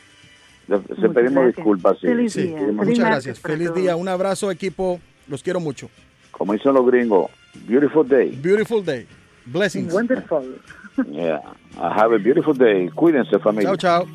Le- 0.66 0.80
Se 1.00 1.08
pedimos 1.10 1.46
disculpas. 1.54 1.98
sí. 2.00 2.08
Sí, 2.28 2.40
Pedimos- 2.48 2.86
muchas 2.86 3.04
gracias. 3.04 3.38
Feliz 3.38 3.72
día. 3.74 3.94
Un 3.94 4.08
abrazo, 4.08 4.50
equipo. 4.50 4.98
Los 5.28 5.42
quiero 5.44 5.60
mucho. 5.60 5.88
Como 6.38 6.52
dicen 6.52 6.72
los 6.72 6.86
gringos, 6.86 7.30
beautiful 7.66 8.06
day. 8.06 8.30
Beautiful 8.40 8.84
day. 8.84 9.06
Blessings. 9.46 9.92
Wonderful. 9.92 10.60
Yeah. 11.10 11.40
Have 11.76 12.14
a 12.14 12.18
beautiful 12.18 12.54
day. 12.54 12.88
Cuídense, 12.90 13.38
familia. 13.40 13.76
Chao, 13.76 13.76
chao. 13.76 14.06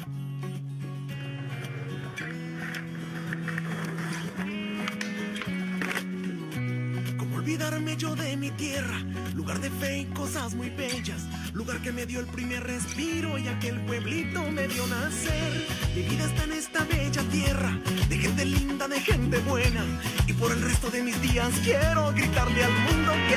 ¿Cómo 7.17 7.37
olvidarme 7.37 7.97
yo 7.97 8.15
de 8.15 8.37
mi 8.37 8.51
tierra? 8.51 8.99
Lugar 9.35 9.59
de 9.59 9.69
fe 9.69 9.99
y 9.99 10.05
cosas 10.05 10.55
muy 10.55 10.69
bellas. 10.69 11.27
Lugar 11.53 11.79
que 11.83 11.91
me 11.91 12.07
dio 12.07 12.19
el 12.19 12.25
primer 12.25 12.63
respiro 12.63 13.37
y 13.37 13.47
aquel 13.47 13.79
pueblito 13.81 14.41
me 14.49 14.67
dio 14.67 14.87
nacer. 14.87 15.67
Mi 15.95 16.01
vida 16.01 16.25
está 16.25 16.45
en 16.45 16.53
esta 16.53 16.83
bella 16.83 17.21
tierra, 17.29 17.79
de 18.09 18.17
gente 18.17 18.43
linda, 18.43 18.87
de 18.87 18.99
gente 18.99 19.37
buena. 19.39 19.85
Y 20.25 20.33
por 20.33 20.51
el 20.51 20.63
resto 20.63 20.89
de 20.89 21.03
mis 21.03 21.21
días 21.21 21.53
quiero 21.63 22.11
gritarle 22.13 22.63
al 22.63 22.71
mundo 22.71 23.11
que 23.29 23.35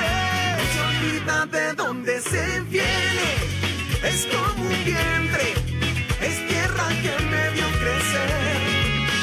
no 0.57 0.63
se 0.73 0.81
olvida 0.89 1.45
de 1.45 1.73
dónde 1.73 2.21
se 2.21 2.61
viene. 2.61 3.27
Es 4.03 4.25
como 4.25 4.63
un 4.63 4.83
vientre, 4.83 5.53
es 6.19 6.47
tierra 6.47 6.87
que 7.03 7.23
me 7.23 7.49
vio 7.51 7.67
crecer. 7.81 8.57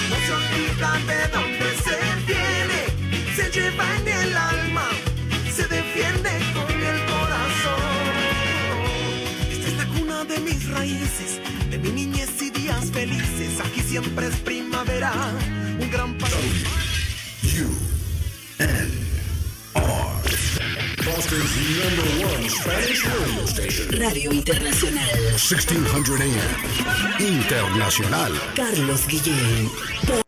No 0.08 0.16
se 0.24 0.32
olvida 0.40 0.92
de 1.10 1.28
dónde 1.34 1.68
se 1.82 1.98
viene, 2.32 3.34
se 3.34 3.50
lleva 3.50 3.96
en 3.96 4.08
el 4.08 4.36
alma, 4.36 4.88
de 10.28 10.38
mis 10.40 10.68
raíces, 10.70 11.40
de 11.70 11.78
mi 11.78 11.90
niñez 11.90 12.30
y 12.40 12.50
días 12.50 12.90
felices. 12.90 13.60
Aquí 13.60 13.80
siempre 13.80 14.26
es 14.28 14.36
primavera, 14.36 15.12
un 15.80 15.90
gran 15.90 16.16
país. 16.18 16.64
Boston's 21.04 21.54
number 21.78 22.34
one 22.34 22.48
Spanish 22.48 23.04
radio 23.04 23.46
station. 23.46 24.00
Radio 24.00 24.32
Internacional. 24.32 25.36
1600 25.36 26.20
AM. 26.20 27.20
Internacional. 27.20 28.32
Carlos 28.54 29.06
Guillén. 29.06 30.23